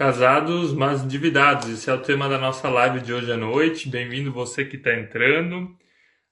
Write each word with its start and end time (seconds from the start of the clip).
Casados, 0.00 0.72
mas 0.72 1.04
endividados. 1.04 1.68
Esse 1.68 1.90
é 1.90 1.92
o 1.92 2.00
tema 2.00 2.26
da 2.26 2.38
nossa 2.38 2.70
live 2.70 3.02
de 3.02 3.12
hoje 3.12 3.30
à 3.30 3.36
noite. 3.36 3.86
Bem-vindo 3.86 4.32
você 4.32 4.64
que 4.64 4.76
está 4.76 4.94
entrando. 4.94 5.76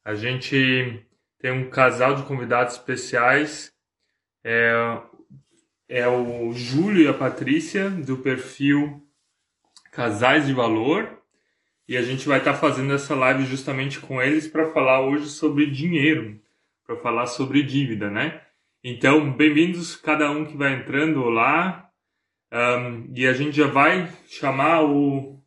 A 0.03 0.14
gente 0.14 1.06
tem 1.38 1.51
um 1.51 1.69
casal 1.69 2.15
de 2.15 2.23
convidados 2.23 2.77
especiais. 2.77 3.71
É, 4.43 4.99
é 5.87 6.09
o 6.09 6.51
Júlio 6.54 7.03
e 7.03 7.09
a 7.09 7.12
Patrícia, 7.12 7.91
do 7.91 8.17
perfil 8.17 9.06
Casais 9.92 10.46
de 10.46 10.54
Valor. 10.54 11.21
E 11.87 11.94
a 11.98 12.00
gente 12.00 12.26
vai 12.26 12.38
estar 12.38 12.54
tá 12.54 12.58
fazendo 12.58 12.94
essa 12.94 13.14
live 13.14 13.44
justamente 13.44 14.00
com 14.00 14.22
eles 14.22 14.48
para 14.48 14.72
falar 14.72 15.03
hoje 15.03 15.26
sobre 15.26 15.66
dinheiro, 15.66 16.41
para 16.87 16.96
falar 16.96 17.27
sobre 17.27 17.62
dívida, 17.62 18.09
né? 18.09 18.41
Então, 18.82 19.30
bem-vindos 19.30 19.95
cada 19.95 20.30
um 20.30 20.46
que 20.46 20.56
vai 20.56 20.73
entrando. 20.73 21.23
Olá, 21.23 21.88
um, 22.52 23.12
e 23.15 23.27
a 23.27 23.33
gente 23.33 23.56
já 23.56 23.66
vai 23.66 24.06
chamar 24.27 24.84
o, 24.84 25.42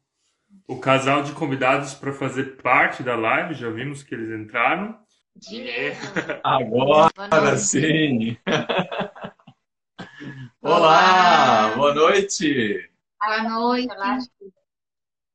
o 0.67 0.79
casal 0.79 1.23
de 1.23 1.33
convidados 1.33 1.93
para 1.93 2.13
fazer 2.13 2.61
parte 2.61 3.03
da 3.03 3.15
live. 3.15 3.53
Já 3.53 3.69
vimos 3.69 4.03
que 4.03 4.13
eles 4.13 4.39
entraram. 4.39 4.99
Agora 6.43 7.57
sim. 7.57 8.37
Olá, 10.61 11.73
boa 11.75 11.95
noite. 11.95 12.89
Boa 13.19 13.43
noite. 13.43 13.91
Olá. 13.91 14.17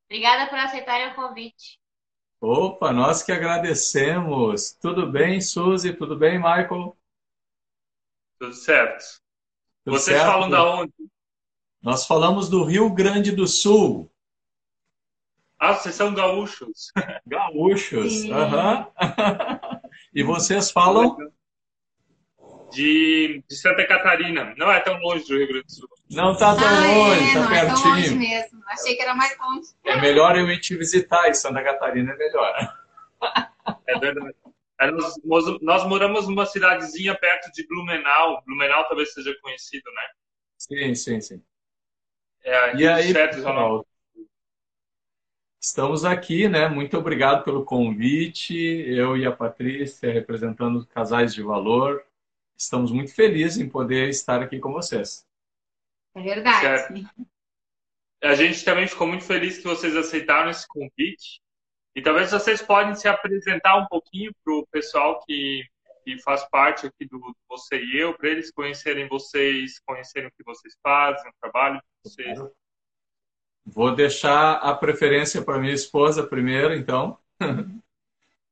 Obrigada 0.05 0.49
por 0.49 0.59
aceitarem 0.59 1.13
o 1.13 1.15
convite. 1.15 1.81
Opa, 2.41 2.93
nós 2.93 3.23
que 3.23 3.33
agradecemos. 3.33 4.73
Tudo 4.81 5.11
bem, 5.11 5.41
Suzy? 5.41 5.95
Tudo 5.95 6.17
bem, 6.17 6.39
Michael? 6.39 6.97
Tudo 8.39 8.53
certo. 8.53 9.05
Tudo 9.85 9.99
Vocês 9.99 10.17
certo? 10.17 10.31
falam 10.31 10.51
da 10.51 10.65
onde? 10.65 10.93
Nós 11.87 12.05
falamos 12.05 12.49
do 12.49 12.65
Rio 12.65 12.91
Grande 12.91 13.31
do 13.31 13.47
Sul. 13.47 14.11
Ah, 15.57 15.73
vocês 15.73 15.95
são 15.95 16.13
gaúchos. 16.13 16.91
Gaúchos, 17.25 18.29
aham. 18.29 18.91
e 20.13 20.25
vocês 20.25 20.73
falam? 20.73 21.17
De, 22.73 23.41
de, 23.49 23.57
Santa 23.57 23.87
Catarina. 23.87 24.53
Não 24.59 24.69
é 24.69 24.81
tão 24.81 24.99
longe 24.99 25.29
do 25.29 25.39
Rio 25.39 25.47
Grande 25.47 25.67
do 25.67 25.73
Sul. 25.73 25.89
Não 26.11 26.33
está 26.33 26.57
tão 26.57 26.67
ah, 26.67 26.87
longe, 26.89 27.25
está 27.25 27.55
é, 27.55 27.61
pertinho. 27.61 27.71
É 27.71 27.75
tão 27.77 27.91
longe 27.91 28.15
mesmo. 28.17 28.63
Achei 28.67 28.97
que 28.97 29.03
era 29.03 29.15
mais 29.15 29.39
longe. 29.39 29.69
É 29.85 30.01
melhor 30.01 30.37
eu 30.37 30.51
ir 30.51 30.59
te 30.59 30.77
visitar 30.77 31.29
e 31.29 31.35
Santa 31.35 31.63
Catarina 31.63 32.13
é 32.13 32.17
melhor. 32.17 32.75
É 33.87 33.97
verdade. 33.97 34.35
É, 34.81 34.91
nós, 34.91 35.63
nós 35.63 35.87
moramos 35.87 36.27
numa 36.27 36.47
cidadezinha 36.47 37.15
perto 37.15 37.53
de 37.53 37.65
Blumenau. 37.69 38.43
Blumenau 38.45 38.89
talvez 38.89 39.15
seja 39.15 39.33
conhecido, 39.41 39.89
né? 39.95 40.03
Sim, 40.59 40.95
sim, 40.97 41.21
sim. 41.21 41.43
É, 42.47 42.77
e 42.77 42.87
aí, 42.87 43.13
pessoal, 43.13 43.85
estamos 45.61 46.05
aqui, 46.05 46.49
né? 46.49 46.69
Muito 46.69 46.97
obrigado 46.97 47.43
pelo 47.43 47.65
convite. 47.65 48.55
Eu 48.55 49.17
e 49.17 49.27
a 49.27 49.33
Patrícia, 49.33 50.13
representando 50.13 50.87
Casais 50.87 51.35
de 51.35 51.43
Valor, 51.43 52.05
estamos 52.57 52.93
muito 52.93 53.13
felizes 53.13 53.59
em 53.59 53.69
poder 53.69 54.09
estar 54.11 54.41
aqui 54.41 54.61
com 54.61 54.73
vocês. 54.73 55.27
É 56.15 56.23
verdade. 56.23 56.61
Certo. 56.61 56.95
A 58.23 58.35
gente 58.37 58.65
também 58.65 58.87
ficou 58.87 59.09
muito 59.09 59.25
feliz 59.25 59.59
que 59.59 59.65
vocês 59.65 59.97
aceitaram 59.97 60.49
esse 60.49 60.69
convite. 60.69 61.41
E 61.97 62.01
talvez 62.01 62.31
vocês 62.31 62.63
podem 62.63 62.95
se 62.95 63.09
apresentar 63.09 63.77
um 63.77 63.87
pouquinho 63.87 64.33
para 64.45 64.55
o 64.55 64.65
pessoal 64.69 65.21
que, 65.27 65.65
que 66.07 66.23
faz 66.23 66.49
parte 66.49 66.87
aqui 66.87 67.05
do 67.05 67.21
Você 67.49 67.83
e 67.83 67.99
Eu, 67.99 68.17
para 68.17 68.29
eles 68.29 68.53
conhecerem 68.53 69.09
vocês, 69.09 69.81
conhecerem 69.81 70.29
o 70.29 70.33
que 70.33 70.45
vocês 70.45 70.77
fazem, 70.81 71.29
o 71.29 71.35
trabalho 71.41 71.79
de 71.79 71.83
vocês. 72.05 72.39
Vou 73.65 73.93
deixar 73.93 74.53
a 74.59 74.73
preferência 74.73 75.43
para 75.43 75.59
minha 75.59 75.75
esposa 75.75 76.25
primeiro, 76.25 76.73
então. 76.73 77.19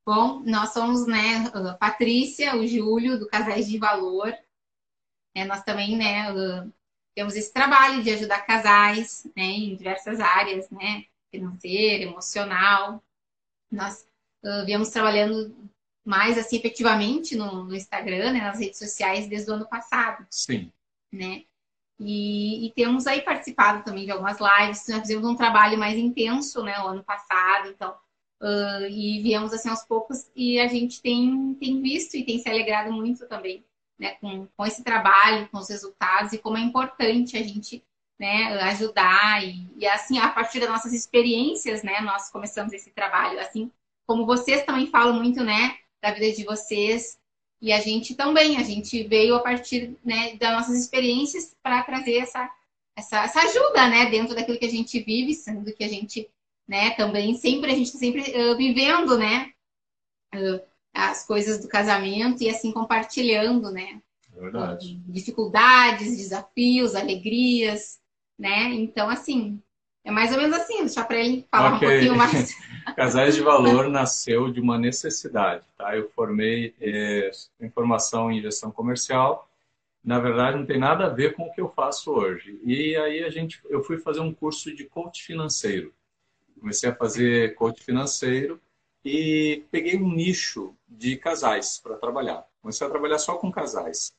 Bom, 0.05 0.41
nós 0.41 0.73
somos, 0.73 1.07
né, 1.07 1.47
a 1.55 1.75
Patrícia, 1.75 2.57
o 2.57 2.67
Júlio, 2.67 3.21
do 3.21 3.29
Casais 3.29 3.69
de 3.69 3.79
Valor. 3.79 4.35
É, 5.33 5.45
nós 5.45 5.63
também, 5.63 5.97
né, 5.97 6.27
temos 7.15 7.37
esse 7.37 7.53
trabalho 7.53 8.03
de 8.03 8.11
ajudar 8.11 8.45
casais, 8.45 9.25
né, 9.37 9.45
em 9.45 9.77
diversas 9.77 10.19
áreas, 10.19 10.69
né, 10.71 11.05
financeira, 11.31 12.03
emocional. 12.03 13.03
Nós 13.71 14.07
uh, 14.43 14.67
viemos 14.67 14.91
trabalhando 14.91 15.55
mais 16.05 16.37
assim 16.37 16.57
efetivamente 16.57 17.35
no, 17.35 17.65
no, 17.65 17.75
Instagram, 17.75 18.33
né, 18.33 18.41
nas 18.41 18.59
redes 18.59 18.79
sociais 18.79 19.27
desde 19.27 19.51
o 19.51 19.55
ano 19.55 19.67
passado. 19.67 20.27
Sim. 20.31 20.71
Né? 21.11 21.45
E, 21.99 22.67
e, 22.67 22.73
temos 22.73 23.07
aí 23.07 23.23
participado 23.23 23.85
também 23.85 24.05
de 24.05 24.11
algumas 24.11 24.39
lives. 24.39 24.87
Nós 24.89 25.01
fizemos 25.01 25.25
um 25.25 25.37
trabalho 25.37 25.79
mais 25.79 25.97
intenso, 25.97 26.63
né, 26.63 26.79
o 26.81 26.89
ano 26.89 27.05
passado. 27.05 27.69
Então, 27.69 27.97
uh, 28.43 28.87
e 28.91 29.23
viemos 29.23 29.53
assim 29.53 29.69
aos 29.69 29.85
poucos 29.85 30.31
e 30.35 30.59
a 30.59 30.67
gente 30.67 31.01
tem, 31.01 31.55
tem 31.55 31.81
visto 31.81 32.17
e 32.17 32.25
tem 32.25 32.39
se 32.39 32.49
alegrado 32.49 32.93
muito 32.93 33.27
também, 33.27 33.65
né, 33.99 34.17
com, 34.21 34.47
com 34.57 34.67
esse 34.67 34.83
trabalho, 34.83 35.49
com 35.49 35.59
os 35.59 35.69
resultados 35.69 36.33
e 36.33 36.39
como 36.39 36.59
é 36.59 36.61
importante 36.61 37.37
a 37.37 37.43
gente 37.43 37.83
né, 38.19 38.61
ajudar 38.65 39.43
e, 39.45 39.69
e, 39.77 39.87
assim 39.87 40.19
a 40.19 40.29
partir 40.29 40.61
das 40.61 40.69
nossas 40.69 40.93
experiências, 40.93 41.83
né, 41.83 42.01
nós 42.01 42.31
começamos 42.31 42.73
esse 42.73 42.91
trabalho, 42.91 43.41
assim 43.41 43.71
como 44.07 44.27
vocês 44.27 44.65
também 44.65 44.87
falam 44.87 45.15
muito, 45.15 45.43
né, 45.43 45.77
da 46.05 46.13
vida 46.13 46.37
de 46.37 46.45
vocês 46.45 47.19
e 47.61 47.73
a 47.73 47.81
gente 47.81 48.15
também, 48.15 48.59
a 48.59 48.63
gente 48.63 49.05
veio 49.05 49.35
a 49.37 49.41
partir 49.41 49.97
né, 50.05 50.37
das 50.37 50.53
nossas 50.53 50.79
experiências 50.79 51.57
para 51.63 51.83
trazer 51.83 52.19
essa, 52.19 52.51
essa, 52.95 53.25
essa 53.25 53.41
ajuda, 53.41 53.89
né, 53.89 54.11
dentro 54.11 54.35
daquilo 54.35 54.59
que 54.59 54.67
a 54.67 54.71
gente 54.71 55.01
vive, 55.01 55.33
sendo 55.33 55.73
que 55.73 55.83
a 55.83 55.89
gente, 55.89 56.29
né, 56.69 56.91
também 56.91 57.35
sempre 57.37 57.73
a 57.73 57.75
gente 57.75 57.87
está 57.87 57.99
sempre 57.99 58.21
uh, 58.21 58.55
vivendo, 58.55 59.17
né, 59.17 59.51
uh, 60.35 60.61
as 60.93 61.27
coisas 61.27 61.59
do 61.59 61.67
casamento 61.67 62.43
e 62.43 62.51
assim 62.51 62.71
compartilhando, 62.71 63.71
né, 63.71 64.03
Verdade. 64.29 65.01
dificuldades, 65.09 66.19
desafios, 66.19 66.95
alegrias, 66.95 67.99
né? 68.39 68.65
Então, 68.75 69.09
assim, 69.09 69.63
é 70.05 70.11
mais 70.11 70.31
ou 70.33 70.39
menos 70.39 70.55
assim, 70.55 70.81
deixar 70.81 71.05
para 71.05 71.19
ele 71.19 71.47
falar 71.51 71.77
okay. 71.77 71.89
um 71.89 71.91
pouquinho 71.91 72.17
mais. 72.17 72.55
Casais 72.95 73.35
de 73.35 73.41
Valor 73.41 73.89
nasceu 73.89 74.53
de 74.53 74.61
uma 74.61 74.79
necessidade, 74.79 75.65
tá? 75.79 75.97
Eu 75.97 76.11
formei 76.11 76.75
é, 76.79 77.31
informação 77.61 78.31
em 78.31 78.43
gestão 78.43 78.71
comercial. 78.71 79.49
Na 80.05 80.19
verdade, 80.19 80.59
não 80.59 80.67
tem 80.67 80.79
nada 80.79 81.07
a 81.07 81.09
ver 81.09 81.35
com 81.35 81.45
o 81.45 81.53
que 81.53 81.61
eu 81.63 81.71
faço 81.71 82.13
hoje. 82.13 82.61
E 82.63 82.95
aí 82.97 83.25
a 83.25 83.31
gente, 83.31 83.59
eu 83.71 83.83
fui 83.83 83.97
fazer 83.97 84.21
um 84.21 84.35
curso 84.35 84.75
de 84.75 84.85
coach 84.85 85.23
financeiro. 85.23 85.95
Comecei 86.61 86.91
a 86.91 86.95
fazer 86.95 87.55
coach 87.55 87.83
financeiro 87.83 88.61
e 89.03 89.65
peguei 89.71 89.97
um 89.97 90.13
nicho 90.13 90.75
de 90.87 91.17
casais 91.17 91.81
para 91.83 91.97
trabalhar. 91.97 92.45
Comecei 92.61 92.87
a 92.87 92.91
trabalhar 92.91 93.19
só 93.19 93.37
com 93.37 93.51
casais. 93.51 94.13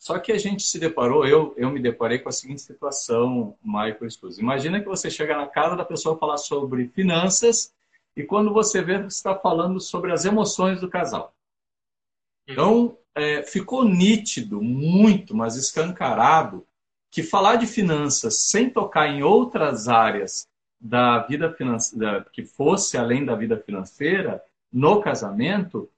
Só 0.00 0.18
que 0.18 0.32
a 0.32 0.38
gente 0.38 0.62
se 0.62 0.78
deparou, 0.78 1.26
eu, 1.26 1.52
eu 1.58 1.68
me 1.70 1.78
deparei 1.78 2.18
com 2.18 2.30
a 2.30 2.32
seguinte 2.32 2.62
situação, 2.62 3.54
Michael 3.62 3.98
e 4.00 4.40
Imagina 4.40 4.80
que 4.80 4.88
você 4.88 5.10
chega 5.10 5.36
na 5.36 5.46
casa 5.46 5.76
da 5.76 5.84
pessoa 5.84 6.16
falar 6.16 6.38
sobre 6.38 6.88
finanças 6.88 7.70
e 8.16 8.24
quando 8.24 8.50
você 8.50 8.80
vê, 8.80 8.96
você 8.96 9.08
está 9.08 9.34
falando 9.36 9.78
sobre 9.78 10.10
as 10.10 10.24
emoções 10.24 10.80
do 10.80 10.88
casal. 10.88 11.34
Então, 12.48 12.96
é, 13.14 13.42
ficou 13.42 13.84
nítido, 13.84 14.62
muito, 14.62 15.36
mas 15.36 15.54
escancarado, 15.56 16.66
que 17.10 17.22
falar 17.22 17.56
de 17.56 17.66
finanças 17.66 18.38
sem 18.38 18.70
tocar 18.70 19.06
em 19.06 19.22
outras 19.22 19.86
áreas 19.86 20.48
da 20.80 21.18
vida 21.18 21.52
financeira, 21.52 22.26
que 22.32 22.42
fosse 22.42 22.96
além 22.96 23.22
da 23.22 23.34
vida 23.34 23.58
financeira, 23.58 24.42
no 24.72 25.02
casamento, 25.02 25.90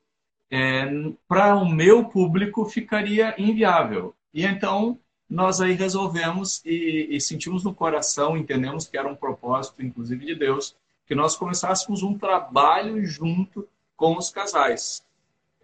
é, 0.53 0.85
para 1.27 1.57
o 1.57 1.67
meu 1.67 2.05
público 2.05 2.67
ficaria 2.67 3.35
inviável. 3.39 4.15
E 4.35 4.45
então 4.45 5.01
nós 5.29 5.63
aí 5.63 5.73
resolvemos 5.73 6.63
e, 6.63 7.09
e, 7.11 7.19
sentimos 7.23 7.65
no 7.65 7.75
coração, 7.75 8.37
entendemos 8.37 8.87
que 8.87 8.99
era 8.99 9.09
um 9.09 9.17
propósito, 9.17 9.83
inclusive 9.83 10.27
de 10.27 10.35
Deus, 10.35 10.77
que 11.07 11.15
nós 11.15 11.35
começássemos 11.37 12.03
um 12.03 12.19
trabalho 12.19 13.03
junto 13.07 13.67
com 13.97 14.19
os 14.19 14.29
casais. 14.29 15.03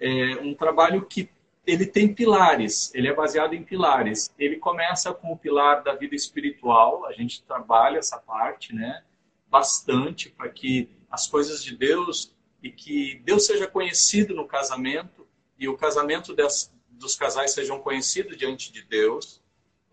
É 0.01 0.37
um 0.41 0.55
trabalho 0.55 1.05
que 1.05 1.29
ele 1.67 1.85
tem 1.85 2.15
pilares, 2.15 2.91
ele 2.95 3.09
é 3.09 3.15
baseado 3.15 3.53
em 3.53 3.63
pilares. 3.63 4.33
Ele 4.39 4.57
começa 4.57 5.13
com 5.13 5.31
o 5.31 5.37
pilar 5.37 5.83
da 5.83 5.95
vida 5.95 6.15
espiritual, 6.15 7.05
a 7.05 7.13
gente 7.13 7.43
trabalha 7.43 7.99
essa 7.99 8.17
parte, 8.17 8.75
né, 8.75 9.03
bastante 9.51 10.31
para 10.31 10.49
que 10.49 10.89
as 11.11 11.27
coisas 11.27 11.63
de 11.63 11.77
Deus 11.77 12.35
e 12.63 12.71
que 12.71 13.21
Deus 13.25 13.47
seja 13.47 13.67
conhecido 13.67 14.35
no 14.35 14.47
casamento 14.47 15.27
e 15.59 15.69
o 15.69 15.77
casamento 15.77 16.35
das, 16.35 16.73
dos 16.91 17.15
casais 17.17 17.53
sejam 17.53 17.81
conhecidos 17.81 18.37
diante 18.37 18.73
de 18.73 18.83
Deus. 18.83 19.43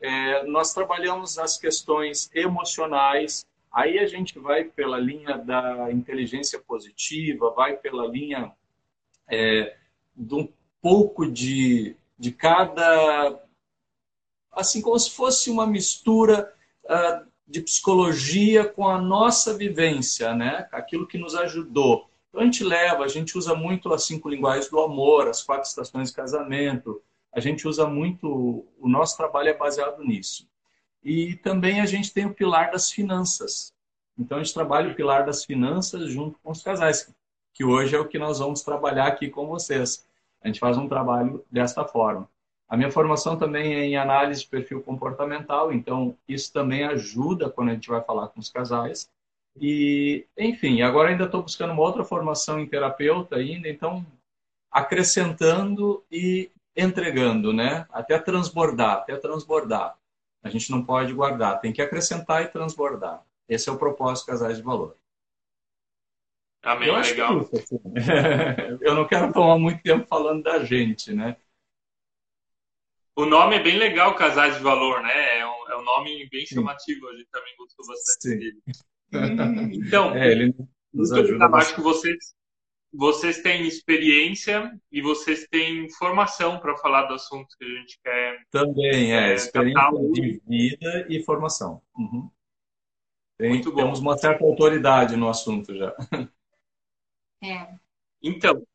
É, 0.02 0.44
nós 0.44 0.74
trabalhamos 0.74 1.38
as 1.40 1.58
questões 1.58 2.30
emocionais, 2.34 3.46
aí 3.72 4.00
a 4.00 4.08
gente 4.08 4.38
vai 4.40 4.66
pela 4.66 5.00
linha 5.00 5.38
da 5.38 5.92
inteligência 5.92 6.60
positiva, 6.60 7.52
vai 7.52 7.78
pela 7.78 8.08
linha 8.08 8.52
é, 9.28 9.76
de 10.16 10.36
um 10.36 10.48
pouco 10.82 11.30
de, 11.30 11.96
de 12.18 12.32
cada. 12.32 13.42
Assim, 14.52 14.82
como 14.82 14.98
se 14.98 15.12
fosse 15.12 15.50
uma 15.50 15.68
mistura 15.68 16.54
uh, 16.86 17.28
de 17.48 17.62
psicologia 17.62 18.66
com 18.66 18.88
a 18.88 19.02
nossa 19.02 19.58
vivência, 19.58 20.34
né? 20.34 20.68
Aquilo 20.72 21.08
que 21.08 21.18
nos 21.18 21.36
ajudou. 21.36 22.10
Então 22.36 22.44
a 22.44 22.48
gente 22.48 22.66
leva, 22.66 23.06
a 23.06 23.08
gente 23.08 23.38
usa 23.38 23.56
muito 23.56 23.94
as 23.94 24.04
cinco 24.04 24.28
linguagens 24.28 24.70
do 24.70 24.78
amor, 24.82 25.30
as 25.30 25.42
quatro 25.42 25.70
estações 25.70 26.10
de 26.10 26.18
casamento. 26.18 27.02
A 27.32 27.40
gente 27.40 27.66
usa 27.66 27.88
muito, 27.88 28.68
o 28.78 28.90
nosso 28.90 29.16
trabalho 29.16 29.48
é 29.48 29.54
baseado 29.54 30.04
nisso. 30.04 30.46
E 31.02 31.38
também 31.38 31.80
a 31.80 31.86
gente 31.86 32.14
tem 32.14 32.26
o 32.26 32.34
pilar 32.34 32.72
das 32.72 32.92
finanças. 32.92 33.74
Então 34.20 34.38
a 34.38 34.44
gente 34.44 34.54
trabalha 34.54 34.92
o 34.92 34.96
pilar 34.96 35.26
das 35.26 35.46
finanças 35.46 36.12
junto 36.12 36.38
com 36.44 36.52
os 36.52 36.62
casais, 36.62 37.10
que 37.54 37.64
hoje 37.64 37.96
é 37.96 38.00
o 38.00 38.08
que 38.08 38.20
nós 38.20 38.40
vamos 38.40 38.64
trabalhar 38.64 39.08
aqui 39.08 39.30
com 39.30 39.48
vocês. 39.48 40.06
A 40.44 40.48
gente 40.48 40.60
faz 40.60 40.78
um 40.78 40.90
trabalho 40.90 41.42
desta 41.50 41.86
forma. 41.86 42.30
A 42.68 42.76
minha 42.76 42.92
formação 42.92 43.38
também 43.38 43.76
é 43.76 43.86
em 43.86 43.96
análise 43.96 44.42
de 44.42 44.50
perfil 44.50 44.84
comportamental, 44.84 45.72
então 45.72 46.18
isso 46.28 46.52
também 46.52 46.84
ajuda 46.84 47.50
quando 47.50 47.70
a 47.70 47.74
gente 47.76 47.88
vai 47.88 48.02
falar 48.04 48.28
com 48.28 48.42
os 48.42 48.50
casais. 48.50 49.10
E, 49.60 50.26
enfim, 50.38 50.82
agora 50.82 51.10
ainda 51.10 51.26
estou 51.26 51.42
buscando 51.42 51.72
uma 51.72 51.82
outra 51.82 52.04
formação 52.04 52.60
em 52.60 52.68
terapeuta 52.68 53.38
ainda, 53.38 53.70
então 53.70 54.06
acrescentando 54.70 56.04
e 56.12 56.52
entregando, 56.76 57.54
né? 57.54 57.88
Até 57.92 58.20
transbordar, 58.20 58.98
até 58.98 59.16
transbordar. 59.16 59.98
A 60.44 60.50
gente 60.50 60.70
não 60.70 60.84
pode 60.84 61.14
guardar, 61.14 61.62
tem 61.62 61.72
que 61.72 61.82
acrescentar 61.82 62.44
e 62.44 62.50
transbordar. 62.50 63.24
Esse 63.48 63.70
é 63.70 63.72
o 63.72 63.78
propósito 63.78 64.28
Casais 64.28 64.58
de 64.58 64.64
Valor. 64.64 64.98
Amém, 66.62 66.90
eu 66.90 66.96
legal. 66.96 67.42
Isso, 67.42 67.56
assim. 67.56 67.80
eu 68.82 68.96
não 68.96 69.08
quero 69.08 69.32
tomar 69.32 69.58
muito 69.58 69.82
tempo 69.82 70.06
falando 70.08 70.44
da 70.44 70.64
gente, 70.66 71.14
né? 71.14 71.38
O 73.16 73.26
nome 73.26 73.56
é 73.56 73.64
bem 73.64 73.78
legal, 73.78 74.14
Casais 74.16 74.58
de 74.58 74.64
Valor, 74.64 75.02
né? 75.02 75.40
É 75.40 75.46
um, 75.46 75.70
é 75.70 75.78
um 75.78 75.84
nome 75.84 76.28
bem 76.30 76.46
chamativo, 76.46 77.08
a 77.08 77.14
gente 77.14 77.30
também 77.32 77.56
gostou 77.58 77.88
bastante 77.88 78.22
Sim. 78.22 78.38
dele. 78.38 78.62
Então, 79.12 80.16
é, 80.16 80.32
ele 80.32 80.56
nos 80.94 81.12
ajuda 81.12 81.46
acho 81.46 81.76
que 81.76 81.82
vocês, 81.82 82.36
vocês 82.94 83.42
têm 83.42 83.68
experiência 83.68 84.72
e 84.92 85.02
vocês 85.02 85.48
têm 85.50 85.90
formação 85.92 86.60
para 86.60 86.76
falar 86.78 87.06
do 87.06 87.14
assunto 87.14 87.56
que 87.58 87.66
a 87.66 87.80
gente 87.80 88.00
quer. 88.04 88.44
Também, 88.50 89.14
é, 89.14 89.32
é 89.32 89.36
experiência 89.36 90.12
de 90.12 90.42
vida 90.48 91.08
e 91.10 91.24
formação. 91.24 91.82
Uhum. 91.98 92.30
Tem, 93.38 93.50
Muito 93.50 93.72
bom. 93.72 93.84
Temos 93.84 94.00
uma 94.00 94.18
certa 94.18 94.44
autoridade 94.44 95.16
no 95.16 95.30
assunto 95.30 95.76
já. 95.76 95.96
É. 97.44 97.76
Então, 98.24 98.66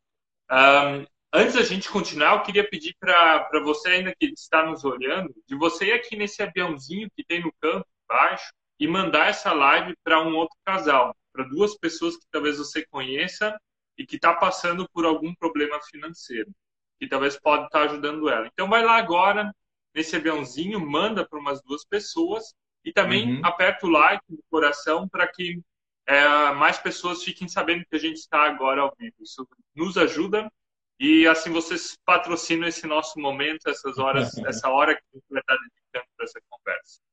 um, 0.53 1.07
Antes 1.33 1.55
da 1.55 1.63
gente 1.63 1.89
continuar, 1.89 2.35
eu 2.35 2.43
queria 2.43 2.69
pedir 2.69 2.97
para 2.99 3.63
você 3.63 3.89
ainda 3.91 4.13
que 4.19 4.27
está 4.27 4.67
nos 4.67 4.85
olhando, 4.85 5.33
de 5.47 5.55
você 5.55 5.87
ir 5.87 5.93
aqui 5.93 6.17
nesse 6.17 6.43
aviãozinho 6.43 7.09
que 7.15 7.25
tem 7.25 7.41
no 7.41 7.53
canto 7.61 7.87
embaixo 8.05 8.53
e 8.81 8.89
mandar 8.89 9.29
essa 9.29 9.53
live 9.53 9.95
para 10.03 10.23
um 10.23 10.35
outro 10.35 10.57
casal, 10.65 11.15
para 11.33 11.45
duas 11.45 11.77
pessoas 11.77 12.17
que 12.17 12.25
talvez 12.31 12.57
você 12.57 12.85
conheça 12.87 13.57
e 13.97 14.07
que 14.07 14.17
está 14.17 14.35
passando 14.35 14.89
por 14.89 15.05
algum 15.05 15.35
problema 15.35 15.79
financeiro, 15.83 16.51
que 16.99 17.07
talvez 17.07 17.39
pode 17.39 17.67
estar 17.67 17.81
tá 17.81 17.85
ajudando 17.85 18.31
ela. 18.31 18.47
Então 18.47 18.69
vai 18.69 18.83
lá 18.83 18.97
agora 18.97 19.55
nesse 19.95 20.17
aviãozinho, 20.17 20.81
manda 20.81 21.29
para 21.29 21.39
umas 21.39 21.63
duas 21.63 21.85
pessoas 21.85 22.55
e 22.83 22.91
também 22.91 23.37
uhum. 23.37 23.41
aperta 23.45 23.87
o 23.87 23.91
like 23.91 24.25
no 24.31 24.43
coração 24.51 25.07
para 25.07 25.29
que 25.29 25.61
é, 26.07 26.53
mais 26.53 26.79
pessoas 26.79 27.23
fiquem 27.23 27.49
sabendo 27.49 27.85
que 27.85 27.97
a 27.97 27.99
gente 27.99 28.17
está 28.17 28.45
agora 28.45 28.81
ao 28.81 28.95
vivo. 28.99 29.15
Isso 29.21 29.47
nos 29.75 29.99
ajuda 29.99 30.51
e 30.99 31.27
assim 31.27 31.51
vocês 31.51 31.99
patrocinam 32.05 32.67
esse 32.67 32.87
nosso 32.87 33.21
momento, 33.21 33.69
essas 33.69 33.99
horas, 33.99 34.33
essa 34.47 34.71
hora 34.71 34.95
que 34.95 35.03
a 35.13 35.17
gente 35.17 35.27
vai 35.29 35.41
estar 35.41 35.57
dedicando 35.57 36.07
para 36.17 36.25
essa 36.25 36.41
conversa. 36.49 37.10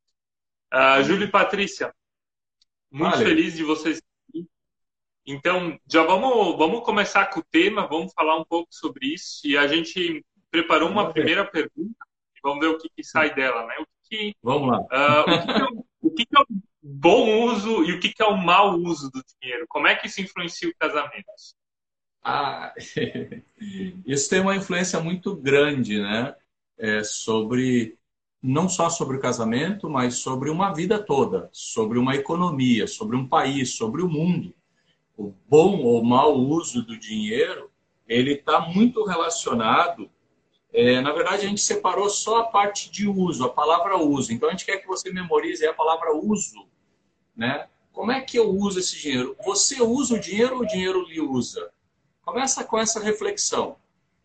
Uh, 0.73 1.03
Júlio 1.03 1.27
e 1.27 1.31
Patrícia, 1.31 1.93
muito 2.91 3.13
vale. 3.13 3.25
feliz 3.25 3.53
de 3.55 3.63
vocês 3.63 4.01
aqui. 4.29 4.47
Então, 5.25 5.79
já 5.87 6.03
vamos, 6.03 6.57
vamos 6.57 6.83
começar 6.83 7.27
com 7.27 7.39
o 7.39 7.45
tema, 7.49 7.87
vamos 7.87 8.13
falar 8.13 8.37
um 8.37 8.45
pouco 8.45 8.67
sobre 8.71 9.13
isso. 9.13 9.45
E 9.45 9.57
a 9.57 9.67
gente 9.67 10.25
preparou 10.51 10.89
uma 10.89 11.11
primeira 11.11 11.45
pergunta 11.45 12.05
e 12.35 12.39
vamos 12.41 12.59
ver 12.59 12.73
o 12.73 12.77
que, 12.77 12.89
que 12.89 13.03
sai 13.03 13.33
dela, 13.33 13.65
né? 13.65 13.75
O 13.79 13.87
que, 14.03 14.35
vamos 14.41 14.69
lá. 14.69 14.79
Uh, 14.81 15.23
o, 15.29 15.31
que, 15.31 15.45
que, 15.45 15.61
é, 15.61 15.67
o 16.01 16.11
que, 16.11 16.25
que 16.25 16.37
é 16.37 16.41
o 16.41 16.45
bom 16.81 17.43
uso 17.45 17.83
e 17.83 17.93
o 17.93 17.99
que, 17.99 18.13
que 18.13 18.21
é 18.21 18.25
o 18.25 18.37
mau 18.37 18.75
uso 18.75 19.09
do 19.11 19.21
dinheiro? 19.39 19.65
Como 19.67 19.87
é 19.87 19.95
que 19.95 20.07
isso 20.07 20.21
influencia 20.21 20.69
o 20.69 20.75
casamento? 20.77 21.25
Ah, 22.23 22.73
isso 24.05 24.29
tem 24.29 24.41
uma 24.41 24.55
influência 24.55 24.99
muito 24.99 25.35
grande, 25.35 26.01
né? 26.01 26.35
É, 26.77 27.03
sobre 27.03 27.97
não 28.47 28.69
só 28.69 28.89
sobre 28.89 29.17
o 29.17 29.19
casamento, 29.19 29.89
mas 29.89 30.19
sobre 30.19 30.49
uma 30.49 30.73
vida 30.73 30.97
toda, 30.97 31.49
sobre 31.51 31.99
uma 31.99 32.15
economia, 32.15 32.87
sobre 32.87 33.17
um 33.17 33.27
país, 33.27 33.75
sobre 33.75 34.01
o 34.01 34.07
mundo. 34.07 34.53
O 35.17 35.33
bom 35.49 35.81
ou 35.81 36.01
mau 36.01 36.33
uso 36.37 36.81
do 36.81 36.97
dinheiro, 36.97 37.69
ele 38.07 38.35
está 38.35 38.61
muito 38.61 39.03
relacionado. 39.03 40.09
É, 40.71 41.01
na 41.01 41.11
verdade, 41.11 41.45
a 41.45 41.49
gente 41.49 41.59
separou 41.59 42.09
só 42.09 42.39
a 42.39 42.43
parte 42.45 42.89
de 42.89 43.05
uso, 43.05 43.43
a 43.43 43.49
palavra 43.49 43.97
uso. 43.97 44.31
Então, 44.31 44.47
a 44.47 44.51
gente 44.53 44.65
quer 44.65 44.77
que 44.77 44.87
você 44.87 45.11
memorize 45.11 45.65
a 45.67 45.73
palavra 45.73 46.15
uso, 46.15 46.67
né? 47.35 47.67
Como 47.91 48.13
é 48.13 48.21
que 48.21 48.37
eu 48.39 48.49
uso 48.49 48.79
esse 48.79 48.97
dinheiro? 48.97 49.35
Você 49.43 49.81
usa 49.81 50.15
o 50.15 50.19
dinheiro 50.19 50.55
ou 50.55 50.61
o 50.61 50.67
dinheiro 50.67 51.03
lhe 51.03 51.19
usa? 51.19 51.69
Começa 52.21 52.63
com 52.63 52.77
essa 52.77 53.01
reflexão. 53.01 53.75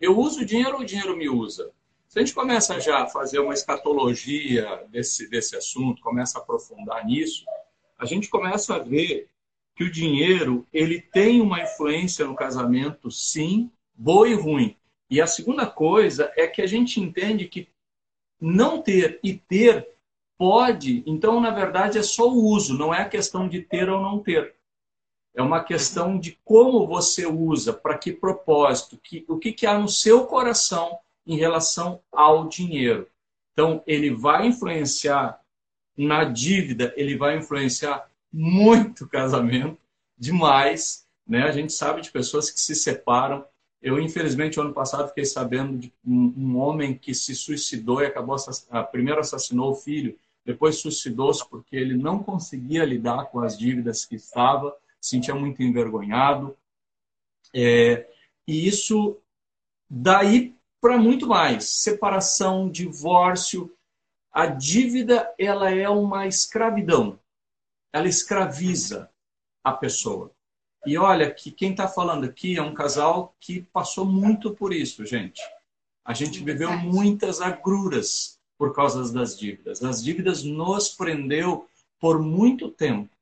Eu 0.00 0.16
uso 0.16 0.42
o 0.42 0.44
dinheiro 0.44 0.74
ou 0.74 0.82
o 0.82 0.84
dinheiro 0.84 1.16
me 1.16 1.28
usa? 1.28 1.72
Se 2.12 2.18
a 2.18 2.22
gente 2.22 2.34
começa 2.34 2.78
já 2.78 3.04
a 3.04 3.06
fazer 3.06 3.38
uma 3.38 3.54
escatologia 3.54 4.84
desse, 4.90 5.30
desse 5.30 5.56
assunto, 5.56 6.02
começa 6.02 6.38
a 6.38 6.42
aprofundar 6.42 7.06
nisso, 7.06 7.42
a 7.98 8.04
gente 8.04 8.28
começa 8.28 8.74
a 8.74 8.78
ver 8.78 9.30
que 9.74 9.84
o 9.84 9.90
dinheiro 9.90 10.68
ele 10.70 11.00
tem 11.00 11.40
uma 11.40 11.62
influência 11.62 12.26
no 12.26 12.36
casamento, 12.36 13.10
sim, 13.10 13.72
boa 13.94 14.28
e 14.28 14.34
ruim. 14.34 14.76
E 15.08 15.22
a 15.22 15.26
segunda 15.26 15.66
coisa 15.66 16.30
é 16.36 16.46
que 16.46 16.60
a 16.60 16.66
gente 16.66 17.00
entende 17.00 17.48
que 17.48 17.66
não 18.38 18.82
ter 18.82 19.18
e 19.24 19.32
ter 19.32 19.88
pode, 20.36 21.02
então 21.06 21.40
na 21.40 21.50
verdade 21.50 21.96
é 21.96 22.02
só 22.02 22.28
o 22.28 22.44
uso, 22.44 22.76
não 22.76 22.92
é 22.92 23.00
a 23.00 23.08
questão 23.08 23.48
de 23.48 23.62
ter 23.62 23.88
ou 23.88 24.02
não 24.02 24.18
ter. 24.18 24.54
É 25.34 25.40
uma 25.40 25.64
questão 25.64 26.18
de 26.18 26.38
como 26.44 26.86
você 26.86 27.24
usa, 27.24 27.72
para 27.72 27.96
que 27.96 28.12
propósito, 28.12 28.98
que, 28.98 29.24
o 29.26 29.38
que, 29.38 29.50
que 29.50 29.66
há 29.66 29.78
no 29.78 29.88
seu 29.88 30.26
coração 30.26 30.98
em 31.26 31.36
relação 31.36 32.00
ao 32.10 32.48
dinheiro. 32.48 33.08
Então, 33.52 33.82
ele 33.86 34.10
vai 34.10 34.46
influenciar 34.46 35.40
na 35.96 36.24
dívida, 36.24 36.92
ele 36.96 37.16
vai 37.16 37.36
influenciar 37.36 38.08
muito 38.32 39.04
o 39.04 39.08
casamento, 39.08 39.78
demais. 40.16 41.06
Né? 41.26 41.42
A 41.42 41.52
gente 41.52 41.72
sabe 41.72 42.00
de 42.00 42.10
pessoas 42.10 42.50
que 42.50 42.58
se 42.58 42.74
separam. 42.74 43.44
Eu, 43.80 44.00
infelizmente, 44.00 44.58
ano 44.58 44.72
passado 44.72 45.08
fiquei 45.08 45.24
sabendo 45.24 45.78
de 45.78 45.92
um, 46.04 46.56
homem 46.56 46.96
que 46.96 47.14
se 47.14 47.34
suicidou 47.34 48.00
e 48.00 48.06
acabou, 48.06 48.36
primeiro 48.90 49.20
assassinou 49.20 49.72
o 49.72 49.74
filho, 49.74 50.16
depois 50.44 50.76
suicidou-se 50.76 51.48
porque 51.48 51.76
ele 51.76 51.96
não 51.96 52.22
conseguia 52.22 52.84
lidar 52.84 53.26
com 53.26 53.40
as 53.40 53.58
dívidas 53.58 54.04
que 54.04 54.16
estava 54.16 54.74
sentia 55.02 55.34
muito 55.34 55.62
envergonhado. 55.62 56.56
É, 57.52 58.08
e 58.46 58.66
isso 58.66 59.18
daí 59.90 60.56
para 60.82 60.98
muito 60.98 61.28
mais. 61.28 61.64
Separação, 61.64 62.68
divórcio. 62.68 63.72
A 64.32 64.46
dívida 64.46 65.32
ela 65.38 65.70
é 65.70 65.88
uma 65.88 66.26
escravidão. 66.26 67.18
Ela 67.92 68.08
escraviza 68.08 69.08
a 69.62 69.72
pessoa. 69.72 70.32
E 70.84 70.98
olha 70.98 71.32
que 71.32 71.52
quem 71.52 71.70
está 71.70 71.86
falando 71.86 72.24
aqui 72.24 72.58
é 72.58 72.62
um 72.62 72.74
casal 72.74 73.36
que 73.38 73.62
passou 73.62 74.04
muito 74.04 74.52
por 74.52 74.72
isso, 74.72 75.06
gente. 75.06 75.40
A 76.04 76.12
gente 76.12 76.42
viveu 76.42 76.76
muitas 76.76 77.40
agruras 77.40 78.40
por 78.58 78.74
causa 78.74 79.12
das 79.12 79.38
dívidas. 79.38 79.84
As 79.84 80.02
dívidas 80.02 80.42
nos 80.42 80.88
prendeu 80.88 81.68
por 82.00 82.20
muito 82.20 82.68
tempo. 82.68 83.14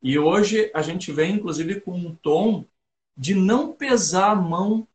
E 0.00 0.16
hoje 0.16 0.70
a 0.72 0.82
gente 0.82 1.10
vem, 1.10 1.34
inclusive, 1.34 1.80
com 1.80 1.92
um 1.92 2.14
tom 2.14 2.64
de 3.16 3.34
não 3.34 3.72
pesar 3.72 4.30
a 4.30 4.36
mão 4.36 4.86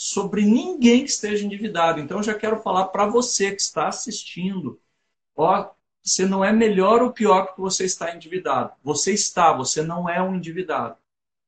sobre 0.00 0.46
ninguém 0.46 1.04
que 1.04 1.10
esteja 1.10 1.44
endividado. 1.44 2.00
Então, 2.00 2.16
eu 2.16 2.22
já 2.22 2.32
quero 2.32 2.62
falar 2.62 2.86
para 2.86 3.04
você 3.04 3.54
que 3.54 3.60
está 3.60 3.88
assistindo: 3.88 4.80
ó, 5.36 5.72
você 6.02 6.24
não 6.24 6.42
é 6.42 6.50
melhor 6.50 7.02
ou 7.02 7.12
pior 7.12 7.44
porque 7.44 7.60
você 7.60 7.84
está 7.84 8.14
endividado. 8.14 8.72
Você 8.82 9.12
está, 9.12 9.52
você 9.52 9.82
não 9.82 10.08
é 10.08 10.22
um 10.22 10.36
endividado. 10.36 10.96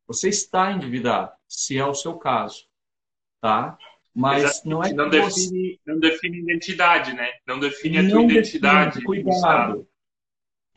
Você 0.07 0.29
está 0.29 0.71
endividado, 0.71 1.33
se 1.49 1.79
é 1.79 1.87
o 1.87 1.95
seu 1.95 2.19
caso. 2.19 2.67
Tá? 3.41 3.79
Mas 4.15 4.63
não 4.65 4.85
é 4.85 4.93
não 4.93 5.09
define, 5.09 5.81
você... 5.83 5.91
não 5.91 5.99
define 5.99 6.41
identidade, 6.41 7.15
né? 7.15 7.31
Não 7.47 7.59
define 7.59 7.99
a 7.99 8.03
não 8.03 8.11
tua 8.11 8.23
identidade. 8.25 9.03
Cuidado. 9.03 9.89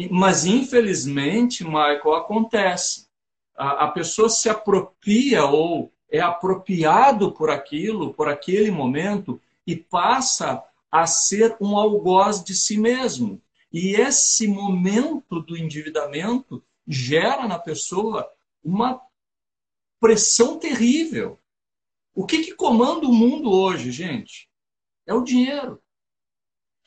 Mas, 0.09 0.45
infelizmente, 0.45 1.65
Michael, 1.65 2.15
acontece. 2.15 3.09
A, 3.53 3.83
a 3.83 3.87
pessoa 3.89 4.29
se 4.29 4.47
apropria 4.47 5.43
ou 5.43 5.93
é 6.09 6.19
apropriado 6.19 7.31
por 7.31 7.49
aquilo, 7.49 8.13
por 8.13 8.27
aquele 8.27 8.71
momento, 8.71 9.41
e 9.65 9.75
passa 9.75 10.63
a 10.91 11.05
ser 11.05 11.57
um 11.59 11.77
algoz 11.77 12.43
de 12.43 12.53
si 12.53 12.77
mesmo. 12.77 13.41
E 13.71 13.95
esse 13.95 14.47
momento 14.47 15.41
do 15.41 15.57
endividamento 15.57 16.63
gera 16.87 17.47
na 17.47 17.59
pessoa 17.59 18.31
uma 18.63 19.01
pressão 19.99 20.57
terrível. 20.57 21.39
O 22.13 22.25
que, 22.25 22.43
que 22.43 22.53
comanda 22.53 23.05
o 23.05 23.13
mundo 23.13 23.51
hoje, 23.51 23.91
gente? 23.91 24.47
É 25.05 25.13
o 25.13 25.23
dinheiro. 25.23 25.81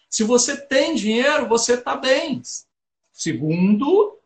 Se 0.09 0.25
você 0.25 0.57
tem 0.57 0.95
dinheiro, 0.95 1.47
você 1.47 1.75
está 1.75 1.95
bem. 1.95 2.41
Segundo 3.13 4.19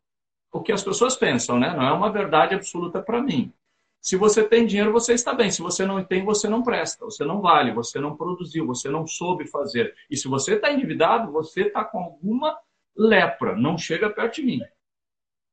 o 0.53 0.61
que 0.61 0.71
as 0.71 0.85
pessoas 0.85 1.17
pensam, 1.17 1.59
né? 1.59 1.75
Não 1.75 1.83
é 1.83 1.93
uma 1.93 2.13
verdade 2.13 2.55
absoluta 2.55 3.03
para 3.03 3.21
mim. 3.21 3.53
Se 4.03 4.17
você 4.17 4.43
tem 4.43 4.67
dinheiro, 4.67 4.91
você 4.91 5.15
está 5.15 5.33
bem. 5.33 5.49
Se 5.49 5.63
você 5.63 5.87
não 5.87 6.03
tem, 6.03 6.25
você 6.25 6.49
não 6.49 6.61
presta, 6.61 7.05
você 7.05 7.25
não 7.25 7.41
vale, 7.41 7.73
você 7.73 8.01
não 8.01 8.17
produziu, 8.17 8.67
você 8.67 8.89
não 8.89 9.07
soube 9.07 9.47
fazer. 9.47 9.95
E 10.11 10.17
se 10.17 10.27
você 10.27 10.57
está 10.57 10.73
endividado, 10.73 11.31
você 11.31 11.63
está 11.69 11.85
com 11.85 12.01
alguma 12.01 12.59
lepra. 12.97 13.57
Não 13.57 13.79
chega 13.79 14.11
perto 14.11 14.35
de 14.35 14.43
mim. 14.43 14.61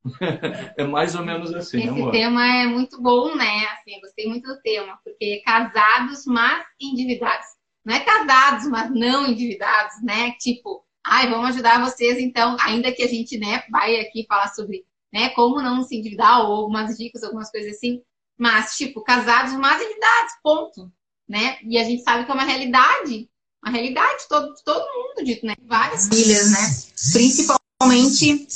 é 0.76 0.84
mais 0.84 1.14
ou 1.14 1.24
menos 1.24 1.54
assim. 1.54 1.78
Esse 1.78 1.88
amor? 1.88 2.10
tema 2.10 2.44
é 2.44 2.66
muito 2.66 3.00
bom, 3.00 3.36
né? 3.36 3.66
Assim, 3.72 4.00
gostei 4.00 4.26
muito 4.26 4.52
do 4.52 4.60
tema, 4.62 4.98
porque 5.04 5.42
casados, 5.44 6.26
mas 6.26 6.64
endividados. 6.80 7.46
Não 7.84 7.94
é 7.94 8.00
casados, 8.00 8.68
mas 8.68 8.90
não 8.90 9.28
endividados, 9.28 10.02
né? 10.02 10.32
Tipo, 10.40 10.84
ai, 11.06 11.30
vamos 11.30 11.50
ajudar 11.50 11.84
vocês, 11.84 12.18
então, 12.18 12.56
ainda 12.60 12.92
que 12.92 13.02
a 13.02 13.08
gente, 13.08 13.38
né, 13.38 13.62
vai 13.70 14.00
aqui 14.00 14.26
falar 14.28 14.48
sobre, 14.48 14.84
né, 15.12 15.30
como 15.30 15.62
não 15.62 15.82
se 15.82 15.96
endividar 15.96 16.40
ou 16.40 16.56
algumas 16.56 16.96
dicas, 16.96 17.22
algumas 17.22 17.50
coisas 17.50 17.76
assim, 17.76 18.02
mas, 18.40 18.74
tipo, 18.74 19.02
casados, 19.02 19.52
mas 19.52 19.82
endividados, 19.82 20.32
ponto, 20.42 20.90
né? 21.28 21.58
E 21.62 21.76
a 21.76 21.84
gente 21.84 22.02
sabe 22.02 22.24
que 22.24 22.30
é 22.30 22.34
uma 22.34 22.44
realidade, 22.44 23.28
uma 23.62 23.70
realidade 23.70 24.22
de 24.22 24.28
todo, 24.28 24.54
todo 24.64 24.80
mundo 24.80 25.22
dito, 25.22 25.44
né? 25.44 25.54
Várias 25.66 26.08
famílias, 26.08 26.50
né? 26.50 26.58
Principalmente 27.12 28.46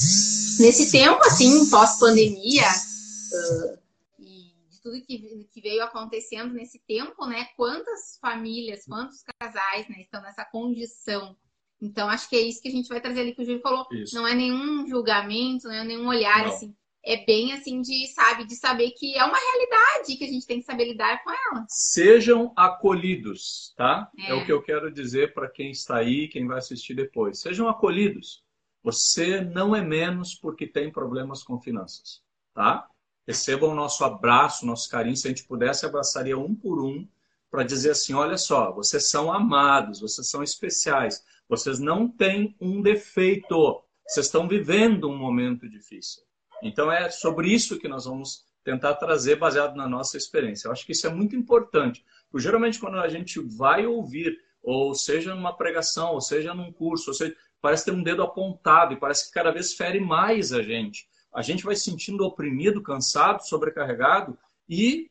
nesse 0.59 0.91
tempo, 0.91 1.23
assim, 1.27 1.69
pós-pandemia, 1.69 2.67
uh, 2.67 3.79
e 4.19 4.55
de 4.71 4.81
tudo 4.83 5.03
que, 5.03 5.47
que 5.53 5.61
veio 5.61 5.85
acontecendo 5.85 6.55
nesse 6.55 6.79
tempo, 6.89 7.27
né? 7.27 7.49
Quantas 7.55 8.17
famílias, 8.23 8.87
quantos 8.87 9.23
casais, 9.39 9.87
né, 9.91 10.01
estão 10.01 10.23
nessa 10.23 10.47
condição. 10.47 11.37
Então, 11.79 12.09
acho 12.09 12.27
que 12.31 12.37
é 12.37 12.41
isso 12.41 12.63
que 12.63 12.69
a 12.69 12.73
gente 12.73 12.89
vai 12.89 13.03
trazer 13.03 13.21
ali 13.21 13.35
que 13.35 13.43
o 13.43 13.45
Júlio 13.45 13.61
falou. 13.61 13.87
Isso. 13.93 14.15
Não 14.15 14.27
é 14.27 14.35
nenhum 14.35 14.89
julgamento, 14.89 15.69
não 15.69 15.75
é 15.75 15.85
nenhum 15.85 16.07
olhar, 16.07 16.47
não. 16.47 16.55
assim. 16.55 16.75
É 17.07 17.25
bem 17.25 17.53
assim 17.53 17.83
de, 17.83 18.07
sabe, 18.09 18.47
de 18.47 18.57
saber 18.57 18.91
que 18.93 19.15
é 19.15 19.25
uma 19.25 19.39
realidade 19.39 20.17
que 20.17 20.25
a 20.25 20.29
gente 20.29 20.47
tem 20.47 20.61
que 20.61 20.65
saber 20.65 20.87
lidar 20.87 21.23
com 21.23 21.31
ela. 21.31 21.67
Sejam 21.69 22.53
acolhidos, 22.57 23.75
tá? 23.77 24.11
É, 24.19 24.31
é 24.31 24.35
o 24.35 24.45
que 24.45 24.53
eu 24.53 24.63
quero 24.63 24.91
dizer 24.91 25.35
para 25.35 25.49
quem 25.49 25.71
está 25.71 25.99
aí, 25.99 26.29
quem 26.29 26.47
vai 26.47 26.59
assistir 26.59 26.95
depois. 26.95 27.41
Sejam 27.41 27.69
acolhidos. 27.69 28.43
Você 28.83 29.41
não 29.41 29.77
é 29.77 29.83
menos 29.83 30.35
porque 30.35 30.67
tem 30.67 30.91
problemas 30.91 31.43
com 31.43 31.61
finanças, 31.61 32.23
tá? 32.55 32.87
Recebam 33.27 33.71
o 33.71 33.75
nosso 33.75 34.05
abraço, 34.05 34.67
nosso 34.67 34.89
carinho. 34.91 35.17
Se 35.17 35.27
a 35.27 35.31
gente 35.31 35.45
pudesse, 35.45 35.87
abraçaria 35.87 36.39
um 36.39 36.55
por 36.55 36.83
um 36.83 37.07
para 37.51 37.65
dizer 37.65 37.91
assim: 37.91 38.15
olha 38.15 38.37
só, 38.37 38.73
vocês 38.73 39.09
são 39.09 39.33
amados, 39.33 40.01
vocês 40.01 40.29
são 40.29 40.43
especiais, 40.43 41.25
vocês 41.49 41.79
não 41.79 42.09
têm 42.09 42.55
um 42.61 42.83
defeito, 42.83 43.83
vocês 44.07 44.27
estão 44.27 44.49
vivendo 44.49 45.09
um 45.09 45.17
momento 45.17 45.69
difícil. 45.69 46.23
Então 46.65 46.91
é 46.91 47.11
sobre 47.11 47.49
isso 47.49 47.79
que 47.79 47.87
nós 47.87 48.07
vamos 48.07 48.43
tentar 48.65 48.95
trazer 48.95 49.37
baseado 49.37 49.77
na 49.77 49.87
nossa 49.87 50.17
experiência. 50.17 50.67
Eu 50.67 50.73
acho 50.73 50.87
que 50.87 50.93
isso 50.93 51.07
é 51.07 51.11
muito 51.11 51.37
importante, 51.37 52.03
porque 52.31 52.43
geralmente 52.43 52.81
quando 52.81 52.99
a 52.99 53.09
gente 53.09 53.39
vai 53.39 53.87
ouvir, 53.87 54.41
ou 54.63 54.95
seja 54.95 55.35
numa 55.35 55.55
pregação, 55.55 56.15
ou 56.15 56.23
seja 56.23 56.55
num 56.55 56.73
curso, 56.73 57.11
ou 57.11 57.15
seja, 57.15 57.37
parece 57.61 57.85
ter 57.85 57.93
um 57.93 58.03
dedo 58.03 58.23
apontado 58.23 58.95
e 58.95 58.97
parece 58.97 59.27
que 59.27 59.35
cada 59.35 59.51
vez 59.51 59.75
fere 59.75 60.01
mais 60.01 60.53
a 60.53 60.63
gente. 60.63 61.07
A 61.35 61.43
gente 61.43 61.65
vai 61.65 61.77
se 61.77 61.85
sentindo 61.85 62.25
oprimido, 62.25 62.83
cansado, 62.83 63.47
sobrecarregado 63.47 64.39
e 64.67 65.11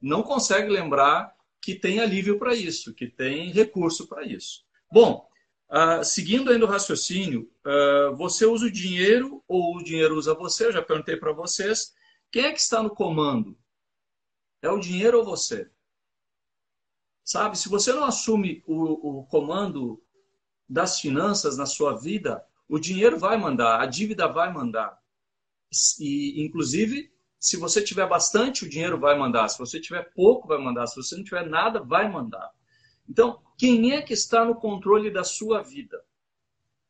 não 0.00 0.22
consegue 0.22 0.70
lembrar 0.70 1.34
que 1.60 1.74
tem 1.74 2.00
alívio 2.00 2.38
para 2.38 2.54
isso, 2.54 2.94
que 2.94 3.06
tem 3.06 3.50
recurso 3.50 4.06
para 4.06 4.24
isso. 4.24 4.64
Bom, 4.90 5.25
uh, 5.70 6.04
seguindo 6.04 6.50
ainda 6.50 6.64
o 6.64 6.68
raciocínio, 6.68 7.50
uh, 7.64 8.14
você 8.16 8.46
usa 8.46 8.66
o 8.66 8.70
dinheiro 8.70 9.42
ou 9.46 9.76
o 9.76 9.82
dinheiro 9.82 10.16
usa 10.16 10.34
você? 10.34 10.66
Eu 10.66 10.72
já 10.72 10.82
perguntei 10.82 11.16
para 11.16 11.32
vocês. 11.32 11.94
Quem 12.30 12.44
é 12.44 12.52
que 12.52 12.60
está 12.60 12.82
no 12.82 12.90
comando? 12.90 13.56
É 14.62 14.70
o 14.70 14.78
dinheiro 14.78 15.18
ou 15.18 15.24
você? 15.24 15.70
Sabe, 17.24 17.58
se 17.58 17.68
você 17.68 17.92
não 17.92 18.04
assume 18.04 18.62
o, 18.66 19.20
o 19.20 19.26
comando 19.26 20.02
das 20.68 21.00
finanças 21.00 21.56
na 21.56 21.66
sua 21.66 21.96
vida, 21.96 22.44
o 22.68 22.78
dinheiro 22.78 23.18
vai 23.18 23.36
mandar, 23.36 23.80
a 23.80 23.86
dívida 23.86 24.28
vai 24.28 24.52
mandar. 24.52 24.98
E, 26.00 26.44
inclusive, 26.44 27.12
se 27.38 27.56
você 27.56 27.82
tiver 27.82 28.08
bastante, 28.08 28.64
o 28.64 28.68
dinheiro 28.68 28.98
vai 28.98 29.18
mandar. 29.18 29.48
Se 29.48 29.58
você 29.58 29.80
tiver 29.80 30.12
pouco, 30.14 30.48
vai 30.48 30.58
mandar. 30.58 30.86
Se 30.86 30.96
você 30.96 31.16
não 31.16 31.24
tiver 31.24 31.46
nada, 31.46 31.80
vai 31.80 32.10
mandar. 32.10 32.50
Então, 33.08 33.40
quem 33.56 33.92
é 33.92 34.02
que 34.02 34.12
está 34.12 34.44
no 34.44 34.54
controle 34.54 35.10
da 35.10 35.24
sua 35.24 35.62
vida? 35.62 36.04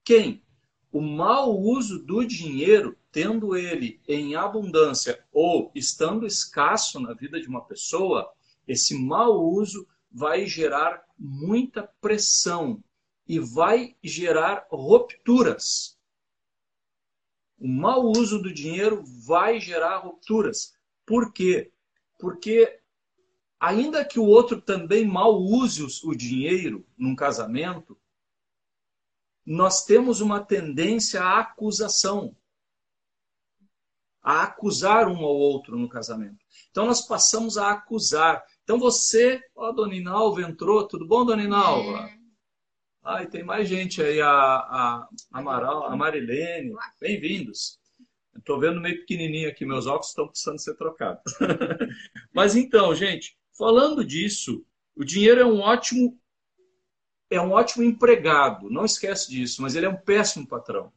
Quem? 0.04 0.42
O 0.90 1.00
mau 1.00 1.58
uso 1.58 1.98
do 1.98 2.24
dinheiro, 2.24 2.96
tendo 3.12 3.56
ele 3.56 4.00
em 4.08 4.34
abundância 4.34 5.24
ou 5.32 5.70
estando 5.74 6.26
escasso 6.26 6.98
na 7.00 7.12
vida 7.12 7.40
de 7.40 7.48
uma 7.48 7.64
pessoa, 7.64 8.32
esse 8.66 8.94
mau 8.94 9.44
uso 9.44 9.86
vai 10.10 10.46
gerar 10.46 11.04
muita 11.18 11.82
pressão, 12.00 12.82
e 13.28 13.38
vai 13.38 13.96
gerar 14.02 14.66
rupturas. 14.70 15.98
O 17.58 17.66
mau 17.66 18.12
uso 18.16 18.40
do 18.40 18.52
dinheiro 18.52 19.02
vai 19.04 19.58
gerar 19.58 19.98
rupturas. 19.98 20.74
Por 21.04 21.32
quê? 21.32 21.72
Porque, 22.18 22.80
ainda 23.60 24.04
que 24.04 24.18
o 24.18 24.24
outro 24.24 24.60
também 24.60 25.06
mal 25.06 25.40
use 25.40 25.82
o 26.04 26.14
dinheiro 26.14 26.86
num 26.96 27.14
casamento, 27.14 27.98
nós 29.44 29.84
temos 29.84 30.20
uma 30.20 30.44
tendência 30.44 31.22
à 31.22 31.40
acusação. 31.40 32.36
A 34.22 34.42
acusar 34.42 35.06
um 35.06 35.18
ao 35.18 35.36
outro 35.36 35.78
no 35.78 35.88
casamento. 35.88 36.44
Então, 36.70 36.84
nós 36.84 37.06
passamos 37.06 37.56
a 37.56 37.70
acusar. 37.70 38.44
Então, 38.64 38.76
você, 38.76 39.40
ó, 39.54 39.70
Dona 39.70 39.94
Inalva 39.94 40.42
entrou, 40.42 40.86
tudo 40.88 41.06
bom, 41.06 41.24
Dona 41.24 41.44
Inalva? 41.44 42.10
É. 42.10 43.22
E 43.22 43.26
tem 43.28 43.44
mais 43.44 43.68
gente 43.68 44.02
aí, 44.02 44.20
a, 44.20 44.28
a 44.28 45.08
Amaral, 45.32 45.84
a 45.84 45.96
Marilene, 45.96 46.74
bem-vindos. 47.00 47.78
Estou 48.36 48.58
vendo 48.58 48.80
meio 48.80 48.98
pequenininho 48.98 49.48
aqui, 49.48 49.64
meus 49.64 49.86
óculos 49.86 50.08
estão 50.08 50.26
precisando 50.26 50.60
ser 50.60 50.74
trocados. 50.74 51.22
Mas 52.34 52.56
então, 52.56 52.92
gente, 52.96 53.36
falando 53.56 54.04
disso, 54.04 54.64
o 54.94 55.04
dinheiro 55.04 55.40
é 55.40 55.46
um 55.46 55.60
ótimo 55.60 56.18
é 57.28 57.40
um 57.40 57.50
ótimo 57.50 57.82
empregado, 57.82 58.70
não 58.70 58.84
esquece 58.84 59.28
disso, 59.28 59.60
mas 59.60 59.74
ele 59.74 59.86
é 59.86 59.88
um 59.88 59.96
péssimo 59.96 60.46
patrão. 60.46 60.92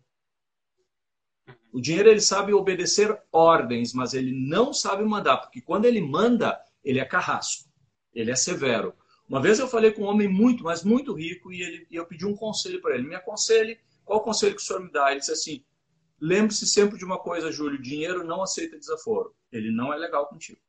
O 1.72 1.82
dinheiro 1.82 2.08
ele 2.08 2.22
sabe 2.22 2.54
obedecer 2.54 3.20
ordens, 3.32 3.94
mas 3.94 4.13
ele 4.13 4.32
não 4.32 4.72
sabe 4.72 5.04
mandar, 5.04 5.38
porque 5.38 5.60
quando 5.60 5.86
ele 5.86 6.00
manda, 6.00 6.60
ele 6.84 7.00
é 7.00 7.06
carrasco, 7.06 7.68
ele 8.13 8.30
é 8.30 8.36
severo. 8.36 8.94
Uma 9.28 9.42
vez 9.42 9.58
eu 9.58 9.68
falei 9.68 9.92
com 9.92 10.04
um 10.04 10.08
homem 10.08 10.28
muito, 10.28 10.63
mas 10.63 10.84
muito 10.84 11.13
rico, 11.13 11.51
e, 11.51 11.62
ele, 11.62 11.88
e 11.89 11.96
eu 11.96 12.06
pedi 12.06 12.25
um 12.25 12.36
conselho 12.36 12.80
para 12.80 12.96
ele. 12.96 13.08
Me 13.08 13.16
aconselhe, 13.16 13.80
qual 14.06 14.22
conselho 14.22 14.56
que 14.56 14.62
o 14.62 14.66
senhor 14.66 14.84
me 14.84 14.92
dá? 14.92 15.12
Ele 15.12 15.20
disse 15.20 15.32
assim: 15.32 15.63
lembre-se 16.20 16.68
sempre 16.68 16.98
de 16.98 17.06
uma 17.06 17.20
coisa, 17.20 17.51
Júlio: 17.51 17.82
dinheiro 17.82 18.24
não 18.24 18.42
aceita 18.42 18.78
desaforo. 18.78 19.36
Ele 19.51 19.72
não 19.72 19.94
é 19.94 19.98
legal 19.98 20.28
contigo. 20.28 20.60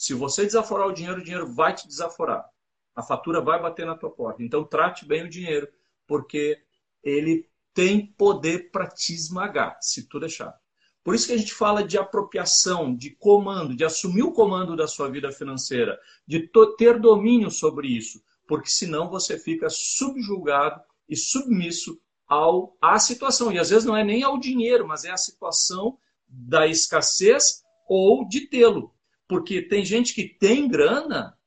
Se 0.00 0.14
você 0.14 0.44
desaforar 0.46 0.88
o 0.88 0.94
dinheiro, 0.94 1.20
o 1.20 1.22
dinheiro 1.22 1.46
vai 1.46 1.74
te 1.74 1.86
desaforar. 1.86 2.48
A 2.96 3.02
fatura 3.02 3.38
vai 3.38 3.60
bater 3.60 3.84
na 3.84 3.94
tua 3.94 4.10
porta. 4.10 4.42
Então 4.42 4.64
trate 4.64 5.04
bem 5.04 5.24
o 5.24 5.28
dinheiro, 5.28 5.68
porque 6.06 6.58
ele 7.04 7.46
tem 7.74 8.06
poder 8.06 8.70
para 8.70 8.86
te 8.86 9.12
esmagar, 9.12 9.76
se 9.82 10.08
tu 10.08 10.18
deixar. 10.18 10.58
Por 11.04 11.14
isso 11.14 11.26
que 11.26 11.34
a 11.34 11.36
gente 11.36 11.52
fala 11.52 11.84
de 11.84 11.98
apropriação, 11.98 12.96
de 12.96 13.10
comando, 13.10 13.76
de 13.76 13.84
assumir 13.84 14.22
o 14.22 14.32
comando 14.32 14.74
da 14.74 14.88
sua 14.88 15.10
vida 15.10 15.30
financeira, 15.30 16.00
de 16.26 16.50
ter 16.78 16.98
domínio 16.98 17.50
sobre 17.50 17.86
isso, 17.88 18.22
porque 18.48 18.70
senão 18.70 19.10
você 19.10 19.38
fica 19.38 19.68
subjugado 19.68 20.80
e 21.10 21.14
submisso 21.14 22.00
ao, 22.26 22.74
à 22.80 22.98
situação. 22.98 23.52
E 23.52 23.58
às 23.58 23.68
vezes 23.68 23.84
não 23.84 23.94
é 23.94 24.02
nem 24.02 24.22
ao 24.22 24.38
dinheiro, 24.38 24.88
mas 24.88 25.04
é 25.04 25.10
a 25.10 25.18
situação 25.18 25.98
da 26.26 26.66
escassez 26.66 27.62
ou 27.86 28.26
de 28.26 28.46
tê-lo. 28.48 28.94
Porque 29.30 29.62
tem 29.62 29.84
gente 29.84 30.12
que 30.12 30.24
tem 30.24 30.66
grana 30.66 31.38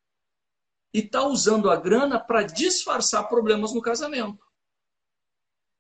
e 0.94 1.00
está 1.00 1.28
usando 1.28 1.70
a 1.70 1.76
grana 1.76 2.18
para 2.18 2.44
disfarçar 2.44 3.28
problemas 3.28 3.74
no 3.74 3.82
casamento. 3.82 4.40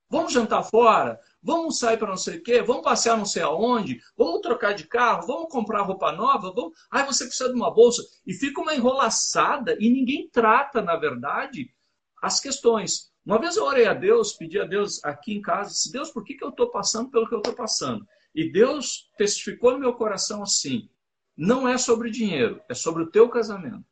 Vamos 0.09 0.33
jantar 0.33 0.63
fora? 0.63 1.17
Vamos 1.41 1.79
sair 1.79 1.95
para 1.95 2.09
não 2.09 2.17
sei 2.17 2.39
o 2.39 2.43
quê? 2.43 2.61
Vamos 2.61 2.83
passear 2.83 3.15
não 3.15 3.23
sei 3.23 3.41
aonde? 3.41 4.01
Vamos 4.17 4.41
trocar 4.41 4.73
de 4.73 4.85
carro? 4.85 5.25
Vamos 5.25 5.49
comprar 5.49 5.83
roupa 5.83 6.11
nova? 6.11 6.51
Vamos... 6.53 6.73
Ai, 6.91 7.05
você 7.05 7.23
precisa 7.25 7.47
de 7.47 7.55
uma 7.55 7.73
bolsa. 7.73 8.03
E 8.27 8.33
fica 8.33 8.59
uma 8.59 8.75
enrolaçada 8.75 9.77
e 9.79 9.89
ninguém 9.89 10.29
trata, 10.29 10.81
na 10.81 10.97
verdade, 10.97 11.73
as 12.21 12.41
questões. 12.41 13.13
Uma 13.25 13.39
vez 13.39 13.55
eu 13.55 13.63
orei 13.63 13.87
a 13.87 13.93
Deus, 13.93 14.33
pedi 14.33 14.59
a 14.59 14.65
Deus 14.65 15.01
aqui 15.05 15.33
em 15.33 15.41
casa, 15.41 15.69
disse, 15.69 15.89
Deus, 15.89 16.11
por 16.11 16.25
que, 16.25 16.33
que 16.33 16.43
eu 16.43 16.49
estou 16.49 16.69
passando 16.69 17.09
pelo 17.09 17.29
que 17.29 17.33
eu 17.33 17.39
estou 17.39 17.53
passando? 17.53 18.05
E 18.35 18.51
Deus 18.51 19.09
testificou 19.17 19.71
no 19.71 19.79
meu 19.79 19.93
coração 19.93 20.43
assim, 20.43 20.89
não 21.35 21.67
é 21.67 21.77
sobre 21.77 22.09
dinheiro, 22.09 22.61
é 22.69 22.73
sobre 22.73 23.03
o 23.03 23.09
teu 23.09 23.29
casamento. 23.29 23.85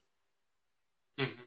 Uhum. 1.17 1.45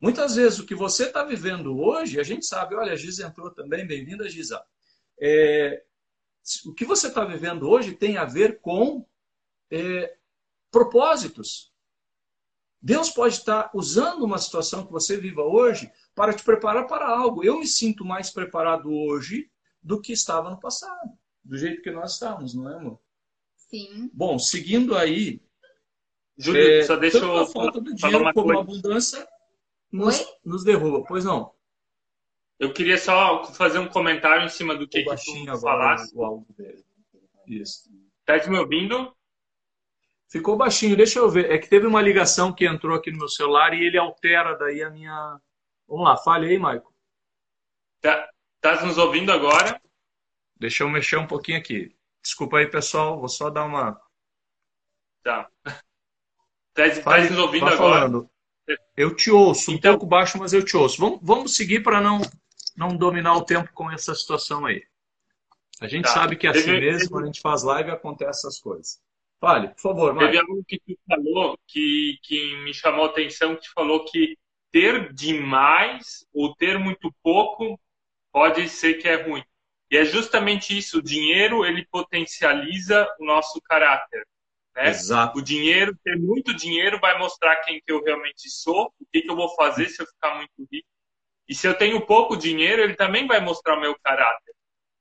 Muitas 0.00 0.36
vezes 0.36 0.58
o 0.58 0.66
que 0.66 0.74
você 0.74 1.04
está 1.04 1.24
vivendo 1.24 1.78
hoje, 1.78 2.20
a 2.20 2.22
gente 2.22 2.44
sabe, 2.44 2.74
olha, 2.74 2.92
a 2.92 2.96
Giza 2.96 3.26
entrou 3.26 3.50
também, 3.50 3.86
bem-vinda, 3.86 4.28
Giza. 4.28 4.62
É, 5.20 5.84
o 6.66 6.74
que 6.74 6.84
você 6.84 7.08
está 7.08 7.24
vivendo 7.24 7.68
hoje 7.68 7.94
tem 7.94 8.16
a 8.16 8.24
ver 8.24 8.60
com 8.60 9.06
é, 9.70 10.16
propósitos. 10.70 11.72
Deus 12.80 13.08
pode 13.08 13.34
estar 13.34 13.70
usando 13.72 14.24
uma 14.24 14.36
situação 14.36 14.84
que 14.84 14.92
você 14.92 15.16
viva 15.16 15.42
hoje 15.42 15.90
para 16.14 16.34
te 16.34 16.44
preparar 16.44 16.86
para 16.86 17.08
algo. 17.08 17.42
Eu 17.42 17.58
me 17.58 17.66
sinto 17.66 18.04
mais 18.04 18.30
preparado 18.30 18.92
hoje 18.92 19.50
do 19.82 20.00
que 20.00 20.12
estava 20.12 20.50
no 20.50 20.60
passado, 20.60 21.18
do 21.42 21.56
jeito 21.56 21.80
que 21.80 21.90
nós 21.90 22.12
estávamos, 22.12 22.54
não 22.54 22.70
é, 22.70 22.76
amor? 22.76 23.00
Sim. 23.74 24.08
Bom, 24.12 24.38
seguindo 24.38 24.96
aí. 24.96 25.42
Júlio, 26.38 26.62
é, 26.62 26.82
só 26.84 26.94
deixa 26.94 27.18
eu. 27.18 27.36
A 27.38 27.46
falta 27.46 27.80
do 27.80 27.92
dinheiro 27.92 28.32
como 28.32 28.46
coisa. 28.46 28.58
a 28.58 28.62
abundância 28.62 29.28
nos, 29.90 30.24
nos, 30.44 30.62
derruba. 30.62 31.04
Pois 31.08 31.24
não. 31.24 31.52
Eu 32.56 32.72
queria 32.72 32.96
só 32.96 33.42
fazer 33.52 33.80
um 33.80 33.88
comentário 33.88 34.44
em 34.44 34.48
cima 34.48 34.76
do 34.76 34.86
que, 34.86 35.02
que 35.02 35.16
tu 35.16 35.60
falaste. 35.60 36.12
O. 36.14 36.46
Isso. 37.48 37.90
Tá 38.24 38.36
me 38.48 38.58
ouvindo? 38.58 39.12
Ficou 40.30 40.56
baixinho, 40.56 40.96
deixa 40.96 41.18
eu 41.18 41.28
ver. 41.28 41.50
É 41.50 41.58
que 41.58 41.68
teve 41.68 41.86
uma 41.86 42.00
ligação 42.00 42.52
que 42.52 42.64
entrou 42.64 42.96
aqui 42.96 43.10
no 43.10 43.18
meu 43.18 43.28
celular 43.28 43.74
e 43.74 43.84
ele 43.84 43.98
altera 43.98 44.56
daí 44.56 44.82
a 44.82 44.90
minha. 44.90 45.40
Vamos 45.88 46.04
lá, 46.04 46.16
fale 46.16 46.46
aí, 46.46 46.58
Maico. 46.58 46.94
Tá, 48.00 48.30
tá 48.60 48.86
nos 48.86 48.98
ouvindo 48.98 49.32
agora? 49.32 49.80
Deixa 50.56 50.84
eu 50.84 50.88
mexer 50.88 51.16
um 51.16 51.26
pouquinho 51.26 51.58
aqui. 51.58 51.94
Desculpa 52.24 52.56
aí, 52.58 52.66
pessoal, 52.66 53.20
vou 53.20 53.28
só 53.28 53.50
dar 53.50 53.66
uma. 53.66 54.00
Tá. 55.22 55.48
Tá, 56.72 56.90
tá 57.02 57.18
nos 57.20 57.38
ouvindo 57.38 57.66
tá 57.66 57.74
agora? 57.74 58.00
Falando. 58.00 58.30
Eu 58.96 59.14
te 59.14 59.30
ouço, 59.30 59.70
um 59.70 59.74
então... 59.74 59.92
pouco 59.92 60.06
baixo, 60.06 60.38
mas 60.38 60.54
eu 60.54 60.64
te 60.64 60.76
ouço. 60.76 60.98
Vamos, 60.98 61.20
vamos 61.22 61.54
seguir 61.54 61.82
para 61.82 62.00
não, 62.00 62.20
não 62.74 62.96
dominar 62.96 63.36
o 63.36 63.44
tempo 63.44 63.70
com 63.74 63.90
essa 63.90 64.14
situação 64.14 64.64
aí. 64.64 64.82
A 65.80 65.86
gente 65.86 66.04
tá. 66.04 66.10
sabe 66.10 66.36
que 66.36 66.46
é 66.46 66.50
assim 66.50 66.72
mesmo, 66.72 67.10
quando 67.10 67.24
a 67.24 67.26
gente 67.26 67.40
faz 67.42 67.62
live, 67.62 67.90
acontece 67.90 68.40
essas 68.40 68.58
coisas. 68.58 69.00
Fale, 69.38 69.68
por 69.68 69.80
favor, 69.80 70.16
Teve 70.16 70.38
algo 70.38 70.64
que 70.66 70.80
tu 70.80 70.98
falou 71.06 71.58
que, 71.66 72.18
que 72.22 72.56
me 72.64 72.72
chamou 72.72 73.04
a 73.04 73.08
atenção, 73.08 73.56
que 73.56 73.68
falou 73.70 74.04
que 74.06 74.38
ter 74.72 75.12
demais 75.12 76.26
ou 76.32 76.54
ter 76.54 76.78
muito 76.78 77.14
pouco 77.22 77.78
pode 78.32 78.68
ser 78.68 78.94
que 78.94 79.06
é 79.06 79.22
ruim. 79.22 79.44
E 79.94 79.96
é 79.96 80.04
justamente 80.04 80.76
isso, 80.76 80.98
o 80.98 81.02
dinheiro, 81.02 81.64
ele 81.64 81.86
potencializa 81.86 83.08
o 83.20 83.24
nosso 83.24 83.60
caráter. 83.62 84.26
Né? 84.74 84.88
Exato. 84.88 85.38
O 85.38 85.42
dinheiro, 85.42 85.96
ter 86.02 86.18
muito 86.18 86.52
dinheiro 86.52 86.98
vai 86.98 87.16
mostrar 87.16 87.54
quem 87.60 87.80
que 87.80 87.92
eu 87.92 88.02
realmente 88.02 88.50
sou, 88.50 88.92
o 89.00 89.06
que, 89.12 89.22
que 89.22 89.30
eu 89.30 89.36
vou 89.36 89.54
fazer 89.54 89.88
se 89.88 90.02
eu 90.02 90.06
ficar 90.08 90.34
muito 90.34 90.68
rico. 90.68 90.88
E 91.48 91.54
se 91.54 91.68
eu 91.68 91.74
tenho 91.74 92.04
pouco 92.04 92.36
dinheiro, 92.36 92.82
ele 92.82 92.96
também 92.96 93.24
vai 93.28 93.40
mostrar 93.40 93.78
o 93.78 93.80
meu 93.80 93.96
caráter. 94.02 94.52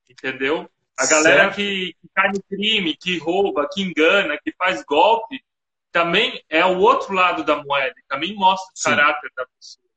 Entendeu? 0.08 0.70
A 0.96 1.08
galera 1.08 1.50
que, 1.50 1.96
que, 2.00 2.10
cai 2.14 2.30
no 2.30 2.44
crime, 2.44 2.96
que 2.96 3.18
rouba, 3.18 3.68
que 3.74 3.82
engana, 3.82 4.38
que 4.44 4.54
faz 4.56 4.84
golpe, 4.84 5.44
também 5.92 6.40
é 6.48 6.64
o 6.64 6.78
outro 6.78 7.16
lado 7.16 7.44
da 7.44 7.64
moeda, 7.64 7.96
também 8.08 8.36
mostra 8.36 8.72
o 8.72 8.78
Sim. 8.78 8.90
caráter 8.92 9.32
da 9.36 9.48
pessoa. 9.58 9.88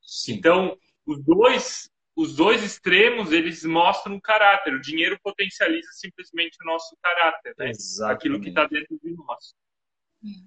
Sim. 0.00 0.32
Então, 0.32 0.78
os 1.04 1.22
dois, 1.22 1.90
os 2.16 2.34
dois 2.34 2.64
extremos, 2.64 3.30
eles 3.30 3.62
mostram 3.64 4.16
o 4.16 4.20
caráter. 4.20 4.74
O 4.74 4.80
dinheiro 4.80 5.18
potencializa 5.22 5.90
simplesmente 5.92 6.56
o 6.62 6.66
nosso 6.66 6.96
caráter, 7.02 7.54
né? 7.58 7.72
Aquilo 8.06 8.40
que 8.40 8.48
está 8.48 8.66
dentro 8.66 8.98
de 9.02 9.14
nós. 9.14 9.54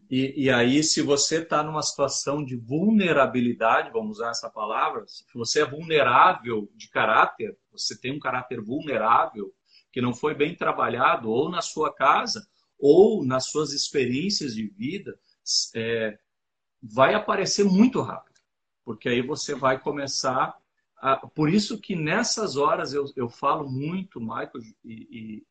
E, 0.10 0.46
e 0.46 0.50
aí, 0.50 0.84
se 0.84 1.02
você 1.02 1.42
está 1.42 1.64
numa 1.64 1.84
situação 1.84 2.44
de 2.44 2.56
vulnerabilidade, 2.56 3.92
vamos 3.92 4.18
usar 4.18 4.32
essa 4.32 4.50
palavra, 4.50 5.06
se 5.08 5.24
você 5.34 5.62
é 5.62 5.66
vulnerável 5.66 6.70
de 6.76 6.90
caráter, 6.90 7.56
você 7.72 7.98
tem 7.98 8.12
um 8.12 8.20
caráter 8.20 8.62
vulnerável, 8.62 9.54
que 9.92 10.02
não 10.02 10.14
foi 10.14 10.34
bem 10.34 10.56
trabalhado, 10.56 11.30
ou 11.30 11.50
na 11.50 11.62
sua 11.62 11.94
casa, 11.94 12.48
ou 12.78 13.24
nas 13.24 13.46
suas 13.52 13.72
experiências 13.72 14.56
de 14.56 14.68
vida, 14.68 15.18
é, 15.76 16.18
vai 16.82 17.14
aparecer 17.14 17.64
muito 17.64 18.02
rápido. 18.02 18.40
Porque 18.84 19.08
aí 19.08 19.22
você 19.22 19.54
vai 19.54 19.80
começar. 19.80 20.58
A... 21.02 21.28
Por 21.28 21.50
isso 21.50 21.80
que 21.80 21.96
nessas 21.96 22.58
horas 22.58 22.94
eu, 22.94 23.06
eu 23.16 23.30
falo 23.30 23.70
muito, 23.70 24.20
Michael 24.20 24.52
e, 24.84 24.94
e... 24.94 25.48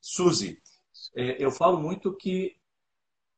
Suzy, 0.00 0.62
é, 1.14 1.42
eu 1.42 1.50
falo 1.50 1.80
muito 1.80 2.16
que 2.16 2.56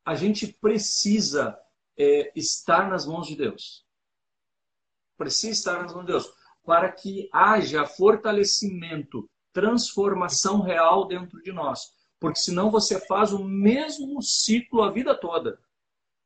a 0.04 0.14
gente 0.14 0.46
precisa 0.46 1.58
é, 1.96 2.32
estar 2.34 2.88
nas 2.88 3.06
mãos 3.06 3.26
de 3.26 3.36
Deus. 3.36 3.84
Precisa 5.16 5.52
estar 5.52 5.82
nas 5.82 5.92
mãos 5.92 6.06
de 6.06 6.12
Deus 6.12 6.40
para 6.64 6.90
que 6.92 7.28
haja 7.32 7.86
fortalecimento, 7.86 9.28
transformação 9.52 10.60
real 10.60 11.06
dentro 11.06 11.42
de 11.42 11.52
nós. 11.52 11.92
Porque 12.18 12.38
senão 12.38 12.70
você 12.70 13.00
faz 13.06 13.32
o 13.32 13.44
mesmo 13.44 14.22
ciclo 14.22 14.82
a 14.82 14.90
vida 14.90 15.14
toda. 15.18 15.58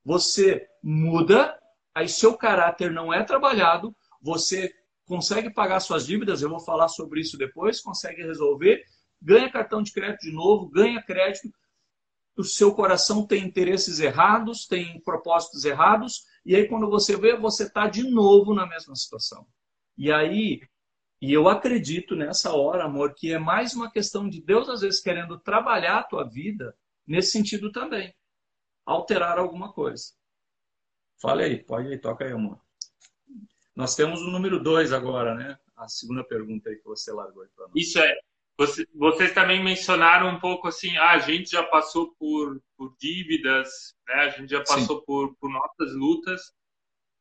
Você 0.05 0.69
muda, 0.83 1.59
aí 1.95 2.09
seu 2.09 2.37
caráter 2.37 2.91
não 2.91 3.13
é 3.13 3.23
trabalhado, 3.23 3.95
você 4.21 4.73
consegue 5.05 5.51
pagar 5.51 5.81
suas 5.81 6.07
dívidas, 6.07 6.43
eu 6.43 6.51
vou 6.51 6.61
falar 6.61 6.89
sobre 6.89 7.21
isso 7.21 7.37
depois, 7.37 7.81
consegue 7.81 8.23
resolver, 8.23 8.83
ganha 9.21 9.51
cartão 9.51 9.83
de 9.83 9.93
crédito 9.93 10.23
de 10.23 10.33
novo, 10.33 10.69
ganha 10.69 11.03
crédito, 11.03 11.53
o 12.37 12.43
seu 12.43 12.75
coração 12.75 13.27
tem 13.27 13.45
interesses 13.45 14.01
errados, 14.01 14.67
tem 14.67 15.01
propósitos 15.03 15.65
errados, 15.65 16.25
e 16.45 16.57
aí 16.57 16.67
quando 16.67 16.91
você 16.91 17.17
vê, 17.17 17.37
você 17.37 17.65
está 17.65 17.87
de 17.87 18.03
novo 18.11 18.55
na 18.55 18.67
mesma 18.67 18.97
situação. 18.97 19.47
E 19.97 20.11
aí, 20.11 20.61
e 21.21 21.33
eu 21.33 21.49
acredito 21.49 22.17
nessa 22.17 22.53
hora, 22.53 22.85
amor, 22.85 23.15
que 23.15 23.33
é 23.33 23.39
mais 23.39 23.73
uma 23.75 23.91
questão 23.91 24.29
de 24.29 24.43
Deus, 24.43 24.69
às 24.69 24.81
vezes, 24.81 25.01
querendo 25.01 25.39
trabalhar 25.39 25.99
a 25.99 26.03
tua 26.03 26.25
vida 26.25 26.77
nesse 27.07 27.31
sentido 27.31 27.71
também. 27.71 28.13
Alterar 28.85 29.39
alguma 29.39 29.73
coisa. 29.73 30.13
Fale 31.21 31.45
aí, 31.45 31.63
pode 31.63 31.89
aí, 31.89 31.99
toca 31.99 32.25
aí, 32.25 32.33
amor. 32.33 32.61
Nós 33.75 33.97
temos 33.97 34.21
o 34.23 34.31
número 34.31 34.63
dois 34.63 34.93
agora, 34.93 35.35
né? 35.35 35.59
A 35.77 35.89
segunda 35.89 36.23
pergunta 36.23 36.71
aí 36.71 36.77
que 36.77 36.85
você 36.85 37.13
largou 37.13 37.43
aí 37.43 37.49
para 37.57 37.67
nós. 37.67 37.75
Isso 37.75 37.99
é. 37.99 38.15
Você, 38.57 38.87
vocês 38.95 39.33
também 39.33 39.63
mencionaram 39.63 40.29
um 40.29 40.39
pouco 40.39 40.69
assim, 40.69 40.97
ah, 40.97 41.11
a 41.13 41.19
gente 41.19 41.51
já 41.51 41.65
passou 41.65 42.15
por, 42.17 42.63
por 42.77 42.95
dívidas, 43.01 43.97
né? 44.07 44.15
a 44.15 44.29
gente 44.29 44.51
já 44.51 44.63
passou 44.63 45.03
por, 45.03 45.35
por 45.37 45.51
nossas 45.51 45.93
lutas. 45.93 46.53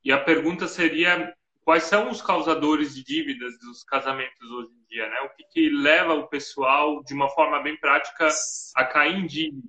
E 0.03 0.12
a 0.12 0.23
pergunta 0.23 0.67
seria 0.67 1.34
quais 1.63 1.84
são 1.84 2.12
os 2.12 2.21
causadores 2.21 2.93
de 2.93 3.03
dívidas 3.03 3.58
dos 3.60 3.84
casamentos 3.84 4.51
hoje 4.51 4.69
em 4.71 4.86
dia, 4.88 5.10
né? 5.10 5.21
O 5.21 5.29
que, 5.29 5.43
que 5.45 5.69
leva 5.69 6.13
o 6.13 6.27
pessoal, 6.27 7.01
de 7.03 7.13
uma 7.13 7.29
forma 7.29 7.63
bem 7.63 7.77
prática, 7.77 8.29
a 8.75 8.86
cair 8.86 9.15
em 9.15 9.25
dívida? 9.25 9.67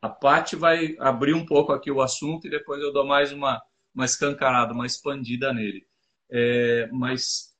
A 0.00 0.08
Paty 0.08 0.56
vai 0.56 0.96
abrir 0.98 1.34
um 1.34 1.44
pouco 1.44 1.72
aqui 1.72 1.90
o 1.90 2.00
assunto 2.00 2.46
e 2.46 2.50
depois 2.50 2.80
eu 2.80 2.92
dou 2.92 3.06
mais 3.06 3.32
uma, 3.32 3.60
uma 3.94 4.04
escancarada, 4.04 4.72
uma 4.72 4.86
expandida 4.86 5.52
nele. 5.52 5.86
É, 6.30 6.88
mas 6.92 7.54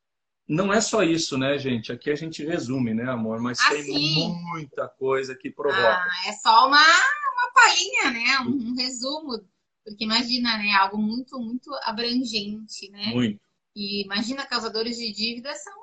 não 0.46 0.72
é 0.72 0.80
só 0.80 1.02
isso, 1.02 1.36
né, 1.36 1.58
gente? 1.58 1.92
Aqui 1.92 2.10
a 2.10 2.14
gente 2.14 2.44
resume, 2.44 2.94
né, 2.94 3.10
amor? 3.10 3.40
Mas 3.40 3.58
tem 3.58 4.32
muita 4.42 4.88
coisa 4.88 5.34
que 5.34 5.50
provoca. 5.50 5.80
Ah, 5.82 6.28
é 6.28 6.32
só 6.32 6.68
uma, 6.68 6.80
uma 6.80 7.52
palhinha, 7.52 8.10
né? 8.10 8.40
Um, 8.40 8.70
um 8.70 8.74
resumo 8.76 9.44
porque 9.88 10.04
imagina, 10.04 10.58
né, 10.58 10.72
algo 10.72 10.98
muito, 10.98 11.38
muito 11.38 11.72
abrangente, 11.82 12.90
né? 12.90 13.06
Muito. 13.06 13.40
E 13.74 14.04
imagina, 14.04 14.46
causadores 14.46 14.98
de 14.98 15.12
dívida 15.12 15.54
são, 15.54 15.74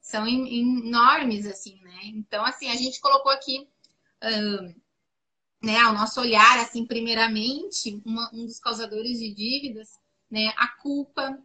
são 0.00 0.26
enormes, 0.26 1.46
assim, 1.46 1.80
né? 1.82 2.00
Então, 2.04 2.44
assim, 2.44 2.68
a 2.68 2.74
gente 2.74 3.00
colocou 3.00 3.30
aqui, 3.30 3.68
né, 5.62 5.78
ao 5.80 5.92
nosso 5.92 6.20
olhar, 6.20 6.58
assim, 6.58 6.86
primeiramente, 6.86 8.00
uma, 8.04 8.30
um 8.32 8.46
dos 8.46 8.58
causadores 8.60 9.18
de 9.18 9.34
dívidas, 9.34 9.88
né, 10.30 10.52
a 10.56 10.68
culpa, 10.68 11.38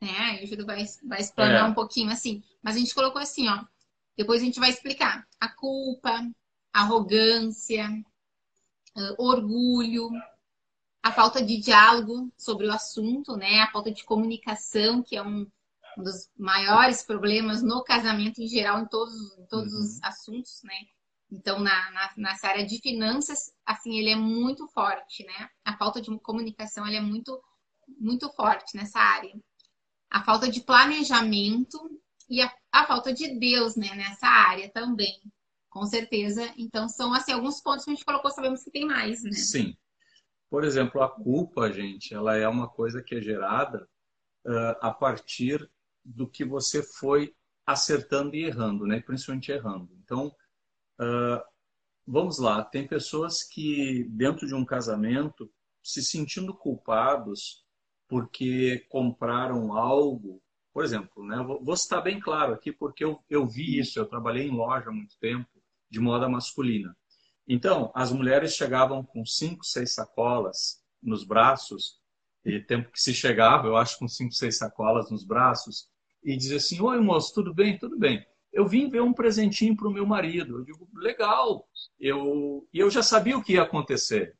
né? 0.00 0.16
Aí 0.18 0.44
o 0.44 0.46
Júlio 0.46 0.64
vai, 0.64 0.84
vai 1.04 1.20
explanar 1.20 1.66
é. 1.66 1.70
um 1.70 1.74
pouquinho, 1.74 2.10
assim. 2.10 2.42
Mas 2.62 2.76
a 2.76 2.78
gente 2.78 2.94
colocou 2.94 3.20
assim, 3.20 3.48
ó, 3.48 3.64
depois 4.16 4.40
a 4.40 4.44
gente 4.44 4.58
vai 4.58 4.70
explicar. 4.70 5.26
A 5.38 5.48
culpa, 5.48 6.26
arrogância, 6.72 7.88
uh, 8.96 9.14
orgulho, 9.22 10.10
a 11.02 11.12
falta 11.12 11.42
de 11.42 11.58
diálogo 11.58 12.32
sobre 12.36 12.66
o 12.66 12.72
assunto, 12.72 13.36
né? 13.36 13.60
A 13.60 13.70
falta 13.70 13.90
de 13.90 14.04
comunicação, 14.04 15.02
que 15.02 15.16
é 15.16 15.22
um, 15.22 15.46
um 15.98 16.02
dos 16.02 16.30
maiores 16.36 17.02
problemas 17.02 17.62
no 17.62 17.82
casamento 17.84 18.40
em 18.40 18.48
geral, 18.48 18.80
em 18.80 18.86
todos, 18.86 19.38
em 19.38 19.46
todos 19.46 19.72
uhum. 19.72 19.80
os 19.80 20.02
assuntos, 20.02 20.62
né? 20.64 20.86
Então, 21.30 21.60
na, 21.60 21.90
na, 21.92 22.12
nessa 22.16 22.48
área 22.48 22.66
de 22.66 22.80
finanças, 22.80 23.52
assim, 23.64 23.98
ele 23.98 24.10
é 24.10 24.16
muito 24.16 24.66
forte, 24.68 25.24
né? 25.24 25.48
A 25.64 25.76
falta 25.76 26.00
de 26.00 26.10
comunicação, 26.20 26.86
ele 26.86 26.96
é 26.96 27.00
muito, 27.00 27.40
muito 27.98 28.28
forte 28.32 28.76
nessa 28.76 28.98
área. 28.98 29.32
A 30.10 30.24
falta 30.24 30.50
de 30.50 30.60
planejamento 30.60 31.78
e 32.28 32.42
a, 32.42 32.52
a 32.72 32.84
falta 32.84 33.12
de 33.12 33.38
Deus, 33.38 33.76
né, 33.76 33.94
nessa 33.94 34.26
área 34.26 34.68
também. 34.70 35.20
Com 35.68 35.86
certeza. 35.86 36.52
Então, 36.56 36.88
são 36.88 37.14
assim, 37.14 37.32
alguns 37.32 37.60
pontos 37.60 37.84
que 37.84 37.90
a 37.90 37.94
gente 37.94 38.04
colocou, 38.04 38.30
sabemos 38.32 38.64
que 38.64 38.70
tem 38.72 38.84
mais, 38.84 39.22
né? 39.22 39.32
Sim. 39.32 39.76
Por 40.50 40.64
exemplo, 40.64 41.00
a 41.00 41.08
culpa, 41.08 41.72
gente, 41.72 42.12
ela 42.12 42.36
é 42.36 42.48
uma 42.48 42.68
coisa 42.68 43.00
que 43.00 43.14
é 43.14 43.20
gerada 43.20 43.88
uh, 44.44 44.76
a 44.80 44.92
partir 44.92 45.70
do 46.04 46.28
que 46.28 46.44
você 46.44 46.82
foi 46.82 47.32
acertando 47.64 48.34
e 48.34 48.44
errando, 48.44 48.84
né? 48.84 49.00
Principalmente 49.00 49.52
errando. 49.52 49.88
Então, 50.02 50.34
uh, 51.00 51.42
vamos 52.06 52.38
lá. 52.38 52.62
Tem 52.64 52.86
pessoas 52.86 53.42
que, 53.42 54.04
dentro 54.10 54.46
de 54.46 54.54
um 54.54 54.64
casamento, 54.64 55.50
se 55.82 56.02
sentindo 56.02 56.54
culpados 56.54 57.64
porque 58.08 58.86
compraram 58.88 59.72
algo. 59.72 60.42
Por 60.72 60.84
exemplo, 60.84 61.24
né? 61.24 61.36
Vou 61.62 61.76
citar 61.76 62.02
bem 62.02 62.20
claro 62.20 62.52
aqui, 62.52 62.72
porque 62.72 63.04
eu, 63.04 63.22
eu 63.28 63.46
vi 63.46 63.78
isso. 63.78 63.98
Eu 63.98 64.06
trabalhei 64.06 64.46
em 64.46 64.54
loja 64.54 64.90
há 64.90 64.92
muito 64.92 65.16
tempo 65.18 65.48
de 65.88 65.98
moda 65.98 66.28
masculina. 66.28 66.96
Então, 67.46 67.90
as 67.94 68.12
mulheres 68.12 68.54
chegavam 68.54 69.04
com 69.04 69.24
cinco, 69.24 69.64
seis 69.64 69.94
sacolas 69.94 70.80
nos 71.02 71.24
braços, 71.24 71.98
e 72.44 72.60
tempo 72.60 72.90
que 72.90 73.00
se 73.00 73.12
chegava, 73.12 73.66
eu 73.66 73.76
acho, 73.76 73.98
com 73.98 74.06
cinco, 74.06 74.32
seis 74.32 74.56
sacolas 74.58 75.10
nos 75.10 75.24
braços, 75.24 75.88
e 76.22 76.36
dizia 76.36 76.58
assim: 76.58 76.80
Oi, 76.80 77.00
moço, 77.00 77.34
tudo 77.34 77.52
bem? 77.52 77.78
Tudo 77.78 77.98
bem. 77.98 78.24
Eu 78.52 78.66
vim 78.66 78.88
ver 78.88 79.00
um 79.00 79.12
presentinho 79.12 79.76
para 79.76 79.88
o 79.88 79.92
meu 79.92 80.06
marido. 80.06 80.58
Eu 80.58 80.64
digo: 80.64 80.88
Legal. 80.94 81.68
Eu, 81.98 82.66
e 82.72 82.78
eu 82.78 82.90
já 82.90 83.02
sabia 83.02 83.36
o 83.36 83.42
que 83.42 83.54
ia 83.54 83.62
acontecer. 83.62 84.36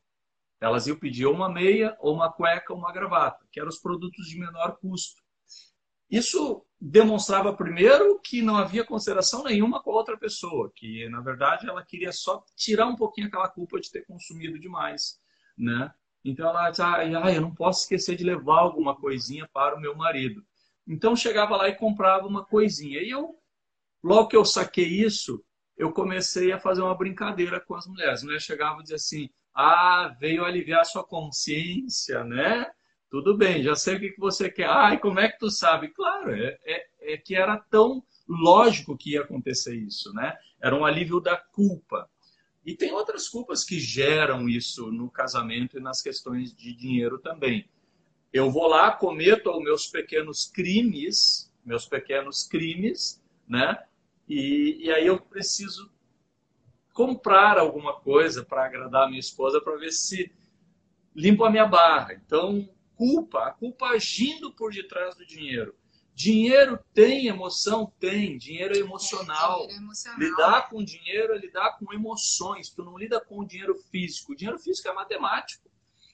Elas 0.60 0.86
iam 0.86 0.98
pedir 0.98 1.26
uma 1.26 1.48
meia, 1.48 1.96
ou 2.00 2.14
uma 2.14 2.30
cueca, 2.30 2.72
ou 2.72 2.78
uma 2.78 2.92
gravata, 2.92 3.46
que 3.50 3.58
eram 3.58 3.70
os 3.70 3.78
produtos 3.78 4.26
de 4.26 4.38
menor 4.38 4.76
custo. 4.78 5.22
Isso 6.10 6.66
demonstrava 6.80 7.54
primeiro 7.54 8.18
que 8.20 8.42
não 8.42 8.56
havia 8.56 8.84
consideração 8.84 9.44
nenhuma 9.44 9.82
com 9.82 9.92
a 9.92 9.94
outra 9.94 10.18
pessoa, 10.18 10.70
que 10.74 11.08
na 11.08 11.20
verdade 11.20 11.68
ela 11.68 11.84
queria 11.84 12.10
só 12.10 12.44
tirar 12.56 12.86
um 12.86 12.96
pouquinho 12.96 13.28
aquela 13.28 13.48
culpa 13.48 13.78
de 13.78 13.90
ter 13.90 14.04
consumido 14.06 14.58
demais, 14.58 15.20
né? 15.56 15.92
Então 16.24 16.48
ela 16.48 16.68
disse, 16.68 16.82
ah, 16.82 17.04
eu 17.04 17.40
não 17.40 17.54
posso 17.54 17.82
esquecer 17.82 18.16
de 18.16 18.24
levar 18.24 18.58
alguma 18.58 18.96
coisinha 18.96 19.48
para 19.52 19.76
o 19.76 19.80
meu 19.80 19.94
marido. 19.94 20.44
Então 20.86 21.14
chegava 21.14 21.56
lá 21.56 21.68
e 21.68 21.76
comprava 21.76 22.26
uma 22.26 22.44
coisinha. 22.44 23.00
E 23.00 23.08
eu, 23.08 23.36
logo 24.02 24.28
que 24.28 24.36
eu 24.36 24.44
saquei 24.44 24.86
isso, 24.86 25.44
eu 25.76 25.92
comecei 25.92 26.52
a 26.52 26.60
fazer 26.60 26.82
uma 26.82 26.94
brincadeira 26.94 27.60
com 27.60 27.74
as 27.74 27.86
mulheres. 27.86 28.22
As 28.22 28.42
chegavam 28.42 28.80
e 28.80 28.82
diziam 28.82 28.96
assim, 28.96 29.30
ah, 29.54 30.14
veio 30.20 30.44
aliviar 30.44 30.84
sua 30.84 31.02
consciência, 31.04 32.22
né? 32.24 32.66
Tudo 33.10 33.36
bem, 33.36 33.62
já 33.62 33.74
sei 33.74 33.96
o 33.96 34.00
que 34.00 34.14
você 34.18 34.50
quer. 34.50 34.68
Ai, 34.68 34.98
como 34.98 35.18
é 35.18 35.28
que 35.28 35.38
tu 35.38 35.50
sabe? 35.50 35.88
Claro, 35.88 36.32
é, 36.32 36.58
é, 36.64 37.14
é 37.14 37.16
que 37.16 37.34
era 37.34 37.58
tão 37.58 38.04
lógico 38.28 38.96
que 38.96 39.12
ia 39.12 39.22
acontecer 39.22 39.74
isso, 39.74 40.12
né? 40.12 40.36
Era 40.60 40.76
um 40.76 40.84
alívio 40.84 41.18
da 41.18 41.36
culpa. 41.36 42.08
E 42.64 42.76
tem 42.76 42.92
outras 42.92 43.28
culpas 43.28 43.64
que 43.64 43.80
geram 43.80 44.48
isso 44.48 44.92
no 44.92 45.10
casamento 45.10 45.78
e 45.78 45.80
nas 45.80 46.00
questões 46.00 46.54
de 46.54 46.74
dinheiro 46.74 47.18
também. 47.18 47.68
Eu 48.32 48.50
vou 48.50 48.68
lá, 48.68 48.92
cometo 48.92 49.50
os 49.50 49.62
meus 49.62 49.86
pequenos 49.86 50.46
crimes, 50.46 51.50
meus 51.64 51.86
pequenos 51.86 52.46
crimes, 52.46 53.20
né? 53.48 53.76
E, 54.30 54.86
e 54.86 54.92
aí 54.92 55.08
eu 55.08 55.18
preciso 55.20 55.90
comprar 56.92 57.58
alguma 57.58 57.98
coisa 57.98 58.44
para 58.44 58.64
agradar 58.64 59.02
a 59.02 59.08
minha 59.08 59.18
esposa 59.18 59.60
para 59.60 59.76
ver 59.76 59.90
se 59.90 60.32
limpo 61.12 61.44
a 61.44 61.50
minha 61.50 61.66
barra. 61.66 62.14
Então, 62.14 62.72
culpa, 62.94 63.46
a 63.46 63.50
culpa 63.50 63.86
agindo 63.86 64.52
por 64.52 64.72
detrás 64.72 65.16
do 65.16 65.26
dinheiro. 65.26 65.74
Dinheiro 66.14 66.78
tem 66.94 67.26
emoção? 67.26 67.92
Tem. 67.98 68.38
Dinheiro 68.38 68.76
é 68.76 68.78
emocional. 68.78 69.64
É, 69.64 69.66
dinheiro 69.66 69.72
é 69.72 69.82
emocional. 69.82 70.20
Lidar 70.20 70.68
com 70.68 70.84
dinheiro 70.84 71.32
é 71.32 71.38
lidar 71.38 71.76
com 71.76 71.92
emoções. 71.92 72.70
Tu 72.70 72.84
não 72.84 72.96
lida 72.96 73.20
com 73.20 73.40
o 73.40 73.44
dinheiro 73.44 73.74
físico. 73.90 74.30
O 74.30 74.36
dinheiro 74.36 74.60
físico 74.60 74.86
é 74.86 74.92
matemático. 74.92 75.68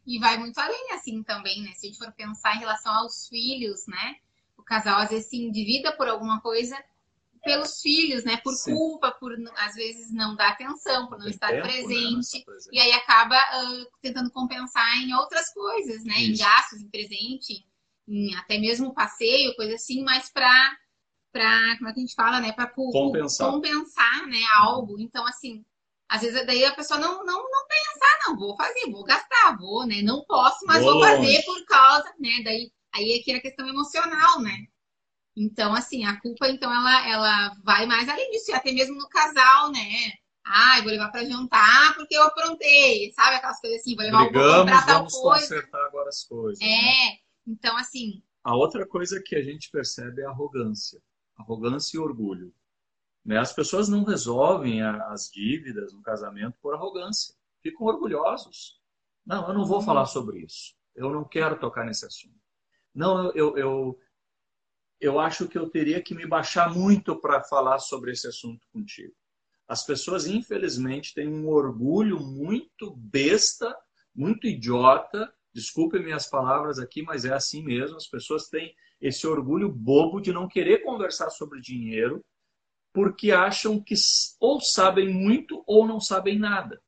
E 0.06 0.18
vai 0.18 0.38
muito 0.38 0.56
além, 0.56 0.92
assim, 0.92 1.22
também, 1.22 1.62
né? 1.62 1.72
Se 1.74 1.86
a 1.86 1.90
gente 1.90 1.98
for 1.98 2.10
pensar 2.12 2.56
em 2.56 2.60
relação 2.60 2.94
aos 2.94 3.28
filhos, 3.28 3.86
né? 3.86 4.16
O 4.56 4.62
casal, 4.62 5.00
às 5.00 5.10
vezes, 5.10 5.28
se 5.28 5.36
endivida 5.36 5.94
por 5.94 6.08
alguma 6.08 6.40
coisa 6.40 6.82
pelos 7.46 7.80
filhos, 7.80 8.24
né? 8.24 8.36
Por 8.38 8.52
Sim. 8.52 8.74
culpa, 8.74 9.12
por 9.12 9.32
às 9.56 9.74
vezes 9.74 10.12
não 10.12 10.34
dar 10.34 10.50
atenção, 10.50 11.06
por 11.06 11.18
não, 11.18 11.28
estar 11.28 11.48
tempo, 11.48 11.66
né? 11.66 11.72
presente, 11.72 12.44
né? 12.46 12.54
E 12.72 12.78
aí 12.78 12.92
acaba 12.92 13.36
uh, 13.36 13.86
tentando 14.02 14.30
compensar 14.30 14.96
em 14.98 15.14
outras 15.14 15.52
coisas, 15.54 16.04
né? 16.04 16.18
Isso. 16.18 16.42
Em 16.42 16.44
gastos, 16.44 16.80
em 16.80 16.88
presente, 16.88 17.66
em 18.08 18.34
até 18.34 18.58
mesmo 18.58 18.92
passeio, 18.92 19.54
coisa 19.56 19.74
assim, 19.76 20.02
mas 20.02 20.30
para 20.30 20.76
para 21.32 21.76
como 21.76 21.90
é 21.90 21.92
que 21.92 22.00
a 22.00 22.02
gente 22.02 22.14
fala, 22.14 22.40
né? 22.40 22.52
Para 22.52 22.66
compensar. 22.68 23.50
compensar, 23.50 24.26
né? 24.26 24.42
Algo. 24.58 24.98
Então, 24.98 25.26
assim, 25.26 25.64
às 26.08 26.22
vezes 26.22 26.46
daí 26.46 26.64
a 26.64 26.74
pessoa 26.74 26.98
não, 26.98 27.24
não, 27.24 27.42
não 27.42 27.66
pensa, 27.68 28.26
não, 28.26 28.36
vou 28.38 28.56
fazer, 28.56 28.90
vou 28.90 29.04
gastar, 29.04 29.56
vou, 29.58 29.86
né? 29.86 30.02
Não 30.02 30.24
posso, 30.24 30.64
mas 30.66 30.82
vou, 30.82 30.94
vou 30.94 31.02
fazer 31.02 31.42
por 31.44 31.64
causa, 31.66 32.12
né? 32.18 32.42
Daí 32.42 32.72
aí 32.96 33.12
é 33.12 33.22
que 33.22 33.30
é 33.32 33.36
a 33.36 33.40
questão 33.40 33.68
emocional, 33.68 34.40
né? 34.40 34.66
Então, 35.36 35.74
assim, 35.74 36.04
a 36.06 36.18
culpa, 36.18 36.48
então, 36.48 36.72
ela, 36.72 37.08
ela 37.08 37.54
vai 37.62 37.84
mais 37.84 38.08
além 38.08 38.30
disso, 38.30 38.50
e 38.50 38.54
até 38.54 38.72
mesmo 38.72 38.96
no 38.96 39.08
casal, 39.08 39.70
né? 39.70 40.12
Ai, 40.42 40.80
vou 40.80 40.90
levar 40.90 41.10
para 41.10 41.24
jantar 41.24 41.94
porque 41.94 42.16
eu 42.16 42.22
aprontei, 42.22 43.12
sabe? 43.12 43.36
Aquelas 43.36 43.60
coisas 43.60 43.80
assim, 43.80 43.94
vou 43.94 44.04
levar 44.04 44.24
Brigamos, 44.24 44.54
um 44.54 44.58
comprar 44.60 44.86
tal 44.86 44.96
vamos 44.98 45.12
coisa. 45.12 45.40
consertar 45.40 45.86
agora 45.86 46.08
as 46.08 46.24
coisas. 46.24 46.60
É, 46.62 46.66
né? 46.66 47.18
então, 47.46 47.76
assim... 47.76 48.22
A 48.42 48.56
outra 48.56 48.86
coisa 48.86 49.20
que 49.20 49.36
a 49.36 49.42
gente 49.42 49.70
percebe 49.70 50.22
é 50.22 50.24
a 50.24 50.30
arrogância. 50.30 51.02
Arrogância 51.36 51.96
e 51.96 52.00
orgulho. 52.00 52.54
Né? 53.24 53.36
As 53.38 53.52
pessoas 53.52 53.88
não 53.88 54.04
resolvem 54.04 54.82
as 54.82 55.28
dívidas 55.30 55.92
no 55.92 56.00
casamento 56.00 56.56
por 56.62 56.72
arrogância. 56.72 57.34
Ficam 57.60 57.88
orgulhosos. 57.88 58.80
Não, 59.26 59.48
eu 59.48 59.52
não 59.52 59.66
vou 59.66 59.82
falar 59.82 60.06
sobre 60.06 60.38
isso. 60.38 60.74
Eu 60.94 61.10
não 61.10 61.24
quero 61.24 61.58
tocar 61.58 61.84
nesse 61.84 62.06
assunto. 62.06 62.38
Não, 62.94 63.32
eu, 63.32 63.34
eu, 63.34 63.58
eu 63.58 64.00
acho 65.20 65.48
que 65.48 65.58
eu 65.58 65.68
teria 65.68 66.02
que 66.02 66.14
me 66.14 66.26
baixar 66.26 66.72
muito 66.72 67.20
para 67.20 67.42
falar 67.42 67.78
sobre 67.78 68.12
esse 68.12 68.26
assunto 68.26 68.66
contigo. 68.72 69.14
As 69.68 69.84
pessoas, 69.84 70.26
infelizmente, 70.26 71.12
têm 71.12 71.28
um 71.28 71.48
orgulho 71.48 72.20
muito 72.20 72.94
besta, 72.96 73.76
muito 74.14 74.46
idiota. 74.46 75.32
Desculpe 75.52 75.98
minhas 75.98 76.28
palavras 76.28 76.78
aqui, 76.78 77.02
mas 77.02 77.24
é 77.24 77.32
assim 77.32 77.62
mesmo. 77.62 77.96
As 77.96 78.06
pessoas 78.06 78.48
têm 78.48 78.74
esse 79.00 79.26
orgulho 79.26 79.70
bobo 79.70 80.20
de 80.20 80.32
não 80.32 80.48
querer 80.48 80.82
conversar 80.82 81.30
sobre 81.30 81.60
dinheiro, 81.60 82.24
porque 82.92 83.32
acham 83.32 83.82
que 83.82 83.94
ou 84.40 84.60
sabem 84.60 85.12
muito 85.12 85.62
ou 85.66 85.86
não 85.86 86.00
sabem 86.00 86.38
nada. 86.38 86.80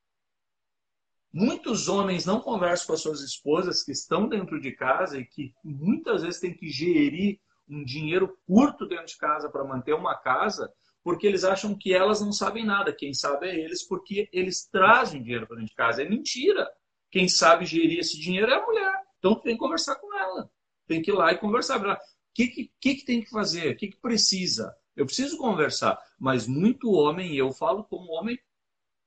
Muitos 1.30 1.88
homens 1.88 2.24
não 2.24 2.40
conversam 2.40 2.86
com 2.86 2.92
as 2.94 3.02
suas 3.02 3.20
esposas 3.20 3.82
que 3.82 3.92
estão 3.92 4.28
dentro 4.28 4.58
de 4.60 4.72
casa 4.72 5.18
e 5.18 5.26
que 5.26 5.52
muitas 5.62 6.22
vezes 6.22 6.40
têm 6.40 6.54
que 6.54 6.68
gerir 6.70 7.38
um 7.68 7.85
dinheiro 7.85 8.37
curto 8.46 8.87
dentro 8.87 9.07
de 9.07 9.16
casa 9.16 9.48
para 9.48 9.64
manter 9.64 9.94
uma 9.94 10.16
casa, 10.16 10.72
porque 11.02 11.26
eles 11.26 11.44
acham 11.44 11.76
que 11.76 11.94
elas 11.94 12.20
não 12.20 12.33
sabem 12.33 12.64
nada. 12.64 12.92
Quem 12.92 13.14
sabe 13.14 13.48
é 13.48 13.59
eles, 13.59 13.83
porque 13.83 14.28
eles 14.33 14.66
trazem 14.66 15.22
dinheiro 15.22 15.46
para 15.46 15.57
dentro 15.57 15.70
de 15.70 15.76
casa. 15.76 16.02
É 16.02 16.09
mentira. 16.09 16.68
Quem 17.11 17.28
sabe 17.28 17.64
gerir 17.64 17.98
esse 17.98 18.18
dinheiro 18.18 18.50
é 18.50 18.54
a 18.54 18.66
mulher. 18.66 19.02
Então 19.18 19.35
tem 19.40 19.54
que 19.54 19.59
conversar 19.59 19.96
com 19.96 20.14
ela. 20.18 20.50
Tem 20.87 21.02
que 21.02 21.11
ir 21.11 21.14
lá 21.14 21.33
e 21.33 21.38
conversar. 21.38 21.81
O 21.81 21.96
que, 22.35 22.48
que, 22.48 22.70
que, 22.81 23.04
tem 23.04 23.22
que 23.22 23.31
fazer? 23.31 23.72
O 23.72 23.76
que, 23.76 23.88
que 23.88 24.00
precisa? 24.00 24.74
Eu 24.96 25.07
preciso 25.07 25.38
conversar. 25.38 25.98
Mas 26.18 26.46
muito 26.46 26.90
homem, 26.92 27.33
e 27.33 27.38
eu 27.38 27.52
falo 27.52 27.85
como 27.85 28.12
homem 28.12 28.38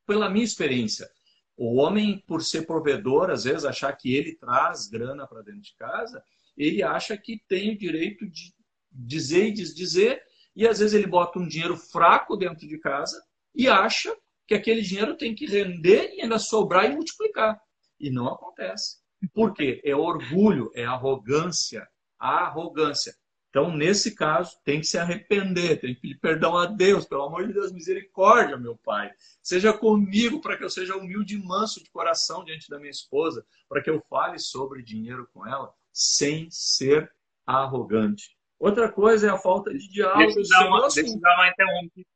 pela 0.05 0.29
minha 0.29 0.43
experiência, 0.43 1.09
o 1.55 1.75
homem, 1.75 2.23
por 2.25 2.41
ser 2.43 2.65
provedor, 2.65 3.29
às 3.29 3.43
vezes 3.43 3.65
achar 3.65 3.93
que 3.93 4.15
ele 4.15 4.35
traz 4.35 4.87
grana 4.87 5.27
para 5.27 5.43
dentro 5.43 5.61
de 5.61 5.75
casa, 5.75 6.23
ele 6.57 6.83
acha 6.83 7.17
que 7.17 7.41
tem 7.47 7.73
o 7.73 7.77
direito 7.77 8.29
de 8.29 8.53
dizer 8.91 9.47
e 9.47 9.53
desdizer, 9.53 10.21
e 10.55 10.67
às 10.67 10.79
vezes 10.79 10.93
ele 10.93 11.07
bota 11.07 11.39
um 11.39 11.47
dinheiro 11.47 11.77
fraco 11.77 12.35
dentro 12.35 12.67
de 12.67 12.77
casa 12.77 13.21
e 13.55 13.67
acha 13.67 14.15
que 14.45 14.53
aquele 14.53 14.81
dinheiro 14.81 15.15
tem 15.15 15.33
que 15.33 15.45
render 15.45 16.13
e 16.13 16.21
ainda 16.21 16.37
sobrar 16.37 16.85
e 16.85 16.93
multiplicar. 16.93 17.59
E 17.99 18.09
não 18.09 18.27
acontece. 18.27 18.97
Por 19.33 19.53
quê? 19.53 19.81
É 19.85 19.95
orgulho, 19.95 20.71
é 20.73 20.83
arrogância. 20.83 21.87
A 22.19 22.45
arrogância. 22.45 23.15
Então, 23.49 23.75
nesse 23.75 24.15
caso, 24.15 24.57
tem 24.63 24.79
que 24.79 24.87
se 24.87 24.97
arrepender, 24.97 25.79
tem 25.79 25.93
que 25.93 25.99
pedir 25.99 26.19
perdão 26.19 26.57
a 26.57 26.65
Deus, 26.65 27.05
pelo 27.05 27.23
amor 27.23 27.45
de 27.45 27.53
Deus, 27.53 27.71
misericórdia, 27.71 28.57
meu 28.57 28.77
Pai. 28.77 29.11
Seja 29.43 29.73
comigo 29.73 30.39
para 30.39 30.57
que 30.57 30.63
eu 30.63 30.69
seja 30.69 30.95
humilde 30.95 31.35
e 31.35 31.43
manso 31.43 31.83
de 31.83 31.89
coração 31.89 32.45
diante 32.45 32.69
da 32.69 32.79
minha 32.79 32.89
esposa, 32.89 33.45
para 33.67 33.83
que 33.83 33.89
eu 33.89 34.01
fale 34.09 34.39
sobre 34.39 34.81
dinheiro 34.81 35.29
com 35.33 35.45
ela, 35.45 35.73
sem 35.93 36.47
ser 36.49 37.11
arrogante. 37.45 38.35
Outra 38.59 38.91
coisa 38.91 39.27
é 39.27 39.29
a 39.29 39.37
falta 39.37 39.73
de 39.73 39.89
diálogo. 39.89 40.33
Deixa 40.33 40.39
eu 40.39 40.47
dar 40.47 40.67
uma, 40.67 40.81
deixa 40.81 41.01
eu 41.01 41.19
dar 41.19 41.35
uma 41.35 41.47
interrompida. 41.47 42.07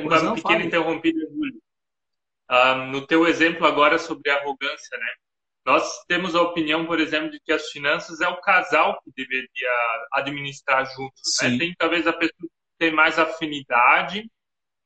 Uma 0.00 0.22
não, 0.22 0.34
pequena 0.34 0.64
interrompida, 0.64 1.20
Júlio. 1.20 1.62
Ah, 2.48 2.74
no 2.74 3.06
teu 3.06 3.26
exemplo 3.26 3.66
agora 3.66 3.98
sobre 3.98 4.30
arrogância, 4.30 4.98
né? 4.98 5.08
nós 5.64 6.04
temos 6.06 6.34
a 6.34 6.42
opinião, 6.42 6.86
por 6.86 6.98
exemplo, 6.98 7.30
de 7.30 7.40
que 7.40 7.52
as 7.52 7.70
finanças 7.70 8.20
é 8.20 8.28
o 8.28 8.40
casal 8.40 9.00
que 9.02 9.12
deveria 9.14 10.08
administrar 10.12 10.84
juntos. 10.86 11.22
Né? 11.42 11.58
Tem 11.58 11.74
talvez 11.78 12.06
a 12.06 12.12
pessoa 12.12 12.34
que 12.40 12.78
tem 12.78 12.92
mais 12.92 13.18
afinidade, 13.18 14.28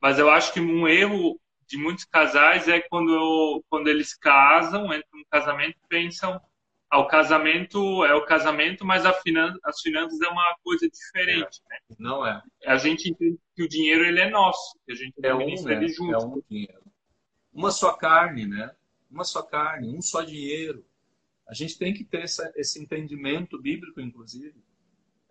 mas 0.01 0.19
eu 0.19 0.29
acho 0.31 0.53
que 0.53 0.61
um 0.61 0.87
erro 0.89 1.41
de 1.67 1.79
muitos 1.79 2.05
casais 2.05 2.69
é 2.69 2.81
quando, 2.81 3.65
quando 3.71 3.89
eles 3.89 4.15
casam, 4.15 4.87
entram 4.87 5.21
no 5.21 5.27
casamento, 5.31 5.79
pensam 5.89 6.41
ao 6.95 7.03
ah, 7.03 7.09
casamento 7.09 8.05
é 8.05 8.15
o 8.15 8.25
casamento, 8.25 8.85
mas 8.85 9.03
finan 9.21 9.59
as 9.65 9.81
finanças 9.81 10.21
é 10.21 10.29
uma 10.29 10.57
coisa 10.63 10.89
diferente, 10.89 11.61
é. 11.69 11.75
né? 11.75 11.97
Não 11.99 12.25
é. 12.25 12.41
A 12.65 12.77
gente 12.77 13.11
entende 13.11 13.37
que 13.57 13.65
o 13.65 13.69
dinheiro 13.69 14.05
ele 14.05 14.21
é 14.21 14.31
nosso, 14.31 14.79
que 14.87 14.93
a 14.93 14.95
gente 14.95 15.15
é 15.21 15.35
um, 15.35 15.39
né? 15.39 15.73
ele 15.73 15.89
junto. 15.89 16.15
É 16.15 16.19
um 16.19 16.43
dinheiro. 16.49 16.85
Uma 17.53 17.73
só 17.73 17.95
carne, 17.95 18.47
né? 18.47 18.73
Uma 19.11 19.25
só 19.25 19.43
carne, 19.43 19.89
um 19.89 20.01
só 20.01 20.23
dinheiro. 20.23 20.87
A 21.49 21.53
gente 21.53 21.77
tem 21.77 21.93
que 21.93 22.05
ter 22.05 22.23
essa, 22.23 22.53
esse 22.55 22.81
entendimento 22.81 23.61
bíblico, 23.61 24.01
inclusive. 24.01 24.55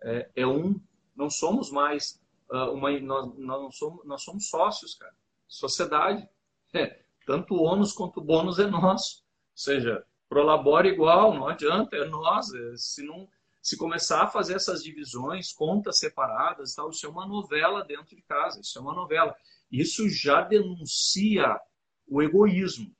É, 0.02 0.30
é 0.36 0.46
um, 0.46 0.78
não 1.16 1.30
somos 1.30 1.70
mais 1.70 2.20
uh, 2.50 2.72
uma, 2.72 2.90
nós, 3.00 3.38
nós, 3.38 3.76
somos, 3.76 4.04
nós 4.04 4.22
somos 4.22 4.48
sócios, 4.48 4.94
cara. 4.94 5.14
Sociedade. 5.48 6.28
É, 6.76 7.04
tanto 7.24 7.54
o 7.54 7.62
ônus 7.62 7.92
quanto 7.92 8.18
o 8.18 8.24
bônus 8.24 8.58
é 8.58 8.66
nosso. 8.66 9.22
Ou 9.52 9.56
seja, 9.56 10.04
prolabora 10.34 10.88
igual, 10.88 11.32
não 11.32 11.46
adianta, 11.46 11.96
é 11.96 12.04
nós. 12.06 12.52
É, 12.52 12.76
se 12.76 13.04
não 13.06 13.28
se 13.62 13.76
começar 13.78 14.24
a 14.24 14.26
fazer 14.26 14.56
essas 14.56 14.82
divisões, 14.82 15.52
contas 15.52 15.98
separadas, 15.98 16.74
tal, 16.74 16.90
isso 16.90 17.06
é 17.06 17.08
uma 17.08 17.26
novela 17.26 17.84
dentro 17.84 18.14
de 18.14 18.22
casa, 18.22 18.60
isso 18.60 18.76
é 18.76 18.82
uma 18.82 18.92
novela. 18.92 19.34
Isso 19.70 20.08
já 20.10 20.42
denuncia 20.42 21.56
o 22.06 22.20
egoísmo. 22.20 22.92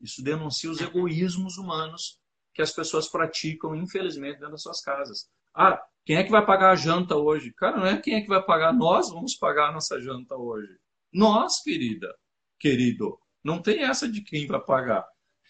Isso 0.00 0.22
denuncia 0.22 0.70
os 0.70 0.80
egoísmos 0.80 1.56
humanos 1.56 2.20
que 2.52 2.62
as 2.62 2.70
pessoas 2.70 3.08
praticam, 3.08 3.74
infelizmente, 3.74 4.34
dentro 4.34 4.52
das 4.52 4.62
suas 4.62 4.80
casas. 4.82 5.28
Ah, 5.54 5.82
quem 6.04 6.16
é 6.16 6.22
que 6.22 6.30
vai 6.30 6.44
pagar 6.44 6.72
a 6.72 6.76
janta 6.76 7.16
hoje? 7.16 7.52
Cara, 7.54 7.78
não 7.78 7.86
é 7.86 8.00
quem 8.00 8.14
é 8.14 8.20
que 8.20 8.28
vai 8.28 8.44
pagar, 8.44 8.74
nós 8.74 9.10
vamos 9.10 9.34
pagar 9.34 9.70
a 9.70 9.72
nossa 9.72 10.00
janta 10.00 10.36
hoje. 10.36 10.78
Nós, 11.12 11.62
querida, 11.62 12.14
querido, 12.60 13.18
não 13.42 13.60
tem 13.60 13.82
essa 13.82 14.06
de 14.06 14.20
quem 14.20 14.46
vai 14.46 14.60
pagar. 14.60 15.04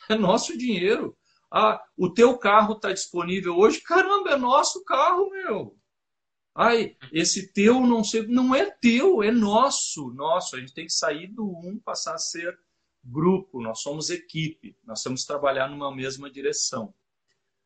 É 0.09 0.15
nosso 0.15 0.57
dinheiro. 0.57 1.17
Ah, 1.57 1.81
o 1.97 2.11
teu 2.11 2.37
carro 2.37 2.75
está 2.75 2.93
disponível 2.93 3.57
hoje? 3.57 3.81
Caramba, 3.81 4.31
é 4.31 4.37
nosso 4.37 4.85
carro, 4.85 5.31
meu. 5.31 5.79
Ai, 6.53 6.97
esse 7.13 7.53
teu 7.53 7.81
não 7.81 8.03
sei, 8.03 8.27
não 8.27 8.53
é 8.53 8.69
teu, 8.69 9.23
é 9.23 9.31
nosso, 9.31 10.11
nosso. 10.15 10.57
A 10.57 10.59
gente 10.59 10.75
tem 10.75 10.87
que 10.87 10.93
sair 10.93 11.29
do 11.29 11.47
um, 11.47 11.79
passar 11.79 12.15
a 12.15 12.19
ser 12.19 12.59
grupo. 13.05 13.63
Nós 13.63 13.83
somos 13.83 14.11
equipe. 14.11 14.77
Nós 14.83 15.01
temos 15.01 15.21
que 15.21 15.29
trabalhar 15.29 15.69
numa 15.69 15.95
mesma 15.95 16.29
direção. 16.29 16.93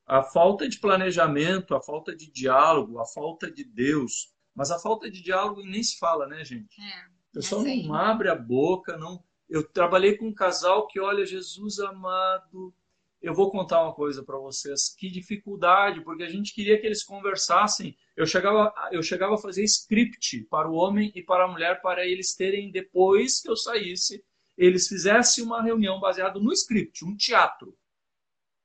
A 0.06 0.22
falta 0.22 0.68
de 0.68 0.78
planejamento, 0.78 1.74
a 1.74 1.80
falta 1.80 2.14
de 2.14 2.30
diálogo, 2.30 2.98
a 2.98 3.06
falta 3.06 3.50
de 3.50 3.64
Deus, 3.64 4.34
mas 4.54 4.70
a 4.70 4.78
falta 4.78 5.10
de 5.10 5.22
diálogo 5.22 5.62
nem 5.62 5.82
se 5.82 5.98
fala, 5.98 6.26
né, 6.26 6.44
gente? 6.44 6.78
É, 6.78 7.06
o 7.30 7.32
pessoal 7.32 7.64
não 7.64 7.94
abre 7.94 8.28
a 8.28 8.34
boca, 8.34 8.98
não 8.98 9.24
eu 9.48 9.66
trabalhei 9.66 10.14
com 10.14 10.26
um 10.26 10.34
casal 10.34 10.86
que, 10.86 11.00
olha, 11.00 11.24
Jesus 11.24 11.78
amado, 11.78 12.74
eu 13.20 13.34
vou 13.34 13.50
contar 13.50 13.82
uma 13.82 13.92
coisa 13.92 14.22
para 14.22 14.38
vocês. 14.38 14.94
Que 14.96 15.10
dificuldade, 15.10 16.02
porque 16.02 16.22
a 16.22 16.28
gente 16.28 16.54
queria 16.54 16.80
que 16.80 16.86
eles 16.86 17.02
conversassem. 17.02 17.96
Eu 18.16 18.26
chegava, 18.26 18.72
eu 18.92 19.02
chegava 19.02 19.34
a 19.34 19.38
fazer 19.38 19.64
script 19.64 20.44
para 20.44 20.70
o 20.70 20.74
homem 20.74 21.12
e 21.14 21.22
para 21.22 21.44
a 21.44 21.48
mulher, 21.48 21.80
para 21.82 22.06
eles 22.06 22.34
terem, 22.34 22.70
depois 22.70 23.40
que 23.40 23.50
eu 23.50 23.56
saísse, 23.56 24.24
eles 24.56 24.88
fizessem 24.88 25.44
uma 25.44 25.62
reunião 25.62 26.00
baseada 26.00 26.38
no 26.38 26.52
script, 26.52 27.04
um 27.04 27.16
teatro. 27.16 27.76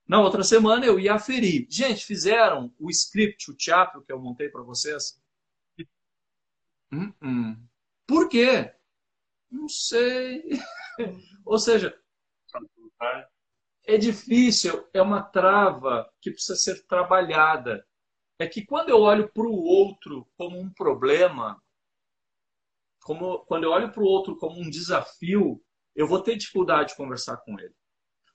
Na 0.06 0.20
outra 0.20 0.42
semana 0.42 0.84
eu 0.84 1.00
ia 1.00 1.14
aferir. 1.14 1.66
Gente, 1.70 2.04
fizeram 2.04 2.72
o 2.78 2.90
script, 2.90 3.50
o 3.50 3.54
teatro 3.54 4.02
que 4.02 4.12
eu 4.12 4.20
montei 4.20 4.48
para 4.48 4.62
vocês? 4.62 5.18
Hum, 6.92 7.12
hum. 7.22 7.66
Por 8.06 8.28
quê? 8.28 8.72
Não 9.50 9.68
sei. 9.68 10.44
Ou 11.44 11.58
seja, 11.58 11.98
é 13.86 13.96
difícil, 13.96 14.88
é 14.92 15.00
uma 15.00 15.22
trava 15.22 16.10
que 16.20 16.30
precisa 16.30 16.56
ser 16.56 16.86
trabalhada. 16.86 17.86
É 18.38 18.46
que 18.46 18.64
quando 18.64 18.88
eu 18.88 19.00
olho 19.00 19.30
para 19.32 19.46
o 19.46 19.62
outro 19.62 20.26
como 20.36 20.58
um 20.58 20.72
problema, 20.72 21.60
como, 23.02 23.40
quando 23.46 23.64
eu 23.64 23.70
olho 23.70 23.92
para 23.92 24.02
o 24.02 24.06
outro 24.06 24.36
como 24.36 24.60
um 24.60 24.68
desafio, 24.68 25.62
eu 25.94 26.08
vou 26.08 26.20
ter 26.20 26.36
dificuldade 26.36 26.90
de 26.90 26.96
conversar 26.96 27.36
com 27.38 27.58
ele. 27.60 27.74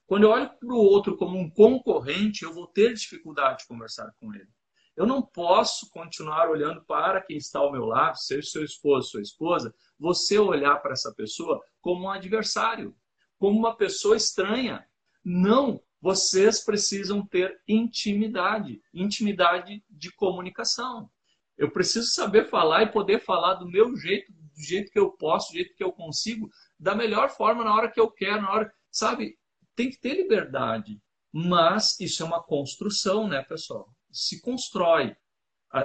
Quando 0.06 0.24
eu 0.24 0.30
olho 0.30 0.50
para 0.58 0.74
o 0.74 0.78
outro 0.78 1.16
como 1.16 1.38
um 1.38 1.50
concorrente, 1.50 2.44
eu 2.44 2.52
vou 2.52 2.66
ter 2.66 2.94
dificuldade 2.94 3.60
de 3.60 3.68
conversar 3.68 4.10
com 4.18 4.34
ele. 4.34 4.48
Eu 4.96 5.06
não 5.06 5.22
posso 5.22 5.88
continuar 5.90 6.50
olhando 6.50 6.84
para 6.84 7.22
quem 7.22 7.36
está 7.36 7.58
ao 7.60 7.72
meu 7.72 7.84
lado, 7.84 8.18
seja 8.18 8.50
seu 8.50 8.64
esposo, 8.64 9.10
sua 9.10 9.22
esposa, 9.22 9.74
você 9.98 10.38
olhar 10.38 10.76
para 10.78 10.92
essa 10.92 11.14
pessoa 11.14 11.62
como 11.80 12.06
um 12.06 12.10
adversário, 12.10 12.94
como 13.38 13.58
uma 13.58 13.76
pessoa 13.76 14.16
estranha. 14.16 14.84
Não, 15.24 15.80
vocês 16.00 16.64
precisam 16.64 17.26
ter 17.26 17.60
intimidade, 17.68 18.80
intimidade 18.92 19.84
de 19.88 20.12
comunicação. 20.12 21.10
Eu 21.56 21.70
preciso 21.70 22.10
saber 22.10 22.48
falar 22.48 22.84
e 22.84 22.92
poder 22.92 23.20
falar 23.20 23.54
do 23.54 23.68
meu 23.68 23.94
jeito, 23.96 24.32
do 24.32 24.62
jeito 24.62 24.90
que 24.90 24.98
eu 24.98 25.10
posso, 25.12 25.52
do 25.52 25.56
jeito 25.56 25.74
que 25.74 25.84
eu 25.84 25.92
consigo, 25.92 26.48
da 26.78 26.94
melhor 26.94 27.28
forma 27.28 27.62
na 27.62 27.74
hora 27.74 27.90
que 27.90 28.00
eu 28.00 28.10
quero, 28.10 28.42
na 28.42 28.50
hora, 28.50 28.72
sabe? 28.90 29.38
Tem 29.76 29.90
que 29.90 30.00
ter 30.00 30.14
liberdade. 30.14 30.98
Mas 31.32 32.00
isso 32.00 32.22
é 32.22 32.26
uma 32.26 32.42
construção, 32.42 33.28
né, 33.28 33.42
pessoal? 33.42 33.88
se 34.12 34.40
constrói. 34.40 35.16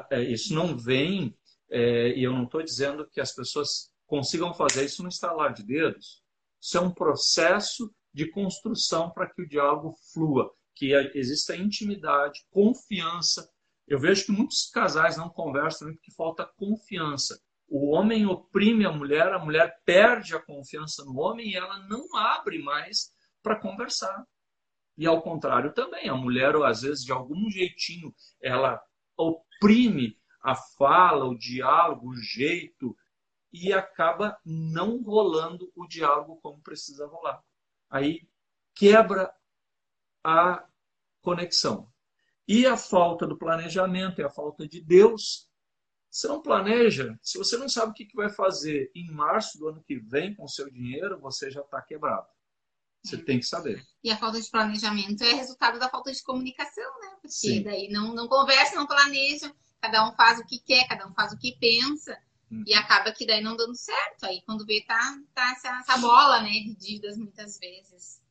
É, 0.09 0.21
isso 0.21 0.53
não 0.53 0.77
vem, 0.77 1.37
é, 1.69 2.09
e 2.17 2.23
eu 2.23 2.33
não 2.33 2.43
estou 2.45 2.63
dizendo 2.63 3.07
que 3.07 3.21
as 3.21 3.33
pessoas 3.33 3.91
consigam 4.07 4.53
fazer 4.53 4.85
isso 4.85 5.03
no 5.03 5.09
estalar 5.09 5.53
de 5.53 5.63
dedos. 5.63 6.23
Isso 6.61 6.77
é 6.77 6.81
um 6.81 6.91
processo 6.91 7.93
de 8.15 8.31
construção 8.31 9.11
para 9.11 9.29
que 9.29 9.41
o 9.41 9.47
diálogo 9.47 9.93
flua, 10.13 10.49
que 10.73 10.93
exista 11.13 11.53
intimidade, 11.53 12.45
confiança. 12.49 13.45
Eu 13.85 13.99
vejo 13.99 14.27
que 14.27 14.31
muitos 14.31 14.69
casais 14.71 15.17
não 15.17 15.27
conversam 15.27 15.93
porque 15.93 16.13
falta 16.13 16.49
confiança. 16.55 17.37
O 17.67 17.91
homem 17.91 18.25
oprime 18.25 18.85
a 18.85 18.91
mulher, 18.91 19.33
a 19.33 19.39
mulher 19.43 19.81
perde 19.83 20.33
a 20.33 20.41
confiança 20.41 21.03
no 21.03 21.19
homem 21.19 21.49
e 21.49 21.57
ela 21.57 21.77
não 21.89 22.15
abre 22.15 22.57
mais 22.57 23.11
para 23.43 23.59
conversar. 23.59 24.25
E 24.97 25.05
ao 25.05 25.21
contrário 25.21 25.73
também, 25.73 26.07
a 26.07 26.15
mulher, 26.15 26.55
às 26.63 26.83
vezes, 26.83 27.03
de 27.03 27.11
algum 27.11 27.49
jeitinho, 27.49 28.15
ela 28.41 28.81
oprime 29.17 30.17
a 30.41 30.55
fala, 30.55 31.25
o 31.25 31.37
diálogo, 31.37 32.11
o 32.11 32.15
jeito, 32.15 32.95
e 33.51 33.73
acaba 33.73 34.37
não 34.45 35.03
rolando 35.03 35.69
o 35.75 35.85
diálogo 35.85 36.39
como 36.41 36.61
precisa 36.61 37.05
rolar. 37.07 37.43
Aí 37.95 38.27
quebra 38.75 39.33
a 40.21 40.67
conexão. 41.21 41.89
E 42.45 42.65
a 42.65 42.75
falta 42.75 43.25
do 43.25 43.37
planejamento, 43.37 44.19
e 44.19 44.23
a 44.25 44.29
falta 44.29 44.67
de 44.67 44.81
Deus. 44.81 45.49
Você 46.11 46.27
não 46.27 46.41
planeja, 46.41 47.17
se 47.21 47.37
você 47.37 47.55
não 47.57 47.69
sabe 47.69 47.91
o 47.91 47.93
que 47.93 48.09
vai 48.13 48.29
fazer 48.29 48.91
em 48.93 49.09
março 49.11 49.57
do 49.57 49.69
ano 49.69 49.81
que 49.81 49.97
vem 49.97 50.35
com 50.35 50.43
o 50.43 50.49
seu 50.49 50.69
dinheiro, 50.69 51.21
você 51.21 51.49
já 51.49 51.61
está 51.61 51.81
quebrado. 51.81 52.27
Você 53.01 53.17
tem 53.17 53.39
que 53.39 53.45
saber. 53.45 53.81
E 54.03 54.11
a 54.11 54.17
falta 54.17 54.41
de 54.41 54.49
planejamento 54.49 55.23
é 55.23 55.33
resultado 55.33 55.79
da 55.79 55.89
falta 55.89 56.11
de 56.11 56.21
comunicação, 56.21 56.99
né? 56.99 57.11
Porque 57.21 57.29
Sim. 57.29 57.63
daí 57.63 57.87
não, 57.87 58.13
não 58.13 58.27
conversa, 58.27 58.75
não 58.75 58.87
planeja, 58.87 59.53
cada 59.79 60.05
um 60.05 60.13
faz 60.15 60.39
o 60.39 60.45
que 60.45 60.59
quer, 60.59 60.85
cada 60.87 61.07
um 61.07 61.13
faz 61.13 61.31
o 61.31 61.37
que 61.37 61.57
pensa. 61.59 62.17
Hum. 62.51 62.63
E 62.65 62.73
acaba 62.73 63.11
que 63.11 63.25
daí 63.25 63.41
não 63.41 63.55
dando 63.55 63.75
certo. 63.75 64.25
Aí 64.25 64.41
quando 64.45 64.65
vê, 64.65 64.83
tá, 64.87 64.99
tá 65.33 65.51
essa, 65.51 65.79
essa 65.79 65.97
bola 65.97 66.41
né, 66.41 66.49
de 66.49 66.75
dívidas 66.75 67.17
muitas 67.17 67.57
vezes. 67.59 68.21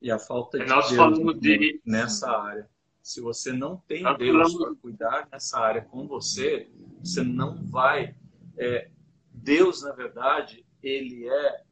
E 0.00 0.10
a 0.10 0.18
falta 0.18 0.58
de 0.58 0.66
Nós 0.66 0.90
Deus 0.90 1.40
de... 1.40 1.80
nessa 1.84 2.30
área. 2.30 2.68
Se 3.02 3.20
você 3.20 3.52
não 3.52 3.76
tem 3.88 4.02
Nós 4.02 4.18
Deus 4.18 4.54
para 4.54 4.74
cuidar 4.76 5.28
nessa 5.32 5.58
área 5.58 5.82
com 5.82 6.06
você, 6.06 6.70
você 7.00 7.22
não 7.22 7.64
vai. 7.66 8.14
É, 8.56 8.90
Deus, 9.32 9.82
na 9.82 9.92
verdade, 9.92 10.64
ele 10.82 11.28
é 11.28 11.64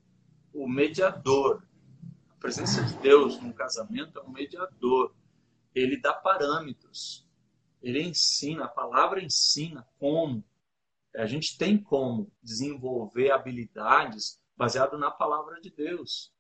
o 0.53 0.67
mediador 0.67 1.63
a 2.37 2.39
presença 2.39 2.83
de 2.83 2.95
Deus 2.99 3.41
num 3.41 3.51
casamento 3.51 4.19
é 4.19 4.23
um 4.23 4.31
mediador. 4.31 5.15
Ele 5.75 5.99
dá 5.99 6.13
parâmetros. 6.13 7.27
Ele 7.83 8.03
ensina, 8.03 8.67
a 8.67 8.69
palavra 8.69 9.23
ensina 9.23 9.87
como. 9.99 10.45
A 11.17 11.27
gente 11.27 11.57
tem 11.57 11.83
como 11.83 12.31
desenvolver 12.43 13.31
habilidades 13.31 14.39
baseado 14.57 14.99
na 14.99 15.11
palavra 15.11 15.61
de 15.61 15.71
Deus. 15.71 16.33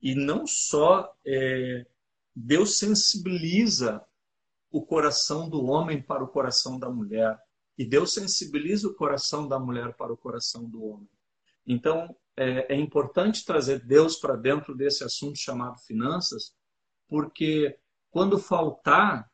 E 0.00 0.14
não 0.14 0.46
só 0.46 1.14
é, 1.24 1.86
Deus 2.34 2.78
sensibiliza 2.78 4.04
o 4.70 4.84
coração 4.84 5.48
do 5.48 5.64
homem 5.64 6.02
para 6.02 6.24
o 6.24 6.28
coração 6.28 6.78
da 6.78 6.90
mulher. 6.90 7.38
E 7.76 7.84
Deus 7.84 8.14
sensibiliza 8.14 8.88
o 8.88 8.94
coração 8.94 9.46
da 9.46 9.58
mulher 9.58 9.94
para 9.94 10.12
o 10.12 10.16
coração 10.16 10.68
do 10.68 10.82
homem. 10.84 11.08
Então, 11.66 12.14
é, 12.36 12.74
é 12.74 12.76
importante 12.76 13.44
trazer 13.44 13.84
Deus 13.84 14.16
para 14.16 14.36
dentro 14.36 14.74
desse 14.74 15.04
assunto 15.04 15.38
chamado 15.38 15.78
finanças, 15.80 16.54
porque 17.08 17.78
quando 18.10 18.38
faltar, 18.38 19.30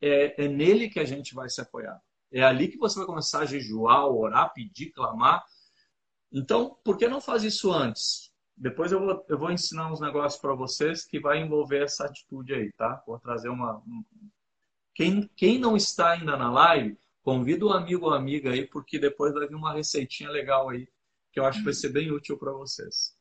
é, 0.00 0.44
é 0.44 0.48
nele 0.48 0.88
que 0.88 1.00
a 1.00 1.04
gente 1.04 1.34
vai 1.34 1.48
se 1.48 1.60
apoiar. 1.60 2.00
É 2.32 2.42
ali 2.42 2.68
que 2.68 2.78
você 2.78 2.98
vai 2.98 3.06
começar 3.06 3.40
a 3.40 3.46
jejuar, 3.46 4.06
orar, 4.06 4.52
pedir, 4.54 4.90
clamar. 4.90 5.44
Então, 6.32 6.78
por 6.82 6.96
que 6.96 7.06
não 7.06 7.20
faz 7.20 7.44
isso 7.44 7.70
antes? 7.70 8.32
Depois 8.56 8.90
eu 8.90 9.00
vou, 9.00 9.26
eu 9.28 9.38
vou 9.38 9.50
ensinar 9.50 9.92
uns 9.92 10.00
negócios 10.00 10.40
para 10.40 10.54
vocês 10.54 11.04
que 11.04 11.20
vai 11.20 11.40
envolver 11.40 11.82
essa 11.82 12.06
atitude 12.06 12.54
aí, 12.54 12.72
tá? 12.72 13.02
Vou 13.06 13.18
trazer 13.18 13.50
uma. 13.50 13.82
Quem, 14.94 15.28
quem 15.36 15.58
não 15.58 15.76
está 15.76 16.12
ainda 16.12 16.36
na 16.36 16.50
live, 16.50 16.98
convida 17.22 17.66
o 17.66 17.68
um 17.68 17.72
amigo 17.72 18.06
ou 18.06 18.14
amiga 18.14 18.50
aí, 18.50 18.66
porque 18.66 18.98
depois 18.98 19.34
vai 19.34 19.46
vir 19.46 19.54
uma 19.54 19.74
receitinha 19.74 20.30
legal 20.30 20.70
aí, 20.70 20.88
que 21.32 21.40
eu 21.40 21.44
acho 21.44 21.58
que 21.58 21.64
vai 21.64 21.74
ser 21.74 21.90
bem 21.90 22.10
útil 22.10 22.38
para 22.38 22.52
vocês. 22.52 23.14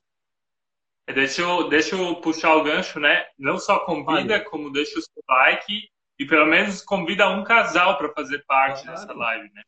Deixa 1.13 1.41
eu, 1.41 1.67
deixa 1.67 1.95
eu 1.95 2.21
puxar 2.21 2.55
o 2.55 2.63
gancho, 2.63 2.99
né? 2.99 3.25
Não 3.37 3.57
só 3.57 3.79
convida, 3.79 4.35
Olha. 4.35 4.45
como 4.45 4.71
deixa 4.71 4.99
o 4.99 5.01
seu 5.01 5.23
like 5.27 5.89
e 6.21 6.27
pelo 6.27 6.45
menos 6.45 6.83
convida 6.83 7.27
um 7.29 7.43
casal 7.43 7.97
para 7.97 8.13
fazer 8.13 8.45
parte 8.45 8.83
claro. 8.83 8.99
dessa 8.99 9.11
live, 9.11 9.51
né? 9.55 9.63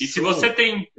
E 0.00 0.06
Show. 0.06 0.08
se 0.08 0.20
você 0.20 0.52
tem 0.52 0.90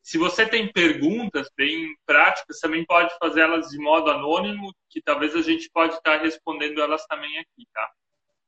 se 0.00 0.16
você 0.16 0.46
tem 0.46 0.70
perguntas 0.72 1.50
bem 1.56 1.92
práticas, 2.06 2.60
também 2.60 2.86
pode 2.86 3.12
fazer 3.18 3.40
elas 3.40 3.70
de 3.70 3.78
modo 3.78 4.08
anônimo, 4.08 4.72
que 4.88 5.02
talvez 5.02 5.34
a 5.34 5.42
gente 5.42 5.68
pode 5.70 5.94
estar 5.94 6.20
respondendo 6.20 6.80
elas 6.80 7.04
também 7.06 7.36
aqui, 7.38 7.66
tá? 7.74 7.90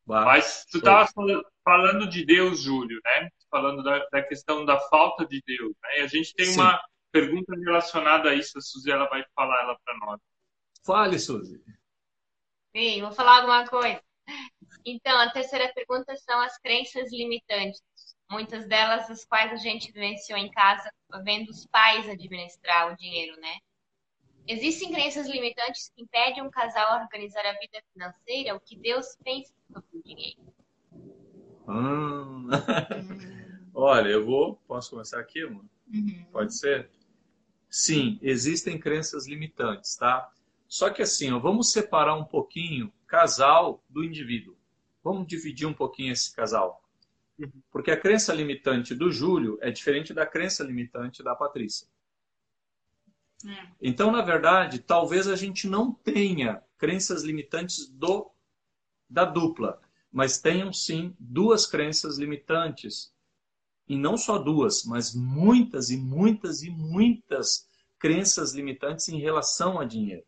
Uau. 0.09 0.25
Mas 0.27 0.65
tu 0.71 0.79
estava 0.79 1.09
falando 1.65 2.09
de 2.09 2.25
Deus, 2.25 2.63
Júlio, 2.63 3.01
né? 3.05 3.29
Falando 3.51 3.83
da, 3.83 4.07
da, 4.13 4.23
questão 4.23 4.65
da 4.65 4.79
falta 4.79 5.27
de 5.27 5.43
Deus, 5.45 5.73
né? 5.83 5.99
E 5.99 6.03
a 6.03 6.07
gente 6.07 6.33
tem 6.35 6.47
Sim. 6.47 6.61
uma 6.61 6.81
pergunta 7.11 7.53
relacionada 7.57 8.31
a 8.31 8.35
isso, 8.35 8.57
a 8.57 8.61
Suzy 8.61 8.93
ela 8.93 9.09
vai 9.09 9.25
falar 9.35 9.61
ela 9.63 9.77
para 9.85 9.99
nós. 9.99 10.21
Fale, 10.87 11.19
Suzy. 11.19 11.61
Sim, 12.77 13.03
vou 13.03 13.11
falar 13.11 13.39
alguma 13.39 13.67
coisa. 13.67 14.01
Então, 14.85 15.19
a 15.19 15.31
terceira 15.31 15.73
pergunta 15.75 16.17
são 16.17 16.41
as 16.41 16.59
crenças 16.59 17.11
limitantes. 17.13 17.83
Muitas 18.31 18.67
delas 18.67 19.11
as 19.11 19.25
quais 19.25 19.53
a 19.53 19.57
gente 19.57 19.93
vivenciou 19.93 20.39
em 20.39 20.51
casa, 20.51 20.91
vendo 21.25 21.49
os 21.49 21.67
pais 21.67 22.09
administrar 22.09 22.93
o 22.93 22.97
dinheiro, 22.97 23.39
né? 23.41 23.57
Existem 24.47 24.91
crenças 24.93 25.29
limitantes 25.29 25.91
que 25.95 26.03
impedem 26.03 26.43
um 26.43 26.51
casal 26.51 26.93
a 26.93 27.03
organizar 27.03 27.45
a 27.45 27.53
vida 27.53 27.83
financeira? 27.93 28.57
O 28.57 28.61
que 28.61 28.79
Deus 28.79 29.17
pensa 29.23 29.53
sobre 29.71 29.99
o 29.99 30.03
dinheiro? 30.03 30.41
Hum. 31.69 32.49
Olha, 33.75 34.09
eu 34.09 34.25
vou. 34.25 34.57
Posso 34.67 34.91
começar 34.91 35.21
aqui, 35.21 35.45
mano? 35.45 35.69
Uhum. 35.93 36.27
Pode 36.33 36.57
ser? 36.57 36.91
Sim, 37.71 38.19
existem 38.23 38.79
crenças 38.79 39.27
limitantes, 39.27 39.95
tá? 39.97 40.31
Só 40.67 40.91
que 40.91 41.03
assim, 41.03 41.31
ó, 41.31 41.39
vamos 41.39 41.73
separar 41.73 42.15
um 42.15 42.25
pouquinho 42.25 42.93
casal 43.09 43.83
do 43.89 44.05
indivíduo. 44.05 44.57
Vamos 45.03 45.27
dividir 45.27 45.67
um 45.67 45.75
pouquinho 45.75 46.13
esse 46.13 46.33
casal. 46.33 46.85
Uhum. 47.39 47.51
Porque 47.71 47.91
a 47.91 47.99
crença 47.99 48.33
limitante 48.33 48.95
do 48.95 49.11
Júlio 49.11 49.59
é 49.61 49.71
diferente 49.71 50.13
da 50.13 50.27
crença 50.27 50.63
limitante 50.63 51.23
da 51.23 51.35
Patrícia. 51.35 51.89
É. 53.47 53.69
Então, 53.81 54.13
na 54.13 54.21
verdade, 54.23 54.81
talvez 54.81 55.27
a 55.27 55.37
gente 55.37 55.67
não 55.67 55.93
tenha 55.93 56.63
crenças 56.77 57.23
limitantes 57.23 57.89
do 57.89 58.31
da 59.11 59.25
dupla, 59.25 59.81
mas 60.13 60.39
tenham 60.39 60.71
sim 60.71 61.17
duas 61.19 61.65
crenças 61.65 62.19
limitantes. 62.19 63.11
E 63.89 63.97
não 63.97 64.19
só 64.19 64.39
duas, 64.39 64.85
mas 64.85 65.15
muitas 65.15 65.89
e 65.89 65.97
muitas 65.97 66.63
e 66.63 66.69
muitas 66.69 67.67
crenças 67.99 68.53
limitantes 68.53 69.09
em 69.09 69.19
relação 69.19 69.81
a 69.81 69.85
dinheiro. 69.87 70.27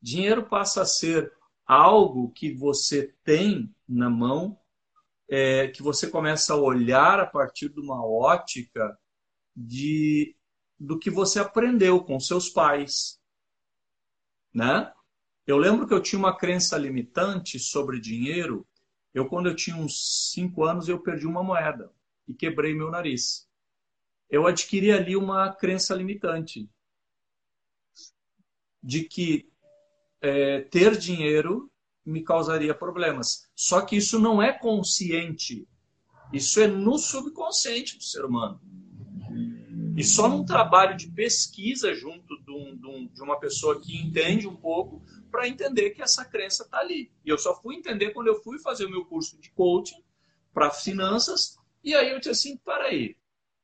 Dinheiro 0.00 0.44
passa 0.44 0.82
a 0.82 0.86
ser 0.86 1.32
algo 1.66 2.30
que 2.32 2.52
você 2.52 3.14
tem 3.24 3.74
na 3.88 4.10
mão, 4.10 4.58
é, 5.28 5.68
que 5.68 5.82
você 5.82 6.08
começa 6.08 6.52
a 6.52 6.56
olhar 6.56 7.20
a 7.20 7.26
partir 7.26 7.68
de 7.68 7.80
uma 7.80 8.04
ótica 8.04 8.98
de 9.54 10.36
do 10.78 10.98
que 10.98 11.10
você 11.10 11.38
aprendeu 11.38 12.02
com 12.02 12.18
seus 12.18 12.48
pais, 12.48 13.20
né? 14.52 14.92
Eu 15.46 15.56
lembro 15.56 15.86
que 15.86 15.94
eu 15.94 16.02
tinha 16.02 16.18
uma 16.18 16.36
crença 16.36 16.76
limitante 16.76 17.58
sobre 17.58 18.00
dinheiro. 18.00 18.66
Eu, 19.14 19.28
quando 19.28 19.48
eu 19.48 19.54
tinha 19.54 19.76
uns 19.76 20.32
cinco 20.32 20.64
anos, 20.64 20.88
eu 20.88 21.00
perdi 21.00 21.26
uma 21.26 21.42
moeda 21.42 21.92
e 22.26 22.34
quebrei 22.34 22.74
meu 22.74 22.90
nariz. 22.90 23.48
Eu 24.28 24.46
adquiri 24.46 24.90
ali 24.90 25.16
uma 25.16 25.52
crença 25.52 25.94
limitante 25.94 26.68
de 28.82 29.04
que 29.04 29.51
é, 30.22 30.60
ter 30.60 30.96
dinheiro 30.96 31.70
me 32.06 32.22
causaria 32.22 32.74
problemas. 32.74 33.48
Só 33.54 33.82
que 33.82 33.96
isso 33.96 34.18
não 34.18 34.42
é 34.42 34.52
consciente. 34.52 35.68
Isso 36.32 36.60
é 36.60 36.66
no 36.66 36.96
subconsciente 36.96 37.98
do 37.98 38.04
ser 38.04 38.24
humano. 38.24 38.60
E 39.96 40.02
só 40.02 40.28
num 40.28 40.44
trabalho 40.44 40.96
de 40.96 41.10
pesquisa 41.10 41.94
junto 41.94 42.42
de, 42.42 42.50
um, 42.50 43.06
de 43.08 43.22
uma 43.22 43.38
pessoa 43.38 43.78
que 43.78 43.96
entende 43.96 44.48
um 44.48 44.56
pouco 44.56 45.02
para 45.30 45.46
entender 45.46 45.90
que 45.90 46.02
essa 46.02 46.24
crença 46.24 46.62
está 46.64 46.78
ali. 46.78 47.10
E 47.24 47.28
eu 47.28 47.36
só 47.36 47.60
fui 47.60 47.76
entender 47.76 48.10
quando 48.10 48.28
eu 48.28 48.42
fui 48.42 48.58
fazer 48.58 48.86
o 48.86 48.90
meu 48.90 49.04
curso 49.04 49.38
de 49.38 49.50
coaching 49.50 50.02
para 50.54 50.70
finanças. 50.70 51.58
E 51.84 51.94
aí 51.94 52.10
eu 52.10 52.18
disse 52.18 52.30
assim, 52.30 52.56
para 52.56 52.84
aí, 52.84 53.16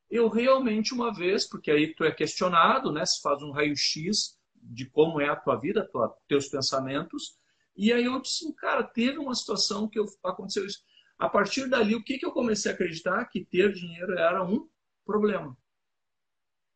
eu 0.09 0.27
realmente 0.27 0.93
uma 0.93 1.13
vez, 1.13 1.47
porque 1.47 1.71
aí 1.71 1.93
tu 1.95 2.03
é 2.03 2.11
questionado, 2.11 2.91
né? 2.91 3.05
Se 3.05 3.21
faz 3.21 3.41
um 3.41 3.51
raio-x 3.51 4.38
de 4.69 4.85
como 4.85 5.19
é 5.19 5.27
a 5.27 5.35
tua 5.35 5.55
vida, 5.55 5.87
tua, 5.91 6.15
teus 6.27 6.47
pensamentos. 6.47 7.37
E 7.75 7.91
aí 7.91 8.05
eu 8.05 8.21
disse, 8.21 8.53
cara, 8.55 8.83
teve 8.83 9.17
uma 9.17 9.33
situação 9.33 9.87
que 9.87 9.99
eu, 9.99 10.05
aconteceu 10.23 10.65
isso. 10.65 10.83
A 11.17 11.27
partir 11.27 11.67
dali, 11.67 11.95
o 11.95 12.03
que, 12.03 12.17
que 12.17 12.25
eu 12.25 12.31
comecei 12.31 12.71
a 12.71 12.73
acreditar? 12.73 13.25
Que 13.25 13.43
ter 13.43 13.73
dinheiro 13.73 14.17
era 14.17 14.43
um 14.43 14.69
problema. 15.05 15.57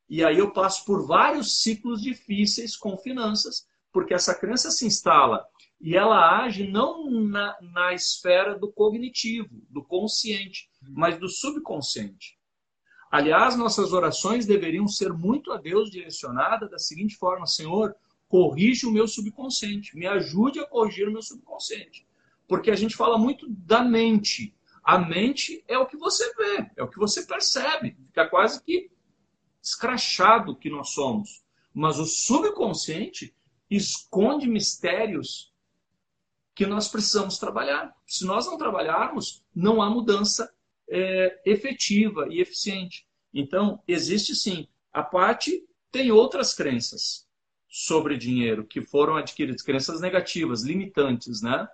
E 0.09 0.23
aí 0.23 0.37
eu 0.37 0.51
passo 0.51 0.83
por 0.85 1.05
vários 1.05 1.61
ciclos 1.61 2.01
difíceis 2.01 2.75
com 2.75 2.97
finanças, 2.97 3.65
porque 3.91 4.13
essa 4.13 4.35
crença 4.35 4.69
se 4.69 4.85
instala 4.85 5.45
e 5.79 5.95
ela 5.95 6.43
age 6.43 6.67
não 6.67 7.09
na, 7.09 7.57
na 7.61 7.93
esfera 7.93 8.57
do 8.57 8.71
cognitivo, 8.71 9.49
do 9.69 9.83
consciente, 9.83 10.69
mas 10.81 11.19
do 11.19 11.29
subconsciente. 11.29 12.37
Aliás, 13.13 13.55
nossas 13.55 13.93
orações 13.93 14.47
deveriam 14.47 14.87
ser 14.87 15.13
muito 15.13 15.51
a 15.51 15.57
Deus 15.57 15.91
direcionadas 15.91 16.71
da 16.71 16.79
seguinte 16.79 17.15
forma: 17.15 17.45
Senhor, 17.45 17.95
corrige 18.27 18.87
o 18.87 18.91
meu 18.91 19.07
subconsciente, 19.07 19.95
me 19.95 20.07
ajude 20.07 20.59
a 20.59 20.65
corrigir 20.65 21.07
o 21.07 21.11
meu 21.11 21.21
subconsciente. 21.21 22.07
Porque 22.47 22.71
a 22.71 22.75
gente 22.75 22.95
fala 22.95 23.15
muito 23.15 23.45
da 23.47 23.83
mente. 23.83 24.51
A 24.83 24.97
mente 24.97 25.63
é 25.67 25.77
o 25.77 25.85
que 25.85 25.95
você 25.95 26.33
vê, 26.33 26.71
é 26.75 26.81
o 26.81 26.87
que 26.87 26.97
você 26.97 27.23
percebe, 27.23 27.95
fica 28.07 28.27
quase 28.27 28.63
que 28.63 28.89
escrachado 29.61 30.55
que 30.55 30.71
nós 30.71 30.89
somos. 30.89 31.43
Mas 31.71 31.99
o 31.99 32.07
subconsciente 32.07 33.31
esconde 33.69 34.47
mistérios 34.49 35.53
que 36.55 36.65
nós 36.65 36.87
precisamos 36.87 37.37
trabalhar. 37.37 37.95
Se 38.07 38.25
nós 38.25 38.47
não 38.47 38.57
trabalharmos, 38.57 39.45
não 39.53 39.83
há 39.83 39.87
mudança 39.87 40.51
é, 40.93 41.41
efetiva 41.43 42.27
e 42.29 42.39
eficiente. 42.39 43.07
Então, 43.33 43.81
existe 43.87 44.35
sim. 44.35 44.67
A 44.91 45.01
parte 45.01 45.67
tem 45.91 46.11
outras 46.11 46.53
crenças 46.53 47.27
sobre 47.67 48.15
dinheiro 48.15 48.63
que 48.63 48.79
foram 48.79 49.15
adquiridas, 49.15 49.63
crenças 49.63 49.99
negativas, 49.99 50.61
limitantes, 50.61 51.41
né? 51.41 51.67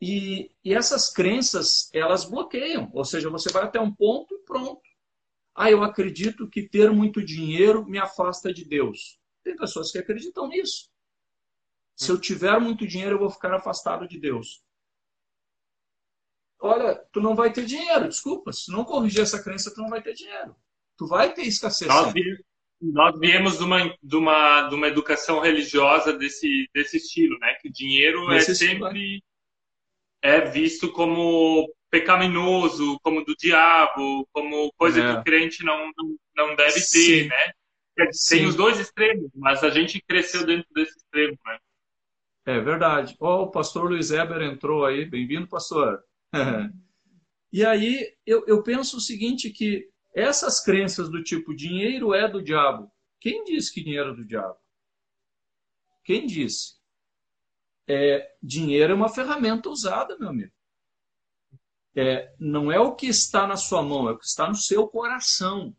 E, 0.00 0.52
e 0.64 0.72
essas 0.72 1.12
crenças, 1.12 1.90
elas 1.92 2.24
bloqueiam. 2.24 2.88
Ou 2.94 3.04
seja, 3.04 3.28
você 3.28 3.50
vai 3.50 3.64
até 3.64 3.80
um 3.80 3.92
ponto 3.92 4.32
e 4.32 4.38
pronto. 4.44 4.82
Ah, 5.52 5.70
eu 5.70 5.82
acredito 5.82 6.48
que 6.48 6.62
ter 6.62 6.92
muito 6.92 7.24
dinheiro 7.24 7.84
me 7.84 7.98
afasta 7.98 8.54
de 8.54 8.64
Deus. 8.64 9.18
Tem 9.42 9.56
pessoas 9.56 9.90
que 9.90 9.98
acreditam 9.98 10.46
nisso. 10.48 10.88
Se 11.96 12.10
eu 12.10 12.20
tiver 12.20 12.58
muito 12.60 12.86
dinheiro, 12.86 13.16
eu 13.16 13.20
vou 13.20 13.30
ficar 13.30 13.52
afastado 13.52 14.06
de 14.06 14.18
Deus 14.18 14.62
olha, 16.62 16.94
tu 17.12 17.20
não 17.20 17.34
vai 17.34 17.52
ter 17.52 17.66
dinheiro, 17.66 18.08
desculpa, 18.08 18.52
se 18.52 18.70
não 18.70 18.84
corrigir 18.84 19.20
essa 19.20 19.42
crença, 19.42 19.74
tu 19.74 19.82
não 19.82 19.90
vai 19.90 20.00
ter 20.00 20.14
dinheiro. 20.14 20.54
Tu 20.96 21.06
vai 21.06 21.34
ter 21.34 21.42
escassez. 21.42 21.88
Nós, 21.88 22.14
nós 22.80 23.18
viemos 23.18 23.58
de 23.58 23.64
uma, 23.64 23.96
de, 24.02 24.16
uma, 24.16 24.68
de 24.68 24.74
uma 24.74 24.86
educação 24.86 25.40
religiosa 25.40 26.12
desse, 26.16 26.70
desse 26.72 26.98
estilo, 26.98 27.36
né? 27.40 27.54
Que 27.60 27.68
dinheiro 27.68 28.30
é 28.32 28.40
sempre 28.40 29.22
é 30.22 30.40
visto 30.40 30.90
como 30.92 31.68
pecaminoso, 31.90 32.98
como 33.02 33.24
do 33.24 33.34
diabo, 33.36 34.26
como 34.32 34.72
coisa 34.76 35.02
é. 35.02 35.12
que 35.12 35.20
o 35.20 35.24
crente 35.24 35.64
não, 35.64 35.90
não 36.36 36.54
deve 36.54 36.80
Sim. 36.80 37.06
ter, 37.06 37.28
né? 37.28 37.52
Tem 37.96 38.12
Sim. 38.12 38.46
os 38.46 38.54
dois 38.54 38.78
extremos, 38.78 39.30
mas 39.34 39.62
a 39.64 39.68
gente 39.68 40.00
cresceu 40.00 40.46
dentro 40.46 40.66
desse 40.72 40.96
extremo, 40.96 41.36
né? 41.44 41.58
É 42.46 42.60
verdade. 42.60 43.14
Oh, 43.20 43.42
o 43.42 43.50
pastor 43.50 43.90
Luiz 43.90 44.10
Eber 44.10 44.42
entrou 44.42 44.84
aí. 44.84 45.04
Bem-vindo, 45.04 45.46
pastor. 45.46 46.02
E 47.52 47.64
aí 47.64 48.16
eu, 48.24 48.44
eu 48.46 48.62
penso 48.62 48.96
o 48.96 49.00
seguinte, 49.00 49.50
que 49.50 49.90
essas 50.14 50.60
crenças 50.62 51.10
do 51.10 51.22
tipo 51.22 51.54
dinheiro 51.54 52.14
é 52.14 52.28
do 52.28 52.42
diabo. 52.42 52.90
Quem 53.20 53.44
disse 53.44 53.72
que 53.72 53.82
dinheiro 53.82 54.10
é 54.12 54.16
do 54.16 54.24
diabo? 54.24 54.56
Quem 56.04 56.26
disse? 56.26 56.82
é, 57.86 58.34
dinheiro 58.42 58.92
é 58.92 58.96
uma 58.96 59.08
ferramenta 59.08 59.68
usada, 59.68 60.16
meu 60.18 60.28
amigo. 60.28 60.52
É, 61.94 62.34
não 62.38 62.72
é 62.72 62.80
o 62.80 62.94
que 62.94 63.06
está 63.06 63.46
na 63.46 63.56
sua 63.56 63.82
mão, 63.82 64.08
é 64.08 64.12
o 64.12 64.18
que 64.18 64.24
está 64.24 64.48
no 64.48 64.54
seu 64.54 64.88
coração. 64.88 65.76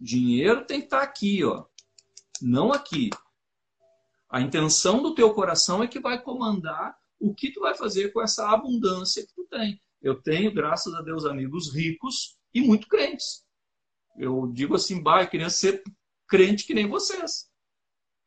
Dinheiro 0.00 0.64
tem 0.64 0.80
que 0.80 0.86
estar 0.86 1.02
aqui, 1.02 1.44
ó, 1.44 1.66
não 2.40 2.72
aqui. 2.72 3.10
A 4.28 4.40
intenção 4.40 5.02
do 5.02 5.14
teu 5.14 5.32
coração 5.34 5.82
é 5.82 5.88
que 5.88 6.00
vai 6.00 6.22
comandar 6.22 6.96
o 7.28 7.34
que 7.34 7.52
tu 7.52 7.60
vai 7.60 7.74
fazer 7.74 8.12
com 8.12 8.22
essa 8.22 8.48
abundância 8.50 9.26
que 9.26 9.34
tu 9.34 9.44
tem. 9.44 9.80
Eu 10.00 10.20
tenho, 10.20 10.52
graças 10.52 10.94
a 10.94 11.02
Deus, 11.02 11.24
amigos 11.24 11.74
ricos 11.74 12.36
e 12.54 12.60
muito 12.60 12.86
crentes. 12.88 13.44
Eu 14.16 14.46
digo 14.52 14.74
assim, 14.74 15.02
bah, 15.02 15.22
eu 15.22 15.28
queria 15.28 15.50
ser 15.50 15.82
crente 16.26 16.64
que 16.64 16.74
nem 16.74 16.88
vocês. 16.88 17.50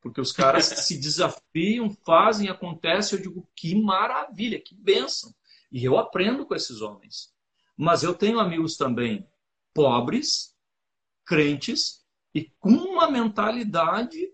Porque 0.00 0.20
os 0.20 0.32
caras 0.32 0.66
se 0.86 0.98
desafiam, 0.98 1.90
fazem, 2.04 2.48
acontece. 2.48 3.14
Eu 3.14 3.22
digo, 3.22 3.48
que 3.54 3.74
maravilha, 3.74 4.60
que 4.60 4.74
bênção. 4.74 5.34
E 5.70 5.84
eu 5.84 5.98
aprendo 5.98 6.46
com 6.46 6.54
esses 6.54 6.80
homens. 6.80 7.32
Mas 7.76 8.02
eu 8.02 8.14
tenho 8.14 8.38
amigos 8.38 8.76
também 8.76 9.26
pobres, 9.72 10.54
crentes 11.24 12.04
e 12.34 12.50
com 12.58 12.70
uma 12.70 13.10
mentalidade 13.10 14.30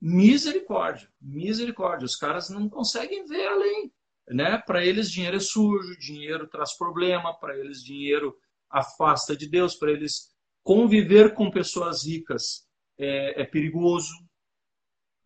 misericórdia. 0.00 1.08
Misericórdia. 1.20 2.06
Os 2.06 2.16
caras 2.16 2.50
não 2.50 2.68
conseguem 2.68 3.24
ver 3.26 3.46
além. 3.46 3.92
Né? 4.30 4.58
Para 4.58 4.84
eles, 4.84 5.10
dinheiro 5.10 5.36
é 5.36 5.40
sujo, 5.40 5.98
dinheiro 5.98 6.46
traz 6.46 6.76
problema, 6.76 7.34
para 7.34 7.58
eles, 7.58 7.82
dinheiro 7.82 8.36
afasta 8.70 9.36
de 9.36 9.48
Deus, 9.48 9.74
para 9.74 9.90
eles, 9.90 10.32
conviver 10.62 11.34
com 11.34 11.50
pessoas 11.50 12.06
ricas 12.06 12.66
é, 12.96 13.42
é 13.42 13.44
perigoso. 13.44 14.14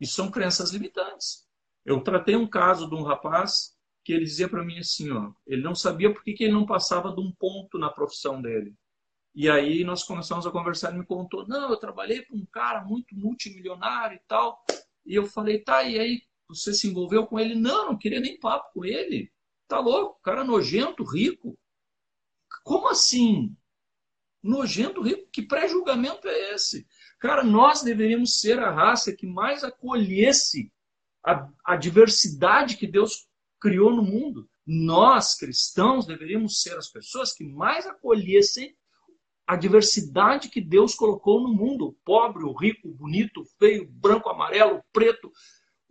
E 0.01 0.07
são 0.07 0.31
crenças 0.31 0.71
limitantes. 0.73 1.47
Eu 1.85 2.03
tratei 2.03 2.35
um 2.35 2.49
caso 2.49 2.89
de 2.89 2.95
um 2.95 3.03
rapaz 3.03 3.75
que 4.03 4.13
ele 4.13 4.25
dizia 4.25 4.49
para 4.49 4.65
mim 4.65 4.79
assim, 4.79 5.11
ó, 5.11 5.33
ele 5.47 5.63
não 5.63 5.75
sabia 5.75 6.13
por 6.13 6.23
que, 6.23 6.35
que 6.35 6.45
ele 6.45 6.53
não 6.53 6.67
passava 6.67 7.13
de 7.15 7.21
um 7.21 7.33
ponto 7.33 7.79
na 7.79 7.91
profissão 7.91 8.41
dele. 8.41 8.75
E 9.35 9.51
aí 9.51 9.83
nós 9.83 10.05
começamos 10.05 10.47
a 10.47 10.51
conversar, 10.51 10.91
ele 10.91 11.01
me 11.01 11.07
contou, 11.07 11.47
não, 11.49 11.71
eu 11.71 11.77
trabalhei 11.77 12.25
com 12.25 12.37
um 12.37 12.47
cara 12.47 12.85
muito 12.85 13.15
multimilionário 13.17 14.17
e 14.17 14.23
tal. 14.29 14.63
E 15.05 15.15
eu 15.15 15.27
falei, 15.27 15.59
tá, 15.59 15.83
e 15.83 15.99
aí 15.99 16.23
você 16.55 16.73
se 16.73 16.89
envolveu 16.89 17.27
com 17.27 17.39
ele? 17.39 17.55
Não, 17.55 17.87
não 17.87 17.99
queria 17.99 18.21
nem 18.21 18.39
papo 18.39 18.73
com 18.73 18.85
ele. 18.85 19.33
Tá 19.67 19.79
louco, 19.79 20.21
cara 20.23 20.45
nojento, 20.45 21.05
rico. 21.05 21.59
Como 22.63 22.89
assim? 22.89 23.57
Nojento, 24.43 25.03
rico? 25.03 25.29
Que 25.33 25.43
pré-julgamento 25.43 26.29
é 26.29 26.55
esse? 26.55 26.87
Cara, 27.19 27.43
nós 27.43 27.83
deveríamos 27.83 28.41
ser 28.41 28.59
a 28.59 28.71
raça 28.71 29.15
que 29.15 29.27
mais 29.27 29.65
acolhesse 29.65 30.71
a, 31.25 31.49
a 31.65 31.77
diversidade 31.77 32.77
que 32.77 32.87
Deus 32.87 33.27
criou 33.61 33.91
no 33.91 34.03
mundo. 34.03 34.49
Nós, 34.67 35.35
cristãos, 35.35 36.07
deveríamos 36.07 36.61
ser 36.61 36.77
as 36.77 36.89
pessoas 36.89 37.33
que 37.33 37.45
mais 37.45 37.87
acolhessem 37.87 38.77
a 39.47 39.57
diversidade 39.57 40.49
que 40.49 40.61
Deus 40.61 40.95
colocou 40.95 41.41
no 41.43 41.53
mundo: 41.53 41.87
o 41.87 41.93
pobre, 42.05 42.45
o 42.45 42.53
rico, 42.53 42.89
o 42.89 42.95
bonito, 42.95 43.43
o 43.43 43.47
feio, 43.59 43.85
o 43.85 43.87
branco, 43.91 44.29
o 44.29 44.33
amarelo, 44.33 44.79
o 44.79 44.85
preto, 44.93 45.31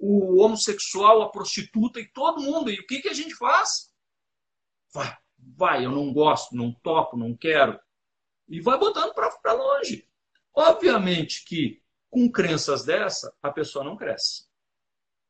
o 0.06 0.44
homossexual, 0.44 1.22
a 1.22 1.30
prostituta 1.30 1.98
e 1.98 2.12
todo 2.12 2.42
mundo. 2.42 2.70
E 2.70 2.78
o 2.80 2.86
que, 2.86 3.02
que 3.02 3.08
a 3.08 3.14
gente 3.14 3.34
faz? 3.36 3.90
Vai, 4.94 5.18
vai, 5.38 5.86
eu 5.86 5.92
não 5.92 6.12
gosto, 6.12 6.56
não 6.56 6.74
topo, 6.74 7.16
não 7.16 7.36
quero. 7.36 7.80
E 8.50 8.60
vai 8.60 8.78
botando 8.78 9.14
para 9.14 9.54
longe. 9.54 10.06
Obviamente 10.54 11.46
que 11.46 11.82
com 12.10 12.30
crenças 12.30 12.84
dessa, 12.84 13.34
a 13.42 13.50
pessoa 13.50 13.86
não 13.86 13.96
cresce. 13.96 14.46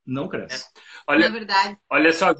Não 0.03 0.27
cresce. 0.27 0.65
É. 0.65 0.81
Olha, 1.07 1.25
é 1.25 1.29
verdade. 1.29 1.77
Olha 1.89 2.11
só, 2.11 2.33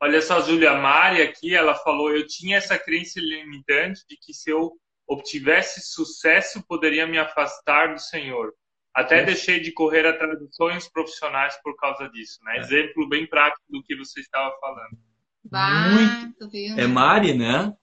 olha 0.00 0.20
só, 0.20 0.38
a 0.38 0.40
Júlia 0.40 0.74
Mari 0.74 1.22
aqui, 1.22 1.54
ela 1.54 1.76
falou: 1.76 2.10
eu 2.10 2.26
tinha 2.26 2.56
essa 2.56 2.76
crença 2.76 3.20
limitante 3.20 4.04
de 4.08 4.16
que 4.16 4.34
se 4.34 4.50
eu 4.50 4.76
obtivesse 5.06 5.80
sucesso, 5.80 6.66
poderia 6.66 7.06
me 7.06 7.18
afastar 7.18 7.94
do 7.94 8.00
Senhor. 8.00 8.52
Até 8.94 9.20
é. 9.20 9.24
deixei 9.24 9.60
de 9.60 9.72
correr 9.72 10.06
atrás 10.06 10.38
de 10.38 10.54
sonhos 10.54 10.88
profissionais 10.88 11.56
por 11.62 11.74
causa 11.76 12.08
disso. 12.10 12.38
Né? 12.44 12.56
É. 12.56 12.60
Exemplo 12.60 13.08
bem 13.08 13.26
prático 13.26 13.64
do 13.68 13.82
que 13.82 13.96
você 13.96 14.20
estava 14.20 14.54
falando. 14.60 14.98
Bah, 15.44 15.88
Muito. 15.88 16.50
É 16.78 16.86
Mari, 16.86 17.34
né? 17.34 17.74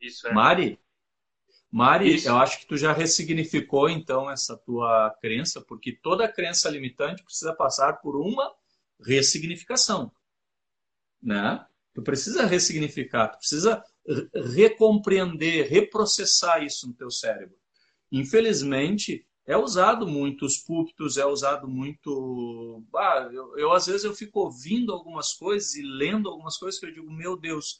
Isso 0.00 0.28
é. 0.28 0.32
Mari? 0.32 0.78
Mari, 1.74 2.14
Isso. 2.14 2.28
eu 2.28 2.36
acho 2.36 2.60
que 2.60 2.66
tu 2.66 2.76
já 2.76 2.92
ressignificou 2.92 3.90
então 3.90 4.30
essa 4.30 4.56
tua 4.56 5.10
crença, 5.20 5.60
porque 5.60 5.90
toda 5.92 6.30
crença 6.30 6.70
limitante 6.70 7.24
precisa 7.24 7.52
passar 7.52 7.94
por 7.94 8.14
uma 8.14 8.54
ressignificação, 9.04 10.12
né? 11.20 11.66
Tu 11.92 12.00
precisa 12.00 12.46
ressignificar, 12.46 13.26
tu 13.26 13.38
precisa 13.38 13.82
recompreender, 14.54 15.68
reprocessar 15.68 16.62
isso 16.62 16.86
no 16.86 16.94
teu 16.94 17.10
cérebro. 17.10 17.56
Infelizmente, 18.12 19.26
é 19.46 19.56
usado 19.56 20.06
muito 20.06 20.46
os 20.46 20.56
púlpitos, 20.56 21.18
é 21.18 21.26
usado 21.26 21.68
muito. 21.68 22.82
Ah, 22.94 23.28
eu, 23.30 23.58
eu, 23.58 23.72
às 23.72 23.86
vezes 23.86 24.04
eu 24.04 24.14
fico 24.14 24.40
ouvindo 24.40 24.92
algumas 24.92 25.34
coisas 25.34 25.74
e 25.74 25.82
lendo 25.82 26.28
algumas 26.28 26.56
coisas 26.56 26.80
que 26.80 26.86
eu 26.86 26.92
digo, 26.92 27.12
meu 27.12 27.36
Deus, 27.36 27.78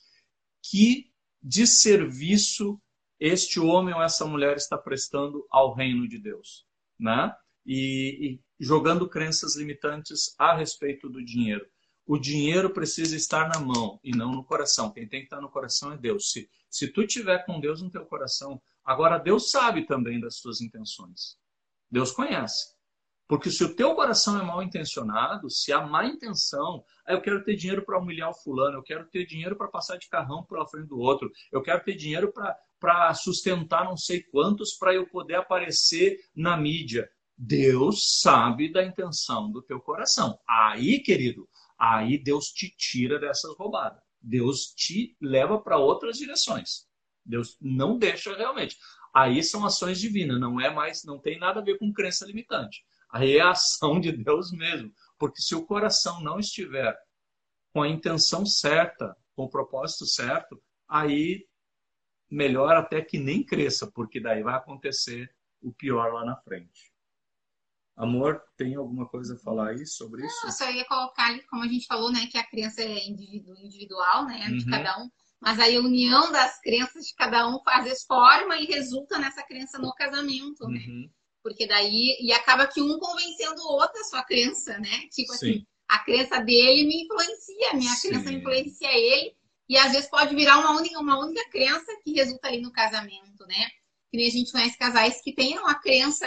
que 0.62 1.10
desserviço 1.42 2.80
este 3.18 3.58
homem 3.58 3.94
ou 3.94 4.02
essa 4.02 4.26
mulher 4.26 4.56
está 4.56 4.76
prestando 4.76 5.46
ao 5.50 5.74
reino 5.74 6.06
de 6.06 6.18
Deus, 6.18 6.66
né? 6.98 7.34
E, 7.64 8.18
e 8.20 8.40
jogando 8.60 9.08
crenças 9.08 9.56
limitantes 9.56 10.34
a 10.38 10.54
respeito 10.54 11.08
do 11.08 11.24
dinheiro. 11.24 11.66
O 12.06 12.18
dinheiro 12.18 12.68
precisa 12.68 13.16
estar 13.16 13.48
na 13.48 13.58
mão 13.58 13.98
e 14.04 14.10
não 14.10 14.32
no 14.32 14.44
coração. 14.44 14.92
Quem 14.92 15.08
tem 15.08 15.20
que 15.20 15.26
estar 15.26 15.40
no 15.40 15.48
coração 15.48 15.92
é 15.92 15.96
Deus. 15.96 16.30
Se, 16.30 16.50
se 16.68 16.88
tu 16.88 17.06
tiver 17.06 17.46
com 17.46 17.58
Deus 17.58 17.80
no 17.80 17.90
teu 17.90 18.04
coração, 18.04 18.60
agora 18.84 19.16
Deus 19.16 19.50
sabe 19.50 19.86
também 19.86 20.20
das 20.20 20.40
tuas 20.40 20.60
intenções. 20.60 21.38
Deus 21.94 22.10
conhece. 22.10 22.74
Porque 23.28 23.52
se 23.52 23.62
o 23.62 23.74
teu 23.74 23.94
coração 23.94 24.38
é 24.38 24.42
mal 24.42 24.60
intencionado, 24.60 25.48
se 25.48 25.72
há 25.72 25.80
má 25.80 26.04
intenção, 26.04 26.84
ah, 27.06 27.12
eu 27.12 27.22
quero 27.22 27.44
ter 27.44 27.54
dinheiro 27.54 27.84
para 27.84 28.00
humilhar 28.00 28.30
o 28.30 28.34
fulano, 28.34 28.78
eu 28.78 28.82
quero 28.82 29.06
ter 29.06 29.24
dinheiro 29.24 29.56
para 29.56 29.68
passar 29.68 29.96
de 29.96 30.08
carrão 30.08 30.44
pela 30.44 30.66
frente 30.66 30.88
do 30.88 30.98
outro, 30.98 31.30
eu 31.52 31.62
quero 31.62 31.84
ter 31.84 31.94
dinheiro 31.94 32.32
para 32.80 33.14
sustentar 33.14 33.84
não 33.84 33.96
sei 33.96 34.24
quantos 34.24 34.74
para 34.74 34.92
eu 34.92 35.08
poder 35.08 35.36
aparecer 35.36 36.18
na 36.34 36.56
mídia. 36.56 37.08
Deus 37.38 38.20
sabe 38.20 38.72
da 38.72 38.84
intenção 38.84 39.50
do 39.50 39.62
teu 39.62 39.80
coração. 39.80 40.36
Aí, 40.48 40.98
querido, 40.98 41.48
aí 41.78 42.18
Deus 42.18 42.46
te 42.46 42.74
tira 42.76 43.20
dessas 43.20 43.56
roubadas. 43.56 44.02
Deus 44.20 44.74
te 44.76 45.16
leva 45.20 45.60
para 45.60 45.78
outras 45.78 46.16
direções. 46.16 46.88
Deus 47.24 47.56
não 47.60 47.96
deixa 47.96 48.36
realmente. 48.36 48.76
Aí 49.14 49.42
são 49.44 49.64
ações 49.64 50.00
divinas, 50.00 50.40
não 50.40 50.60
é 50.60 50.68
mais, 50.74 51.04
não 51.04 51.20
tem 51.20 51.38
nada 51.38 51.60
a 51.60 51.62
ver 51.62 51.78
com 51.78 51.92
crença 51.92 52.26
limitante. 52.26 52.84
Aí 53.12 53.36
é 53.36 53.40
a 53.40 53.50
ação 53.50 54.00
de 54.00 54.10
Deus 54.10 54.50
mesmo. 54.50 54.92
Porque 55.16 55.40
se 55.40 55.54
o 55.54 55.64
coração 55.64 56.20
não 56.20 56.40
estiver 56.40 56.98
com 57.72 57.82
a 57.82 57.88
intenção 57.88 58.44
certa, 58.44 59.16
com 59.36 59.44
o 59.44 59.48
propósito 59.48 60.04
certo, 60.04 60.60
aí 60.88 61.46
melhor 62.28 62.74
até 62.74 63.00
que 63.00 63.18
nem 63.18 63.44
cresça, 63.44 63.90
porque 63.92 64.20
daí 64.20 64.42
vai 64.42 64.54
acontecer 64.54 65.32
o 65.62 65.72
pior 65.72 66.12
lá 66.12 66.24
na 66.24 66.36
frente. 66.36 66.92
Amor, 67.96 68.42
tem 68.56 68.74
alguma 68.74 69.06
coisa 69.06 69.36
a 69.36 69.38
falar 69.38 69.70
aí 69.70 69.86
sobre 69.86 70.26
isso? 70.26 70.40
Não, 70.42 70.48
eu 70.48 70.52
só 70.52 70.70
ia 70.70 70.84
colocar 70.84 71.28
ali, 71.28 71.44
como 71.46 71.62
a 71.62 71.68
gente 71.68 71.86
falou, 71.86 72.10
né, 72.10 72.26
que 72.26 72.36
a 72.36 72.44
crença 72.44 72.82
é 72.82 73.06
individual, 73.06 74.26
né, 74.26 74.48
de 74.48 74.64
uhum. 74.64 74.70
cada 74.70 75.00
um, 75.00 75.08
mas 75.44 75.60
aí 75.60 75.76
a 75.76 75.80
união 75.80 76.32
das 76.32 76.58
crenças 76.60 77.04
de 77.04 77.14
cada 77.14 77.46
um 77.46 77.62
faz 77.62 78.02
forma 78.04 78.56
e 78.56 78.64
resulta 78.64 79.18
nessa 79.18 79.42
crença 79.42 79.78
no 79.78 79.92
casamento, 79.94 80.66
né? 80.68 80.80
Uhum. 80.88 81.10
Porque 81.42 81.66
daí 81.66 82.16
e 82.20 82.32
acaba 82.32 82.66
que 82.66 82.80
um 82.80 82.98
convencendo 82.98 83.60
o 83.60 83.72
outro 83.72 84.00
a 84.00 84.04
sua 84.04 84.22
crença, 84.22 84.78
né? 84.78 85.06
Tipo 85.12 85.32
Sim. 85.34 85.50
assim, 85.50 85.66
a 85.86 85.98
crença 85.98 86.40
dele 86.40 86.88
me 86.88 87.04
influencia, 87.04 87.70
a 87.70 87.74
minha 87.74 87.94
Sim. 87.94 88.08
crença 88.08 88.32
influencia 88.32 88.90
ele 88.90 89.36
e 89.68 89.76
às 89.76 89.92
vezes 89.92 90.08
pode 90.08 90.34
virar 90.34 90.58
uma 90.58 90.76
única, 90.76 90.98
uma 90.98 91.18
única 91.18 91.46
crença 91.50 91.94
que 92.02 92.12
resulta 92.12 92.48
ali 92.48 92.62
no 92.62 92.72
casamento, 92.72 93.46
né? 93.46 93.68
Que 94.10 94.16
nem 94.16 94.28
a 94.28 94.30
gente 94.30 94.52
conhece 94.52 94.78
casais 94.78 95.20
que 95.22 95.34
têm 95.34 95.58
uma 95.58 95.74
crença 95.74 96.26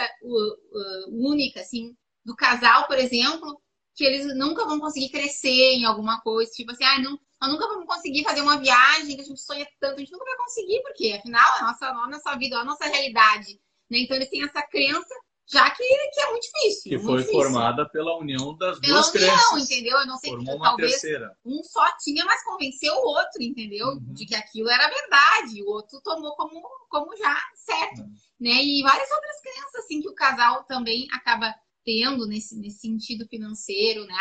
única, 1.08 1.60
assim, 1.60 1.96
do 2.24 2.36
casal, 2.36 2.86
por 2.86 2.98
exemplo, 2.98 3.60
que 3.96 4.04
eles 4.04 4.26
nunca 4.36 4.64
vão 4.64 4.78
conseguir 4.78 5.08
crescer 5.08 5.72
em 5.74 5.84
alguma 5.84 6.20
coisa, 6.20 6.52
tipo 6.52 6.70
assim, 6.70 6.84
ah, 6.84 7.00
não, 7.00 7.18
nós 7.40 7.50
nunca 7.52 7.68
vamos 7.68 7.86
conseguir 7.86 8.24
fazer 8.24 8.40
uma 8.40 8.58
viagem 8.58 9.16
que 9.16 9.22
a 9.22 9.24
gente 9.24 9.40
sonha 9.40 9.66
tanto, 9.80 9.96
a 9.96 9.98
gente 9.98 10.12
nunca 10.12 10.24
vai 10.24 10.36
conseguir, 10.36 10.82
porque 10.82 11.12
afinal 11.12 11.56
é 11.56 11.60
a 11.60 11.64
nossa, 11.64 11.86
a 11.88 12.08
nossa 12.08 12.36
vida, 12.36 12.56
é 12.56 12.58
a 12.58 12.64
nossa 12.64 12.84
realidade. 12.86 13.60
Né? 13.90 14.00
Então 14.00 14.16
eles 14.16 14.28
têm 14.28 14.42
essa 14.42 14.62
crença 14.62 15.14
já 15.50 15.70
que, 15.70 15.82
que 15.82 16.20
é 16.20 16.30
muito 16.30 16.42
difícil. 16.42 16.82
Que 16.90 16.96
muito 16.98 17.06
foi 17.06 17.18
difícil. 17.22 17.40
formada 17.40 17.88
pela 17.88 18.18
união 18.18 18.54
das 18.56 18.78
pela 18.78 18.94
duas 19.00 19.14
união, 19.14 19.34
crenças. 19.34 19.70
entendeu? 19.70 19.98
Eu 19.98 20.06
não 20.06 20.18
sei 20.18 20.30
Formou 20.30 20.46
que 20.46 20.60
uma 20.60 20.66
talvez 20.66 20.92
terceira. 20.92 21.36
um 21.44 21.62
só 21.64 21.96
tinha, 21.98 22.24
mas 22.26 22.44
convenceu 22.44 22.92
o 22.94 23.06
outro, 23.06 23.42
entendeu? 23.42 23.86
Uhum. 23.88 24.12
De 24.12 24.26
que 24.26 24.34
aquilo 24.34 24.68
era 24.68 24.88
verdade. 24.88 25.62
O 25.62 25.70
outro 25.70 26.00
tomou 26.02 26.36
como, 26.36 26.60
como 26.90 27.16
já 27.16 27.34
certo. 27.54 28.02
Uhum. 28.02 28.12
Né? 28.40 28.62
E 28.62 28.82
várias 28.82 29.10
outras 29.10 29.40
crenças 29.40 29.74
assim 29.76 30.02
que 30.02 30.08
o 30.08 30.14
casal 30.14 30.64
também 30.64 31.08
acaba 31.12 31.54
tendo 31.82 32.26
nesse, 32.26 32.54
nesse 32.58 32.80
sentido 32.80 33.26
financeiro, 33.26 34.04
né? 34.04 34.14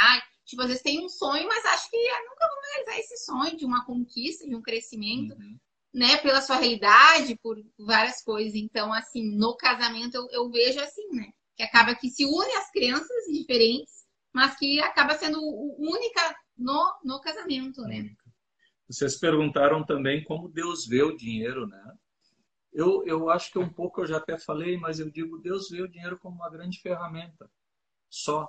Tipo, 0.48 0.62
às 0.62 0.70
vezes 0.70 0.82
tem 0.82 1.06
um 1.06 1.10
sonho, 1.10 1.46
mas 1.46 1.66
acho 1.66 1.90
que 1.90 1.98
nunca 1.98 2.48
vou 2.48 2.62
realizar 2.72 3.00
esse 3.00 3.18
sonho 3.18 3.58
de 3.58 3.66
uma 3.66 3.86
conquista, 3.86 4.48
de 4.48 4.56
um 4.56 4.62
crescimento, 4.62 5.36
uhum. 5.36 5.60
né? 5.94 6.16
Pela 6.18 6.42
sua 6.42 6.56
realidade, 6.56 7.38
por 7.44 7.62
várias 7.78 8.24
coisas. 8.24 8.56
Então, 8.56 8.94
assim, 8.94 9.36
no 9.36 9.58
casamento 9.58 10.16
eu, 10.16 10.28
eu 10.32 10.50
vejo 10.50 10.80
assim, 10.80 11.06
né? 11.12 11.34
Que 11.58 11.64
acaba 11.64 11.94
que 11.96 12.10
se 12.10 12.24
une 12.26 12.54
as 12.54 12.72
crianças 12.72 13.26
diferentes, 13.30 14.06
mas 14.34 14.58
que 14.58 14.80
acaba 14.80 15.18
sendo 15.18 15.38
única 15.78 16.36
no, 16.58 16.98
no 17.04 17.20
casamento, 17.20 17.82
né? 17.82 18.10
Vocês 18.90 19.20
perguntaram 19.20 19.86
também 19.86 20.24
como 20.24 20.48
Deus 20.48 20.88
vê 20.88 21.04
o 21.04 21.18
dinheiro, 21.18 21.68
né? 21.68 21.94
Eu, 22.72 23.04
eu 23.06 23.30
acho 23.30 23.52
que 23.52 23.60
um 23.60 23.68
pouco 23.68 24.00
eu 24.00 24.08
já 24.08 24.18
até 24.18 24.38
falei, 24.38 24.78
mas 24.78 24.98
eu 24.98 25.12
digo, 25.12 25.40
Deus 25.40 25.70
vê 25.70 25.82
o 25.82 25.90
dinheiro 25.90 26.18
como 26.20 26.38
uma 26.38 26.50
grande 26.50 26.80
ferramenta. 26.80 27.52
Só. 28.10 28.48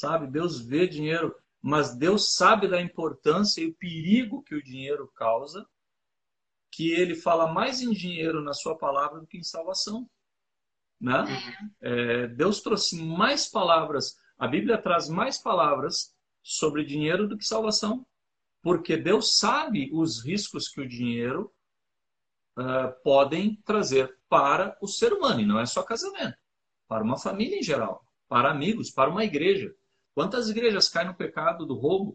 Sabe? 0.00 0.26
Deus 0.26 0.60
vê 0.60 0.86
dinheiro, 0.86 1.34
mas 1.60 1.94
Deus 1.94 2.34
sabe 2.34 2.68
da 2.68 2.80
importância 2.80 3.60
e 3.60 3.68
o 3.68 3.74
perigo 3.74 4.42
que 4.42 4.54
o 4.54 4.62
dinheiro 4.62 5.10
causa, 5.14 5.66
que 6.72 6.92
ele 6.92 7.14
fala 7.14 7.52
mais 7.52 7.82
em 7.82 7.92
dinheiro 7.92 8.40
na 8.40 8.54
sua 8.54 8.76
palavra 8.76 9.20
do 9.20 9.26
que 9.26 9.38
em 9.38 9.42
salvação. 9.42 10.08
Né? 11.00 11.24
É, 11.80 12.26
Deus 12.28 12.60
trouxe 12.60 12.96
mais 13.02 13.48
palavras, 13.48 14.16
a 14.38 14.46
Bíblia 14.46 14.80
traz 14.80 15.08
mais 15.08 15.38
palavras 15.38 16.14
sobre 16.42 16.84
dinheiro 16.84 17.28
do 17.28 17.36
que 17.36 17.44
salvação 17.44 18.06
porque 18.62 18.96
Deus 18.96 19.38
sabe 19.38 19.90
os 19.92 20.24
riscos 20.24 20.68
que 20.68 20.80
o 20.80 20.88
dinheiro 20.88 21.52
uh, 22.58 22.92
podem 23.02 23.56
trazer 23.64 24.18
para 24.28 24.76
o 24.80 24.86
ser 24.86 25.12
humano, 25.12 25.40
e 25.40 25.46
não 25.46 25.58
é 25.58 25.66
só 25.66 25.82
casamento, 25.82 26.36
para 26.86 27.02
uma 27.02 27.18
família 27.18 27.58
em 27.58 27.62
geral, 27.62 28.04
para 28.28 28.50
amigos, 28.50 28.90
para 28.90 29.10
uma 29.10 29.24
igreja. 29.24 29.74
Quantas 30.20 30.50
igrejas 30.50 30.86
caem 30.86 31.08
no 31.08 31.14
pecado 31.14 31.64
do 31.64 31.72
roubo? 31.72 32.14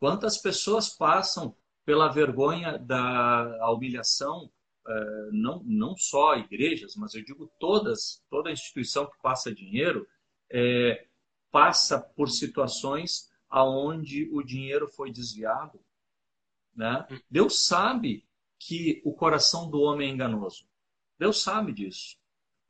Quantas 0.00 0.38
pessoas 0.38 0.88
passam 0.88 1.54
pela 1.84 2.08
vergonha 2.08 2.78
da 2.78 3.70
humilhação? 3.70 4.50
Uh, 4.88 5.30
não, 5.30 5.62
não 5.62 5.94
só 5.94 6.36
igrejas, 6.36 6.96
mas 6.96 7.12
eu 7.12 7.22
digo 7.22 7.52
todas, 7.60 8.24
toda 8.30 8.50
instituição 8.50 9.04
que 9.10 9.20
passa 9.20 9.54
dinheiro 9.54 10.08
é, 10.50 11.06
passa 11.50 12.00
por 12.00 12.30
situações 12.30 13.30
aonde 13.50 14.30
o 14.32 14.42
dinheiro 14.42 14.88
foi 14.88 15.12
desviado. 15.12 15.78
Né? 16.74 17.06
Deus 17.30 17.66
sabe 17.66 18.26
que 18.58 19.02
o 19.04 19.12
coração 19.12 19.68
do 19.68 19.82
homem 19.82 20.08
é 20.08 20.14
enganoso. 20.14 20.66
Deus 21.18 21.42
sabe 21.42 21.74
disso. 21.74 22.16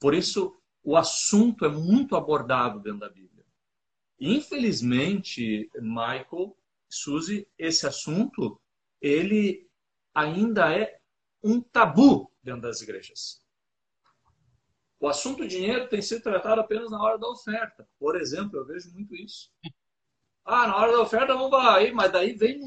Por 0.01 0.15
isso, 0.15 0.61
o 0.83 0.97
assunto 0.97 1.65
é 1.65 1.69
muito 1.69 2.17
abordado 2.17 2.81
dentro 2.81 2.99
da 2.99 3.09
Bíblia. 3.09 3.36
Infelizmente, 4.19 5.71
Michael, 5.75 6.57
Suzy, 6.89 7.47
esse 7.59 7.87
assunto, 7.87 8.61
ele 9.01 9.69
ainda 10.15 10.75
é 10.75 10.99
um 11.43 11.61
tabu 11.61 12.33
dentro 12.43 12.63
das 12.63 12.81
igrejas. 12.81 13.45
O 14.99 15.09
assunto 15.09 15.47
dinheiro 15.47 15.89
tem 15.89 16.01
sido 16.01 16.23
tratado 16.23 16.61
apenas 16.61 16.91
na 16.91 17.03
hora 17.03 17.19
da 17.19 17.29
oferta. 17.29 17.87
Por 17.99 18.17
exemplo, 18.17 18.59
eu 18.59 18.67
vejo 18.67 18.91
muito 18.93 19.15
isso. 19.15 19.51
Ah, 20.45 20.67
na 20.67 20.77
hora 20.77 20.93
da 20.93 21.03
oferta 21.03 21.35
vamos 21.35 21.51
falar 21.51 21.77
aí, 21.77 21.93
mas 21.93 22.11
daí 22.11 22.33
vem, 22.33 22.61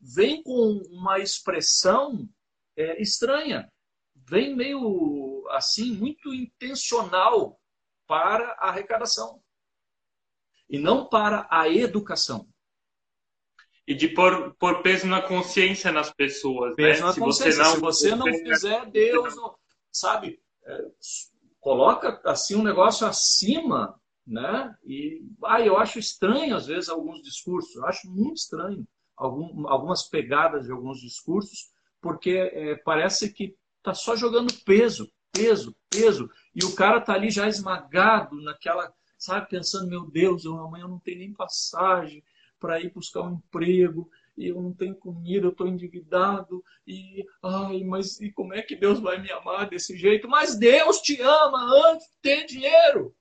vem 0.00 0.42
com 0.42 0.82
uma 0.90 1.20
expressão 1.20 2.28
é, 2.76 3.00
estranha. 3.00 3.70
Vem 4.14 4.56
meio 4.56 5.46
assim, 5.50 5.92
muito 5.92 6.34
intencional 6.34 7.60
para 8.06 8.52
a 8.54 8.70
arrecadação. 8.70 9.40
E 10.68 10.78
não 10.78 11.06
para 11.06 11.46
a 11.50 11.68
educação. 11.68 12.46
E 13.86 13.94
de 13.94 14.08
pôr, 14.08 14.54
pôr 14.58 14.82
peso 14.82 15.06
na 15.06 15.22
consciência 15.22 15.90
nas 15.90 16.12
pessoas. 16.12 16.74
Peso 16.76 17.00
né? 17.00 17.06
na 17.06 17.12
se 17.12 17.20
consciência. 17.20 17.64
Você 17.64 17.68
não, 17.68 17.74
se 17.74 17.80
você 17.80 18.14
não 18.14 18.26
fizer, 18.26 18.86
Deus 18.90 19.36
não. 19.36 19.56
Sabe? 19.90 20.40
É, 20.64 20.84
coloca 21.58 22.20
assim 22.24 22.54
um 22.54 22.62
negócio 22.62 23.06
acima 23.06 23.98
né? 24.28 24.76
E 24.84 25.22
ah, 25.42 25.60
eu 25.62 25.78
acho 25.78 25.98
estranho 25.98 26.54
às 26.54 26.66
vezes 26.66 26.90
alguns 26.90 27.22
discursos, 27.22 27.74
eu 27.74 27.86
acho 27.86 28.10
muito 28.10 28.36
estranho 28.36 28.86
algum, 29.16 29.66
algumas 29.66 30.02
pegadas 30.02 30.66
de 30.66 30.72
alguns 30.72 31.00
discursos, 31.00 31.70
porque 32.00 32.30
é, 32.30 32.76
parece 32.76 33.32
que 33.32 33.56
tá 33.82 33.94
só 33.94 34.14
jogando 34.14 34.52
peso, 34.64 35.10
peso, 35.32 35.74
peso, 35.90 36.30
e 36.54 36.62
o 36.64 36.74
cara 36.74 37.00
tá 37.00 37.14
ali 37.14 37.30
já 37.30 37.48
esmagado 37.48 38.40
naquela, 38.42 38.92
sabe, 39.18 39.50
pensando, 39.50 39.88
meu 39.88 40.08
Deus, 40.08 40.44
eu, 40.44 40.56
amanhã 40.56 40.84
eu 40.84 40.88
não 40.88 41.00
tenho 41.00 41.18
nem 41.18 41.32
passagem 41.32 42.22
para 42.58 42.80
ir 42.80 42.92
buscar 42.92 43.22
um 43.22 43.34
emprego, 43.34 44.10
e 44.36 44.48
eu 44.48 44.62
não 44.62 44.72
tenho 44.72 44.94
comida, 44.94 45.46
eu 45.46 45.50
estou 45.50 45.66
endividado, 45.66 46.64
e 46.86 47.26
ai, 47.42 47.82
mas 47.82 48.20
e 48.20 48.30
como 48.30 48.54
é 48.54 48.62
que 48.62 48.76
Deus 48.76 49.00
vai 49.00 49.20
me 49.20 49.30
amar 49.32 49.68
desse 49.68 49.96
jeito? 49.96 50.28
Mas 50.28 50.56
Deus 50.56 51.00
te 51.00 51.20
ama 51.20 51.90
antes 51.90 52.06
de 52.06 52.16
ter 52.22 52.46
dinheiro. 52.46 53.14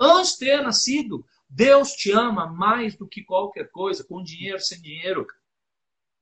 Antes 0.00 0.32
de 0.32 0.38
ter 0.38 0.62
nascido, 0.62 1.24
Deus 1.48 1.92
te 1.92 2.12
ama 2.12 2.46
mais 2.46 2.96
do 2.96 3.06
que 3.06 3.24
qualquer 3.24 3.70
coisa, 3.70 4.04
com 4.04 4.22
dinheiro, 4.22 4.60
sem 4.60 4.80
dinheiro. 4.80 5.26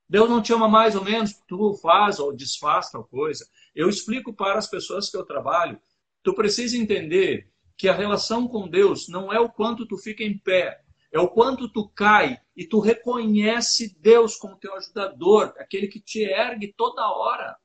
Deus 0.09 0.29
não 0.29 0.43
te 0.43 0.53
ama 0.53 0.69
mais 0.69 0.97
ou 0.97 1.05
menos 1.05 1.35
tu 1.47 1.75
faz 1.75 2.19
ou 2.19 2.35
desfaz 2.35 2.91
tal 2.91 3.05
coisa. 3.05 3.47
Eu 3.75 3.89
explico 3.89 4.33
para 4.33 4.59
as 4.59 4.67
pessoas 4.67 5.09
que 5.09 5.17
eu 5.17 5.25
trabalho. 5.25 5.81
Tu 6.23 6.35
precisa 6.35 6.77
entender 6.77 7.49
que 7.81 7.89
a 7.89 7.95
relação 7.95 8.47
com 8.47 8.69
Deus 8.69 9.09
não 9.09 9.33
é 9.33 9.41
o 9.41 9.49
quanto 9.49 9.87
tu 9.87 9.97
fica 9.97 10.23
em 10.23 10.37
pé, 10.37 10.83
é 11.11 11.19
o 11.19 11.31
quanto 11.31 11.67
tu 11.67 11.89
cai 11.89 12.39
e 12.55 12.67
tu 12.67 12.79
reconhece 12.79 13.97
Deus 13.99 14.37
como 14.37 14.59
teu 14.59 14.75
ajudador, 14.75 15.55
aquele 15.57 15.89
que 15.89 15.99
te 15.99 16.21
ergue 16.21 16.75
toda 16.77 17.11
hora. 17.11 17.57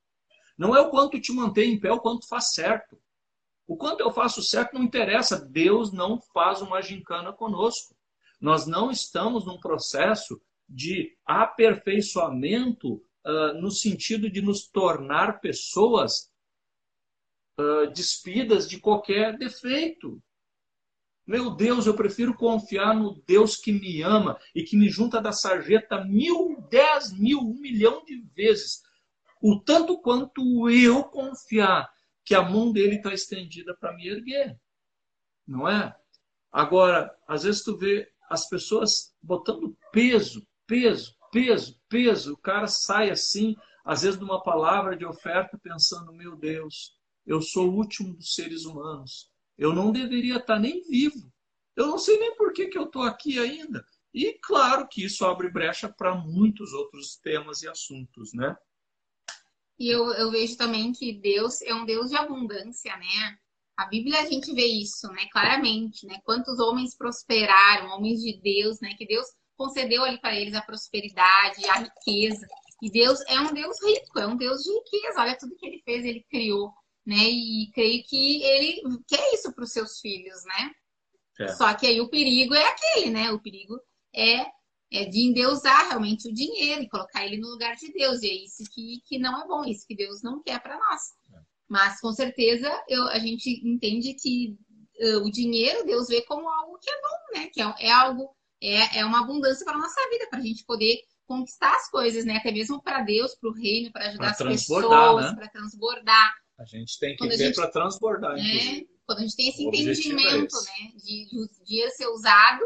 Não 0.57 0.73
é 0.73 0.79
o 0.79 0.89
quanto 0.89 1.19
te 1.19 1.33
mantém 1.33 1.73
em 1.73 1.79
pé, 1.81 1.89
é 1.89 1.91
o 1.91 1.99
quanto 1.99 2.29
faz 2.29 2.53
certo. 2.53 2.97
O 3.67 3.75
quanto 3.75 3.99
eu 3.99 4.09
faço 4.09 4.41
certo 4.41 4.75
não 4.75 4.83
interessa. 4.83 5.37
Deus 5.37 5.91
não 5.91 6.17
faz 6.33 6.61
uma 6.61 6.81
gincana 6.81 7.33
conosco. 7.33 7.93
Nós 8.39 8.65
não 8.65 8.89
estamos 8.89 9.45
num 9.45 9.59
processo 9.59 10.41
de 10.67 11.13
aperfeiçoamento 11.25 12.93
uh, 12.93 13.59
no 13.59 13.69
sentido 13.69 14.29
de 14.29 14.41
nos 14.41 14.65
tornar 14.65 15.41
pessoas 15.41 16.31
uh, 17.59 17.91
despidas 17.93 18.67
de 18.67 18.79
qualquer 18.79 19.37
defeito. 19.37 20.21
Meu 21.25 21.49
Deus, 21.49 21.87
eu 21.87 21.95
prefiro 21.95 22.35
confiar 22.35 22.95
no 22.95 23.19
Deus 23.25 23.55
que 23.55 23.71
me 23.71 24.01
ama 24.03 24.39
e 24.53 24.63
que 24.63 24.77
me 24.77 24.89
junta 24.89 25.19
da 25.19 25.31
sarjeta 25.31 26.05
mil, 26.05 26.63
dez 26.69 27.11
mil, 27.11 27.39
um 27.39 27.59
milhão 27.59 28.03
de 28.05 28.21
vezes. 28.35 28.83
O 29.41 29.59
tanto 29.59 29.99
quanto 29.99 30.69
eu 30.69 31.03
confiar 31.03 31.91
que 32.23 32.35
a 32.35 32.41
mão 32.41 32.71
dele 32.71 32.97
está 32.97 33.13
estendida 33.13 33.75
para 33.75 33.93
me 33.93 34.07
erguer. 34.07 34.59
Não 35.47 35.67
é? 35.67 35.95
Agora, 36.51 37.15
às 37.27 37.43
vezes 37.43 37.63
tu 37.63 37.75
vê 37.75 38.11
as 38.29 38.47
pessoas 38.47 39.13
botando 39.21 39.77
peso, 39.91 40.47
peso, 40.65 41.15
peso, 41.31 41.79
peso. 41.89 42.33
O 42.33 42.37
cara 42.37 42.67
sai 42.67 43.09
assim, 43.09 43.55
às 43.83 44.03
vezes, 44.03 44.17
de 44.17 44.23
uma 44.23 44.41
palavra 44.41 44.95
de 44.95 45.05
oferta, 45.05 45.59
pensando: 45.61 46.13
meu 46.13 46.35
Deus, 46.35 46.97
eu 47.25 47.41
sou 47.41 47.69
o 47.69 47.75
último 47.75 48.13
dos 48.13 48.33
seres 48.33 48.65
humanos. 48.65 49.29
Eu 49.57 49.73
não 49.73 49.91
deveria 49.91 50.37
estar 50.37 50.59
nem 50.59 50.81
vivo. 50.83 51.31
Eu 51.75 51.87
não 51.87 51.97
sei 51.97 52.17
nem 52.19 52.35
por 52.35 52.53
que, 52.53 52.67
que 52.67 52.77
eu 52.77 52.83
estou 52.83 53.03
aqui 53.03 53.39
ainda. 53.39 53.83
E 54.13 54.33
claro 54.41 54.87
que 54.87 55.03
isso 55.03 55.25
abre 55.25 55.49
brecha 55.49 55.89
para 55.89 56.15
muitos 56.15 56.71
outros 56.71 57.17
temas 57.17 57.61
e 57.61 57.67
assuntos, 57.67 58.33
né? 58.33 58.55
E 59.77 59.89
eu, 59.89 60.05
eu 60.13 60.31
vejo 60.31 60.55
também 60.55 60.93
que 60.93 61.11
Deus 61.13 61.61
é 61.61 61.73
um 61.73 61.85
Deus 61.85 62.09
de 62.09 62.15
abundância, 62.15 62.95
né? 62.95 63.37
A 63.77 63.85
Bíblia 63.87 64.21
a 64.21 64.25
gente 64.25 64.53
vê 64.53 64.65
isso, 64.65 65.07
né? 65.09 65.27
Claramente, 65.33 66.05
né? 66.05 66.19
Quantos 66.23 66.59
homens 66.59 66.95
prosperaram, 66.95 67.89
homens 67.89 68.21
de 68.21 68.39
Deus, 68.41 68.79
né? 68.79 68.93
Que 68.97 69.05
Deus 69.05 69.27
concedeu 69.57 70.03
ali 70.05 70.19
para 70.19 70.33
eles 70.33 70.53
a 70.53 70.61
prosperidade, 70.61 71.65
a 71.65 71.79
riqueza. 71.79 72.47
E 72.81 72.89
Deus 72.89 73.19
é 73.27 73.39
um 73.39 73.53
Deus 73.53 73.75
rico, 73.83 74.17
é 74.17 74.27
um 74.27 74.37
Deus 74.37 74.61
de 74.61 74.71
riqueza. 74.71 75.19
Olha 75.19 75.37
tudo 75.37 75.57
que 75.57 75.65
ele 75.65 75.81
fez, 75.83 76.05
ele 76.05 76.25
criou, 76.29 76.71
né? 77.05 77.23
E 77.29 77.69
creio 77.73 78.03
que 78.05 78.43
ele 78.43 78.81
quer 79.07 79.33
isso 79.33 79.53
para 79.53 79.63
os 79.63 79.71
seus 79.71 79.99
filhos, 79.99 80.43
né? 80.45 80.71
É. 81.39 81.47
Só 81.49 81.73
que 81.73 81.85
aí 81.85 82.01
o 82.01 82.09
perigo 82.09 82.53
é 82.53 82.67
aquele, 82.67 83.09
né? 83.11 83.31
O 83.31 83.39
perigo 83.39 83.79
é 84.13 84.45
é 84.91 85.03
de 85.03 85.27
endeusar 85.27 85.89
realmente 85.89 86.29
o 86.29 86.33
dinheiro 86.33 86.83
e 86.83 86.89
colocar 86.89 87.25
ele 87.25 87.37
no 87.37 87.49
lugar 87.49 87.75
de 87.75 87.91
Deus. 87.91 88.21
E 88.21 88.29
é 88.29 88.45
isso 88.45 88.63
que, 88.71 89.01
que 89.05 89.17
não 89.17 89.41
é 89.41 89.47
bom, 89.47 89.65
isso 89.65 89.85
que 89.85 89.95
Deus 89.95 90.21
não 90.21 90.41
quer 90.41 90.61
para 90.61 90.77
nós. 90.77 91.01
É. 91.33 91.41
Mas 91.67 91.99
com 91.99 92.11
certeza 92.11 92.71
eu, 92.87 93.07
a 93.07 93.19
gente 93.19 93.49
entende 93.67 94.13
que 94.13 94.55
uh, 95.01 95.25
o 95.25 95.31
dinheiro 95.31 95.85
Deus 95.85 96.07
vê 96.07 96.21
como 96.21 96.47
algo 96.47 96.77
que 96.79 96.89
é 96.89 97.01
bom, 97.01 97.39
né? 97.39 97.49
Que 97.51 97.61
é, 97.61 97.75
é 97.87 97.91
algo, 97.91 98.29
é, 98.61 98.99
é 98.99 99.05
uma 99.05 99.21
abundância 99.21 99.65
para 99.65 99.77
nossa 99.77 100.09
vida, 100.09 100.27
para 100.29 100.39
a 100.39 100.43
gente 100.43 100.63
poder 100.65 100.99
conquistar 101.27 101.75
as 101.75 101.89
coisas, 101.89 102.23
né? 102.23 102.37
Até 102.37 102.51
mesmo 102.51 102.81
para 102.81 103.01
Deus, 103.01 103.35
para 103.35 103.49
o 103.49 103.53
reino, 103.53 103.91
para 103.91 104.09
ajudar 104.09 104.29
as 104.29 104.37
pessoas, 104.37 105.25
né? 105.25 105.35
para 105.35 105.49
transbordar. 105.49 106.33
A 106.57 106.65
gente 106.65 106.97
tem 106.99 107.15
que 107.15 107.27
ver 107.27 107.53
para 107.53 107.69
transbordar. 107.69 108.37
É, 108.37 108.85
quando 109.05 109.19
a 109.19 109.21
gente 109.21 109.35
tem 109.35 109.49
esse 109.49 109.65
o 109.65 109.69
entendimento, 109.69 110.55
é 110.55 110.83
né? 110.83 110.91
De, 110.95 111.29
de 111.29 111.39
o 111.39 111.65
dinheiro 111.65 111.91
ser 111.91 112.07
usado 112.07 112.63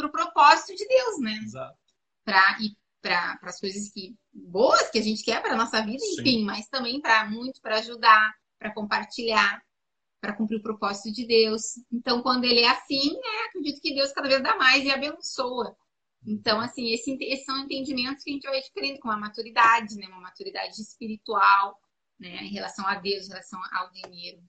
o 0.00 0.08
propósito 0.08 0.74
de 0.74 0.86
Deus, 0.86 1.20
né? 1.20 1.40
Exato. 1.42 1.78
Para 2.24 2.58
ir 2.60 2.76
para 3.00 3.38
as 3.42 3.60
coisas 3.60 3.88
que 3.90 4.16
boas 4.32 4.90
que 4.90 4.98
a 4.98 5.02
gente 5.02 5.22
quer 5.22 5.40
para 5.40 5.56
nossa 5.56 5.80
vida, 5.82 6.00
Sim. 6.00 6.20
enfim, 6.20 6.44
mas 6.44 6.68
também 6.68 7.00
para 7.00 7.28
muito 7.30 7.60
para 7.60 7.78
ajudar, 7.78 8.34
para 8.58 8.74
compartilhar, 8.74 9.62
para 10.20 10.36
cumprir 10.36 10.58
o 10.58 10.62
propósito 10.62 11.12
de 11.12 11.26
Deus. 11.26 11.62
Então, 11.92 12.22
quando 12.22 12.44
ele 12.44 12.60
é 12.60 12.68
assim, 12.68 13.16
é, 13.16 13.46
acredito 13.46 13.80
que 13.80 13.94
Deus 13.94 14.12
cada 14.12 14.28
vez 14.28 14.42
dá 14.42 14.56
mais 14.56 14.84
e 14.84 14.90
abençoa. 14.90 15.76
Então, 16.26 16.60
assim, 16.60 16.92
esse, 16.92 17.16
esses 17.20 17.44
são 17.44 17.58
entendimentos 17.60 18.24
que 18.24 18.30
a 18.30 18.34
gente 18.34 18.48
vai 18.48 18.58
adquirindo 18.58 18.98
com 18.98 19.10
a 19.10 19.16
maturidade, 19.16 19.96
né? 19.96 20.08
Uma 20.08 20.20
maturidade 20.20 20.80
espiritual, 20.80 21.78
né? 22.18 22.42
Em 22.44 22.50
relação 22.50 22.86
a 22.86 22.96
Deus, 22.96 23.26
em 23.26 23.30
relação 23.30 23.60
ao 23.72 23.90
dinheiro. 23.90 24.42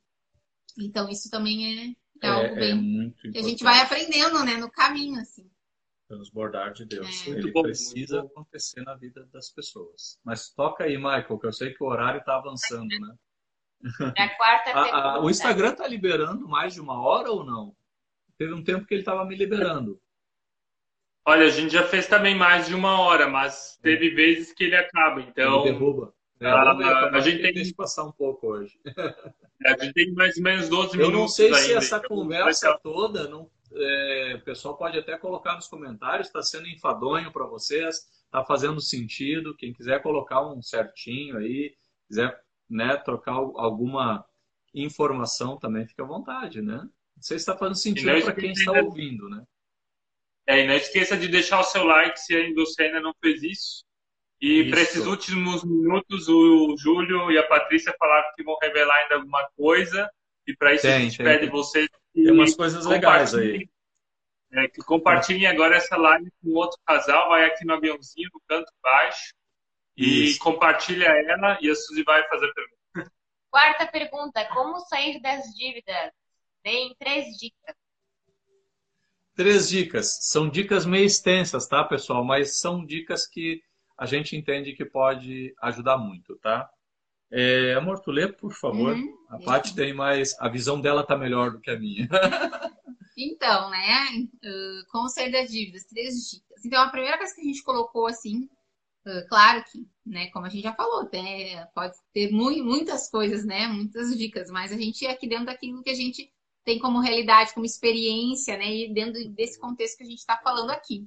Então, 0.78 1.10
isso 1.10 1.30
também 1.30 1.96
é, 2.22 2.28
é, 2.28 2.30
algo 2.30 2.56
bem 2.56 2.76
muito 2.76 3.32
que 3.32 3.38
a 3.38 3.42
gente 3.42 3.64
vai 3.64 3.80
aprendendo, 3.80 4.44
né? 4.44 4.58
No 4.58 4.72
caminho, 4.72 5.20
assim. 5.20 5.50
Transbordar 6.08 6.74
de 6.74 6.86
Deus. 6.86 7.08
É. 7.08 7.30
Ele 7.30 7.42
Muito 7.42 7.54
bom, 7.54 7.62
precisa 7.64 8.20
muito 8.20 8.32
acontecer 8.32 8.82
na 8.82 8.96
vida 8.96 9.26
das 9.32 9.50
pessoas. 9.52 10.20
Mas 10.24 10.50
toca 10.50 10.84
aí, 10.86 10.98
Michael, 10.98 11.38
que 11.40 11.46
eu 11.46 11.54
sei 11.54 11.74
que 11.74 11.84
o 11.84 11.88
horário 11.88 12.20
está 12.20 12.36
avançando, 12.36 12.88
né? 12.88 13.16
É 14.18 14.24
a 14.24 14.36
quarta 14.36 14.72
A- 14.74 15.14
a- 15.16 15.24
o 15.24 15.30
Instagram 15.30 15.72
está 15.72 15.88
liberando 15.88 16.48
mais 16.48 16.74
de 16.74 16.82
uma 16.82 17.00
hora 17.00 17.32
ou 17.32 17.46
não? 17.46 17.76
Teve 18.38 18.54
um 18.54 18.64
tempo 18.64 18.86
que 18.86 18.94
ele 18.94 19.02
estava 19.02 19.26
me 19.26 19.36
liberando. 19.36 20.02
Olha, 21.26 21.46
a 21.46 21.50
gente 21.50 21.72
já 21.72 21.88
fez 21.88 22.08
também 22.08 22.36
mais 22.36 22.68
de 22.68 22.74
uma 22.74 23.00
hora, 23.02 23.28
mas 23.28 23.78
teve 23.82 24.10
vezes 24.10 24.52
que 24.52 24.64
ele 24.64 24.76
acaba. 24.76 25.22
Então, 25.22 25.62
ele 25.62 25.74
derruba. 25.74 26.14
É, 26.42 26.48
Ah, 26.48 26.72
a 26.72 26.76
talvez 27.02 27.26
gente 27.26 27.42
tem- 27.42 27.54
deixe 27.54 27.74
passar 27.74 28.06
um 28.06 28.12
pouco 28.14 28.48
hoje. 28.48 28.80
a 29.66 29.78
gente 29.84 29.94
tem 29.94 30.14
mais 30.14 30.38
ou 30.38 30.44
menos 30.44 30.70
12 30.70 30.98
Eu 30.98 31.08
minutos 31.08 31.20
não 31.20 31.28
sei 31.28 31.54
se 31.54 31.60
ainda, 31.68 31.78
essa 31.80 31.98
então 31.98 32.10
conversa 32.10 32.80
toda, 32.82 33.28
não, 33.28 33.50
é, 33.74 34.36
o 34.40 34.44
pessoal 34.46 34.78
pode 34.78 34.98
até 34.98 35.18
colocar 35.18 35.56
nos 35.56 35.68
comentários, 35.68 36.28
está 36.28 36.42
sendo 36.42 36.68
enfadonho 36.68 37.32
para 37.32 37.46
vocês, 37.46 37.98
está 38.26 38.44
fazendo 38.46 38.80
sentido. 38.80 39.56
Quem 39.58 39.74
quiser 39.74 40.02
colocar 40.02 40.42
um 40.48 40.62
certinho 40.62 41.38
aí, 41.38 41.76
quiser 42.08 42.40
né, 42.70 42.96
trocar 42.98 43.34
al- 43.34 43.60
alguma 43.60 44.24
informação 44.74 45.58
também, 45.58 45.88
fica 45.88 46.04
à 46.04 46.08
vontade, 46.08 46.62
né? 46.62 46.78
Não 46.78 47.24
sei 47.24 47.38
se 47.38 47.42
está 47.44 47.58
fazendo 47.58 47.76
sentido 47.76 48.06
para 48.24 48.34
quem 48.34 48.52
está 48.52 48.72
ouvindo, 48.86 49.28
né? 49.30 49.44
É, 50.48 50.64
e 50.64 50.68
não 50.68 50.74
esqueça 50.74 51.18
de 51.18 51.28
deixar 51.28 51.60
o 51.60 51.64
seu 51.64 51.84
like 51.84 52.20
se 52.20 52.34
ainda 52.36 52.62
você 52.62 52.84
ainda 52.84 53.02
não 53.02 53.14
fez 53.22 53.44
isso. 53.44 53.84
E 54.42 54.62
Isso. 54.62 54.70
para 54.72 54.82
esses 54.82 55.06
últimos 55.06 55.64
minutos, 55.64 56.28
o 56.30 56.76
Júlio 56.78 57.30
e 57.32 57.38
a 57.38 57.46
Patrícia 57.48 57.94
falaram 58.00 58.32
que 58.36 58.44
vão 58.44 58.58
revelar 58.62 58.96
ainda 59.04 59.16
alguma 59.16 59.50
coisa. 59.58 60.10
E 60.48 60.56
para 60.56 60.74
isso 60.74 60.88
a 60.88 60.92
Tem, 60.92 61.02
gente 61.02 61.18
tem. 61.18 61.26
pede 61.26 61.48
vocês 61.50 61.88
que 62.14 62.24
Tem 62.24 62.32
umas 62.32 62.56
coisas 62.56 62.86
legais 62.86 63.36
aí. 63.36 63.40
compartilhem- 63.42 63.70
é, 64.52 64.68
que 64.68 64.82
compartilhem 64.82 65.46
agora 65.48 65.76
essa 65.76 65.96
live 65.98 66.32
com 66.42 66.50
outro 66.52 66.80
casal. 66.86 67.30
Vai 67.30 67.46
aqui 67.46 67.66
no 67.66 67.74
aviãozinho, 67.74 68.30
no 68.34 68.42
canto 68.48 68.72
baixo. 68.82 69.34
E 69.98 70.30
Isso. 70.30 70.40
compartilha 70.40 71.06
ela 71.08 71.58
e 71.62 71.70
a 71.70 71.76
Suzy 71.76 72.04
vai 72.04 72.26
fazer 72.30 72.46
a 72.50 72.54
pergunta. 72.54 72.80
Quarta 73.52 73.88
pergunta: 73.88 74.46
como 74.54 74.80
sair 74.80 75.22
das 75.22 75.44
dívidas? 75.56 76.12
Deem 76.64 76.96
três 76.98 77.36
dicas. 77.38 77.76
Três 79.36 79.70
dicas. 79.70 80.18
São 80.22 80.50
dicas 80.50 80.86
meio 80.86 81.06
extensas, 81.06 81.68
tá, 81.68 81.84
pessoal? 81.84 82.24
Mas 82.24 82.60
são 82.60 82.86
dicas 82.86 83.28
que 83.28 83.62
a 84.00 84.06
gente 84.06 84.36
entende 84.36 84.74
que 84.74 84.86
pode 84.86 85.54
ajudar 85.62 85.98
muito, 85.98 86.36
tá? 86.38 86.70
É, 87.32 87.74
amor, 87.76 88.00
tu 88.00 88.12
lê, 88.12 88.28
por 88.28 88.54
favor. 88.54 88.96
Uhum. 88.96 89.14
A 89.30 89.38
Paty 89.40 89.76
tem 89.76 89.94
mais. 89.94 90.36
A 90.40 90.50
visão 90.50 90.82
dela 90.82 91.06
tá 91.06 91.16
melhor 91.18 91.52
do 91.52 91.60
que 91.62 91.70
a 91.70 91.78
minha. 91.80 92.08
Então, 93.18 93.70
né? 93.70 94.06
uh, 94.46 94.88
como 94.90 95.10
sair 95.10 95.30
das 95.32 95.52
dívidas? 95.52 95.84
Três 95.84 96.30
dicas. 96.30 96.64
Então, 96.66 96.82
a 96.82 96.90
primeira 96.90 97.18
coisa 97.18 97.36
que 97.36 97.42
a 97.42 97.44
gente 97.44 97.62
colocou 97.64 98.08
assim, 98.08 98.48
uh, 99.06 99.28
claro 99.28 99.62
que, 99.70 99.86
né? 100.06 100.28
Como 100.32 100.46
a 100.46 100.50
gente 100.50 100.64
já 100.64 100.74
falou, 100.74 101.06
tem- 101.06 101.58
pode 101.76 101.96
ter 102.14 102.32
mu- 102.32 102.64
muitas 102.64 103.10
coisas, 103.10 103.44
né? 103.46 103.68
Muitas 103.68 104.18
dicas, 104.18 104.50
mas 104.50 104.72
a 104.72 104.78
gente 104.78 105.06
é 105.06 105.12
aqui 105.12 105.28
dentro 105.28 105.48
daquilo 105.48 105.84
que 105.84 105.90
a 105.90 105.96
gente 105.96 106.32
tem 106.64 106.80
como 106.80 107.02
realidade, 107.02 107.54
como 107.54 107.66
experiência, 107.66 108.56
né? 108.58 108.74
E 108.74 108.94
dentro 108.94 109.22
desse 109.32 109.60
contexto 109.60 109.98
que 109.98 110.04
a 110.04 110.08
gente 110.08 110.20
está 110.20 110.38
falando 110.38 110.70
aqui. 110.72 111.06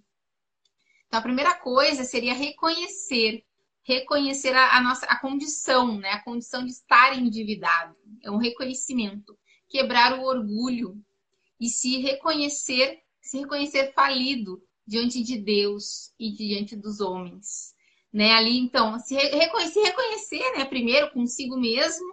Então, 1.12 1.20
a 1.20 1.24
primeira 1.24 1.54
coisa 1.54 2.04
seria 2.04 2.32
reconhecer, 2.32 3.44
reconhecer 3.82 4.56
a, 4.56 4.78
a 4.78 4.80
nossa 4.82 5.04
a 5.04 5.20
condição, 5.20 5.98
né? 5.98 6.08
A 6.12 6.24
condição 6.24 6.64
de 6.64 6.72
estar 6.72 7.14
endividado. 7.18 7.94
É 8.22 8.30
um 8.30 8.38
reconhecimento. 8.38 9.38
Quebrar 9.68 10.18
o 10.18 10.22
orgulho, 10.22 10.96
e 11.60 11.68
se 11.68 11.98
reconhecer, 11.98 12.98
se 13.20 13.38
reconhecer 13.40 13.92
falido 13.92 14.62
diante 14.86 15.22
de 15.22 15.36
Deus 15.36 16.14
e 16.18 16.32
diante 16.32 16.74
dos 16.76 17.00
homens, 17.00 17.74
né? 18.10 18.32
Ali 18.32 18.58
então, 18.58 18.98
se 18.98 19.14
re- 19.14 19.36
reconhecer, 19.36 19.82
reconhecer, 19.82 20.56
né, 20.56 20.64
primeiro 20.64 21.10
consigo 21.12 21.58
mesmo, 21.58 22.06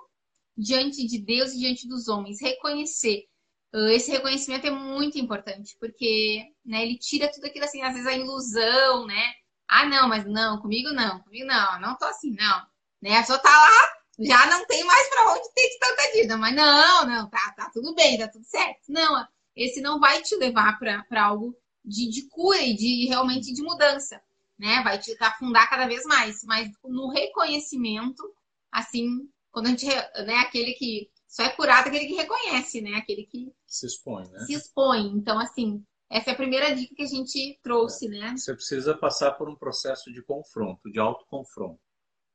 diante 0.57 1.07
de 1.07 1.19
Deus 1.19 1.53
e 1.53 1.59
diante 1.59 1.87
dos 1.87 2.09
homens, 2.09 2.41
reconhecer. 2.41 3.29
Uh, 3.73 3.89
Esse 3.89 4.11
reconhecimento 4.11 4.65
é 4.67 4.71
muito 4.71 5.19
importante, 5.19 5.75
porque, 5.79 6.43
né, 6.65 6.81
ele 6.83 6.97
tira 6.97 7.31
tudo 7.31 7.45
aquilo 7.45 7.65
assim, 7.65 7.81
às 7.83 7.93
vezes 7.93 8.07
a 8.07 8.13
ilusão, 8.13 9.05
né? 9.05 9.33
Ah, 9.67 9.85
não, 9.85 10.07
mas 10.07 10.25
não, 10.25 10.59
comigo 10.59 10.91
não, 10.91 11.19
comigo 11.21 11.45
não, 11.45 11.79
não 11.79 11.95
tô 11.97 12.05
assim, 12.05 12.31
não. 12.31 12.65
Né? 13.01 13.15
A 13.17 13.21
pessoa 13.21 13.39
tá 13.39 13.49
lá, 13.49 13.99
já 14.19 14.45
não 14.47 14.65
tem 14.65 14.83
mais 14.83 15.07
para 15.09 15.31
onde 15.33 15.53
ter 15.53 15.69
de 15.69 15.79
tanta 15.79 16.11
dívida, 16.13 16.37
mas 16.37 16.55
não, 16.55 17.05
não, 17.05 17.29
tá, 17.29 17.53
tá 17.55 17.69
tudo 17.71 17.93
bem, 17.93 18.17
tá 18.17 18.27
tudo 18.27 18.43
certo. 18.45 18.81
Não, 18.89 19.27
esse 19.55 19.81
não 19.81 19.99
vai 19.99 20.21
te 20.23 20.35
levar 20.35 20.77
para 20.79 21.23
algo 21.23 21.55
de, 21.85 22.09
de 22.09 22.23
cura 22.29 22.61
e 22.61 22.75
de 22.75 23.05
realmente 23.07 23.53
de 23.53 23.61
mudança, 23.61 24.21
né? 24.57 24.81
Vai 24.83 24.97
te 24.99 25.15
afundar 25.19 25.69
cada 25.69 25.87
vez 25.87 26.03
mais. 26.05 26.43
Mas 26.43 26.69
no 26.83 27.09
reconhecimento, 27.09 28.23
assim, 28.71 29.29
quando 29.51 29.67
a 29.67 29.69
gente, 29.69 29.85
né, 29.85 30.35
aquele 30.39 30.73
que 30.73 31.09
só 31.29 31.43
é 31.43 31.49
curado 31.55 31.87
aquele 31.87 32.07
que 32.07 32.15
reconhece, 32.15 32.81
né? 32.81 32.95
Aquele 32.95 33.23
que 33.23 33.53
Se 33.67 33.85
expõe, 33.85 34.27
né? 34.29 34.39
se 34.45 34.53
expõe. 34.53 35.05
Então, 35.09 35.37
assim, 35.39 35.85
essa 36.09 36.31
é 36.31 36.33
a 36.33 36.35
primeira 36.35 36.75
dica 36.75 36.95
que 36.95 37.03
a 37.03 37.07
gente 37.07 37.59
trouxe, 37.61 38.09
né? 38.09 38.35
Você 38.35 38.55
precisa 38.55 38.97
passar 38.97 39.33
por 39.33 39.47
um 39.47 39.55
processo 39.55 40.11
de 40.11 40.23
confronto, 40.23 40.91
de 40.91 40.99
autoconfronto. 40.99 41.79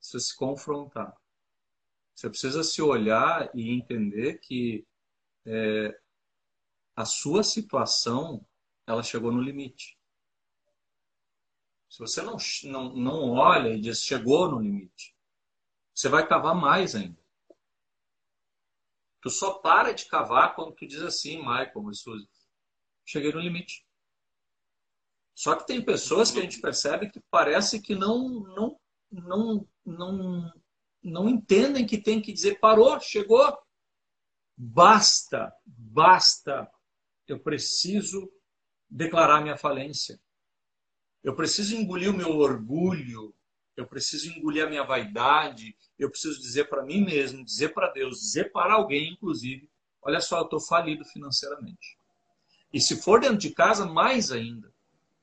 Você 0.01 0.21
se 0.21 0.37
confrontar. 0.37 1.13
Você 2.15 2.31
precisa 2.31 2.63
se 2.63 2.81
olhar 2.81 3.51
e 3.53 3.73
entender 3.73 4.39
que 4.39 4.87
é, 5.45 6.01
a 6.95 7.05
sua 7.05 7.43
situação 7.43 8.47
ela 8.87 9.03
chegou 9.03 9.33
no 9.33 9.43
limite. 9.43 9.99
Se 11.89 11.99
você 11.99 12.23
não, 12.23 12.37
não, 12.65 12.95
não 12.95 13.31
olha 13.33 13.71
e 13.71 13.81
diz 13.81 14.05
chegou 14.05 14.49
no 14.49 14.61
limite, 14.61 15.17
você 15.93 16.09
vai 16.09 16.29
cavar 16.29 16.55
mais 16.55 16.95
ainda. 16.95 17.24
Tu 19.25 19.31
só 19.31 19.55
para 19.55 19.95
de 19.95 20.05
cavar 20.05 20.55
quando 20.55 20.75
tu 20.75 20.87
diz 20.87 21.01
assim, 21.01 21.39
Michael 21.39 21.95
Suzy, 21.95 22.29
cheguei 23.07 23.33
no 23.33 23.41
limite. 23.41 23.83
Só 25.35 25.57
que 25.57 25.67
tem 25.67 25.83
pessoas 25.83 26.31
que 26.31 26.39
a 26.39 26.43
gente 26.43 26.61
percebe 26.61 27.11
que 27.11 27.23
parece 27.31 27.81
que 27.81 27.95
não 27.95 28.29
não 28.29 28.79
não 29.11 29.69
não 29.83 30.53
não 31.03 31.27
entendem 31.27 31.87
que 31.87 31.97
tem 31.97 32.21
que 32.21 32.35
dizer 32.35 32.61
parou, 32.61 33.01
chegou. 33.01 33.59
Basta, 34.55 35.51
basta. 35.65 36.71
Eu 37.27 37.41
preciso 37.41 38.31
declarar 38.91 39.41
minha 39.41 39.57
falência. 39.57 40.21
Eu 41.23 41.35
preciso 41.35 41.75
engolir 41.75 42.11
o 42.11 42.17
meu 42.17 42.29
orgulho. 42.29 43.35
Eu 43.77 43.87
preciso 43.87 44.31
engolir 44.31 44.65
a 44.65 44.69
minha 44.69 44.85
vaidade. 44.85 45.77
Eu 45.99 46.11
preciso 46.11 46.41
dizer 46.41 46.69
para 46.69 46.85
mim 46.85 47.05
mesmo, 47.05 47.45
dizer 47.45 47.75
para 47.75 47.91
Deus, 47.91 48.21
dizer 48.21 48.53
para 48.53 48.75
alguém, 48.75 49.13
inclusive, 49.13 49.69
olha 50.03 50.21
só, 50.21 50.39
eu 50.39 50.45
estou 50.45 50.61
falido 50.61 51.05
financeiramente. 51.05 51.99
E 52.73 52.81
se 52.81 53.01
for 53.01 53.21
dentro 53.21 53.39
de 53.39 53.51
casa, 53.51 53.87
mais 53.87 54.31
ainda. 54.33 54.73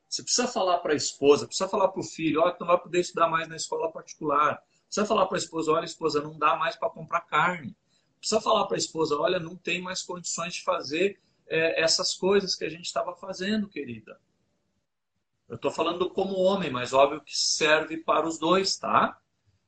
Você 0.08 0.24
precisa 0.24 0.48
falar 0.48 0.80
para 0.80 0.94
a 0.94 0.96
esposa, 0.96 1.48
precisa 1.48 1.70
falar 1.70 1.88
para 1.88 2.02
o 2.02 2.04
filho, 2.04 2.42
olha, 2.42 2.52
tu 2.52 2.62
não 2.62 2.68
vai 2.68 2.78
poder 2.78 3.00
estudar 3.00 3.30
mais 3.30 3.48
na 3.48 3.56
escola 3.56 3.92
particular. 3.92 4.62
Precisa 4.86 5.06
falar 5.06 5.26
para 5.26 5.38
a 5.38 5.40
esposa, 5.40 5.72
olha, 5.72 5.86
esposa, 5.86 6.22
não 6.22 6.38
dá 6.38 6.58
mais 6.58 6.76
para 6.76 6.90
comprar 6.90 7.22
carne. 7.22 7.76
Precisa 8.20 8.42
falar 8.42 8.68
para 8.68 8.76
a 8.76 8.78
esposa, 8.78 9.16
olha, 9.16 9.40
não 9.40 9.56
tem 9.56 9.82
mais 9.82 10.02
condições 10.02 10.56
de 10.56 10.64
fazer 10.64 11.20
é, 11.48 11.82
essas 11.82 12.14
coisas 12.14 12.56
que 12.56 12.66
a 12.66 12.70
gente 12.70 12.86
estava 12.86 13.16
fazendo, 13.16 13.70
querida. 13.70 14.20
Eu 15.52 15.58
estou 15.58 15.70
falando 15.70 16.10
como 16.10 16.40
homem, 16.40 16.72
mas 16.72 16.94
óbvio 16.94 17.22
que 17.22 17.38
serve 17.38 17.98
para 17.98 18.26
os 18.26 18.40
dois, 18.40 18.78
tá? 18.78 19.20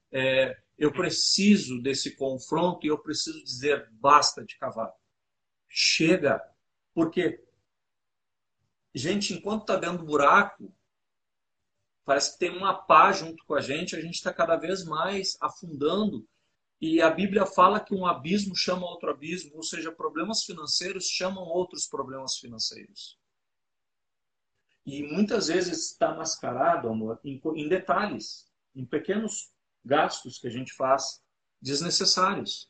É, 0.10 0.58
eu 0.78 0.94
preciso 0.94 1.82
desse 1.82 2.16
confronto 2.16 2.86
e 2.86 2.90
eu 2.90 2.98
preciso 2.98 3.44
dizer 3.44 3.90
basta 3.92 4.46
de 4.46 4.58
cavar. 4.58 4.90
Chega. 5.68 6.42
Por 6.94 7.12
quê? 7.12 7.46
Gente, 8.96 9.34
enquanto 9.34 9.64
está 9.64 9.76
dentro 9.76 9.98
do 9.98 10.06
buraco, 10.06 10.74
parece 12.06 12.32
que 12.32 12.40
tem 12.40 12.58
uma 12.58 12.74
pá 12.74 13.12
junto 13.12 13.44
com 13.46 13.54
a 13.54 13.60
gente, 13.60 13.94
a 13.94 14.00
gente 14.00 14.16
está 14.16 14.34
cada 14.34 14.56
vez 14.56 14.86
mais 14.86 15.36
afundando. 15.42 16.26
E 16.80 17.02
a 17.02 17.10
Bíblia 17.10 17.46
fala 17.46 17.82
que 17.82 17.94
um 17.94 18.06
abismo 18.06 18.56
chama 18.56 18.86
outro 18.86 19.12
abismo, 19.12 19.58
ou 19.58 19.64
seja, 19.64 19.92
problemas 19.92 20.46
financeiros 20.46 21.10
chamam 21.10 21.44
outros 21.44 21.86
problemas 21.88 22.38
financeiros. 22.38 23.22
E 24.86 25.04
muitas 25.04 25.48
vezes 25.48 25.92
está 25.92 26.14
mascarado, 26.14 26.90
amor, 26.90 27.20
em, 27.24 27.42
em 27.56 27.70
detalhes, 27.70 28.46
em 28.76 28.86
pequenos 28.86 29.52
gastos 29.84 30.38
que 30.38 30.48
a 30.48 30.50
gente 30.52 30.74
faz 30.74 31.22
desnecessários. 31.62 32.70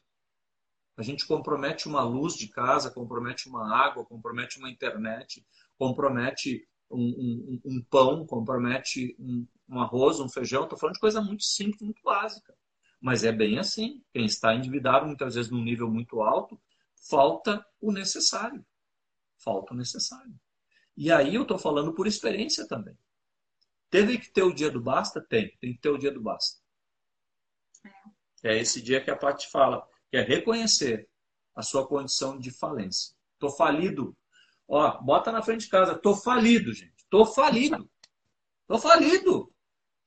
A 0.96 1.02
gente 1.02 1.26
compromete 1.26 1.88
uma 1.88 2.04
luz 2.04 2.36
de 2.36 2.48
casa, 2.48 2.92
compromete 2.92 3.50
uma 3.50 3.76
água, 3.76 4.06
compromete 4.06 4.60
uma 4.60 4.70
internet, 4.70 5.44
compromete 5.78 6.68
um, 6.90 7.02
um, 7.02 7.62
um 7.66 7.82
pão, 7.90 8.26
compromete 8.28 9.16
um, 9.20 9.48
um 9.68 9.80
arroz, 9.80 10.20
um 10.20 10.30
feijão. 10.30 10.64
Estou 10.64 10.78
falando 10.78 10.94
de 10.94 11.00
coisa 11.00 11.20
muito 11.20 11.44
simples, 11.44 11.82
muito 11.82 12.02
básica. 12.04 12.56
Mas 13.02 13.24
é 13.24 13.32
bem 13.32 13.58
assim. 13.58 14.04
Quem 14.14 14.26
está 14.26 14.54
endividado, 14.54 15.08
muitas 15.08 15.34
vezes 15.34 15.52
num 15.52 15.64
nível 15.64 15.90
muito 15.90 16.22
alto, 16.22 16.62
falta 17.10 17.66
o 17.82 17.92
necessário. 17.92 18.64
Falta 19.38 19.74
o 19.74 19.78
necessário. 19.78 20.34
E 20.96 21.12
aí 21.12 21.36
eu 21.36 21.44
estou 21.44 21.58
falando 21.58 21.94
por 21.94 22.08
experiência 22.08 22.68
também. 22.68 22.98
Teve 23.90 24.18
que 24.18 24.32
ter 24.32 24.44
o 24.44 24.54
dia 24.54 24.72
do 24.72 24.82
basta? 24.82 25.22
Tem. 25.22 25.56
Tem 25.60 25.74
que 25.74 25.80
ter 25.80 25.90
o 25.90 25.98
dia 25.98 26.12
do 26.12 26.22
basta. 26.22 26.60
É, 28.44 28.56
é 28.56 28.60
esse 28.60 28.82
dia 28.82 29.04
que 29.04 29.12
a 29.12 29.16
Paty 29.16 29.50
fala, 29.50 29.88
que 30.10 30.18
é 30.18 30.22
reconhecer 30.22 31.10
a 31.56 31.62
sua 31.62 31.88
condição 31.88 32.40
de 32.40 32.52
falência. 32.52 33.16
Estou 33.34 33.50
falido. 33.52 34.18
Ó, 34.68 35.02
bota 35.02 35.32
na 35.32 35.42
frente 35.42 35.66
de 35.66 35.70
casa. 35.70 35.94
Estou 35.94 36.16
falido, 36.16 36.74
gente. 36.74 36.94
Estou 36.98 37.26
falido. 37.26 37.90
Estou 38.62 38.80
falido. 38.80 39.54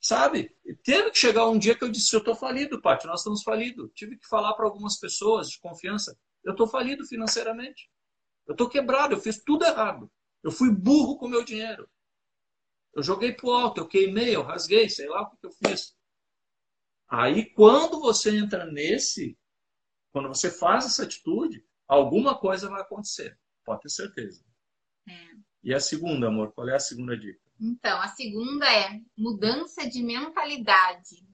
Sabe? 0.00 0.54
Teve 0.84 1.10
que 1.10 1.18
chegar 1.18 1.48
um 1.48 1.58
dia 1.58 1.76
que 1.76 1.84
eu 1.84 1.90
disse: 1.90 2.14
Eu 2.14 2.20
estou 2.20 2.34
falido, 2.34 2.80
Paty, 2.80 3.06
nós 3.06 3.20
estamos 3.20 3.42
falidos. 3.42 3.90
Tive 3.94 4.16
que 4.18 4.26
falar 4.28 4.54
para 4.54 4.66
algumas 4.66 4.98
pessoas 4.98 5.48
de 5.48 5.58
confiança: 5.58 6.16
Eu 6.44 6.52
estou 6.52 6.66
falido 6.66 7.04
financeiramente. 7.06 7.90
Eu 8.46 8.52
estou 8.52 8.68
quebrado, 8.68 9.14
eu 9.14 9.20
fiz 9.20 9.42
tudo 9.42 9.64
errado. 9.64 10.10
Eu 10.42 10.50
fui 10.50 10.70
burro 10.70 11.18
com 11.18 11.26
o 11.26 11.30
meu 11.30 11.44
dinheiro. 11.44 11.88
Eu 12.94 13.02
joguei 13.02 13.32
pro 13.32 13.50
alto, 13.50 13.80
eu 13.80 13.88
queimei, 13.88 14.34
eu 14.34 14.42
rasguei, 14.42 14.88
sei 14.88 15.08
lá 15.08 15.22
o 15.22 15.36
que 15.36 15.46
eu 15.46 15.50
fiz. 15.50 15.94
Aí, 17.08 17.50
quando 17.50 18.00
você 18.00 18.36
entra 18.36 18.64
nesse, 18.64 19.38
quando 20.12 20.28
você 20.28 20.50
faz 20.50 20.86
essa 20.86 21.04
atitude, 21.04 21.64
alguma 21.86 22.38
coisa 22.38 22.68
vai 22.68 22.80
acontecer. 22.80 23.38
Pode 23.64 23.82
ter 23.82 23.90
certeza. 23.90 24.44
É. 25.08 25.28
E 25.62 25.74
a 25.74 25.80
segunda, 25.80 26.28
amor, 26.28 26.52
qual 26.52 26.68
é 26.68 26.74
a 26.74 26.80
segunda 26.80 27.16
dica? 27.16 27.40
Então, 27.60 28.00
a 28.00 28.08
segunda 28.08 28.66
é 28.70 29.00
mudança 29.16 29.88
de 29.88 30.02
mentalidade. 30.02 31.26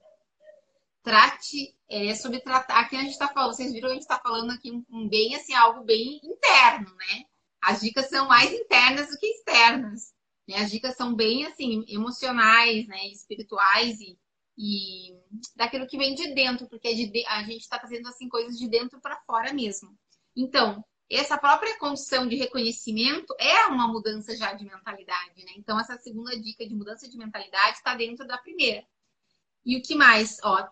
Trate 1.01 1.75
é, 1.89 2.15
sobre 2.15 2.39
tratar. 2.39 2.79
Aqui 2.79 2.95
a 2.95 3.01
gente 3.01 3.11
está 3.11 3.27
falando, 3.27 3.53
vocês 3.53 3.73
viram 3.73 3.89
que 3.89 3.91
a 3.91 3.95
gente 3.95 4.03
está 4.03 4.19
falando 4.19 4.51
aqui 4.51 4.71
um, 4.71 4.85
um, 4.89 5.07
bem 5.07 5.35
assim, 5.35 5.53
algo 5.53 5.83
bem 5.83 6.19
interno, 6.23 6.95
né? 6.95 7.25
As 7.63 7.81
dicas 7.81 8.09
são 8.09 8.27
mais 8.27 8.51
internas 8.51 9.09
do 9.09 9.17
que 9.17 9.27
externas. 9.27 10.13
Né? 10.47 10.57
As 10.57 10.69
dicas 10.69 10.95
são 10.95 11.15
bem 11.15 11.45
assim, 11.45 11.85
emocionais, 11.87 12.87
né? 12.87 13.07
Espirituais 13.07 13.99
e, 13.99 14.17
e 14.57 15.17
daquilo 15.55 15.87
que 15.87 15.97
vem 15.97 16.13
de 16.13 16.33
dentro, 16.33 16.67
porque 16.67 16.93
de, 16.93 17.25
a 17.27 17.43
gente 17.43 17.61
está 17.61 17.79
fazendo 17.79 18.07
assim 18.07 18.27
coisas 18.27 18.57
de 18.57 18.67
dentro 18.67 18.99
para 19.01 19.21
fora 19.21 19.53
mesmo. 19.53 19.97
Então, 20.35 20.83
essa 21.09 21.37
própria 21.37 21.77
condição 21.77 22.27
de 22.27 22.35
reconhecimento 22.35 23.33
é 23.39 23.67
uma 23.67 23.87
mudança 23.87 24.35
já 24.35 24.53
de 24.53 24.65
mentalidade, 24.65 25.45
né? 25.45 25.53
Então, 25.55 25.79
essa 25.79 25.97
segunda 25.97 26.37
dica 26.39 26.67
de 26.67 26.73
mudança 26.73 27.09
de 27.09 27.17
mentalidade 27.17 27.77
está 27.77 27.95
dentro 27.95 28.27
da 28.27 28.37
primeira. 28.37 28.83
E 29.65 29.77
o 29.77 29.81
que 29.81 29.95
mais? 29.95 30.37
Ó, 30.43 30.67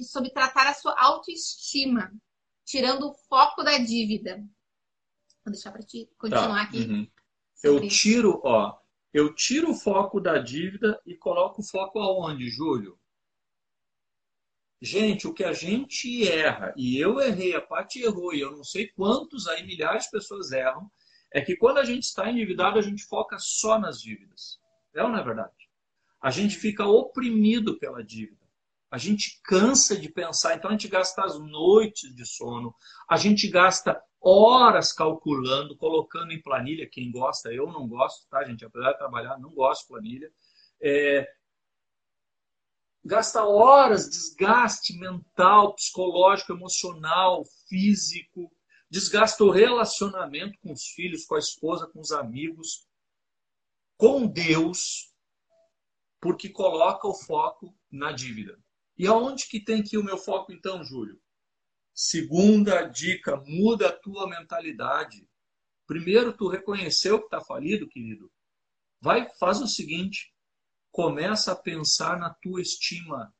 sobre 0.00 0.30
tratar 0.30 0.66
a 0.66 0.74
sua 0.74 0.98
autoestima, 0.98 2.10
tirando 2.64 3.08
o 3.08 3.14
foco 3.28 3.62
da 3.62 3.76
dívida. 3.78 4.42
Vou 5.44 5.52
deixar 5.52 5.72
para 5.72 5.82
te 5.82 6.08
continuar 6.18 6.48
tá. 6.48 6.62
aqui. 6.62 6.80
Uhum. 6.80 7.10
Eu 7.62 7.88
tiro, 7.88 8.40
ó, 8.44 8.78
eu 9.12 9.34
tiro 9.34 9.70
o 9.70 9.74
foco 9.74 10.20
da 10.20 10.38
dívida 10.38 11.00
e 11.04 11.16
coloco 11.16 11.60
o 11.60 11.64
foco 11.64 11.98
aonde, 11.98 12.48
Júlio? 12.48 12.98
Gente, 14.82 15.26
o 15.26 15.34
que 15.34 15.44
a 15.44 15.52
gente 15.52 16.26
erra, 16.26 16.72
e 16.74 16.98
eu 16.98 17.20
errei, 17.20 17.54
a 17.54 17.60
Paty 17.60 18.02
errou, 18.02 18.32
e 18.32 18.40
eu 18.40 18.50
não 18.52 18.64
sei 18.64 18.88
quantos 18.88 19.46
aí, 19.46 19.66
milhares 19.66 20.04
de 20.04 20.10
pessoas 20.10 20.52
erram, 20.52 20.90
é 21.30 21.42
que 21.42 21.54
quando 21.54 21.78
a 21.78 21.84
gente 21.84 22.04
está 22.04 22.30
endividado, 22.30 22.78
a 22.78 22.82
gente 22.82 23.04
foca 23.04 23.36
só 23.38 23.78
nas 23.78 24.00
dívidas. 24.00 24.58
É 24.94 25.02
ou 25.02 25.10
não 25.10 25.18
é 25.18 25.22
verdade? 25.22 25.52
A 26.20 26.30
gente 26.30 26.56
fica 26.56 26.86
oprimido 26.86 27.78
pela 27.78 28.02
dívida. 28.02 28.40
A 28.90 28.96
gente 28.96 29.40
cansa 29.44 29.96
de 29.96 30.08
pensar, 30.08 30.56
então 30.56 30.70
a 30.70 30.72
gente 30.72 30.88
gasta 30.88 31.22
as 31.22 31.38
noites 31.38 32.14
de 32.14 32.26
sono, 32.26 32.74
a 33.08 33.16
gente 33.16 33.48
gasta 33.48 34.00
horas 34.20 34.92
calculando, 34.92 35.76
colocando 35.76 36.32
em 36.32 36.42
planilha. 36.42 36.88
Quem 36.88 37.10
gosta, 37.10 37.52
eu 37.52 37.66
não 37.66 37.88
gosto, 37.88 38.28
tá, 38.28 38.44
gente? 38.44 38.64
Apesar 38.64 38.92
de 38.92 38.98
trabalhar, 38.98 39.38
não 39.38 39.54
gosto 39.54 39.82
de 39.82 39.88
planilha. 39.88 40.32
É, 40.80 41.26
gasta 43.04 43.44
horas, 43.44 44.08
desgaste 44.08 44.98
mental, 44.98 45.74
psicológico, 45.74 46.52
emocional, 46.52 47.44
físico, 47.68 48.52
desgasta 48.90 49.44
o 49.44 49.50
relacionamento 49.50 50.58
com 50.60 50.72
os 50.72 50.84
filhos, 50.88 51.24
com 51.24 51.36
a 51.36 51.38
esposa, 51.38 51.86
com 51.86 52.00
os 52.00 52.12
amigos, 52.12 52.86
com 53.96 54.26
Deus, 54.26 55.12
porque 56.20 56.48
coloca 56.48 57.06
o 57.08 57.14
foco 57.14 57.74
na 57.90 58.12
dívida. 58.12 58.58
E 58.96 59.06
aonde 59.06 59.48
que 59.48 59.64
tem 59.64 59.82
que 59.82 59.96
ir 59.96 59.98
o 59.98 60.04
meu 60.04 60.18
foco 60.18 60.52
então, 60.52 60.84
Júlio? 60.84 61.18
Segunda 62.02 62.86
dica, 62.86 63.36
muda 63.44 63.90
a 63.90 63.92
tua 63.92 64.26
mentalidade. 64.26 65.28
Primeiro, 65.86 66.34
tu 66.34 66.48
reconheceu 66.48 67.18
que 67.18 67.26
está 67.26 67.42
falido, 67.42 67.86
querido. 67.86 68.32
Vai, 69.02 69.28
faz 69.38 69.60
o 69.60 69.66
seguinte, 69.66 70.34
começa 70.90 71.52
a 71.52 71.56
pensar 71.56 72.18
na 72.18 72.32
tua 72.32 72.62
estima. 72.62 73.30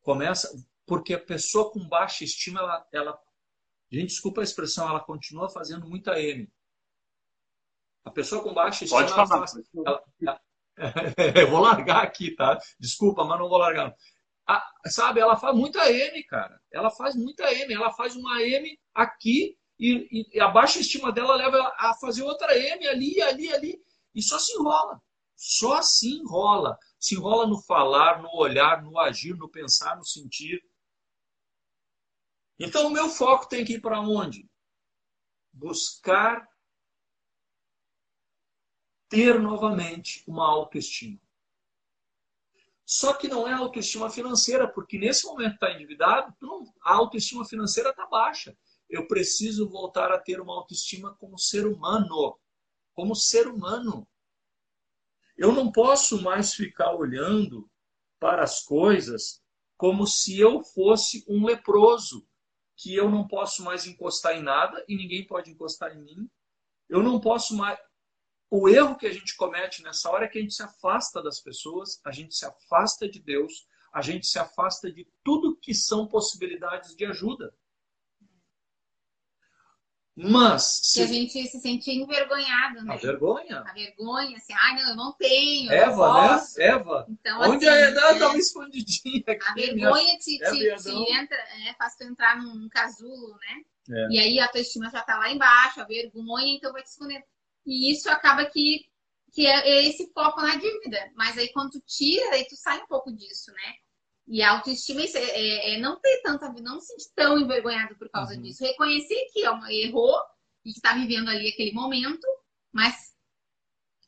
Começa, 0.00 0.50
porque 0.86 1.12
a 1.12 1.20
pessoa 1.20 1.70
com 1.70 1.86
baixa 1.86 2.24
estima, 2.24 2.60
ela, 2.60 2.88
ela 2.90 3.18
gente, 3.92 4.08
desculpa 4.08 4.40
a 4.40 4.44
expressão, 4.44 4.88
ela 4.88 5.04
continua 5.04 5.50
fazendo 5.50 5.86
muita 5.86 6.18
M. 6.18 6.50
A 8.02 8.10
pessoa 8.10 8.42
com 8.42 8.54
baixa 8.54 8.84
estima, 8.84 9.02
Pode 9.02 9.12
falar. 9.12 9.46
Faz, 9.46 9.52
ela, 9.74 10.02
ela, 10.22 10.40
eu 11.38 11.50
vou 11.50 11.60
largar 11.60 12.02
aqui, 12.02 12.34
tá? 12.34 12.58
Desculpa, 12.80 13.26
mas 13.26 13.38
não 13.38 13.46
vou 13.46 13.58
largar. 13.58 13.94
A, 14.46 14.64
sabe, 14.86 15.20
ela 15.20 15.36
faz 15.36 15.56
muita 15.56 15.90
M, 15.90 16.22
cara. 16.24 16.60
Ela 16.72 16.90
faz 16.90 17.16
muita 17.16 17.52
M. 17.52 17.74
Ela 17.74 17.92
faz 17.92 18.14
uma 18.14 18.42
M 18.42 18.78
aqui 18.94 19.58
e, 19.78 20.28
e 20.32 20.40
a 20.40 20.48
baixa 20.48 20.80
estima 20.80 21.12
dela 21.12 21.34
leva 21.34 21.74
a 21.78 21.94
fazer 21.94 22.22
outra 22.22 22.56
M 22.56 22.86
ali, 22.86 23.20
ali, 23.22 23.52
ali. 23.52 23.82
E 24.14 24.22
só 24.22 24.38
se 24.38 24.52
enrola. 24.52 25.00
Só 25.34 25.82
se 25.82 26.08
enrola 26.08 26.78
se 26.98 27.14
enrola 27.14 27.46
no 27.46 27.62
falar, 27.62 28.22
no 28.22 28.34
olhar, 28.34 28.82
no 28.82 28.98
agir, 28.98 29.36
no 29.36 29.48
pensar, 29.48 29.96
no 29.96 30.04
sentir. 30.04 30.60
Então, 32.58 32.86
o 32.86 32.90
meu 32.90 33.08
foco 33.08 33.48
tem 33.48 33.64
que 33.64 33.74
ir 33.74 33.80
para 33.80 34.00
onde? 34.00 34.48
Buscar 35.52 36.48
ter 39.08 39.38
novamente 39.40 40.24
uma 40.26 40.48
autoestima. 40.48 41.20
Só 42.86 43.12
que 43.14 43.26
não 43.26 43.48
é 43.48 43.52
autoestima 43.52 44.08
financeira, 44.08 44.68
porque 44.72 44.96
nesse 44.96 45.26
momento 45.26 45.54
está 45.54 45.72
endividado, 45.72 46.32
a 46.84 46.94
autoestima 46.94 47.44
financeira 47.44 47.90
está 47.90 48.06
baixa. 48.06 48.56
Eu 48.88 49.08
preciso 49.08 49.68
voltar 49.68 50.12
a 50.12 50.20
ter 50.20 50.40
uma 50.40 50.54
autoestima 50.54 51.12
como 51.16 51.36
ser 51.36 51.66
humano. 51.66 52.38
Como 52.94 53.16
ser 53.16 53.48
humano. 53.48 54.08
Eu 55.36 55.52
não 55.52 55.72
posso 55.72 56.22
mais 56.22 56.54
ficar 56.54 56.94
olhando 56.94 57.68
para 58.20 58.44
as 58.44 58.62
coisas 58.62 59.42
como 59.76 60.06
se 60.06 60.38
eu 60.38 60.62
fosse 60.62 61.24
um 61.28 61.44
leproso, 61.44 62.26
que 62.76 62.94
eu 62.94 63.10
não 63.10 63.26
posso 63.26 63.64
mais 63.64 63.84
encostar 63.84 64.36
em 64.36 64.42
nada 64.42 64.82
e 64.88 64.96
ninguém 64.96 65.26
pode 65.26 65.50
encostar 65.50 65.94
em 65.94 66.02
mim. 66.02 66.30
Eu 66.88 67.02
não 67.02 67.20
posso 67.20 67.56
mais. 67.56 67.78
O 68.50 68.68
erro 68.68 68.96
que 68.96 69.06
a 69.06 69.12
gente 69.12 69.36
comete 69.36 69.82
nessa 69.82 70.08
hora 70.10 70.26
é 70.26 70.28
que 70.28 70.38
a 70.38 70.40
gente 70.40 70.54
se 70.54 70.62
afasta 70.62 71.22
das 71.22 71.40
pessoas, 71.40 72.00
a 72.04 72.12
gente 72.12 72.34
se 72.34 72.44
afasta 72.44 73.08
de 73.08 73.18
Deus, 73.18 73.66
a 73.92 74.00
gente 74.00 74.26
se 74.26 74.38
afasta 74.38 74.90
de 74.92 75.06
tudo 75.24 75.56
que 75.56 75.74
são 75.74 76.06
possibilidades 76.06 76.94
de 76.94 77.04
ajuda. 77.04 77.52
Mas. 80.16 80.80
Se... 80.82 81.02
A 81.02 81.06
gente 81.06 81.46
se 81.46 81.60
sente 81.60 81.90
envergonhado, 81.90 82.82
né? 82.82 82.94
A 82.94 82.96
vergonha. 82.96 83.60
A 83.60 83.72
vergonha, 83.74 84.36
assim, 84.36 84.54
ai, 84.54 84.74
não, 84.76 84.90
eu 84.90 84.96
não 84.96 85.12
tenho. 85.12 85.70
Eva, 85.70 86.36
né? 86.36 86.42
Eva. 86.56 87.06
Então, 87.10 87.40
Onde 87.42 87.68
assim, 87.68 87.78
a 87.78 87.88
Edna 87.88 88.12
estava 88.12 88.34
é... 88.34 88.38
escondidinha 88.38 89.24
aqui. 89.28 89.46
A 89.46 89.54
vergonha 89.54 90.18
te, 90.18 90.42
é 90.42 90.50
te, 90.50 90.82
te, 90.82 91.12
entra, 91.12 91.36
é, 91.36 91.74
faz 91.74 91.96
tu 91.96 92.04
entrar 92.04 92.42
num 92.42 92.66
casulo, 92.70 93.36
né? 93.36 93.62
É. 93.90 94.08
E 94.10 94.18
aí 94.18 94.40
a 94.40 94.48
tua 94.48 94.60
estima 94.60 94.88
já 94.88 95.02
tá 95.02 95.18
lá 95.18 95.30
embaixo, 95.30 95.82
a 95.82 95.84
vergonha, 95.84 96.56
então 96.56 96.72
vai 96.72 96.82
te 96.82 96.88
esconder. 96.88 97.22
E 97.66 97.90
isso 97.92 98.08
acaba 98.08 98.46
que, 98.46 98.86
que 99.32 99.46
é, 99.46 99.68
é 99.68 99.86
esse 99.86 100.12
foco 100.12 100.40
na 100.40 100.56
dívida. 100.56 101.12
Mas 101.14 101.36
aí 101.36 101.52
quando 101.52 101.72
tu 101.72 101.80
tira, 101.86 102.34
aí 102.34 102.46
tu 102.46 102.56
sai 102.56 102.80
um 102.82 102.86
pouco 102.86 103.12
disso, 103.12 103.50
né? 103.52 103.74
E 104.28 104.42
a 104.42 104.52
autoestima 104.52 105.02
é, 105.02 105.06
é, 105.06 105.74
é, 105.74 105.78
não 105.78 106.00
ter 106.00 106.20
tanta 106.22 106.52
não 106.60 106.80
se 106.80 106.88
sentir 106.88 107.14
tão 107.14 107.38
envergonhado 107.38 107.96
por 107.96 108.08
causa 108.10 108.34
uhum. 108.34 108.42
disso. 108.42 108.64
Reconhecer 108.64 109.28
que 109.32 109.46
ó, 109.46 109.64
errou 109.66 110.20
e 110.64 110.72
que 110.72 110.78
está 110.78 110.94
vivendo 110.94 111.28
ali 111.28 111.48
aquele 111.48 111.72
momento, 111.72 112.26
mas 112.72 113.14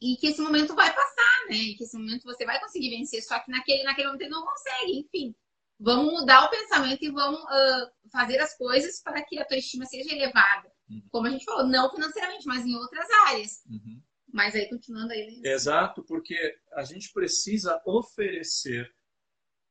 e 0.00 0.16
que 0.16 0.28
esse 0.28 0.40
momento 0.40 0.74
vai 0.74 0.92
passar, 0.94 1.46
né? 1.48 1.56
E 1.56 1.74
que 1.76 1.84
esse 1.84 1.96
momento 1.96 2.24
você 2.24 2.44
vai 2.44 2.60
conseguir 2.60 2.90
vencer, 2.90 3.22
só 3.22 3.38
que 3.40 3.50
naquele, 3.50 3.82
naquele 3.82 4.08
momento 4.08 4.30
não 4.30 4.44
consegue, 4.44 4.98
enfim. 4.98 5.34
Vamos 5.78 6.12
mudar 6.12 6.44
o 6.44 6.50
pensamento 6.50 7.04
e 7.04 7.10
vamos 7.10 7.40
uh, 7.40 8.10
fazer 8.10 8.40
as 8.40 8.56
coisas 8.56 9.00
para 9.00 9.24
que 9.24 9.38
a 9.38 9.44
tua 9.44 9.56
estima 9.56 9.86
seja 9.86 10.12
elevada. 10.12 10.72
Uhum. 10.88 11.08
Como 11.10 11.26
a 11.26 11.30
gente 11.30 11.44
falou, 11.44 11.66
não 11.66 11.90
financeiramente, 11.90 12.46
mas 12.46 12.64
em 12.64 12.74
outras 12.76 13.08
áreas. 13.26 13.62
Uhum. 13.66 14.02
Mas 14.32 14.54
aí, 14.54 14.68
continuando 14.68 15.12
aí. 15.12 15.40
Exato, 15.44 16.04
porque 16.04 16.36
a 16.74 16.84
gente 16.84 17.12
precisa 17.12 17.80
oferecer 17.86 18.94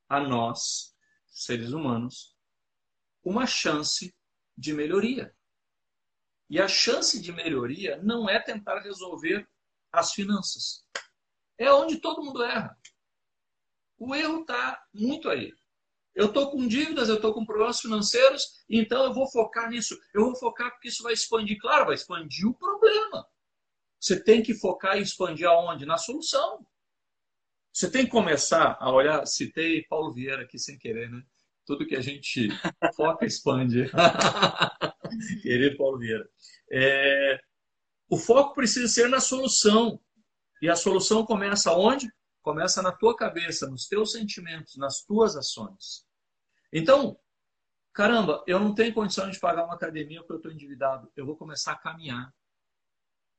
a 0.09 0.19
nós, 0.19 0.95
seres 1.27 1.71
humanos, 1.71 2.35
uma 3.23 3.45
chance 3.45 4.15
de 4.57 4.73
melhoria. 4.73 5.35
E 6.49 6.59
a 6.61 6.67
chance 6.67 7.21
de 7.21 7.31
melhoria 7.31 8.01
não 8.01 8.29
é 8.29 8.39
tentar 8.39 8.79
resolver 8.79 9.47
as 9.91 10.13
finanças. 10.13 10.85
É 11.57 11.71
onde 11.71 11.99
todo 11.99 12.23
mundo 12.23 12.43
erra. 12.43 12.77
O 13.97 14.15
erro 14.15 14.41
está 14.41 14.81
muito 14.93 15.29
aí. 15.29 15.51
Eu 16.17 16.25
estou 16.25 16.49
com 16.49 16.67
dívidas, 16.67 17.09
eu 17.09 17.17
estou 17.17 17.31
com 17.31 17.45
problemas 17.45 17.79
financeiros, 17.79 18.63
então 18.67 19.03
eu 19.03 19.13
vou 19.13 19.31
focar 19.31 19.69
nisso. 19.69 19.95
Eu 20.11 20.25
vou 20.25 20.35
focar 20.35 20.71
porque 20.71 20.87
isso 20.87 21.03
vai 21.03 21.13
expandir. 21.13 21.59
Claro, 21.61 21.85
vai 21.85 21.93
expandir 21.93 22.47
o 22.47 22.55
problema. 22.55 23.23
Você 23.99 24.19
tem 24.19 24.41
que 24.41 24.55
focar 24.55 24.97
e 24.97 25.03
expandir 25.03 25.47
aonde? 25.47 25.85
Na 25.85 25.95
solução. 25.95 26.65
Você 27.71 27.91
tem 27.91 28.05
que 28.05 28.09
começar 28.09 28.77
a 28.79 28.91
olhar. 28.91 29.27
Citei 29.27 29.83
Paulo 29.83 30.11
Vieira 30.11 30.41
aqui 30.41 30.57
sem 30.57 30.75
querer, 30.79 31.07
né? 31.07 31.21
Tudo 31.67 31.85
que 31.85 31.95
a 31.95 32.01
gente 32.01 32.49
foca 32.95 33.23
expande. 33.23 33.85
Querido 35.43 35.77
Paulo 35.77 35.99
Vieira. 35.99 36.27
É, 36.71 37.39
o 38.09 38.17
foco 38.17 38.55
precisa 38.55 38.87
ser 38.87 39.07
na 39.07 39.19
solução. 39.19 40.01
E 40.63 40.67
a 40.67 40.75
solução 40.75 41.23
começa 41.23 41.71
onde? 41.73 42.11
Começa 42.41 42.81
na 42.81 42.91
tua 42.91 43.15
cabeça, 43.15 43.69
nos 43.69 43.87
teus 43.87 44.13
sentimentos, 44.13 44.77
nas 44.77 45.03
tuas 45.03 45.35
ações. 45.35 46.06
Então, 46.71 47.19
caramba, 47.93 48.43
eu 48.47 48.59
não 48.59 48.73
tenho 48.73 48.93
condição 48.93 49.29
de 49.29 49.39
pagar 49.39 49.65
uma 49.65 49.75
academia 49.75 50.19
porque 50.19 50.33
eu 50.33 50.37
estou 50.37 50.51
endividado. 50.51 51.11
Eu 51.15 51.25
vou 51.25 51.37
começar 51.37 51.73
a 51.73 51.79
caminhar. 51.79 52.33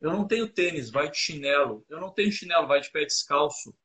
Eu 0.00 0.12
não 0.12 0.26
tenho 0.26 0.52
tênis, 0.52 0.90
vai 0.90 1.10
de 1.10 1.16
chinelo. 1.16 1.84
Eu 1.88 2.00
não 2.00 2.12
tenho 2.12 2.30
chinelo, 2.32 2.66
vai 2.66 2.80
de 2.80 2.90
pé 2.90 3.04
descalço. 3.04 3.76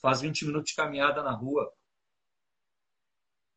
Faz 0.00 0.20
20 0.20 0.46
minutos 0.46 0.70
de 0.70 0.76
caminhada 0.76 1.22
na 1.22 1.32
rua. 1.32 1.72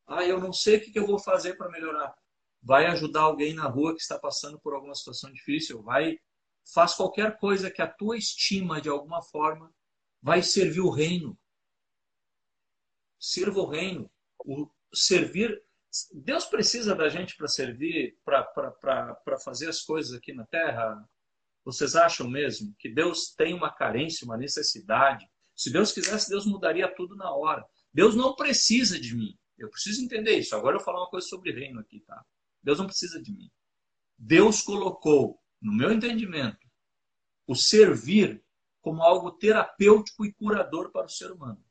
Ah, 0.08 0.24
eu 0.24 0.40
não 0.40 0.54
sei 0.54 0.78
o 0.78 0.82
que 0.82 0.98
eu 0.98 1.06
vou 1.06 1.20
fazer 1.20 1.56
para 1.56 1.70
melhorar. 1.70 2.16
Vai 2.62 2.86
ajudar 2.88 3.22
alguém 3.22 3.54
na 3.54 3.68
rua 3.68 3.94
que 3.94 4.02
está 4.02 4.18
passando 4.18 4.60
por 4.60 4.74
alguma 4.74 4.96
situação 4.96 5.32
difícil. 5.32 5.82
Vai, 5.84 6.18
faz 6.74 6.96
qualquer 6.96 7.38
coisa 7.38 7.70
que 7.70 7.82
a 7.82 7.92
tua 7.92 8.18
estima 8.18 8.82
de 8.82 8.88
alguma 8.88 9.22
forma 9.22 9.70
vai 10.22 10.42
servir 10.42 10.80
o 10.80 10.90
reino. 10.90 11.38
Sirva 13.20 13.60
o 13.60 13.68
reino. 13.68 14.10
O 14.40 14.70
servir. 14.94 15.62
Deus 16.14 16.46
precisa 16.46 16.96
da 16.96 17.10
gente 17.10 17.36
para 17.36 17.48
servir, 17.48 18.18
para 18.24 19.38
fazer 19.44 19.70
as 19.70 19.82
coisas 19.82 20.14
aqui 20.14 20.34
na 20.34 20.46
terra, 20.46 21.08
vocês 21.66 21.96
acham 21.96 22.30
mesmo 22.30 22.74
que 22.80 22.88
Deus 22.88 23.34
tem 23.36 23.54
uma 23.54 23.70
carência, 23.70 24.24
uma 24.24 24.38
necessidade? 24.38 25.30
Se 25.56 25.70
Deus 25.70 25.92
quisesse, 25.92 26.30
Deus 26.30 26.46
mudaria 26.46 26.88
tudo 26.96 27.16
na 27.16 27.30
hora. 27.30 27.66
Deus 27.94 28.16
não 28.16 28.36
precisa 28.36 29.00
de 29.00 29.16
mim. 29.16 29.38
Eu 29.58 29.70
preciso 29.70 30.02
entender 30.02 30.38
isso. 30.38 30.56
Agora 30.56 30.76
eu 30.76 30.80
vou 30.80 30.86
falar 30.86 31.02
uma 31.02 31.10
coisa 31.10 31.28
sobre 31.28 31.52
reino 31.52 31.80
aqui, 31.80 32.00
tá? 32.02 32.24
Deus 32.64 32.78
não 32.78 32.86
precisa 32.86 33.22
de 33.22 33.34
mim. 33.34 33.50
Deus 34.18 34.62
colocou, 34.62 35.42
no 35.62 35.74
meu 35.74 35.92
entendimento, 35.92 36.66
o 37.46 37.56
servir 37.56 38.44
como 38.82 39.04
algo 39.04 39.32
terapêutico 39.32 40.26
e 40.26 40.34
curador 40.34 40.92
para 40.92 41.08
o 41.08 41.10
ser 41.10 41.32
humano. 41.32 41.62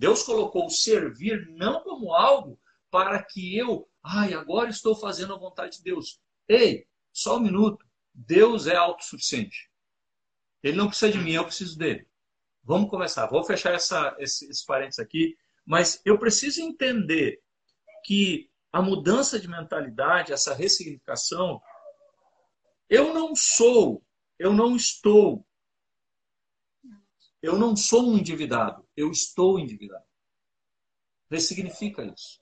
Deus 0.00 0.22
colocou 0.22 0.64
o 0.64 0.70
servir 0.70 1.46
não 1.50 1.82
como 1.82 2.14
algo 2.14 2.58
para 2.90 3.22
que 3.22 3.54
eu, 3.54 3.86
ai, 4.02 4.32
agora 4.32 4.70
estou 4.70 4.96
fazendo 4.96 5.34
a 5.34 5.38
vontade 5.38 5.76
de 5.76 5.82
Deus. 5.82 6.18
Ei, 6.48 6.88
só 7.12 7.36
um 7.36 7.40
minuto. 7.40 7.86
Deus 8.14 8.66
é 8.66 8.74
autossuficiente. 8.74 9.70
Ele 10.62 10.78
não 10.78 10.88
precisa 10.88 11.12
de 11.12 11.18
mim, 11.18 11.32
eu 11.32 11.44
preciso 11.44 11.76
dele. 11.76 12.08
Vamos 12.64 12.88
começar. 12.88 13.26
Vou 13.26 13.44
fechar 13.44 13.74
essa, 13.74 14.16
esse, 14.18 14.48
esse 14.48 14.64
parênteses 14.64 15.00
aqui, 15.00 15.36
mas 15.66 16.00
eu 16.02 16.18
preciso 16.18 16.62
entender 16.62 17.38
que 18.02 18.50
a 18.72 18.80
mudança 18.80 19.38
de 19.38 19.48
mentalidade, 19.48 20.32
essa 20.32 20.54
ressignificação, 20.54 21.60
eu 22.88 23.12
não 23.12 23.36
sou, 23.36 24.02
eu 24.38 24.50
não 24.50 24.74
estou, 24.74 25.46
eu 27.42 27.58
não 27.58 27.74
sou 27.76 28.10
um 28.10 28.18
endividado, 28.18 28.86
eu 28.96 29.10
estou 29.10 29.58
endividado. 29.58 30.04
Ressignifica 31.30 32.04
isso. 32.04 32.40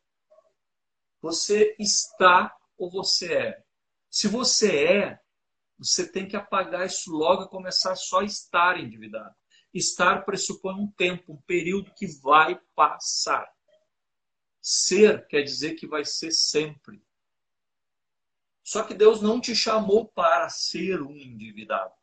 Você 1.20 1.76
está 1.78 2.56
ou 2.76 2.90
você 2.90 3.32
é. 3.32 3.64
Se 4.10 4.28
você 4.28 4.86
é, 4.86 5.20
você 5.78 6.10
tem 6.10 6.26
que 6.26 6.36
apagar 6.36 6.86
isso 6.86 7.10
logo 7.10 7.44
e 7.44 7.48
começar 7.48 7.94
só 7.94 8.20
a 8.20 8.24
estar 8.24 8.78
endividado. 8.78 9.34
Estar 9.72 10.24
pressupõe 10.24 10.74
um 10.74 10.90
tempo, 10.90 11.34
um 11.34 11.42
período 11.42 11.92
que 11.94 12.06
vai 12.20 12.58
passar. 12.74 13.46
Ser 14.60 15.26
quer 15.28 15.42
dizer 15.42 15.74
que 15.74 15.86
vai 15.86 16.04
ser 16.04 16.32
sempre. 16.32 17.02
Só 18.64 18.82
que 18.82 18.94
Deus 18.94 19.22
não 19.22 19.40
te 19.40 19.54
chamou 19.54 20.08
para 20.08 20.48
ser 20.48 21.00
um 21.00 21.16
endividado. 21.16 21.94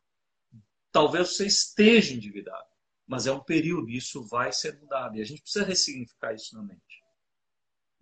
Talvez 0.90 1.36
você 1.36 1.46
esteja 1.46 2.14
endividado, 2.14 2.66
mas 3.06 3.26
é 3.26 3.32
um 3.32 3.42
período 3.42 3.88
e 3.88 3.96
isso 3.96 4.22
vai 4.26 4.52
ser 4.52 4.78
mudado. 4.80 5.16
E 5.16 5.22
a 5.22 5.24
gente 5.24 5.42
precisa 5.42 5.64
ressignificar 5.64 6.34
isso 6.34 6.54
na 6.56 6.62
mente. 6.62 7.04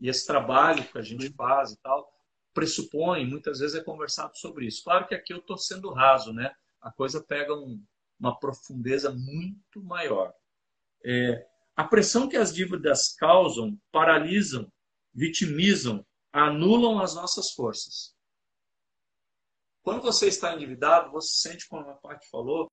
E 0.00 0.08
esse 0.08 0.26
trabalho 0.26 0.84
que 0.84 0.98
a 0.98 1.02
gente 1.02 1.30
faz 1.34 1.72
e 1.72 1.76
tal, 1.80 2.10
pressupõe, 2.52 3.26
muitas 3.26 3.58
vezes 3.58 3.76
é 3.76 3.82
conversado 3.82 4.36
sobre 4.38 4.66
isso. 4.66 4.82
Claro 4.82 5.06
que 5.06 5.14
aqui 5.14 5.32
eu 5.32 5.38
estou 5.38 5.58
sendo 5.58 5.92
raso, 5.92 6.32
né? 6.32 6.54
A 6.80 6.90
coisa 6.90 7.22
pega 7.22 7.54
um, 7.54 7.82
uma 8.18 8.38
profundeza 8.38 9.12
muito 9.12 9.82
maior. 9.82 10.32
É, 11.04 11.46
a 11.76 11.84
pressão 11.84 12.28
que 12.28 12.36
as 12.36 12.54
dívidas 12.54 13.14
causam 13.14 13.78
paralisam, 13.90 14.70
vitimizam, 15.12 16.06
anulam 16.32 17.00
as 17.00 17.14
nossas 17.14 17.50
forças. 17.52 18.14
Quando 19.82 20.02
você 20.02 20.28
está 20.28 20.54
endividado, 20.54 21.10
você 21.10 21.48
sente, 21.50 21.68
como 21.68 21.88
a 21.90 21.94
parte 21.94 22.28
falou, 22.30 22.70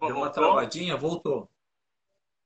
Deu 0.00 0.16
uma 0.16 0.30
travadinha, 0.30 0.96
voltou. 0.96 1.50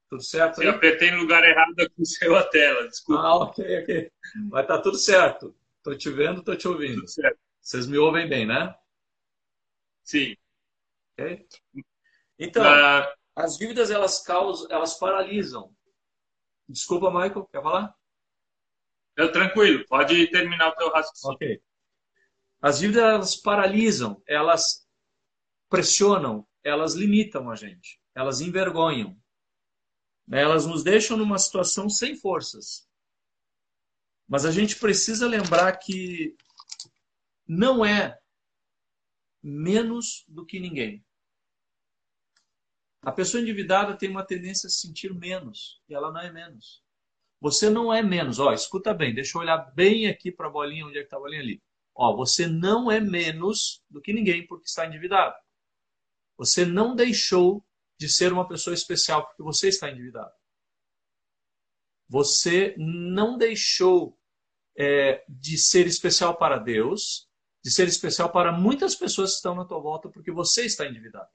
Tudo 0.08 0.22
certo? 0.22 0.62
Eu 0.62 0.72
apertei 0.72 1.10
no 1.10 1.18
lugar 1.18 1.44
errado 1.44 1.74
aqui, 1.80 2.04
saiu 2.04 2.36
a 2.36 2.42
tela, 2.42 2.88
desculpa. 2.88 3.22
Ah, 3.22 3.34
ok, 3.36 3.82
ok. 3.82 4.12
Mas 4.50 4.66
tá 4.66 4.80
tudo 4.80 4.96
certo. 4.96 5.54
Tô 5.82 5.94
te 5.94 6.10
vendo, 6.10 6.42
tô 6.42 6.56
te 6.56 6.66
ouvindo. 6.66 7.00
Tudo 7.00 7.08
certo. 7.08 7.38
Vocês 7.60 7.86
me 7.86 7.98
ouvem 7.98 8.28
bem, 8.28 8.46
né? 8.46 8.74
Sim. 10.02 10.34
Ok? 11.12 11.46
Então, 12.38 12.64
ah. 12.64 13.12
as 13.36 13.58
dívidas, 13.58 13.90
elas 13.90 14.22
causam, 14.22 14.66
elas 14.70 14.94
paralisam. 14.94 15.74
Desculpa, 16.66 17.10
Michael, 17.10 17.46
quer 17.52 17.62
falar? 17.62 17.94
Eu, 19.16 19.30
tranquilo, 19.32 19.84
pode 19.86 20.30
terminar 20.30 20.68
o 20.68 20.76
teu 20.76 20.90
raciocínio. 20.90 21.34
Ok. 21.34 21.62
As 22.62 22.78
dívidas, 22.78 23.02
elas 23.02 23.36
paralisam, 23.36 24.22
elas 24.26 24.88
pressionam, 25.68 26.47
elas 26.64 26.94
limitam 26.94 27.50
a 27.50 27.54
gente, 27.54 28.00
elas 28.14 28.40
envergonham, 28.40 29.16
né? 30.26 30.42
Elas 30.42 30.66
nos 30.66 30.84
deixam 30.84 31.16
numa 31.16 31.38
situação 31.38 31.88
sem 31.88 32.14
forças. 32.14 32.86
Mas 34.28 34.44
a 34.44 34.50
gente 34.50 34.76
precisa 34.76 35.26
lembrar 35.26 35.74
que 35.78 36.36
não 37.46 37.84
é 37.84 38.18
menos 39.42 40.24
do 40.28 40.44
que 40.44 40.60
ninguém. 40.60 41.02
A 43.00 43.10
pessoa 43.10 43.40
endividada 43.40 43.96
tem 43.96 44.10
uma 44.10 44.26
tendência 44.26 44.66
a 44.66 44.70
se 44.70 44.80
sentir 44.80 45.14
menos, 45.14 45.80
e 45.88 45.94
ela 45.94 46.12
não 46.12 46.20
é 46.20 46.30
menos. 46.30 46.82
Você 47.40 47.70
não 47.70 47.94
é 47.94 48.02
menos. 48.02 48.38
Ó, 48.38 48.52
escuta 48.52 48.92
bem, 48.92 49.14
deixa 49.14 49.38
eu 49.38 49.42
olhar 49.42 49.56
bem 49.74 50.08
aqui 50.08 50.30
para 50.30 50.48
a 50.48 50.50
bolinha, 50.50 50.84
onde 50.84 50.98
é 50.98 51.00
que 51.00 51.06
está 51.06 51.16
a 51.16 51.20
bolinha 51.20 51.40
ali. 51.40 51.62
Ó, 51.94 52.14
você 52.14 52.46
não 52.46 52.90
é 52.90 53.00
menos 53.00 53.82
do 53.88 54.00
que 54.00 54.12
ninguém 54.12 54.46
porque 54.46 54.66
está 54.66 54.84
endividado. 54.86 55.36
Você 56.38 56.64
não 56.64 56.94
deixou 56.94 57.66
de 57.98 58.08
ser 58.08 58.32
uma 58.32 58.46
pessoa 58.46 58.72
especial 58.72 59.26
porque 59.26 59.42
você 59.42 59.68
está 59.68 59.90
endividado. 59.90 60.32
Você 62.08 62.74
não 62.78 63.36
deixou 63.36 64.16
é, 64.78 65.24
de 65.28 65.58
ser 65.58 65.86
especial 65.86 66.38
para 66.38 66.58
Deus, 66.58 67.28
de 67.62 67.70
ser 67.70 67.88
especial 67.88 68.30
para 68.30 68.52
muitas 68.52 68.94
pessoas 68.94 69.32
que 69.32 69.36
estão 69.36 69.54
na 69.54 69.64
tua 69.64 69.80
volta 69.80 70.08
porque 70.08 70.30
você 70.30 70.64
está 70.64 70.86
endividado. 70.86 71.28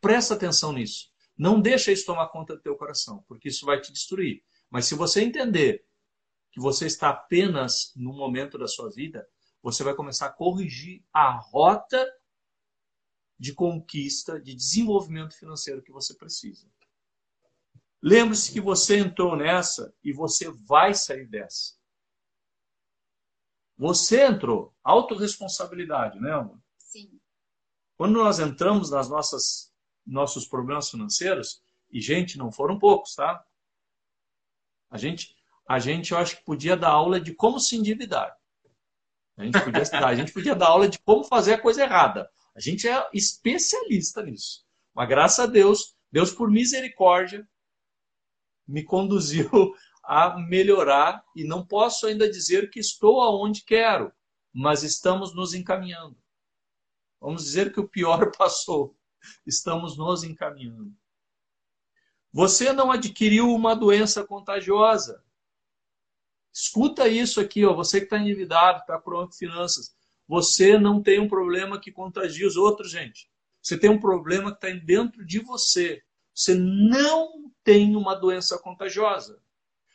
Presta 0.00 0.34
atenção 0.34 0.72
nisso. 0.72 1.10
Não 1.36 1.60
deixa 1.60 1.90
isso 1.90 2.04
tomar 2.04 2.28
conta 2.28 2.54
do 2.54 2.62
teu 2.62 2.76
coração, 2.76 3.24
porque 3.26 3.48
isso 3.48 3.64
vai 3.64 3.80
te 3.80 3.90
destruir. 3.90 4.44
Mas 4.68 4.84
se 4.84 4.94
você 4.94 5.22
entender 5.22 5.84
que 6.52 6.60
você 6.60 6.86
está 6.86 7.08
apenas 7.08 7.92
no 7.96 8.12
momento 8.12 8.58
da 8.58 8.68
sua 8.68 8.90
vida, 8.90 9.26
você 9.62 9.82
vai 9.82 9.94
começar 9.94 10.26
a 10.26 10.32
corrigir 10.32 11.02
a 11.12 11.30
rota 11.30 12.06
de 13.42 13.52
conquista, 13.52 14.40
de 14.40 14.54
desenvolvimento 14.54 15.36
financeiro 15.36 15.82
que 15.82 15.90
você 15.90 16.14
precisa. 16.14 16.64
Lembre-se 18.00 18.52
que 18.52 18.60
você 18.60 19.00
entrou 19.00 19.34
nessa 19.34 19.92
e 20.00 20.12
você 20.12 20.48
vai 20.48 20.94
sair 20.94 21.26
dessa. 21.26 21.74
Você 23.76 24.22
entrou. 24.22 24.72
Autoresponsabilidade, 24.84 26.20
né, 26.20 26.30
amor? 26.30 26.56
Sim. 26.78 27.20
Quando 27.96 28.12
nós 28.12 28.38
entramos 28.38 28.90
nas 28.92 29.08
nossas 29.08 29.72
nossos 30.06 30.46
problemas 30.46 30.88
financeiros, 30.88 31.64
e 31.90 32.00
gente, 32.00 32.38
não 32.38 32.52
foram 32.52 32.78
poucos, 32.78 33.16
tá? 33.16 33.44
A 34.88 34.96
gente, 34.98 35.36
a 35.68 35.80
gente 35.80 36.12
eu 36.12 36.18
acho 36.18 36.36
que 36.36 36.44
podia 36.44 36.76
dar 36.76 36.90
aula 36.90 37.20
de 37.20 37.34
como 37.34 37.58
se 37.58 37.74
endividar. 37.76 38.36
A 39.36 39.44
gente 39.44 39.60
podia, 39.64 39.82
a 40.06 40.14
gente 40.14 40.32
podia 40.32 40.54
dar 40.54 40.68
aula 40.68 40.88
de 40.88 40.98
como 41.00 41.24
fazer 41.24 41.54
a 41.54 41.60
coisa 41.60 41.82
errada. 41.82 42.30
A 42.54 42.60
gente 42.60 42.88
é 42.88 43.08
especialista 43.12 44.22
nisso. 44.22 44.64
Mas 44.94 45.08
graças 45.08 45.38
a 45.38 45.46
Deus, 45.46 45.96
Deus 46.10 46.30
por 46.30 46.50
misericórdia 46.50 47.48
me 48.66 48.84
conduziu 48.84 49.48
a 50.04 50.36
melhorar 50.38 51.24
e 51.34 51.44
não 51.44 51.66
posso 51.66 52.06
ainda 52.06 52.30
dizer 52.30 52.70
que 52.70 52.80
estou 52.80 53.20
aonde 53.20 53.64
quero, 53.64 54.12
mas 54.52 54.82
estamos 54.82 55.34
nos 55.34 55.54
encaminhando. 55.54 56.16
Vamos 57.20 57.44
dizer 57.44 57.72
que 57.72 57.80
o 57.80 57.88
pior 57.88 58.30
passou. 58.36 58.96
Estamos 59.46 59.96
nos 59.96 60.24
encaminhando. 60.24 60.92
Você 62.32 62.72
não 62.72 62.90
adquiriu 62.90 63.54
uma 63.54 63.76
doença 63.76 64.26
contagiosa. 64.26 65.22
Escuta 66.52 67.06
isso 67.06 67.40
aqui, 67.40 67.64
ó, 67.64 67.72
você 67.72 67.98
que 67.98 68.04
está 68.04 68.18
endividado, 68.18 68.80
está 68.80 69.00
com 69.00 69.30
finanças. 69.30 69.94
Você 70.32 70.78
não 70.78 71.02
tem 71.02 71.20
um 71.20 71.28
problema 71.28 71.78
que 71.78 71.92
contagia 71.92 72.46
os 72.46 72.56
outros, 72.56 72.90
gente. 72.90 73.30
Você 73.60 73.78
tem 73.78 73.90
um 73.90 74.00
problema 74.00 74.50
que 74.50 74.66
está 74.66 74.82
dentro 74.82 75.26
de 75.26 75.38
você. 75.38 76.02
Você 76.32 76.54
não 76.54 77.52
tem 77.62 77.94
uma 77.94 78.14
doença 78.14 78.58
contagiosa. 78.58 79.38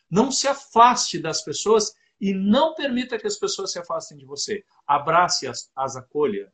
Não 0.07 0.31
se 0.31 0.47
afaste 0.47 1.17
das 1.17 1.41
pessoas 1.41 1.91
e 2.21 2.35
não 2.35 2.75
permita 2.75 3.17
que 3.17 3.25
as 3.25 3.35
pessoas 3.35 3.71
se 3.71 3.79
afastem 3.79 4.15
de 4.15 4.25
você. 4.25 4.63
Abrace-as, 4.85 5.71
as 5.75 5.95
acolha. 5.95 6.53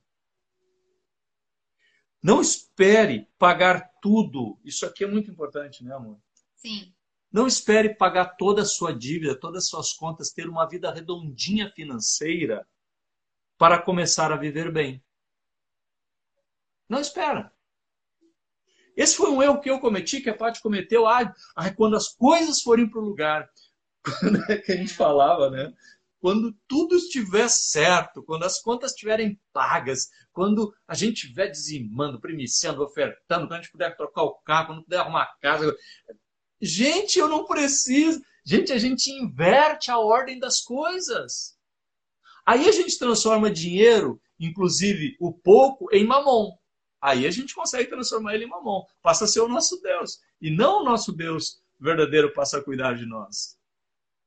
Não 2.23 2.39
espere 2.39 3.27
pagar 3.37 3.91
tudo. 4.01 4.57
Isso 4.63 4.85
aqui 4.85 5.03
é 5.03 5.07
muito 5.07 5.29
importante, 5.29 5.83
né, 5.83 5.93
amor? 5.93 6.21
Sim. 6.55 6.95
Não 7.29 7.45
espere 7.45 7.93
pagar 7.93 8.37
toda 8.37 8.61
a 8.61 8.65
sua 8.65 8.93
dívida, 8.93 9.37
todas 9.37 9.65
as 9.65 9.69
suas 9.69 9.91
contas, 9.91 10.31
ter 10.31 10.47
uma 10.47 10.65
vida 10.65 10.89
redondinha 10.89 11.69
financeira 11.69 12.65
para 13.63 13.81
começar 13.81 14.29
a 14.29 14.35
viver 14.35 14.69
bem. 14.73 15.01
Não 16.89 16.99
espera. 16.99 17.49
Esse 18.93 19.15
foi 19.15 19.29
um 19.29 19.41
erro 19.41 19.61
que 19.61 19.69
eu 19.69 19.79
cometi, 19.79 20.19
que 20.19 20.29
a 20.29 20.35
Paty 20.35 20.61
cometeu. 20.61 21.07
Ah, 21.07 21.33
quando 21.73 21.95
as 21.95 22.09
coisas 22.09 22.61
forem 22.61 22.89
para 22.89 22.99
o 22.99 23.05
lugar, 23.05 23.49
é 24.49 24.57
que 24.57 24.73
a 24.73 24.75
gente 24.75 24.93
falava, 24.93 25.49
né? 25.49 25.73
Quando 26.19 26.53
tudo 26.67 26.97
estiver 26.97 27.47
certo, 27.47 28.21
quando 28.21 28.43
as 28.43 28.59
contas 28.61 28.91
estiverem 28.91 29.39
pagas, 29.53 30.09
quando 30.33 30.75
a 30.85 30.93
gente 30.93 31.23
estiver 31.23 31.47
dizimando, 31.47 32.19
primiciando, 32.19 32.83
ofertando, 32.83 33.47
quando 33.47 33.53
a 33.53 33.61
gente 33.61 33.71
puder 33.71 33.95
trocar 33.95 34.23
o 34.23 34.35
carro, 34.41 34.67
quando 34.67 34.83
puder 34.83 34.99
arrumar 34.99 35.23
a 35.23 35.37
casa, 35.39 35.73
Gente, 36.61 37.17
eu 37.17 37.29
não 37.29 37.45
preciso. 37.45 38.21
Gente, 38.45 38.73
a 38.73 38.77
gente 38.77 39.09
inverte 39.09 39.89
a 39.89 39.99
ordem 39.99 40.37
das 40.37 40.59
coisas. 40.59 41.57
Aí 42.45 42.67
a 42.67 42.71
gente 42.71 42.97
transforma 42.97 43.51
dinheiro, 43.51 44.21
inclusive 44.39 45.15
o 45.19 45.31
pouco, 45.31 45.87
em 45.91 46.05
mamon. 46.05 46.51
Aí 47.01 47.25
a 47.25 47.31
gente 47.31 47.53
consegue 47.53 47.89
transformar 47.89 48.35
ele 48.35 48.45
em 48.45 48.49
mamon. 48.49 48.83
Passa 49.01 49.25
a 49.25 49.27
ser 49.27 49.41
o 49.41 49.47
nosso 49.47 49.81
Deus. 49.81 50.19
E 50.41 50.49
não 50.49 50.81
o 50.81 50.83
nosso 50.83 51.11
Deus 51.11 51.61
verdadeiro 51.79 52.33
passa 52.33 52.57
a 52.57 52.63
cuidar 52.63 52.93
de 52.93 53.05
nós. 53.05 53.57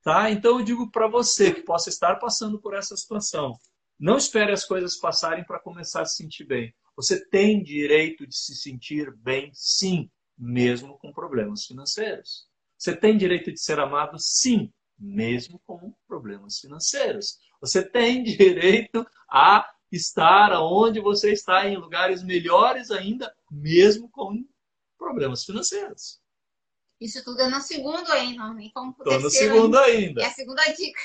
Tá? 0.03 0.31
Então 0.31 0.59
eu 0.59 0.65
digo 0.65 0.91
para 0.91 1.09
você 1.09 1.53
que 1.53 1.63
possa 1.63 1.89
estar 1.89 2.17
passando 2.17 2.61
por 2.61 2.75
essa 2.75 2.97
situação. 2.97 3.59
Não 3.99 4.19
espere 4.19 4.53
as 4.53 4.65
coisas 4.65 4.97
passarem 4.97 5.45
para 5.45 5.59
começar 5.59 6.03
a 6.03 6.05
se 6.05 6.17
sentir 6.17 6.45
bem. 6.45 6.75
Você 6.95 7.27
tem 7.29 7.63
direito 7.63 8.27
de 8.27 8.37
se 8.37 8.55
sentir 8.55 9.15
bem, 9.17 9.51
sim 9.53 10.11
mesmo 10.37 10.99
com 10.99 11.13
problemas 11.13 11.65
financeiros. 11.65 12.47
Você 12.77 12.95
tem 12.95 13.17
direito 13.17 13.51
de 13.51 13.61
ser 13.61 13.81
amado, 13.81 14.19
sim, 14.19 14.71
mesmo 14.99 15.59
com 15.67 15.93
problemas 16.07 16.59
financeiros. 16.59 17.39
Você 17.61 17.83
tem 17.89 18.23
direito 18.25 19.07
a 19.31 19.71
estar 19.91 20.53
onde 20.61 21.01
você 21.01 21.33
está, 21.33 21.67
em 21.67 21.77
lugares 21.77 22.23
melhores 22.23 22.91
ainda, 22.91 23.35
mesmo 23.51 24.09
com 24.11 24.45
problemas 24.99 25.45
financeiros. 25.45 26.21
Isso 27.01 27.23
tudo 27.25 27.43
é 27.43 27.49
no 27.49 27.61
segundo 27.61 28.11
ainda, 28.11 28.53
nem 28.55 28.71
como 28.71 28.93
Estou 28.93 29.21
no 29.21 29.31
segundo 29.31 29.79
ainda. 29.79 30.23
É 30.23 30.27
a 30.27 30.31
segunda 30.31 30.63
dica. 30.73 31.01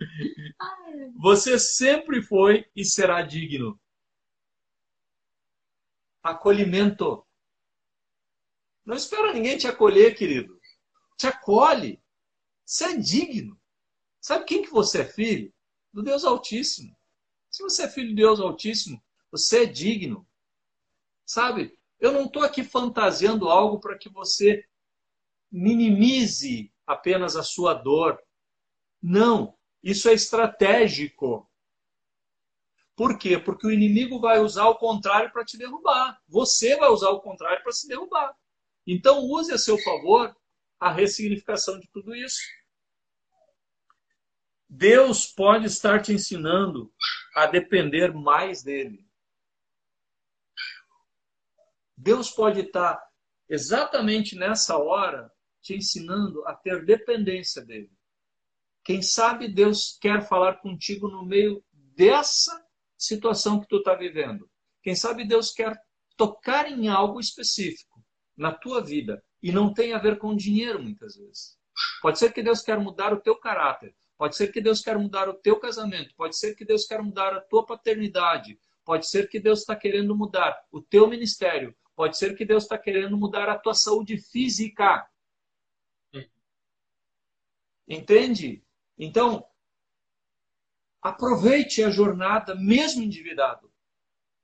Você 1.20 1.58
sempre 1.58 2.20
foi 2.22 2.66
e 2.74 2.84
será 2.84 3.22
digno. 3.22 3.80
Acolhimento. 6.22 7.24
Não 8.84 8.96
espera 8.96 9.32
ninguém 9.32 9.56
te 9.56 9.68
acolher, 9.68 10.16
querido. 10.16 10.60
Te 11.16 11.28
acolhe. 11.28 12.01
Você 12.64 12.84
é 12.84 12.96
digno. 12.96 13.60
Sabe 14.20 14.44
quem 14.44 14.62
que 14.62 14.70
você 14.70 15.02
é 15.02 15.04
filho? 15.04 15.52
Do 15.92 16.02
Deus 16.02 16.24
Altíssimo. 16.24 16.96
Se 17.50 17.62
você 17.62 17.82
é 17.82 17.88
filho 17.88 18.08
de 18.08 18.14
Deus 18.14 18.40
Altíssimo, 18.40 19.02
você 19.30 19.64
é 19.64 19.66
digno. 19.66 20.26
Sabe? 21.26 21.78
Eu 21.98 22.12
não 22.12 22.26
estou 22.26 22.42
aqui 22.42 22.64
fantasiando 22.64 23.48
algo 23.48 23.78
para 23.78 23.98
que 23.98 24.08
você 24.08 24.64
minimize 25.50 26.72
apenas 26.86 27.36
a 27.36 27.42
sua 27.42 27.74
dor. 27.74 28.18
Não, 29.00 29.56
isso 29.82 30.08
é 30.08 30.14
estratégico. 30.14 31.48
Por 32.96 33.18
quê? 33.18 33.38
Porque 33.38 33.66
o 33.66 33.70
inimigo 33.70 34.20
vai 34.20 34.38
usar 34.38 34.68
o 34.68 34.76
contrário 34.76 35.32
para 35.32 35.44
te 35.44 35.58
derrubar. 35.58 36.20
Você 36.28 36.76
vai 36.76 36.88
usar 36.88 37.10
o 37.10 37.20
contrário 37.20 37.62
para 37.62 37.72
se 37.72 37.88
derrubar. 37.88 38.36
Então, 38.86 39.24
use 39.24 39.52
a 39.52 39.58
seu 39.58 39.78
favor 39.78 40.34
a 40.82 40.90
ressignificação 40.90 41.78
de 41.78 41.88
tudo 41.92 42.12
isso. 42.12 42.40
Deus 44.68 45.26
pode 45.26 45.66
estar 45.66 46.02
te 46.02 46.12
ensinando 46.12 46.92
a 47.36 47.46
depender 47.46 48.12
mais 48.12 48.64
dele. 48.64 49.06
Deus 51.96 52.30
pode 52.30 52.62
estar 52.62 53.00
exatamente 53.48 54.34
nessa 54.34 54.76
hora 54.76 55.32
te 55.60 55.76
ensinando 55.76 56.44
a 56.48 56.54
ter 56.56 56.84
dependência 56.84 57.64
dele. 57.64 57.92
Quem 58.82 59.00
sabe 59.00 59.46
Deus 59.46 59.96
quer 60.00 60.26
falar 60.26 60.56
contigo 60.56 61.06
no 61.06 61.24
meio 61.24 61.64
dessa 61.72 62.60
situação 62.98 63.60
que 63.60 63.68
tu 63.68 63.76
está 63.76 63.94
vivendo. 63.94 64.50
Quem 64.82 64.96
sabe 64.96 65.24
Deus 65.24 65.52
quer 65.52 65.80
tocar 66.16 66.66
em 66.66 66.88
algo 66.88 67.20
específico 67.20 68.04
na 68.36 68.52
tua 68.52 68.82
vida 68.82 69.22
e 69.42 69.50
não 69.50 69.74
tem 69.74 69.92
a 69.92 69.98
ver 69.98 70.18
com 70.18 70.36
dinheiro 70.36 70.80
muitas 70.80 71.16
vezes. 71.16 71.58
Pode 72.00 72.18
ser 72.18 72.32
que 72.32 72.42
Deus 72.42 72.62
quer 72.62 72.78
mudar 72.78 73.12
o 73.12 73.20
teu 73.20 73.36
caráter, 73.36 73.94
pode 74.16 74.36
ser 74.36 74.52
que 74.52 74.60
Deus 74.60 74.80
quer 74.80 74.96
mudar 74.98 75.28
o 75.28 75.34
teu 75.34 75.58
casamento, 75.58 76.14
pode 76.14 76.36
ser 76.36 76.54
que 76.54 76.64
Deus 76.64 76.86
quer 76.86 77.02
mudar 77.02 77.34
a 77.34 77.40
tua 77.40 77.66
paternidade, 77.66 78.58
pode 78.84 79.08
ser 79.08 79.28
que 79.28 79.40
Deus 79.40 79.60
está 79.60 79.74
querendo 79.74 80.14
mudar 80.14 80.56
o 80.70 80.80
teu 80.80 81.08
ministério, 81.08 81.74
pode 81.96 82.16
ser 82.16 82.36
que 82.36 82.44
Deus 82.44 82.64
está 82.64 82.78
querendo 82.78 83.16
mudar 83.16 83.48
a 83.48 83.58
tua 83.58 83.74
saúde 83.74 84.18
física. 84.18 85.08
Entende? 87.88 88.64
Então, 88.96 89.44
aproveite 91.00 91.82
a 91.82 91.90
jornada 91.90 92.54
mesmo 92.54 93.02
endividado, 93.02 93.72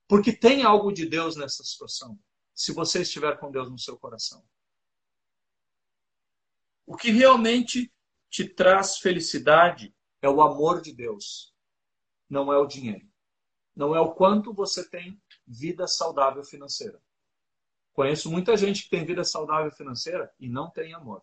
porque 0.09 0.32
tem 0.32 0.64
algo 0.64 0.92
de 0.92 1.07
Deus 1.07 1.36
nessa 1.36 1.62
situação 1.62 2.18
se 2.53 2.72
você 2.72 3.03
estiver 3.03 3.38
com 3.38 3.53
Deus 3.53 3.70
no 3.70 3.78
seu 3.78 3.96
coração. 3.96 4.44
O 6.89 6.97
que 6.97 7.11
realmente 7.11 7.93
te 8.30 8.49
traz 8.49 8.99
felicidade 8.99 9.95
é 10.22 10.28
o 10.28 10.41
amor 10.41 10.80
de 10.80 10.93
Deus, 10.93 11.55
não 12.28 12.53
é 12.53 12.59
o 12.59 12.66
dinheiro. 12.66 13.07
Não 13.76 13.95
é 13.95 14.01
o 14.01 14.12
quanto 14.12 14.53
você 14.53 14.89
tem 14.89 15.20
vida 15.47 15.86
saudável 15.86 16.43
financeira. 16.43 17.01
Conheço 17.93 18.30
muita 18.30 18.57
gente 18.57 18.84
que 18.84 18.91
tem 18.91 19.05
vida 19.05 19.22
saudável 19.22 19.70
financeira 19.70 20.32
e 20.41 20.49
não 20.49 20.70
tem 20.70 20.95
amor, 20.95 21.22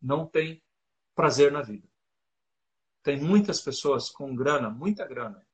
não 0.00 0.26
tem 0.26 0.62
prazer 1.14 1.50
na 1.50 1.62
vida. 1.62 1.88
Tem 3.02 3.18
muitas 3.18 3.60
pessoas 3.60 4.10
com 4.10 4.36
grana, 4.36 4.70
muita 4.70 5.06
grana, 5.06 5.44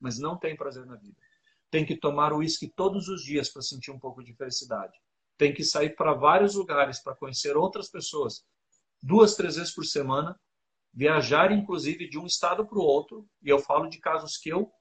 mas 0.00 0.18
não 0.18 0.36
tem 0.36 0.56
prazer 0.56 0.84
na 0.84 0.96
vida 0.96 1.16
tem 1.70 1.84
que 1.84 1.96
tomar 1.96 2.32
uísque 2.32 2.68
todos 2.68 3.08
os 3.08 3.22
dias 3.22 3.48
para 3.48 3.62
sentir 3.62 3.90
um 3.90 3.98
pouco 3.98 4.22
de 4.22 4.32
felicidade. 4.34 4.98
Tem 5.36 5.52
que 5.52 5.64
sair 5.64 5.94
para 5.94 6.14
vários 6.14 6.54
lugares 6.54 7.00
para 7.00 7.14
conhecer 7.14 7.56
outras 7.56 7.90
pessoas, 7.90 8.44
duas, 9.02 9.34
três 9.34 9.56
vezes 9.56 9.74
por 9.74 9.84
semana, 9.84 10.38
viajar, 10.92 11.52
inclusive, 11.52 12.08
de 12.08 12.18
um 12.18 12.26
estado 12.26 12.66
para 12.66 12.78
o 12.78 12.82
outro, 12.82 13.28
e 13.42 13.48
eu 13.48 13.58
falo 13.58 13.88
de 13.88 13.98
casos 13.98 14.36
que 14.36 14.48
eu 14.48 14.72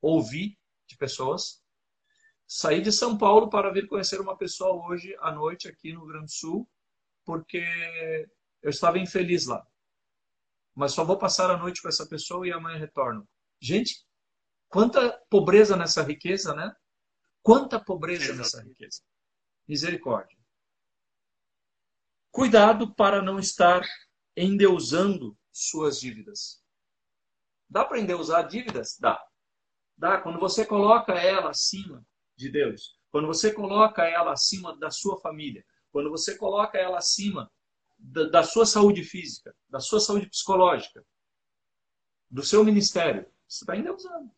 ouvi 0.00 0.58
de 0.86 0.96
pessoas, 0.96 1.62
sair 2.46 2.82
de 2.82 2.92
São 2.92 3.16
Paulo 3.16 3.48
para 3.48 3.72
vir 3.72 3.88
conhecer 3.88 4.20
uma 4.20 4.36
pessoa 4.36 4.86
hoje 4.86 5.16
à 5.20 5.32
noite 5.32 5.66
aqui 5.66 5.92
no 5.92 6.00
Rio 6.00 6.08
Grande 6.08 6.26
do 6.26 6.32
Sul, 6.32 6.70
porque 7.24 7.64
eu 8.62 8.70
estava 8.70 8.98
infeliz 8.98 9.46
lá. 9.46 9.66
Mas 10.74 10.92
só 10.92 11.04
vou 11.04 11.18
passar 11.18 11.50
a 11.50 11.56
noite 11.56 11.80
com 11.80 11.88
essa 11.88 12.06
pessoa 12.06 12.46
e 12.46 12.52
amanhã 12.52 12.78
retorno. 12.78 13.28
Gente, 13.60 14.04
quanta 14.68 15.10
pobreza 15.30 15.76
nessa 15.76 16.02
riqueza, 16.02 16.54
né? 16.54 16.74
Quanta 17.42 17.78
pobreza 17.78 18.34
nessa 18.34 18.62
riqueza. 18.62 19.02
Misericórdia. 19.66 20.33
Cuidado 22.34 22.92
para 22.92 23.22
não 23.22 23.38
estar 23.38 23.80
endeusando 24.36 25.38
suas 25.52 26.00
dívidas. 26.00 26.60
Dá 27.70 27.84
para 27.84 28.00
endeusar 28.00 28.48
dívidas? 28.48 28.98
Dá. 28.98 29.24
Dá. 29.96 30.20
Quando 30.20 30.40
você 30.40 30.66
coloca 30.66 31.12
ela 31.12 31.50
acima 31.50 32.04
de 32.36 32.50
Deus, 32.50 32.98
quando 33.12 33.28
você 33.28 33.54
coloca 33.54 34.02
ela 34.02 34.32
acima 34.32 34.76
da 34.76 34.90
sua 34.90 35.16
família, 35.20 35.64
quando 35.92 36.10
você 36.10 36.36
coloca 36.36 36.76
ela 36.76 36.98
acima 36.98 37.48
da, 37.96 38.24
da 38.24 38.42
sua 38.42 38.66
saúde 38.66 39.04
física, 39.04 39.54
da 39.68 39.78
sua 39.78 40.00
saúde 40.00 40.28
psicológica, 40.28 41.06
do 42.28 42.42
seu 42.42 42.64
ministério, 42.64 43.32
você 43.46 43.62
está 43.62 43.76
endeusando. 43.76 44.28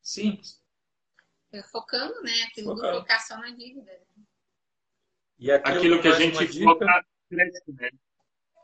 Simples. 0.00 0.62
Focando, 1.72 2.22
né? 2.22 2.44
Aquilo 2.44 2.76
Focando. 2.76 2.92
do 2.92 3.00
focar 3.00 3.26
só 3.26 3.36
na 3.38 3.50
dívida. 3.50 3.90
E 5.38 5.50
aquilo, 5.50 5.76
aquilo 5.76 6.02
que 6.02 6.08
a 6.08 6.18
gente 6.18 6.62
foca 6.64 7.04
cresce, 7.30 7.72
né? 7.72 7.90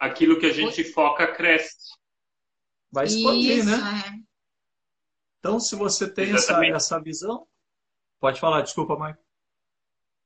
Aquilo 0.01 0.41
que 0.41 0.47
a 0.47 0.53
gente 0.53 0.85
foca 0.85 1.33
cresce. 1.33 1.95
Vai 2.91 3.07
expandir, 3.07 3.59
Isso, 3.59 3.71
né? 3.71 4.03
É. 4.09 4.25
Então, 5.39 5.61
se 5.61 5.77
você 5.77 6.11
tem 6.11 6.33
essa, 6.33 6.65
essa 6.67 7.01
visão, 7.01 7.47
pode 8.19 8.41
falar, 8.41 8.63
desculpa, 8.63 8.99
Mike. 8.99 9.23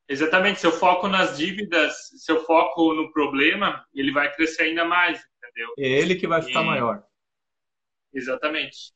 Exatamente, 0.09 0.61
se 0.61 0.67
eu 0.67 0.73
foco 0.73 1.07
nas 1.07 1.37
dívidas, 1.37 1.95
se 2.17 2.33
eu 2.33 2.45
foco 2.45 2.95
no 2.95 3.13
problema, 3.13 3.87
ele 3.93 4.11
vai 4.11 4.35
crescer 4.35 4.63
ainda 4.63 4.85
mais, 4.85 5.21
entendeu? 5.37 5.75
É 5.77 5.87
ele 5.87 6.15
que 6.15 6.27
vai 6.27 6.41
ficar 6.41 6.63
e... 6.63 6.67
maior. 6.67 7.05
Exatamente. 8.13 8.93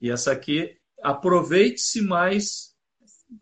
E 0.00 0.10
essa 0.10 0.32
aqui, 0.32 0.78
aproveite-se 1.02 2.00
mais 2.00 2.75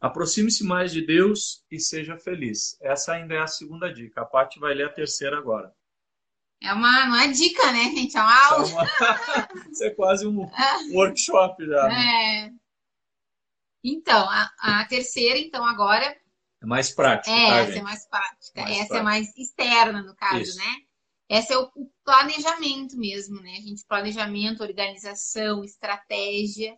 Aproxime-se 0.00 0.64
mais 0.64 0.92
de 0.92 1.04
Deus 1.04 1.64
e 1.70 1.78
seja 1.78 2.16
feliz. 2.16 2.76
Essa 2.80 3.14
ainda 3.14 3.34
é 3.34 3.38
a 3.38 3.46
segunda 3.46 3.92
dica. 3.92 4.22
A 4.22 4.26
parte 4.26 4.58
vai 4.58 4.74
ler 4.74 4.86
a 4.86 4.92
terceira 4.92 5.38
agora. 5.38 5.74
É 6.62 6.72
uma, 6.72 7.06
não 7.06 7.16
é 7.16 7.28
dica, 7.28 7.70
né, 7.72 7.84
gente? 7.84 8.16
É 8.16 8.20
uma 8.20 8.46
aula. 8.46 8.66
É 8.66 8.72
uma... 8.72 9.68
Isso 9.70 9.84
é 9.84 9.90
quase 9.90 10.26
um 10.26 10.48
workshop 10.92 11.66
já. 11.66 11.88
Né? 11.88 12.46
É. 12.46 12.50
Então, 13.84 14.26
a, 14.30 14.50
a, 14.58 14.86
terceira, 14.86 15.38
então, 15.38 15.64
agora. 15.64 16.16
É 16.62 16.66
mais 16.66 16.90
prática. 16.90 17.30
É, 17.30 17.46
tá, 17.46 17.56
essa 17.56 17.66
gente? 17.66 17.78
é 17.78 17.82
mais 17.82 18.08
prática. 18.08 18.62
Mais 18.62 18.70
essa 18.70 18.82
é 18.84 18.86
prática. 18.86 18.96
é 18.96 19.02
mais 19.02 19.36
externa, 19.36 20.02
no 20.02 20.16
caso, 20.16 20.40
Isso. 20.40 20.58
né? 20.58 20.76
Essa 21.28 21.54
é 21.54 21.58
o, 21.58 21.70
o 21.74 21.90
planejamento 22.02 22.96
mesmo, 22.96 23.40
né, 23.42 23.56
gente? 23.56 23.84
Planejamento, 23.86 24.62
organização, 24.62 25.62
estratégia 25.62 26.74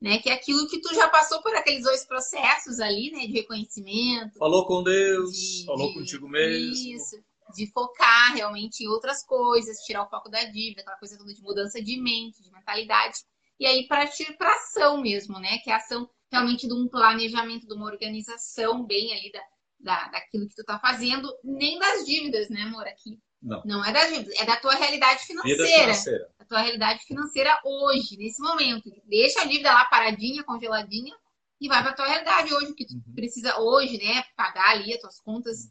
né? 0.00 0.18
Que 0.18 0.30
é 0.30 0.32
aquilo 0.32 0.68
que 0.68 0.80
tu 0.80 0.94
já 0.94 1.08
passou 1.08 1.42
por 1.42 1.54
aqueles 1.54 1.84
dois 1.84 2.04
processos 2.06 2.80
ali, 2.80 3.10
né? 3.10 3.26
De 3.26 3.32
reconhecimento. 3.32 4.38
Falou 4.38 4.66
com 4.66 4.82
Deus, 4.82 5.32
de, 5.32 5.66
falou 5.66 5.88
de, 5.88 5.94
contigo 5.94 6.28
mesmo. 6.28 6.96
Isso, 6.96 7.22
de 7.54 7.66
focar 7.72 8.34
realmente 8.34 8.84
em 8.84 8.88
outras 8.88 9.24
coisas, 9.24 9.78
tirar 9.78 10.04
o 10.04 10.08
foco 10.08 10.30
da 10.30 10.44
dívida, 10.44 10.82
aquela 10.82 10.96
coisa 10.96 11.18
toda 11.18 11.34
de 11.34 11.42
mudança 11.42 11.82
de 11.82 12.00
mente, 12.00 12.42
de 12.42 12.50
mentalidade. 12.50 13.18
E 13.58 13.66
aí 13.66 13.86
partir 13.86 14.36
para 14.38 14.54
ação 14.54 15.02
mesmo, 15.02 15.38
né? 15.38 15.58
Que 15.58 15.70
é 15.70 15.74
a 15.74 15.76
ação 15.76 16.08
realmente 16.32 16.66
de 16.66 16.72
um 16.72 16.88
planejamento, 16.88 17.66
de 17.66 17.74
uma 17.74 17.86
organização 17.86 18.84
bem 18.86 19.12
ali 19.12 19.30
da, 19.32 19.42
da, 19.80 20.08
daquilo 20.08 20.48
que 20.48 20.54
tu 20.54 20.64
tá 20.64 20.78
fazendo, 20.78 21.28
nem 21.44 21.78
das 21.78 22.06
dívidas, 22.06 22.48
né, 22.48 22.62
amor? 22.62 22.86
Aqui 22.86 23.18
não. 23.42 23.62
Não 23.64 23.84
é 23.84 23.92
da 23.92 24.06
dívida, 24.06 24.32
é 24.38 24.44
da 24.44 24.56
tua 24.56 24.74
realidade 24.74 25.24
financeira. 25.24 25.66
financeira. 25.66 26.30
Da 26.38 26.44
tua 26.44 26.60
realidade 26.60 27.04
financeira 27.04 27.58
hoje, 27.64 28.16
nesse 28.16 28.40
momento. 28.42 28.90
Deixa 29.06 29.40
a 29.40 29.46
dívida 29.46 29.72
lá 29.72 29.84
paradinha, 29.86 30.44
congeladinha, 30.44 31.16
e 31.60 31.68
vai 31.68 31.82
para 31.82 31.94
tua 31.94 32.06
realidade 32.06 32.52
hoje, 32.52 32.74
que 32.74 32.86
tu 32.86 32.94
uhum. 32.94 33.14
precisa 33.14 33.58
hoje, 33.58 33.98
né? 33.98 34.22
Pagar 34.36 34.70
ali 34.70 34.92
as 34.92 35.00
tuas 35.00 35.20
contas 35.20 35.70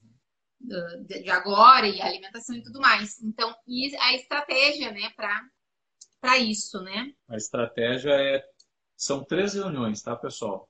uhum. 0.61 1.03
de 1.03 1.29
agora 1.29 1.87
e 1.87 2.01
alimentação 2.01 2.55
e 2.55 2.63
tudo 2.63 2.79
mais. 2.79 3.21
Então, 3.21 3.55
e 3.67 3.95
a 3.97 4.13
estratégia, 4.13 4.91
né, 4.91 5.11
para 5.15 6.37
isso, 6.37 6.81
né? 6.81 7.13
A 7.27 7.35
estratégia 7.35 8.11
é. 8.11 8.43
São 8.95 9.23
três 9.23 9.53
reuniões, 9.53 10.01
tá, 10.01 10.13
pessoal? 10.13 10.69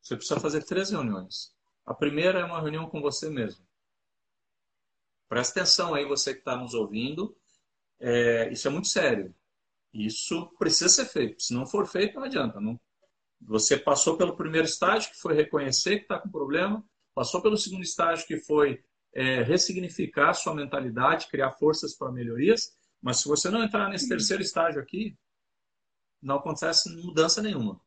Você 0.00 0.16
precisa 0.16 0.38
fazer 0.38 0.62
três 0.62 0.90
reuniões. 0.90 1.52
A 1.84 1.92
primeira 1.92 2.38
é 2.38 2.44
uma 2.44 2.60
reunião 2.60 2.88
com 2.88 3.00
você 3.00 3.28
mesmo. 3.28 3.65
Presta 5.28 5.60
atenção 5.60 5.94
aí, 5.94 6.04
você 6.04 6.32
que 6.32 6.40
está 6.40 6.56
nos 6.56 6.74
ouvindo. 6.74 7.36
É, 7.98 8.50
isso 8.52 8.68
é 8.68 8.70
muito 8.70 8.88
sério. 8.88 9.34
Isso 9.92 10.50
precisa 10.58 10.88
ser 10.88 11.06
feito. 11.06 11.42
Se 11.42 11.54
não 11.54 11.66
for 11.66 11.86
feito, 11.86 12.16
não 12.16 12.24
adianta. 12.24 12.60
Não... 12.60 12.78
Você 13.40 13.76
passou 13.76 14.16
pelo 14.16 14.36
primeiro 14.36 14.66
estágio, 14.66 15.10
que 15.10 15.18
foi 15.18 15.34
reconhecer 15.34 15.96
que 15.96 16.02
está 16.02 16.18
com 16.18 16.30
problema, 16.30 16.84
passou 17.14 17.42
pelo 17.42 17.56
segundo 17.56 17.82
estágio, 17.82 18.26
que 18.26 18.38
foi 18.38 18.82
é, 19.14 19.42
ressignificar 19.42 20.34
sua 20.34 20.54
mentalidade, 20.54 21.28
criar 21.28 21.52
forças 21.52 21.94
para 21.94 22.12
melhorias. 22.12 22.76
Mas 23.00 23.18
se 23.18 23.28
você 23.28 23.50
não 23.50 23.62
entrar 23.62 23.88
nesse 23.88 24.08
terceiro 24.08 24.42
estágio 24.42 24.80
aqui, 24.80 25.16
não 26.22 26.36
acontece 26.36 26.94
mudança 26.96 27.42
nenhuma. 27.42 27.80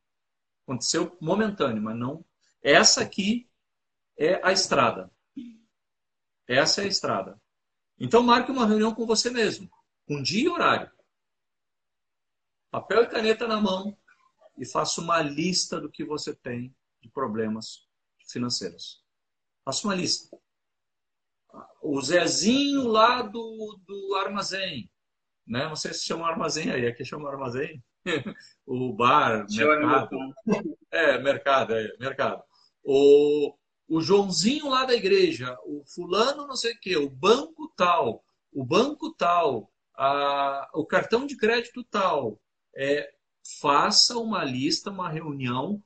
Aconteceu 0.64 1.18
momentâneo, 1.20 1.82
mas 1.82 1.98
não. 1.98 2.26
Essa 2.62 3.02
aqui 3.02 3.50
é 4.18 4.40
a 4.44 4.52
estrada. 4.52 5.12
Essa 6.50 6.82
é 6.82 6.86
a 6.86 6.88
estrada. 6.88 7.40
Então 8.00 8.24
marque 8.24 8.52
uma 8.52 8.66
reunião 8.66 8.94
com 8.96 9.06
você 9.06 9.30
mesmo, 9.30 9.70
com 10.08 10.20
dia 10.20 10.46
e 10.46 10.50
horário. 10.50 10.92
Papel 12.72 13.04
e 13.04 13.08
caneta 13.08 13.48
na 13.48 13.62
mão 13.62 13.96
e 14.58 14.66
faça 14.66 15.00
uma 15.00 15.22
lista 15.22 15.80
do 15.80 15.92
que 15.92 16.04
você 16.04 16.36
tem 16.36 16.76
de 17.02 17.10
problemas 17.10 17.88
financeiros. 18.28 19.04
Faça 19.64 19.86
uma 19.88 19.94
lista. 19.94 20.36
O 21.84 22.02
Zezinho 22.02 22.88
lá 22.88 23.22
do, 23.22 23.80
do 23.86 24.16
armazém, 24.16 24.90
né? 25.46 25.68
Não 25.68 25.76
sei 25.76 25.94
se 25.94 26.06
chama 26.06 26.28
armazém 26.28 26.72
aí, 26.72 26.88
aqui 26.88 27.06
chama 27.06 27.30
armazém. 27.30 27.84
o 28.66 28.92
bar, 28.94 29.46
mercado. 29.50 30.18
É, 30.92 31.20
mercado, 31.20 31.74
é, 31.76 31.98
mercado. 32.00 32.44
O, 32.84 33.56
o 33.90 34.00
Joãozinho 34.02 34.70
lá 34.70 34.86
da 34.86 34.94
igreja, 34.94 35.58
o 35.66 35.84
fulano 35.84 36.46
não 36.46 36.56
sei 36.56 36.74
o 36.74 36.80
quê, 36.80 36.96
o 36.96 37.10
banco 37.10 37.74
tal, 37.76 38.24
o 38.54 38.64
banco 38.64 39.12
tal, 39.16 39.72
a, 39.96 40.70
o 40.76 40.86
cartão 40.86 41.26
de 41.26 41.36
crédito 41.36 41.84
tal. 41.84 42.40
É, 42.76 43.12
faça 43.60 44.18
uma 44.18 44.44
lista, 44.44 44.92
uma 44.92 45.10
reunião 45.10 45.84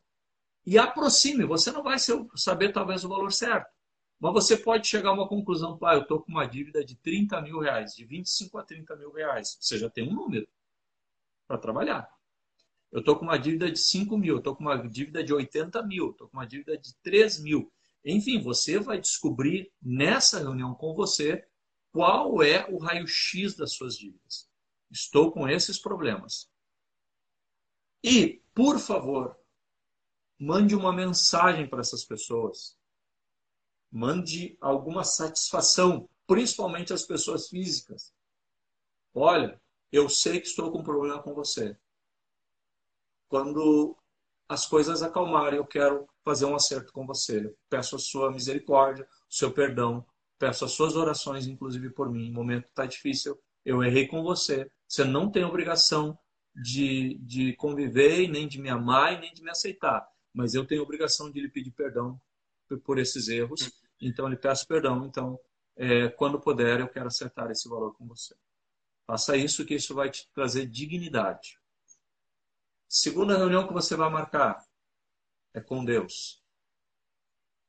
e 0.66 0.78
aproxime. 0.78 1.46
Você 1.46 1.72
não 1.72 1.82
vai 1.82 1.98
saber 2.36 2.74
talvez 2.74 3.06
o 3.06 3.10
valor 3.10 3.32
certo, 3.32 3.72
mas 4.20 4.34
você 4.34 4.58
pode 4.58 4.88
chegar 4.88 5.10
a 5.10 5.14
uma 5.14 5.28
conclusão. 5.28 5.80
Ah, 5.84 5.96
eu 5.96 6.02
estou 6.02 6.22
com 6.22 6.32
uma 6.32 6.46
dívida 6.46 6.84
de 6.84 6.96
30 6.98 7.42
mil 7.42 7.60
reais, 7.60 7.94
de 7.94 8.06
25 8.06 8.58
a 8.58 8.64
30 8.64 8.96
mil 8.98 9.14
reais. 9.14 9.58
Você 9.60 9.78
já 9.78 9.90
tem 9.90 10.08
um 10.08 10.14
número 10.14 10.48
para 11.48 11.58
trabalhar. 11.58 12.10
Eu 12.92 13.00
estou 13.00 13.16
com 13.18 13.24
uma 13.24 13.38
dívida 13.38 13.72
de 13.72 13.80
5 13.80 14.18
mil, 14.18 14.38
estou 14.38 14.56
com 14.56 14.64
uma 14.64 14.78
dívida 14.88 15.24
de 15.24 15.34
80 15.34 15.82
mil, 15.84 16.12
estou 16.12 16.28
com 16.28 16.38
uma 16.38 16.46
dívida 16.46 16.78
de 16.78 16.94
3 17.02 17.40
mil. 17.42 17.72
Enfim, 18.06 18.42
você 18.42 18.80
vai 18.80 19.00
descobrir 19.00 19.72
nessa 19.82 20.40
reunião 20.40 20.76
com 20.76 20.94
você 20.94 21.48
qual 21.92 22.42
é 22.42 22.68
o 22.70 22.78
raio-x 22.78 23.56
das 23.56 23.74
suas 23.74 23.98
dívidas. 23.98 24.50
Estou 24.92 25.32
com 25.32 25.48
esses 25.48 25.80
problemas. 25.80 26.52
E, 28.04 28.42
por 28.54 28.80
favor, 28.80 29.40
mande 30.38 30.76
uma 30.76 30.92
mensagem 30.92 31.68
para 31.68 31.80
essas 31.80 32.04
pessoas. 32.04 32.78
Mande 33.90 34.58
alguma 34.60 35.04
satisfação, 35.04 36.10
principalmente 36.28 36.92
as 36.92 37.06
pessoas 37.06 37.48
físicas. 37.48 38.14
Olha, 39.14 39.62
eu 39.92 40.10
sei 40.10 40.42
que 40.42 40.48
estou 40.48 40.72
com 40.72 40.80
um 40.80 40.84
problema 40.84 41.22
com 41.22 41.34
você. 41.34 41.78
Quando 43.30 43.96
as 44.48 44.66
coisas 44.66 45.02
acalmarem, 45.02 45.58
eu 45.58 45.66
quero 45.66 46.08
fazer 46.24 46.46
um 46.46 46.56
acerto 46.56 46.92
com 46.92 47.06
você. 47.06 47.46
Eu 47.46 47.58
peço 47.70 47.96
a 47.96 48.00
sua 48.00 48.32
misericórdia, 48.32 49.08
o 49.30 49.34
seu 49.34 49.52
perdão, 49.52 50.06
peço 50.38 50.66
as 50.66 50.72
suas 50.72 50.96
orações, 50.96 51.48
inclusive 51.48 51.90
por 51.90 52.12
mim. 52.12 52.30
O 52.30 52.34
momento 52.34 52.68
está 52.68 52.86
difícil, 52.86 53.40
eu 53.66 53.84
errei 53.84 54.08
com 54.08 54.22
você. 54.22 54.70
Você 54.88 55.04
não 55.04 55.32
tem 55.32 55.44
obrigação 55.44 56.18
de, 56.56 57.18
de 57.20 57.54
conviver, 57.56 58.28
nem 58.28 58.48
de 58.48 58.62
me 58.62 58.70
amar, 58.70 59.20
nem 59.20 59.34
de 59.34 59.42
me 59.42 59.50
aceitar. 59.50 60.08
Mas 60.34 60.54
eu 60.54 60.66
tenho 60.66 60.84
obrigação 60.84 61.32
de 61.32 61.40
lhe 61.40 61.50
pedir 61.50 61.72
perdão 61.72 62.20
por, 62.84 63.00
esses 63.00 63.28
erros. 63.28 63.72
Então, 64.02 64.28
lhe 64.28 64.38
peço 64.38 64.68
perdão. 64.68 65.06
Então, 65.06 65.40
é, 65.76 66.10
quando 66.10 66.40
puder, 66.40 66.80
eu 66.80 66.88
quero 66.88 67.08
acertar 67.08 67.50
esse 67.52 67.68
valor 67.70 67.96
com 67.96 68.06
você. 68.08 68.36
Faça 69.08 69.36
isso 69.36 69.66
que 69.66 69.76
isso 69.76 69.94
vai 69.94 70.10
te 70.10 70.30
trazer 70.34 70.66
dignidade. 70.66 71.60
Segunda 72.96 73.36
reunião 73.36 73.66
que 73.66 73.74
você 73.74 73.96
vai 73.96 74.08
marcar 74.08 74.64
é 75.52 75.60
com 75.60 75.84
Deus. 75.84 76.44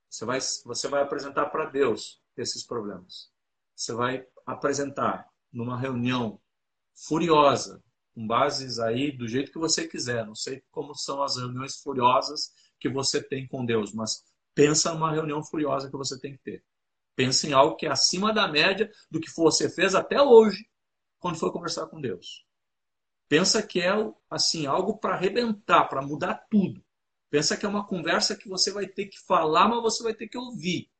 Você 0.07 0.27
vai, 0.27 0.39
você 0.39 0.87
vai 0.87 1.01
apresentar 1.01 1.47
para 1.47 1.65
Deus 1.65 2.23
esses 2.37 2.63
problemas. 2.63 3.33
Você 3.75 3.95
vai 3.95 4.27
apresentar 4.45 5.27
numa 5.51 5.81
reunião 5.81 6.39
furiosa, 6.95 7.83
com 8.15 8.27
bases 8.27 8.79
aí 8.79 9.17
do 9.17 9.27
jeito 9.27 9.51
que 9.51 9.59
você 9.59 9.89
quiser. 9.89 10.27
Não 10.27 10.35
sei 10.35 10.63
como 10.71 10.95
são 10.95 11.23
as 11.23 11.39
reuniões 11.39 11.77
furiosas 11.77 12.53
que 12.79 12.91
você 12.91 13.23
tem 13.23 13.49
com 13.49 13.65
Deus, 13.65 13.95
mas 13.95 14.23
pensa 14.55 14.93
numa 14.93 15.11
reunião 15.11 15.43
furiosa 15.43 15.89
que 15.89 15.97
você 15.97 16.21
tem 16.21 16.37
que 16.37 16.43
ter. 16.43 16.65
Pensa 17.17 17.47
em 17.47 17.55
algo 17.55 17.77
que 17.77 17.87
é 17.87 17.91
acima 17.91 18.31
da 18.31 18.47
média 18.47 18.93
do 19.11 19.19
que 19.19 19.35
você 19.35 19.71
fez 19.71 19.95
até 19.95 20.21
hoje 20.21 20.69
quando 21.19 21.39
foi 21.39 21.51
conversar 21.51 21.87
com 21.87 21.99
Deus. 21.99 22.45
Pensa 23.29 23.67
que 23.67 23.81
é 23.81 23.93
assim 24.29 24.67
algo 24.67 24.99
para 24.99 25.15
arrebentar, 25.15 25.89
para 25.89 26.03
mudar 26.03 26.47
tudo. 26.51 26.85
Pensa 27.31 27.57
que 27.57 27.67
é 27.67 27.69
uma 27.69 27.87
conversa 27.87 28.37
que 28.37 28.49
você 28.49 28.71
vai 28.71 28.87
ter 28.87 29.07
que 29.07 29.19
falar, 29.21 29.69
mas 29.69 29.83
você 29.83 30.03
vai 30.03 30.15
ter 30.15 30.29
que 30.29 30.39
ouvir. 30.39 30.91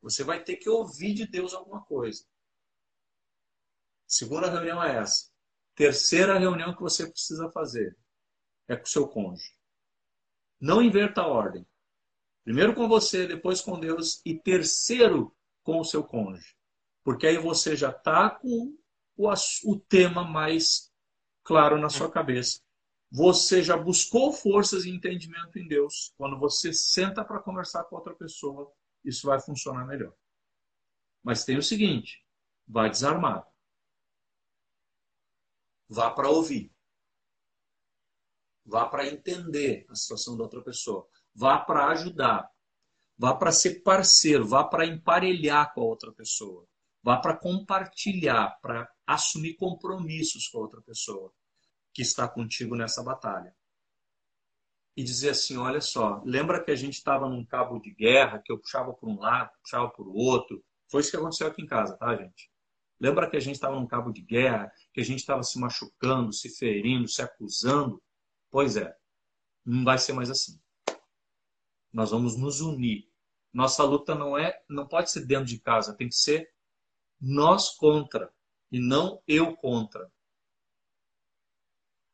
Você 0.00 0.22
vai 0.22 0.42
ter 0.42 0.56
que 0.56 0.68
ouvir 0.68 1.12
de 1.14 1.26
Deus 1.26 1.52
alguma 1.52 1.84
coisa. 1.84 2.24
Segunda 4.06 4.48
reunião 4.48 4.82
é 4.82 4.96
essa. 4.96 5.30
Terceira 5.74 6.38
reunião 6.38 6.74
que 6.74 6.80
você 6.80 7.06
precisa 7.10 7.50
fazer 7.50 7.96
é 8.66 8.76
com 8.76 8.84
o 8.84 8.88
seu 8.88 9.08
cônjuge. 9.08 9.52
Não 10.60 10.82
inverta 10.82 11.20
a 11.20 11.26
ordem. 11.26 11.66
Primeiro 12.44 12.74
com 12.74 12.88
você, 12.88 13.26
depois 13.26 13.60
com 13.60 13.78
Deus 13.78 14.22
e 14.24 14.38
terceiro 14.38 15.36
com 15.62 15.80
o 15.80 15.84
seu 15.84 16.02
cônjuge. 16.02 16.56
Porque 17.04 17.26
aí 17.26 17.36
você 17.36 17.76
já 17.76 17.90
está 17.90 18.30
com 18.30 18.77
o, 19.18 19.28
o 19.64 19.80
tema 19.80 20.24
mais 20.24 20.92
claro 21.42 21.76
na 21.76 21.90
sua 21.90 22.10
cabeça. 22.10 22.60
Você 23.10 23.62
já 23.62 23.76
buscou 23.76 24.32
forças 24.32 24.84
e 24.84 24.90
entendimento 24.90 25.58
em 25.58 25.66
Deus. 25.66 26.14
Quando 26.16 26.38
você 26.38 26.72
senta 26.72 27.24
para 27.24 27.42
conversar 27.42 27.84
com 27.84 27.96
outra 27.96 28.14
pessoa, 28.14 28.72
isso 29.04 29.26
vai 29.26 29.40
funcionar 29.40 29.84
melhor. 29.86 30.14
Mas 31.22 31.44
tem 31.44 31.58
o 31.58 31.62
seguinte: 31.62 32.24
vai 32.66 32.88
desarmado. 32.88 33.46
Vá 35.88 36.10
para 36.10 36.28
ouvir. 36.28 36.70
Vá 38.64 38.86
para 38.86 39.08
entender 39.08 39.86
a 39.88 39.94
situação 39.94 40.36
da 40.36 40.44
outra 40.44 40.62
pessoa. 40.62 41.08
Vá 41.34 41.58
para 41.58 41.88
ajudar. 41.88 42.50
Vá 43.16 43.34
para 43.34 43.50
ser 43.50 43.82
parceiro. 43.82 44.46
Vá 44.46 44.62
para 44.62 44.86
emparelhar 44.86 45.72
com 45.72 45.80
a 45.80 45.84
outra 45.84 46.12
pessoa. 46.12 46.68
Vá 47.02 47.16
para 47.16 47.34
compartilhar, 47.34 48.60
para 48.60 48.86
assumir 49.08 49.54
compromissos 49.54 50.48
com 50.48 50.58
a 50.58 50.60
outra 50.60 50.82
pessoa 50.82 51.32
que 51.94 52.02
está 52.02 52.28
contigo 52.28 52.76
nessa 52.76 53.02
batalha. 53.02 53.56
E 54.94 55.02
dizer 55.02 55.30
assim: 55.30 55.56
olha 55.56 55.80
só, 55.80 56.22
lembra 56.26 56.62
que 56.62 56.70
a 56.70 56.76
gente 56.76 56.94
estava 56.94 57.26
num 57.26 57.44
cabo 57.44 57.80
de 57.80 57.94
guerra, 57.94 58.42
que 58.44 58.52
eu 58.52 58.58
puxava 58.58 58.92
por 58.92 59.08
um 59.08 59.18
lado, 59.18 59.50
puxava 59.62 59.88
por 59.88 60.06
outro? 60.08 60.62
Foi 60.90 61.00
isso 61.00 61.10
que 61.10 61.16
aconteceu 61.16 61.46
aqui 61.46 61.62
em 61.62 61.66
casa, 61.66 61.96
tá, 61.96 62.14
gente? 62.16 62.50
Lembra 63.00 63.30
que 63.30 63.36
a 63.36 63.40
gente 63.40 63.54
estava 63.54 63.76
num 63.76 63.86
cabo 63.86 64.12
de 64.12 64.20
guerra, 64.20 64.70
que 64.92 65.00
a 65.00 65.04
gente 65.04 65.20
estava 65.20 65.42
se 65.42 65.58
machucando, 65.58 66.32
se 66.32 66.50
ferindo, 66.50 67.08
se 67.08 67.22
acusando? 67.22 68.02
Pois 68.50 68.76
é, 68.76 68.94
não 69.64 69.84
vai 69.84 69.98
ser 69.98 70.12
mais 70.12 70.30
assim. 70.30 70.60
Nós 71.92 72.10
vamos 72.10 72.36
nos 72.36 72.60
unir. 72.60 73.08
Nossa 73.52 73.82
luta 73.84 74.14
não 74.14 74.36
é, 74.36 74.60
não 74.68 74.86
pode 74.86 75.10
ser 75.10 75.24
dentro 75.24 75.46
de 75.46 75.58
casa, 75.60 75.96
tem 75.96 76.08
que 76.08 76.16
ser 76.16 76.52
nós 77.20 77.70
contra 77.70 78.32
e 78.70 78.78
não 78.78 79.22
eu 79.26 79.56
contra. 79.56 80.10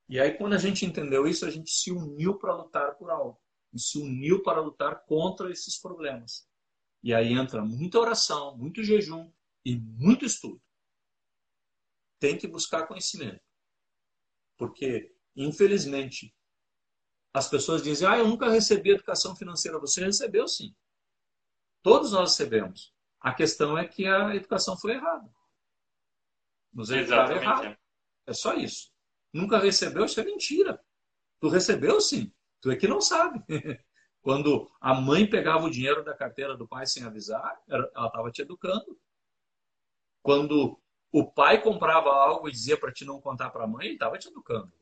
E 0.08 0.20
aí, 0.20 0.36
quando 0.36 0.54
a 0.54 0.58
gente 0.58 0.84
entendeu 0.84 1.26
isso, 1.26 1.46
a 1.46 1.50
gente 1.50 1.70
se 1.70 1.90
uniu 1.90 2.38
para 2.38 2.54
lutar 2.54 2.96
por 2.96 3.10
algo. 3.10 3.40
E 3.72 3.80
se 3.80 3.98
uniu 3.98 4.42
para 4.42 4.60
lutar 4.60 5.04
contra 5.06 5.50
esses 5.50 5.78
problemas. 5.78 6.48
E 7.02 7.12
aí 7.12 7.32
entra 7.32 7.64
muita 7.64 7.98
oração, 7.98 8.56
muito 8.56 8.82
jejum 8.82 9.30
e 9.64 9.76
muito 9.76 10.24
estudo. 10.24 10.62
Tem 12.20 12.38
que 12.38 12.46
buscar 12.46 12.86
conhecimento. 12.86 13.42
Porque, 14.56 15.12
infelizmente, 15.34 16.34
as 17.32 17.48
pessoas 17.48 17.82
dizem: 17.82 18.06
Ah, 18.06 18.18
eu 18.18 18.28
nunca 18.28 18.48
recebi 18.48 18.90
educação 18.90 19.34
financeira. 19.34 19.78
Você 19.80 20.04
recebeu 20.04 20.46
sim. 20.46 20.74
Todos 21.82 22.12
nós 22.12 22.30
recebemos. 22.30 22.94
A 23.20 23.34
questão 23.34 23.76
é 23.76 23.88
que 23.88 24.06
a 24.06 24.34
educação 24.36 24.78
foi 24.78 24.92
errada. 24.92 25.33
Nos 26.74 26.90
educaram 26.90 27.36
errado. 27.36 27.76
É 28.26 28.32
só 28.32 28.54
isso. 28.54 28.90
Nunca 29.32 29.58
recebeu, 29.58 30.04
isso 30.04 30.20
é 30.20 30.24
mentira. 30.24 30.80
Tu 31.40 31.48
recebeu 31.48 32.00
sim. 32.00 32.32
Tu 32.60 32.70
é 32.70 32.76
que 32.76 32.88
não 32.88 33.00
sabe. 33.00 33.42
Quando 34.20 34.70
a 34.80 34.94
mãe 34.94 35.28
pegava 35.28 35.66
o 35.66 35.70
dinheiro 35.70 36.02
da 36.02 36.16
carteira 36.16 36.56
do 36.56 36.66
pai 36.66 36.86
sem 36.86 37.04
avisar, 37.04 37.60
ela 37.68 37.84
estava 37.86 38.30
te 38.30 38.40
educando. 38.40 38.98
Quando 40.22 40.80
o 41.12 41.30
pai 41.30 41.62
comprava 41.62 42.08
algo 42.08 42.48
e 42.48 42.52
dizia 42.52 42.78
para 42.78 42.90
te 42.90 43.04
não 43.04 43.20
contar 43.20 43.50
para 43.50 43.64
a 43.64 43.66
mãe, 43.66 43.84
ele 43.86 43.94
estava 43.94 44.18
te 44.18 44.28
educando. 44.28 44.72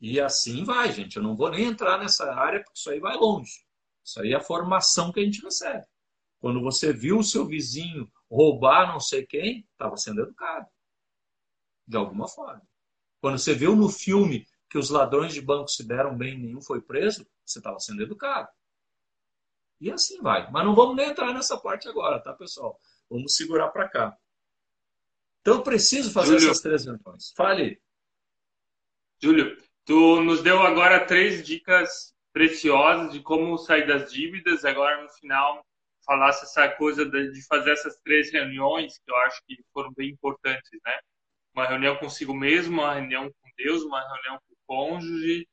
E 0.00 0.20
assim 0.20 0.64
vai, 0.64 0.92
gente. 0.92 1.16
Eu 1.16 1.22
não 1.22 1.36
vou 1.36 1.48
nem 1.48 1.66
entrar 1.66 1.96
nessa 1.96 2.34
área, 2.34 2.60
porque 2.60 2.76
isso 2.76 2.90
aí 2.90 2.98
vai 2.98 3.16
longe. 3.16 3.64
Isso 4.04 4.20
aí 4.20 4.32
é 4.32 4.36
a 4.36 4.40
formação 4.40 5.12
que 5.12 5.20
a 5.20 5.24
gente 5.24 5.40
recebe. 5.40 5.86
Quando 6.40 6.60
você 6.60 6.92
viu 6.92 7.18
o 7.18 7.24
seu 7.24 7.46
vizinho 7.46 8.10
roubar 8.32 8.88
não 8.88 8.98
sei 8.98 9.26
quem, 9.26 9.66
estava 9.72 9.96
sendo 9.96 10.22
educado. 10.22 10.66
De 11.86 11.96
alguma 11.96 12.26
forma. 12.26 12.62
Quando 13.20 13.38
você 13.38 13.54
viu 13.54 13.76
no 13.76 13.88
filme 13.88 14.46
que 14.70 14.78
os 14.78 14.88
ladrões 14.88 15.34
de 15.34 15.40
banco 15.40 15.68
se 15.68 15.86
deram 15.86 16.16
bem 16.16 16.34
e 16.34 16.38
nenhum 16.38 16.62
foi 16.62 16.80
preso, 16.80 17.26
você 17.44 17.58
estava 17.58 17.78
sendo 17.78 18.02
educado. 18.02 18.48
E 19.80 19.90
assim 19.90 20.20
vai. 20.22 20.50
Mas 20.50 20.64
não 20.64 20.74
vamos 20.74 20.96
nem 20.96 21.10
entrar 21.10 21.32
nessa 21.34 21.58
parte 21.58 21.88
agora, 21.88 22.20
tá, 22.20 22.32
pessoal? 22.32 22.80
Vamos 23.10 23.36
segurar 23.36 23.68
para 23.68 23.88
cá. 23.88 24.16
Então 25.40 25.56
eu 25.56 25.62
preciso 25.62 26.12
fazer 26.12 26.38
Júlio, 26.38 26.50
essas 26.50 26.62
três 26.62 26.84
reuniões. 26.84 27.32
Fale. 27.36 27.82
Júlio, 29.20 29.60
tu 29.84 30.22
nos 30.22 30.42
deu 30.42 30.62
agora 30.62 31.04
três 31.04 31.44
dicas 31.44 32.14
preciosas 32.32 33.12
de 33.12 33.20
como 33.20 33.58
sair 33.58 33.86
das 33.86 34.10
dívidas. 34.10 34.64
Agora 34.64 35.02
no 35.02 35.08
final 35.10 35.66
falasse 36.04 36.44
essa 36.44 36.68
coisa 36.68 37.04
de 37.04 37.46
fazer 37.46 37.72
essas 37.72 37.96
três 38.04 38.32
reuniões, 38.32 38.98
que 38.98 39.10
eu 39.10 39.16
acho 39.18 39.40
que 39.46 39.56
foram 39.72 39.92
bem 39.92 40.10
importantes, 40.10 40.70
né? 40.84 40.98
Uma 41.54 41.66
reunião 41.66 41.96
consigo 41.96 42.34
mesmo, 42.34 42.80
uma 42.80 42.94
reunião 42.94 43.30
com 43.30 43.50
Deus, 43.56 43.82
uma 43.82 44.00
reunião 44.00 44.40
com 44.46 44.54
o 44.54 44.58
cônjuge, 44.66 45.46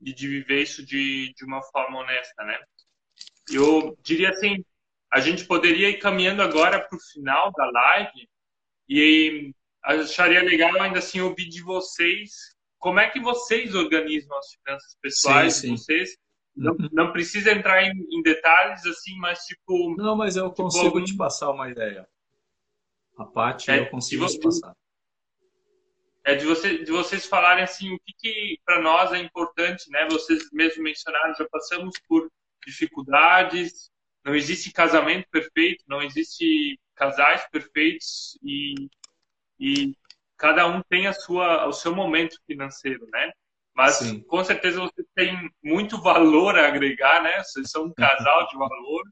e 0.00 0.12
de 0.12 0.28
viver 0.28 0.62
isso 0.62 0.84
de, 0.84 1.32
de 1.34 1.44
uma 1.44 1.62
forma 1.62 2.00
honesta, 2.00 2.42
né? 2.44 2.58
Eu 3.50 3.96
diria 4.02 4.30
assim, 4.30 4.64
a 5.12 5.20
gente 5.20 5.44
poderia 5.44 5.90
ir 5.90 5.98
caminhando 5.98 6.42
agora 6.42 6.80
para 6.80 6.96
o 6.96 7.00
final 7.12 7.52
da 7.52 7.70
live 7.70 8.28
e 8.88 9.54
acharia 9.82 10.42
legal 10.42 10.80
ainda 10.80 10.98
assim 10.98 11.20
ouvir 11.20 11.48
de 11.48 11.62
vocês 11.62 12.52
como 12.78 12.98
é 12.98 13.08
que 13.08 13.20
vocês 13.20 13.74
organizam 13.74 14.36
as 14.36 14.52
finanças 14.54 14.96
pessoais 15.00 15.54
sim, 15.54 15.60
sim. 15.60 15.74
de 15.74 15.80
vocês 15.80 16.16
não, 16.54 16.72
uhum. 16.72 16.88
não 16.92 17.12
precisa 17.12 17.52
entrar 17.52 17.82
em, 17.82 17.92
em, 18.10 18.22
detalhes 18.22 18.84
assim, 18.86 19.16
mas 19.16 19.40
tipo. 19.46 19.96
Não, 19.96 20.16
mas 20.16 20.36
eu 20.36 20.50
tipo, 20.50 20.62
consigo 20.62 20.86
algum... 20.86 21.04
te 21.04 21.16
passar 21.16 21.50
uma 21.50 21.70
ideia. 21.70 22.06
A 23.18 23.24
parte 23.24 23.70
é, 23.70 23.80
eu 23.80 23.90
consigo 23.90 24.22
você, 24.22 24.38
te 24.38 24.42
passar. 24.42 24.74
É 26.24 26.34
de, 26.34 26.44
você, 26.44 26.84
de 26.84 26.92
vocês 26.92 27.26
falarem 27.26 27.64
assim 27.64 27.92
o 27.92 27.98
que, 27.98 28.12
que 28.16 28.60
para 28.64 28.80
nós 28.80 29.12
é 29.12 29.18
importante, 29.18 29.90
né? 29.90 30.06
Vocês 30.10 30.48
mesmo 30.52 30.82
mencionaram, 30.82 31.34
já 31.34 31.48
passamos 31.48 31.98
por 32.06 32.30
dificuldades, 32.64 33.90
não 34.24 34.34
existe 34.34 34.72
casamento 34.72 35.28
perfeito, 35.30 35.84
não 35.88 36.00
existe 36.00 36.78
casais 36.94 37.44
perfeitos 37.50 38.38
e, 38.42 38.88
e 39.58 39.96
cada 40.36 40.66
um 40.66 40.80
tem 40.82 41.06
a 41.06 41.12
sua, 41.12 41.66
o 41.66 41.72
seu 41.72 41.94
momento 41.94 42.36
financeiro, 42.46 43.06
né? 43.10 43.32
Mas 43.74 43.96
Sim. 43.96 44.20
com 44.24 44.44
certeza 44.44 44.80
você 44.80 45.04
tem 45.14 45.50
muito 45.62 46.00
valor 46.00 46.58
a 46.58 46.68
agregar, 46.68 47.22
né? 47.22 47.42
Vocês 47.42 47.70
são 47.70 47.84
um 47.84 47.94
casal 47.94 48.46
de 48.48 48.56
valor, 48.56 49.02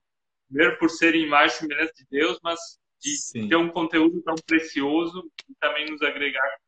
primeiro 0.48 0.78
por 0.78 0.90
serem 0.90 1.28
mais 1.28 1.54
semelhantes 1.54 1.94
de 1.96 2.06
Deus, 2.10 2.38
mas 2.42 2.58
de 3.00 3.16
Sim. 3.16 3.48
ter 3.48 3.56
um 3.56 3.70
conteúdo 3.70 4.20
tão 4.22 4.34
precioso 4.46 5.30
e 5.48 5.54
também 5.58 5.90
nos 5.90 6.02
agregar. 6.02 6.58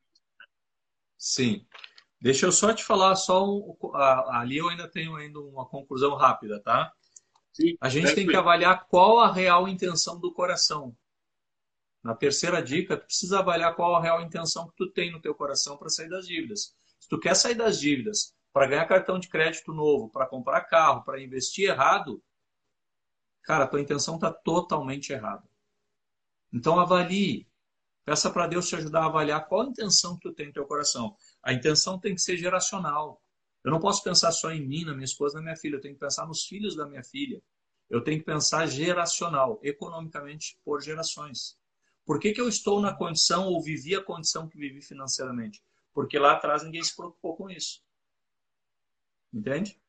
Sim. 1.19 1.67
Deixa 2.21 2.47
eu 2.47 2.53
só 2.53 2.73
te 2.73 2.85
falar 2.85 3.17
só 3.17 3.45
um, 3.45 3.77
ali 4.31 4.57
eu 4.57 4.69
ainda 4.69 4.89
tenho 4.89 5.17
ainda 5.17 5.41
uma 5.41 5.67
conclusão 5.67 6.15
rápida, 6.15 6.61
tá? 6.63 6.93
Sim, 7.53 7.77
a 7.81 7.89
gente 7.89 8.15
tem 8.15 8.27
que 8.27 8.37
avaliar 8.37 8.87
qual 8.87 9.19
a 9.19 9.31
real 9.31 9.69
intenção 9.69 10.19
do 10.19 10.33
coração. 10.33 10.97
Na 12.03 12.15
terceira 12.15 12.63
dica, 12.63 12.97
tu 12.97 13.07
precisa 13.07 13.41
avaliar 13.41 13.75
qual 13.75 13.95
a 13.95 14.01
real 14.01 14.23
intenção 14.23 14.69
que 14.69 14.77
tu 14.77 14.91
tem 14.91 15.13
no 15.13 15.21
teu 15.21 15.35
coração 15.35 15.77
para 15.77 15.89
sair 15.89 16.09
das 16.09 16.27
dívidas. 16.27 16.75
Tu 17.13 17.21
quer 17.21 17.37
sair 17.37 17.55
das 17.55 17.79
dívidas 17.79 18.35
para 18.55 18.67
ganhar 18.67 18.87
cartão 18.87 19.19
de 19.19 19.29
crédito 19.29 19.71
novo, 19.71 20.09
para 20.09 20.25
comprar 20.27 20.63
carro, 20.63 21.05
para 21.05 21.21
investir 21.21 21.69
errado, 21.69 22.25
cara, 23.43 23.67
tua 23.67 23.83
intenção 23.83 24.15
está 24.15 24.33
totalmente 24.33 25.13
errada. 25.13 25.47
Então 26.51 26.81
avalie 26.81 27.47
Peça 28.03 28.31
para 28.31 28.47
Deus 28.47 28.67
te 28.67 28.77
ajudar 28.77 29.03
a 29.03 29.07
avaliar 29.09 29.47
qual 29.47 29.61
a 29.61 29.67
intenção 29.67 30.17
que 30.17 30.23
tu 30.23 30.33
tem 30.33 30.47
no 30.47 30.55
teu 30.55 30.65
coração. 30.65 31.15
A 31.43 31.53
intenção 31.53 31.99
tem 31.99 32.15
que 32.15 32.23
ser 32.23 32.39
geracional. 32.39 33.23
Eu 33.63 33.71
não 33.71 33.79
posso 33.79 34.03
pensar 34.03 34.33
só 34.33 34.51
em 34.51 34.67
mim, 34.67 34.87
na 34.87 34.95
minha 34.95 35.05
esposa, 35.05 35.37
na 35.37 35.43
minha 35.43 35.57
filha. 35.57 35.77
Eu 35.77 35.83
tenho 35.83 35.95
que 35.95 36.01
pensar 36.01 36.27
nos 36.27 36.47
filhos 36.47 36.75
da 36.75 36.89
minha 36.89 37.05
filha. 37.05 37.43
Eu 37.91 38.03
tenho 38.03 38.21
que 38.21 38.25
pensar 38.25 38.67
geracional, 38.69 39.61
economicamente 39.63 40.59
por 40.65 40.81
gerações. 40.81 41.59
Por 42.07 42.19
que, 42.19 42.33
que 42.33 42.41
eu 42.41 42.49
estou 42.49 42.81
na 42.81 42.97
condição 42.97 43.49
ou 43.49 43.63
vivi 43.63 43.95
a 43.95 44.03
condição 44.03 44.49
que 44.49 44.57
vivi 44.57 44.81
financeiramente? 44.81 45.63
Porque 45.93 46.19
lá 46.19 46.33
atrás 46.33 46.63
ninguém 46.63 46.83
se 46.83 46.95
preocupou 46.95 47.37
com 47.37 47.51
isso. 47.51 47.83
Entende? 49.33 49.81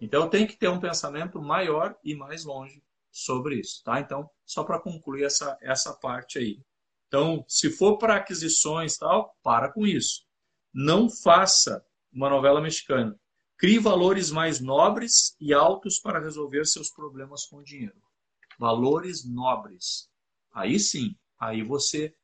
Então 0.00 0.28
tenho 0.28 0.46
que 0.46 0.56
ter 0.56 0.68
um 0.68 0.80
pensamento 0.80 1.40
maior 1.40 1.98
e 2.04 2.14
mais 2.14 2.44
longe 2.44 2.82
sobre 3.10 3.56
isso, 3.58 3.82
tá? 3.84 4.00
Então, 4.00 4.30
só 4.44 4.62
para 4.62 4.80
concluir 4.80 5.24
essa, 5.24 5.58
essa 5.60 5.92
parte 5.94 6.38
aí. 6.38 6.60
Então, 7.08 7.44
se 7.48 7.70
for 7.70 7.96
para 7.98 8.16
aquisições 8.16 8.96
tal, 8.96 9.34
para 9.42 9.72
com 9.72 9.86
isso. 9.86 10.26
Não 10.72 11.08
faça 11.08 11.84
uma 12.12 12.28
novela 12.28 12.60
mexicana. 12.60 13.18
Crie 13.56 13.78
valores 13.78 14.30
mais 14.30 14.60
nobres 14.60 15.34
e 15.40 15.52
altos 15.52 15.98
para 15.98 16.20
resolver 16.20 16.64
seus 16.64 16.90
problemas 16.90 17.46
com 17.46 17.62
dinheiro. 17.62 18.00
Valores 18.58 19.28
nobres. 19.28 20.08
Aí 20.52 20.78
sim, 20.78 21.16
aí 21.40 21.62
você 21.62 22.14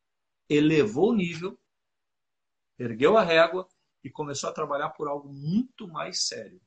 elevou 0.49 1.11
o 1.11 1.15
nível, 1.15 1.59
ergueu 2.79 3.17
a 3.17 3.23
régua 3.23 3.69
e 4.03 4.11
começou 4.11 4.51
a 4.51 4.53
trabalhar 4.53 4.91
por 4.91 5.09
algo 5.09 5.33
muito 5.33 5.89
mais 5.89 6.27
sério. 6.27 6.61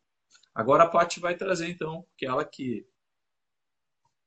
Agora 0.54 0.84
a 0.84 0.90
Paty 0.90 1.20
vai 1.20 1.36
trazer 1.36 1.70
então, 1.70 2.06
que 2.18 2.26
ela 2.26 2.44
que 2.44 2.88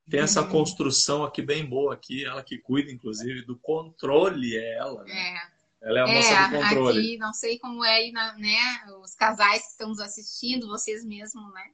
tem 0.09 0.21
essa 0.21 0.43
uhum. 0.43 0.51
construção 0.51 1.25
aqui 1.25 1.41
bem 1.41 1.65
boa 1.65 1.95
aqui, 1.95 2.25
ela 2.25 2.43
que 2.43 2.59
cuida 2.59 2.91
inclusive 2.91 3.43
do 3.43 3.59
controle 3.59 4.57
é 4.57 4.79
ela. 4.79 5.05
Né? 5.05 5.13
É. 5.13 5.61
Ela 5.83 5.99
é 6.01 6.03
a 6.03 6.07
moça 6.07 6.33
é, 6.33 6.49
do 6.49 6.63
controle. 6.63 6.99
Aqui, 6.99 7.19
não 7.19 7.33
sei 7.33 7.59
como 7.59 7.85
é 7.85 7.97
aí, 7.97 8.13
né? 8.13 8.59
Os 9.03 9.15
casais 9.15 9.63
que 9.63 9.71
estão 9.71 9.89
nos 9.89 10.01
assistindo, 10.01 10.69
vocês 10.69 11.05
mesmos, 11.05 11.53
né? 11.55 11.65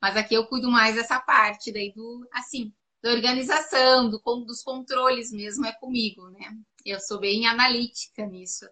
Mas 0.00 0.16
aqui 0.16 0.34
eu 0.34 0.46
cuido 0.46 0.70
mais 0.70 0.94
dessa 0.94 1.18
parte 1.18 1.72
daí 1.72 1.92
do, 1.92 2.28
assim, 2.32 2.72
da 3.02 3.10
organização, 3.10 4.08
do, 4.08 4.20
dos 4.44 4.62
controles 4.62 5.32
mesmo 5.32 5.66
é 5.66 5.72
comigo, 5.72 6.28
né? 6.30 6.56
Eu 6.84 7.00
sou 7.00 7.18
bem 7.18 7.46
analítica 7.46 8.24
nisso, 8.24 8.66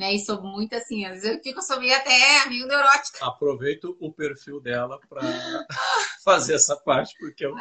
né? 0.00 0.14
E 0.14 0.18
sou 0.18 0.42
muito 0.42 0.74
assim, 0.74 1.04
às 1.04 1.20
vezes 1.20 1.36
eu 1.36 1.42
fico, 1.42 1.58
eu 1.58 1.62
sou 1.62 1.78
meio 1.78 1.94
até 1.94 2.48
meio 2.48 2.66
neurótica. 2.66 3.24
Aproveito 3.26 3.96
o 4.00 4.10
perfil 4.10 4.58
dela 4.58 4.98
para 5.06 5.20
fazer 6.24 6.54
essa 6.54 6.74
parte, 6.74 7.14
porque 7.18 7.44
eu 7.44 7.54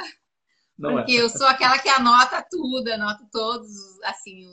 não 0.78 0.96
porque 0.96 1.12
é. 1.12 1.22
eu 1.22 1.30
sou 1.30 1.46
aquela 1.46 1.78
que 1.78 1.90
anota 1.90 2.42
tudo, 2.50 2.88
anota 2.88 3.28
todos, 3.30 3.70
assim, 4.04 4.48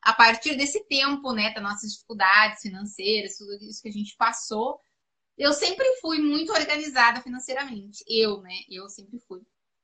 a 0.00 0.12
partir 0.12 0.54
desse 0.56 0.86
tempo, 0.86 1.32
né, 1.32 1.52
das 1.52 1.62
nossas 1.62 1.92
dificuldades 1.92 2.62
financeiras, 2.62 3.36
tudo 3.36 3.52
isso 3.60 3.82
que 3.82 3.88
a 3.88 3.92
gente 3.92 4.14
passou, 4.16 4.78
eu 5.36 5.52
sempre 5.52 5.84
fui 6.00 6.18
muito 6.18 6.52
organizada 6.52 7.20
financeiramente. 7.20 8.04
Eu, 8.06 8.40
né? 8.42 8.54
Eu 8.70 8.88
sempre 8.88 9.18
fui. 9.26 9.40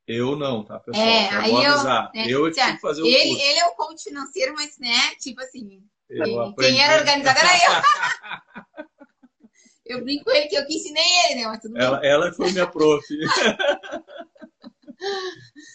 Eu 0.06 0.36
não, 0.36 0.64
tá, 0.64 0.78
pessoal? 0.78 1.04
É, 1.04 1.28
aí 1.30 1.50
eu. 1.50 1.82
Né, 1.82 2.10
eu 2.28 2.52
tive 2.52 2.74
que 2.74 2.80
fazer 2.80 3.02
o 3.02 3.06
ele, 3.06 3.30
curso. 3.30 3.44
ele 3.44 3.58
é 3.58 3.66
o 3.66 3.74
coach 3.74 4.04
financeiro, 4.04 4.54
mas, 4.54 4.78
né, 4.78 5.14
tipo 5.16 5.40
assim, 5.40 5.82
eu 6.08 6.54
quem 6.54 6.80
era 6.80 6.98
organizado 6.98 7.38
era 7.38 7.82
eu. 8.76 8.84
eu 9.98 10.04
brinco 10.04 10.24
com 10.24 10.30
ele 10.30 10.48
que 10.48 10.56
eu 10.56 10.66
que 10.66 10.76
ensinei 10.76 11.04
ele, 11.24 11.40
né? 11.40 11.46
Mas 11.46 11.60
tudo 11.60 11.78
ela, 11.78 11.98
bem. 11.98 12.10
ela 12.10 12.32
foi 12.32 12.52
minha 12.52 12.66
prof. 12.66 13.04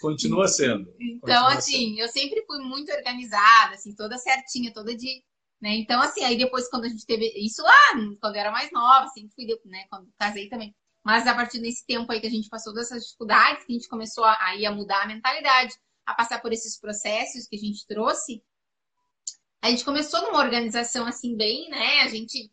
Continua 0.02 0.48
sendo. 0.48 0.94
Então, 1.00 1.20
Continua 1.20 1.54
assim, 1.54 1.90
sendo. 1.90 2.00
eu 2.00 2.08
sempre 2.10 2.44
fui 2.46 2.60
muito 2.60 2.92
organizada, 2.92 3.76
assim, 3.76 3.96
toda 3.96 4.18
certinha, 4.18 4.74
toda 4.74 4.96
de. 4.96 5.24
Né? 5.62 5.76
Então, 5.76 6.02
assim, 6.02 6.24
aí 6.24 6.38
depois, 6.38 6.70
quando 6.70 6.86
a 6.86 6.90
gente 6.90 7.06
teve. 7.06 7.32
Isso 7.38 7.62
lá, 7.62 7.94
quando 8.20 8.36
eu 8.36 8.42
era 8.42 8.52
mais 8.52 8.72
nova, 8.72 9.06
assim, 9.06 9.30
fui, 9.34 9.46
né? 9.66 9.86
Quando 9.90 10.10
casei 10.20 10.50
também. 10.50 10.76
Mas 11.04 11.28
a 11.28 11.36
partir 11.36 11.60
desse 11.60 11.86
tempo 11.86 12.12
aí 12.12 12.22
que 12.22 12.28
a 12.28 12.32
gente 12.32 12.48
passou 12.50 12.74
dessas 12.74 13.04
dificuldades, 13.04 13.66
que 13.66 13.74
a 13.74 13.76
gente 13.76 13.90
começou 13.90 14.24
a, 14.24 14.34
a, 14.34 14.54
a 14.68 14.72
mudar 14.72 15.04
a 15.04 15.08
mentalidade, 15.08 15.74
a 16.06 16.14
passar 16.14 16.42
por 16.42 16.54
esses 16.54 16.80
processos 16.80 17.48
que 17.48 17.56
a 17.56 17.60
gente 17.60 17.86
trouxe, 17.86 18.42
a 19.64 19.70
gente 19.70 19.86
começou 19.86 20.22
numa 20.22 20.44
organização 20.44 21.08
assim, 21.08 21.38
bem, 21.38 21.70
né? 21.70 22.02
A 22.02 22.10
gente, 22.10 22.52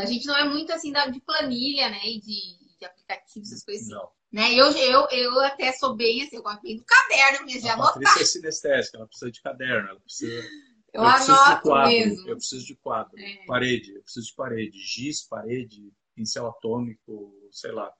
a 0.00 0.06
gente 0.06 0.26
não 0.26 0.36
é 0.36 0.48
muito 0.48 0.72
assim 0.72 0.92
de 0.92 1.20
planilha, 1.20 1.90
né? 1.90 1.98
E 2.04 2.20
de, 2.20 2.78
de 2.78 2.84
aplicativos, 2.84 3.50
essas 3.50 3.64
coisas 3.64 3.82
assim. 3.82 3.94
Não. 3.94 4.08
Né? 4.32 4.54
Eu, 4.54 4.70
eu, 4.70 5.08
eu 5.10 5.40
até 5.40 5.72
sou 5.72 5.96
bem 5.96 6.22
assim, 6.22 6.36
eu 6.36 6.44
gosto 6.44 6.62
bem 6.62 6.76
do 6.76 6.84
caderno 6.84 7.46
mesmo, 7.46 7.62
de 7.62 7.68
anotar. 7.68 7.90
A 7.90 7.94
Patrícia 7.94 8.22
é 8.22 8.24
sinestésica, 8.24 8.96
ela 8.96 9.08
precisa 9.08 9.30
de 9.32 9.42
caderno, 9.42 9.88
ela 9.88 10.00
precisa. 10.00 10.42
Eu, 10.94 11.02
eu 11.02 11.08
anoto 11.08 11.62
quadro, 11.62 11.90
mesmo. 11.90 12.26
Eu 12.26 12.36
preciso 12.36 12.64
de 12.64 12.74
quadro, 12.76 13.18
é. 13.18 13.44
parede, 13.44 13.94
eu 13.94 14.02
preciso 14.02 14.28
de 14.28 14.34
parede, 14.34 14.78
giz, 14.78 15.20
parede, 15.28 15.92
pincel 16.14 16.46
atômico, 16.46 17.34
sei 17.50 17.70
lá. 17.70 17.92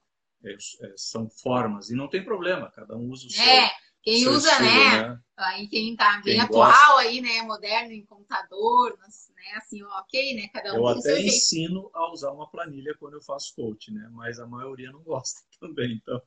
É, 0.42 0.54
é, 0.54 0.92
são 0.96 1.28
formas, 1.28 1.90
e 1.90 1.94
não 1.94 2.08
tem 2.08 2.24
problema, 2.24 2.70
cada 2.70 2.96
um 2.96 3.10
usa 3.10 3.26
o 3.26 3.30
seu. 3.30 3.42
É, 3.42 3.70
quem 4.06 4.20
seu 4.20 4.32
usa, 4.32 4.48
estilo, 4.48 4.70
né? 4.70 5.08
né? 5.08 5.20
Aí 5.36 5.66
quem 5.66 5.96
tá 5.96 6.20
bem 6.24 6.34
quem 6.34 6.40
atual 6.40 6.70
gosta. 6.70 7.00
aí, 7.00 7.20
né? 7.20 7.42
Moderno 7.42 7.92
em 7.92 8.06
computador, 8.06 8.96
né? 9.00 9.52
Assim, 9.56 9.82
ok, 9.82 10.36
né? 10.36 10.48
Cada 10.52 10.74
um 10.74 10.76
Eu 10.76 10.86
até 10.86 11.20
ensino 11.20 11.80
jeito. 11.82 11.96
a 11.96 12.12
usar 12.12 12.30
uma 12.30 12.48
planilha 12.48 12.94
quando 13.00 13.14
eu 13.14 13.20
faço 13.20 13.52
coach, 13.56 13.92
né? 13.92 14.08
Mas 14.12 14.38
a 14.38 14.46
maioria 14.46 14.92
não 14.92 15.02
gosta 15.02 15.40
também, 15.60 16.00
então. 16.00 16.22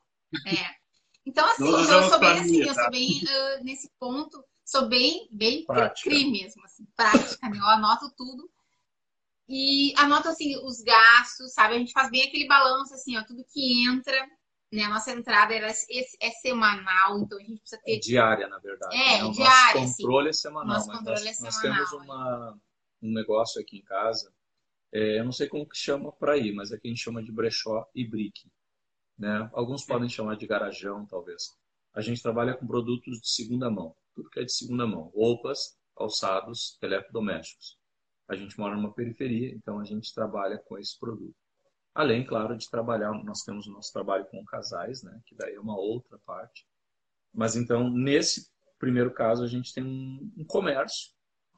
É. 0.46 0.76
Então, 1.26 1.50
assim, 1.50 1.70
eu 1.70 2.10
sou 2.10 2.20
bem 2.20 2.40
assim, 2.40 2.62
eu 2.64 2.74
sou 2.74 2.90
bem 2.92 3.22
uh, 3.24 3.64
nesse 3.64 3.90
ponto, 3.98 4.44
sou 4.66 4.88
bem, 4.88 5.30
bem 5.32 5.66
cri 6.04 6.30
mesmo, 6.30 6.64
assim, 6.66 6.86
prática, 6.98 7.50
né? 7.50 7.58
Eu 7.58 7.66
anoto 7.66 8.14
tudo. 8.18 8.52
E 9.48 9.94
anoto, 9.98 10.28
assim, 10.28 10.58
os 10.66 10.82
gastos, 10.82 11.54
sabe? 11.54 11.76
A 11.76 11.80
gente 11.80 11.94
faz 11.94 12.10
bem 12.12 12.24
aquele 12.24 12.46
balanço, 12.46 12.94
assim, 12.94 13.18
ó, 13.18 13.24
tudo 13.24 13.46
que 13.46 13.88
entra, 13.88 14.30
né? 14.72 14.84
A 14.84 14.90
nossa 14.90 15.12
entrada 15.12 15.54
era, 15.54 15.68
é 15.68 16.32
semanal, 16.42 17.20
então 17.20 17.38
a 17.38 17.42
gente 17.42 17.60
precisa 17.60 17.82
ter... 17.84 17.96
É 17.96 18.00
diária, 18.00 18.48
na 18.48 18.60
verdade. 18.60 18.96
É, 18.96 19.24
né? 19.24 19.32
diária, 19.32 19.82
nosso 19.82 19.98
controle 19.98 20.30
assim. 20.30 20.40
é 20.40 20.42
semanal. 20.42 20.76
Nosso 20.76 20.92
controle 20.92 21.26
nós, 21.26 21.26
é 21.26 21.34
semanal. 21.52 21.80
Nós 21.80 21.90
temos 21.90 22.06
uma, 22.06 22.60
um 23.02 23.14
negócio 23.14 23.62
aqui 23.62 23.78
em 23.78 23.84
casa, 23.84 24.32
é, 24.92 25.20
eu 25.20 25.26
não 25.26 25.32
sei 25.32 25.48
como 25.48 25.68
que 25.68 25.78
chama 25.78 26.12
por 26.12 26.30
aí, 26.30 26.52
mas 26.54 26.72
aqui 26.72 26.88
a 26.88 26.92
gente 26.92 27.04
chama 27.04 27.24
de 27.24 27.32
brechó 27.32 27.88
e 27.94 28.08
brick. 28.08 28.50
Né? 29.18 29.50
Alguns 29.54 29.86
podem 29.86 30.10
chamar 30.10 30.36
de 30.36 30.48
garajão, 30.48 31.06
talvez. 31.06 31.56
A 31.94 32.02
gente 32.02 32.22
trabalha 32.22 32.56
com 32.56 32.66
produtos 32.66 33.20
de 33.20 33.30
segunda 33.30 33.70
mão, 33.70 33.96
tudo 34.16 34.30
que 34.30 34.40
é 34.40 34.44
de 34.44 34.54
segunda 34.54 34.88
mão, 34.88 35.12
roupas, 35.16 35.78
calçados, 35.96 36.78
eletrodomésticos. 36.82 37.78
A 38.28 38.36
gente 38.36 38.58
mora 38.60 38.76
numa 38.76 38.94
periferia, 38.94 39.52
então 39.54 39.80
a 39.80 39.84
gente 39.84 40.14
trabalha 40.14 40.58
com 40.58 40.78
esse 40.78 40.98
produto. 40.98 41.36
Além, 41.94 42.26
claro, 42.26 42.58
de 42.58 42.70
trabalhar, 42.70 43.12
nós 43.24 43.42
temos 43.42 43.68
o 43.68 43.72
nosso 43.72 43.92
trabalho 43.92 44.26
com 44.26 44.44
casais, 44.46 45.04
né? 45.04 45.20
que 45.26 45.36
daí 45.36 45.56
é 45.56 45.60
uma 45.60 45.78
outra 45.78 46.18
parte. 46.26 46.66
Mas 47.34 47.56
então, 47.56 47.90
nesse 47.90 48.50
primeiro 48.78 49.14
caso, 49.14 49.44
a 49.44 49.48
gente 49.48 49.74
tem 49.74 49.84
um, 49.84 50.32
um 50.38 50.46
comércio 50.46 51.12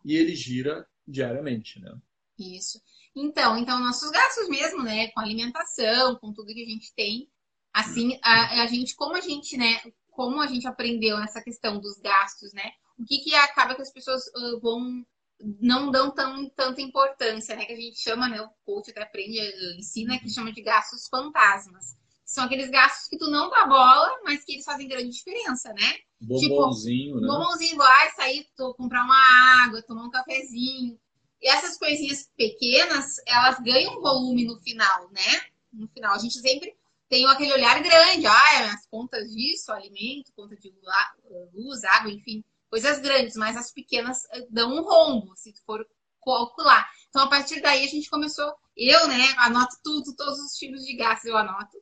e 0.03 0.15
ele 0.15 0.35
gira 0.35 0.87
diariamente, 1.07 1.79
né? 1.79 1.95
Isso. 2.37 2.81
Então, 3.15 3.57
então 3.57 3.79
nossos 3.79 4.09
gastos 4.09 4.49
mesmo, 4.49 4.83
né, 4.83 5.09
com 5.11 5.19
alimentação, 5.19 6.15
com 6.15 6.33
tudo 6.33 6.53
que 6.53 6.63
a 6.63 6.69
gente 6.69 6.93
tem, 6.95 7.29
assim, 7.73 8.19
a, 8.23 8.63
a 8.63 8.67
gente, 8.67 8.95
como 8.95 9.15
a 9.15 9.21
gente, 9.21 9.57
né, 9.57 9.81
como 10.09 10.41
a 10.41 10.47
gente 10.47 10.67
aprendeu 10.67 11.17
nessa 11.19 11.41
questão 11.41 11.79
dos 11.79 11.99
gastos, 11.99 12.53
né, 12.53 12.71
o 12.97 13.05
que 13.05 13.19
que 13.19 13.35
acaba 13.35 13.75
que 13.75 13.81
as 13.81 13.91
pessoas 13.91 14.23
uh, 14.27 14.59
vão 14.59 15.05
não 15.59 15.91
dão 15.91 16.11
tão, 16.11 16.49
tanta 16.49 16.81
importância, 16.81 17.55
né, 17.55 17.65
que 17.65 17.73
a 17.73 17.75
gente 17.75 17.99
chama, 17.99 18.27
né, 18.27 18.41
o 18.41 18.49
coach 18.65 18.91
até 18.91 19.03
aprende, 19.03 19.39
ensina 19.77 20.19
que 20.19 20.29
chama 20.29 20.51
de 20.51 20.61
gastos 20.61 21.07
fantasmas. 21.07 21.95
São 22.25 22.45
aqueles 22.45 22.69
gastos 22.69 23.09
que 23.09 23.17
tu 23.17 23.29
não 23.29 23.49
dá 23.49 23.65
bola, 23.65 24.21
mas 24.23 24.45
que 24.45 24.53
eles 24.53 24.63
fazem 24.63 24.87
grande 24.87 25.09
diferença, 25.09 25.73
né? 25.73 25.97
Bombonzinho, 26.21 27.15
tipo, 27.15 27.19
né? 27.19 27.27
Bombonzinho 27.27 27.73
igual, 27.73 27.89
ah, 27.89 28.09
sair, 28.15 28.47
comprar 28.77 29.03
uma 29.03 29.65
água, 29.65 29.81
tomar 29.81 30.05
um 30.05 30.09
cafezinho. 30.09 30.97
E 31.41 31.49
essas 31.49 31.77
coisinhas 31.77 32.29
pequenas, 32.37 33.17
elas 33.27 33.59
ganham 33.59 33.99
volume 33.99 34.45
no 34.45 34.57
final, 34.59 35.09
né? 35.11 35.41
No 35.73 35.89
final, 35.89 36.13
a 36.13 36.19
gente 36.19 36.39
sempre 36.39 36.73
tem 37.09 37.27
aquele 37.27 37.51
olhar 37.51 37.83
grande. 37.83 38.25
Ah, 38.25 38.73
as 38.73 38.85
contas 38.87 39.29
disso, 39.29 39.71
alimento, 39.71 40.31
conta 40.33 40.55
de 40.55 40.73
luz, 41.53 41.83
água, 41.83 42.11
enfim. 42.11 42.43
Coisas 42.71 42.99
grandes, 42.99 43.35
mas 43.35 43.55
as 43.55 43.71
pequenas 43.71 44.23
eh, 44.31 44.47
dão 44.49 44.73
um 44.73 44.81
rombo, 44.81 45.35
se 45.35 45.53
tu 45.53 45.61
for 45.65 45.85
calcular. 46.23 46.89
Então, 47.09 47.23
a 47.23 47.27
partir 47.27 47.61
daí, 47.61 47.83
a 47.83 47.87
gente 47.87 48.09
começou... 48.09 48.51
Eu, 48.75 49.07
né, 49.07 49.35
anoto 49.37 49.75
tudo, 49.83 50.15
todos 50.15 50.39
os 50.39 50.53
tipos 50.53 50.83
de 50.83 50.95
gastos 50.95 51.25
eu 51.25 51.37
anoto. 51.37 51.77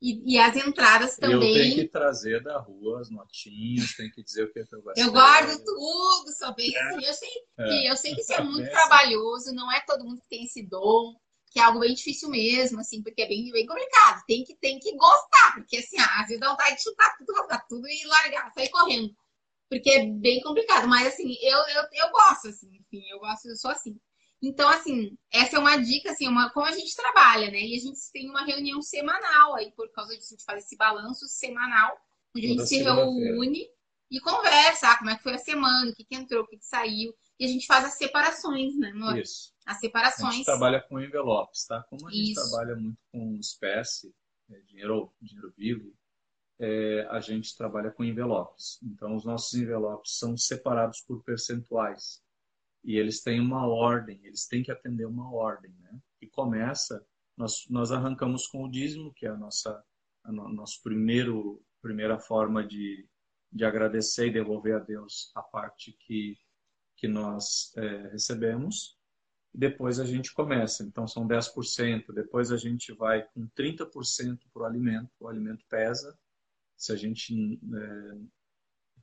E, 0.00 0.34
e, 0.34 0.38
as 0.38 0.54
entradas 0.56 1.16
também. 1.16 1.56
Eu 1.56 1.62
tenho 1.62 1.74
que 1.76 1.88
trazer 1.88 2.42
da 2.42 2.58
rua 2.58 3.00
as 3.00 3.10
notinhas, 3.10 3.94
tem 3.94 4.10
que 4.10 4.22
dizer 4.22 4.44
o 4.44 4.52
que, 4.52 4.60
é 4.60 4.64
que 4.66 4.74
eu 4.74 4.82
gostei. 4.82 5.04
Eu 5.04 5.10
guardo 5.10 5.56
tudo, 5.64 6.32
sou 6.36 6.54
bem 6.54 6.74
é. 6.74 6.80
assim. 6.80 7.06
Eu 7.06 7.14
sei, 7.14 7.30
é. 7.58 7.90
eu 7.90 7.96
sei 7.96 8.14
que 8.14 8.20
isso 8.20 8.32
é 8.34 8.42
muito 8.42 8.68
é. 8.68 8.70
trabalhoso, 8.70 9.54
não 9.54 9.72
é 9.72 9.80
todo 9.86 10.04
mundo 10.04 10.20
que 10.20 10.28
tem 10.28 10.44
esse 10.44 10.62
dom, 10.62 11.14
que 11.50 11.58
é 11.58 11.62
algo 11.62 11.80
bem 11.80 11.94
difícil 11.94 12.28
mesmo, 12.28 12.80
assim, 12.80 13.02
porque 13.02 13.22
é 13.22 13.28
bem, 13.28 13.50
bem 13.50 13.66
complicado. 13.66 14.22
Tem 14.26 14.44
que, 14.44 14.54
tem 14.56 14.78
que 14.78 14.94
gostar, 14.94 15.54
porque 15.54 15.78
assim, 15.78 15.96
às 15.98 16.26
vezes 16.26 16.40
dá 16.40 16.50
vontade 16.50 16.76
de 16.76 16.82
chutar 16.82 17.16
tudo, 17.16 17.32
tudo 17.66 17.88
e 17.88 18.04
largar, 18.04 18.52
sair 18.52 18.68
correndo. 18.68 19.14
Porque 19.68 19.90
é 19.90 20.06
bem 20.06 20.40
complicado. 20.40 20.88
Mas 20.88 21.08
assim, 21.08 21.34
eu, 21.42 21.58
eu, 21.58 21.82
eu 21.92 22.10
gosto, 22.10 22.48
assim, 22.48 22.68
enfim, 22.76 23.04
eu 23.10 23.18
gosto, 23.18 23.48
eu 23.48 23.56
sou 23.56 23.70
assim. 23.70 23.98
Então, 24.42 24.68
assim, 24.68 25.16
essa 25.32 25.56
é 25.56 25.58
uma 25.58 25.76
dica, 25.76 26.10
assim, 26.10 26.28
uma, 26.28 26.50
como 26.50 26.66
a 26.66 26.72
gente 26.72 26.94
trabalha, 26.94 27.50
né? 27.50 27.58
E 27.58 27.74
a 27.74 27.80
gente 27.80 27.98
tem 28.12 28.28
uma 28.28 28.44
reunião 28.44 28.82
semanal 28.82 29.54
aí, 29.54 29.72
por 29.72 29.90
causa 29.92 30.14
disso, 30.14 30.34
a 30.34 30.36
gente 30.36 30.44
faz 30.44 30.64
esse 30.64 30.76
balanço 30.76 31.26
semanal, 31.26 31.96
onde 32.36 32.46
a 32.46 32.50
gente 32.50 32.66
se 32.66 32.82
reúne 32.82 33.66
e 34.10 34.20
conversa, 34.20 34.90
ah, 34.90 34.98
como 34.98 35.10
é 35.10 35.16
que 35.16 35.22
foi 35.22 35.34
a 35.34 35.38
semana, 35.38 35.90
o 35.90 35.94
que, 35.94 36.04
que 36.04 36.14
entrou, 36.14 36.44
o 36.44 36.46
que, 36.46 36.58
que 36.58 36.66
saiu. 36.66 37.14
E 37.38 37.44
a 37.44 37.48
gente 37.48 37.66
faz 37.66 37.84
as 37.84 37.94
separações, 37.94 38.76
né, 38.78 38.90
amor? 38.90 39.18
Isso. 39.18 39.52
As 39.66 39.78
separações. 39.78 40.34
A 40.34 40.36
gente 40.36 40.44
trabalha 40.44 40.80
com 40.82 41.00
envelopes, 41.00 41.64
tá? 41.64 41.82
Como 41.90 42.06
a 42.06 42.12
gente 42.12 42.32
Isso. 42.32 42.48
trabalha 42.48 42.76
muito 42.76 42.98
com 43.10 43.36
espécie, 43.36 44.14
né, 44.48 44.58
dinheiro, 44.66 45.12
dinheiro 45.20 45.52
vivo, 45.56 45.92
é, 46.58 47.06
a 47.10 47.20
gente 47.20 47.56
trabalha 47.56 47.90
com 47.90 48.04
envelopes. 48.04 48.78
Então, 48.82 49.14
os 49.14 49.24
nossos 49.24 49.54
envelopes 49.54 50.18
são 50.18 50.36
separados 50.36 51.00
por 51.00 51.22
percentuais. 51.22 52.22
E 52.84 52.96
eles 52.96 53.20
têm 53.22 53.40
uma 53.40 53.66
ordem, 53.66 54.20
eles 54.24 54.46
têm 54.46 54.62
que 54.62 54.70
atender 54.70 55.06
uma 55.06 55.30
ordem, 55.32 55.72
né? 55.80 55.98
E 56.20 56.26
começa, 56.26 57.04
nós, 57.36 57.66
nós 57.68 57.92
arrancamos 57.92 58.46
com 58.46 58.64
o 58.64 58.70
dízimo, 58.70 59.12
que 59.12 59.26
é 59.26 59.30
a 59.30 59.36
nossa 59.36 59.84
a 60.24 60.32
no, 60.32 60.48
nosso 60.48 60.82
primeiro 60.82 61.62
primeira 61.80 62.18
forma 62.18 62.66
de, 62.66 63.06
de 63.52 63.64
agradecer 63.64 64.28
e 64.28 64.32
devolver 64.32 64.74
a 64.74 64.78
Deus 64.80 65.30
a 65.34 65.42
parte 65.42 65.92
que 65.92 66.36
que 66.96 67.06
nós 67.06 67.72
é, 67.76 68.08
recebemos. 68.08 68.96
E 69.54 69.58
depois 69.58 70.00
a 70.00 70.04
gente 70.04 70.32
começa. 70.32 70.82
Então 70.82 71.06
são 71.06 71.26
10%, 71.26 72.12
depois 72.12 72.50
a 72.50 72.56
gente 72.56 72.92
vai 72.92 73.22
com 73.34 73.46
30% 73.48 74.38
para 74.52 74.62
o 74.62 74.64
alimento. 74.64 75.10
O 75.20 75.28
alimento 75.28 75.64
pesa. 75.68 76.18
Se 76.76 76.92
a 76.92 76.96
gente. 76.96 77.60
É, 77.74 78.36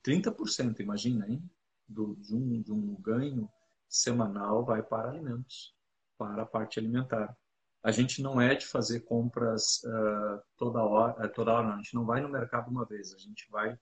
30%, 0.05 0.79
imagina, 0.81 1.27
hein? 1.27 1.41
Do, 1.87 2.15
de, 2.15 2.35
um, 2.35 2.61
de 2.61 2.71
um 2.71 2.95
ganho 2.95 3.49
semanal 3.87 4.65
vai 4.65 4.81
para 4.81 5.09
alimentos, 5.09 5.73
para 6.17 6.43
a 6.43 6.45
parte 6.45 6.79
alimentar. 6.79 7.35
A 7.81 7.91
gente 7.91 8.21
não 8.21 8.41
é 8.41 8.55
de 8.55 8.65
fazer 8.65 9.01
compras 9.01 9.81
uh, 9.83 10.41
toda 10.57 10.83
hora, 10.83 11.25
uh, 11.25 11.31
toda 11.31 11.53
hora 11.53 11.67
não. 11.67 11.73
a 11.73 11.77
gente 11.77 11.93
não 11.93 12.05
vai 12.05 12.21
no 12.21 12.29
mercado 12.29 12.69
uma 12.69 12.85
vez, 12.85 13.13
a 13.13 13.17
gente 13.17 13.47
vai 13.49 13.77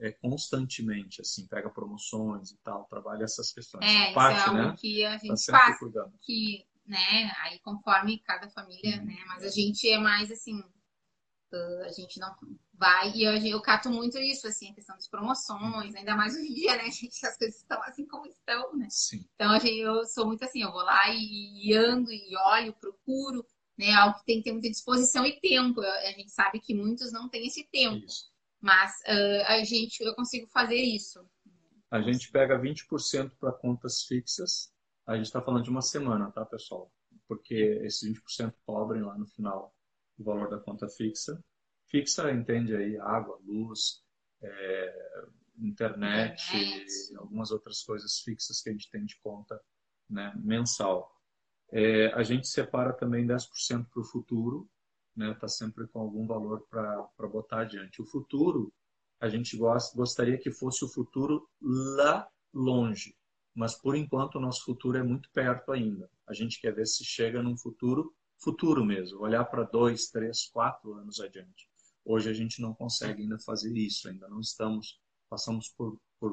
é, 0.00 0.10
constantemente, 0.10 1.20
assim, 1.20 1.46
pega 1.46 1.70
promoções 1.70 2.50
e 2.50 2.58
tal, 2.58 2.84
trabalha 2.86 3.24
essas 3.24 3.52
questões. 3.52 3.84
É, 3.84 4.12
parte, 4.12 4.38
isso 4.38 4.46
é 4.46 4.50
algo 4.50 4.68
né? 4.70 4.76
que 4.76 5.04
a 5.04 5.10
tá 5.12 5.18
gente 5.18 5.46
tá 5.46 5.58
faz, 5.58 5.78
cuidando. 5.78 6.12
que, 6.22 6.66
né, 6.86 7.32
aí 7.40 7.58
conforme 7.60 8.18
cada 8.20 8.48
família, 8.50 8.98
uhum. 8.98 9.06
né, 9.06 9.22
mas 9.28 9.44
a 9.44 9.50
gente 9.50 9.88
é 9.88 9.98
mais, 9.98 10.30
assim, 10.30 10.58
uh, 10.58 11.84
a 11.84 11.92
gente 11.92 12.18
não 12.18 12.34
vai, 12.82 13.12
e 13.12 13.22
eu, 13.22 13.36
eu 13.36 13.62
cato 13.62 13.88
muito 13.88 14.18
isso, 14.18 14.48
assim, 14.48 14.70
a 14.70 14.74
questão 14.74 14.96
das 14.96 15.06
promoções, 15.06 15.94
ainda 15.94 16.16
mais 16.16 16.34
hoje 16.34 16.48
em 16.48 16.54
dia, 16.54 16.76
né, 16.76 16.84
gente, 16.90 17.24
as 17.24 17.38
coisas 17.38 17.56
estão 17.56 17.80
assim 17.84 18.04
como 18.04 18.26
estão, 18.26 18.76
né. 18.76 18.88
Sim. 18.90 19.24
Então, 19.36 19.52
gente, 19.60 19.78
eu 19.78 20.04
sou 20.04 20.26
muito 20.26 20.44
assim, 20.44 20.62
eu 20.62 20.72
vou 20.72 20.82
lá 20.82 21.08
e, 21.10 21.68
e 21.68 21.74
ando 21.76 22.12
e 22.12 22.36
olho, 22.48 22.74
procuro, 22.74 23.46
né, 23.78 23.92
algo 23.92 24.18
que 24.18 24.24
tem 24.24 24.38
que 24.38 24.44
ter 24.44 24.52
muita 24.52 24.68
disposição 24.68 25.24
e 25.24 25.38
tempo. 25.40 25.80
A 25.80 26.10
gente 26.10 26.32
sabe 26.32 26.58
que 26.58 26.74
muitos 26.74 27.12
não 27.12 27.28
têm 27.28 27.46
esse 27.46 27.68
tempo. 27.70 28.04
Isso. 28.04 28.32
Mas 28.60 28.92
uh, 29.08 29.44
a 29.46 29.64
gente, 29.64 30.00
eu 30.00 30.14
consigo 30.14 30.48
fazer 30.48 30.76
isso. 30.76 31.24
A 31.90 32.00
gente 32.00 32.30
pega 32.30 32.60
20% 32.60 33.32
para 33.38 33.52
contas 33.52 34.02
fixas. 34.02 34.72
A 35.06 35.16
gente 35.16 35.26
está 35.26 35.40
falando 35.40 35.64
de 35.64 35.70
uma 35.70 35.82
semana, 35.82 36.30
tá, 36.32 36.44
pessoal? 36.44 36.92
Porque 37.28 37.54
esses 37.84 38.08
20% 38.08 38.54
cobrem 38.66 39.02
lá 39.02 39.16
no 39.16 39.26
final 39.26 39.72
o 40.18 40.24
valor 40.24 40.50
da 40.50 40.58
conta 40.58 40.88
fixa. 40.88 41.42
Fixa 41.92 42.32
entende 42.32 42.74
aí 42.74 42.96
água, 42.98 43.38
luz, 43.44 44.02
é, 44.40 45.24
internet, 45.58 46.56
internet, 46.56 47.16
algumas 47.18 47.50
outras 47.50 47.82
coisas 47.82 48.20
fixas 48.20 48.62
que 48.62 48.70
a 48.70 48.72
gente 48.72 48.90
tem 48.90 49.04
de 49.04 49.20
conta 49.20 49.60
né, 50.08 50.32
mensal. 50.36 51.14
É, 51.70 52.06
a 52.14 52.22
gente 52.22 52.48
separa 52.48 52.94
também 52.94 53.26
10% 53.26 53.88
para 53.90 54.00
o 54.00 54.04
futuro, 54.04 54.68
né? 55.14 55.34
Tá 55.34 55.46
sempre 55.46 55.86
com 55.86 56.00
algum 56.00 56.26
valor 56.26 56.66
para 56.68 57.28
botar 57.28 57.60
adiante. 57.60 58.00
O 58.00 58.06
futuro, 58.06 58.72
a 59.20 59.28
gente 59.28 59.54
gosta, 59.56 59.94
gostaria 59.94 60.38
que 60.38 60.50
fosse 60.50 60.84
o 60.84 60.88
futuro 60.88 61.46
lá 61.60 62.26
longe, 62.54 63.14
mas 63.54 63.74
por 63.74 63.94
enquanto 63.94 64.36
o 64.36 64.40
nosso 64.40 64.64
futuro 64.64 64.96
é 64.96 65.02
muito 65.02 65.30
perto 65.30 65.72
ainda. 65.72 66.10
A 66.26 66.32
gente 66.32 66.58
quer 66.58 66.74
ver 66.74 66.86
se 66.86 67.04
chega 67.04 67.42
num 67.42 67.56
futuro, 67.56 68.14
futuro 68.38 68.82
mesmo, 68.84 69.20
olhar 69.20 69.44
para 69.44 69.64
dois, 69.64 70.08
três, 70.08 70.46
quatro 70.46 70.94
anos 70.94 71.20
adiante. 71.20 71.71
Hoje 72.04 72.28
a 72.28 72.32
gente 72.32 72.60
não 72.60 72.74
consegue 72.74 73.22
ainda 73.22 73.38
fazer 73.38 73.76
isso, 73.76 74.08
ainda 74.08 74.28
não 74.28 74.40
estamos, 74.40 75.00
passamos 75.28 75.68
por, 75.68 76.00
por 76.18 76.32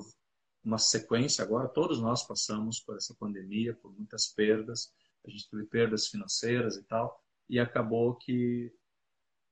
uma 0.63 0.77
sequência 0.77 1.43
agora, 1.43 1.67
todos 1.67 2.01
nós 2.01 2.25
passamos 2.25 2.79
por 2.79 2.97
essa 2.97 3.15
pandemia, 3.19 3.75
por 3.75 3.93
muitas 3.93 4.27
perdas, 4.27 4.91
a 5.25 5.29
gente 5.29 5.49
teve 5.49 5.65
perdas 5.65 6.07
financeiras 6.07 6.75
e 6.75 6.83
tal, 6.83 7.23
e 7.47 7.59
acabou 7.59 8.15
que 8.15 8.73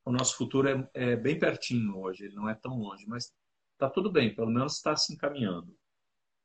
o 0.06 0.11
nosso 0.11 0.38
futuro 0.38 0.68
é, 0.68 0.89
é 0.94 1.15
bem 1.15 1.38
pertinho 1.38 1.98
hoje, 1.99 2.26
ele 2.26 2.35
não 2.35 2.49
é 2.49 2.56
tão 2.56 2.77
longe, 2.77 3.06
mas 3.07 3.34
está 3.73 3.89
tudo 3.89 4.11
bem, 4.11 4.34
pelo 4.34 4.49
menos 4.49 4.76
está 4.76 4.95
se 4.95 5.14
encaminhando. 5.14 5.77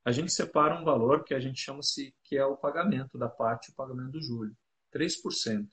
A 0.04 0.10
gente 0.10 0.32
separa 0.32 0.80
um 0.80 0.84
valor 0.84 1.24
que 1.24 1.32
a 1.32 1.40
gente 1.40 1.60
chama-se 1.60 2.14
que 2.24 2.36
é 2.36 2.44
o 2.44 2.56
pagamento 2.56 3.16
da 3.16 3.28
parte, 3.28 3.70
o 3.70 3.74
pagamento 3.74 4.12
do 4.12 4.22
julho. 4.22 4.56
3% 4.92 5.68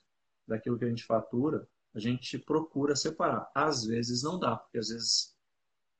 daquilo 0.46 0.78
que 0.78 0.84
a 0.84 0.88
gente 0.88 1.04
fatura, 1.04 1.68
a 1.94 1.98
gente 1.98 2.38
procura 2.38 2.94
separar. 2.94 3.50
Às 3.54 3.84
vezes 3.84 4.22
não 4.22 4.38
dá, 4.38 4.56
porque 4.56 4.78
às 4.78 4.88
vezes 4.88 5.36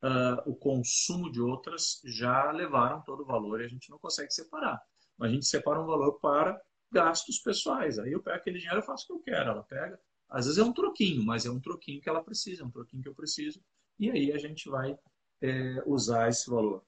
uh, 0.03 0.51
o 0.51 0.55
consumo 0.55 1.31
de 1.31 1.41
outras 1.41 2.01
já 2.05 2.51
levaram 2.53 3.03
todo 3.03 3.23
o 3.23 3.27
valor 3.27 3.61
e 3.61 3.65
a 3.65 3.69
gente 3.69 3.91
não 3.91 3.99
consegue 3.99 4.33
separar. 4.33 4.81
Mas 5.19 5.31
a 5.31 5.35
gente 5.35 5.47
separa 5.47 5.81
um 5.81 5.87
valor 5.87 6.19
para 6.21 6.61
gastos 6.91 7.39
pessoais. 7.39 7.99
Aí 7.99 8.13
eu 8.13 8.23
pego 8.23 8.37
aquele 8.37 8.59
dinheiro 8.59 8.81
e 8.81 8.87
faço 8.87 9.05
o 9.05 9.07
que 9.07 9.13
eu 9.13 9.35
quero. 9.35 9.51
Ela 9.51 9.63
pega. 9.63 10.01
Às 10.29 10.47
vezes 10.47 10.59
é 10.59 10.65
um 10.65 10.73
troquinho, 10.73 11.25
mas 11.25 11.45
é 11.45 11.51
um 11.51 11.61
troquinho 11.61 12.01
que 12.01 12.09
ela 12.09 12.23
precisa, 12.23 12.63
é 12.63 12.67
um 12.67 12.71
troquinho 12.71 13.03
que 13.03 13.09
eu 13.09 13.15
preciso. 13.15 13.61
E 13.99 14.11
aí 14.11 14.33
a 14.33 14.39
gente 14.39 14.69
vai 14.69 14.97
é, 15.41 15.83
usar 15.87 16.29
esse 16.29 16.49
valor. 16.49 16.85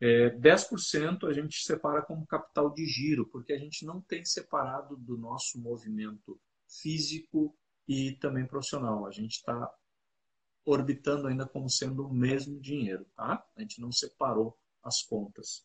É, 0.00 0.30
10% 0.30 1.28
a 1.28 1.32
gente 1.32 1.62
separa 1.62 2.00
como 2.00 2.26
capital 2.26 2.72
de 2.72 2.86
giro, 2.86 3.26
porque 3.26 3.52
a 3.52 3.58
gente 3.58 3.84
não 3.84 4.00
tem 4.00 4.24
separado 4.24 4.96
do 4.96 5.18
nosso 5.18 5.60
movimento 5.60 6.40
físico 6.66 7.54
e 7.90 8.12
também 8.12 8.46
profissional. 8.46 9.04
A 9.04 9.10
gente 9.10 9.32
está 9.32 9.68
orbitando 10.64 11.26
ainda 11.26 11.44
como 11.44 11.68
sendo 11.68 12.06
o 12.06 12.14
mesmo 12.14 12.60
dinheiro, 12.60 13.04
tá? 13.16 13.44
A 13.56 13.60
gente 13.60 13.80
não 13.80 13.90
separou 13.90 14.56
as 14.80 15.02
contas. 15.02 15.64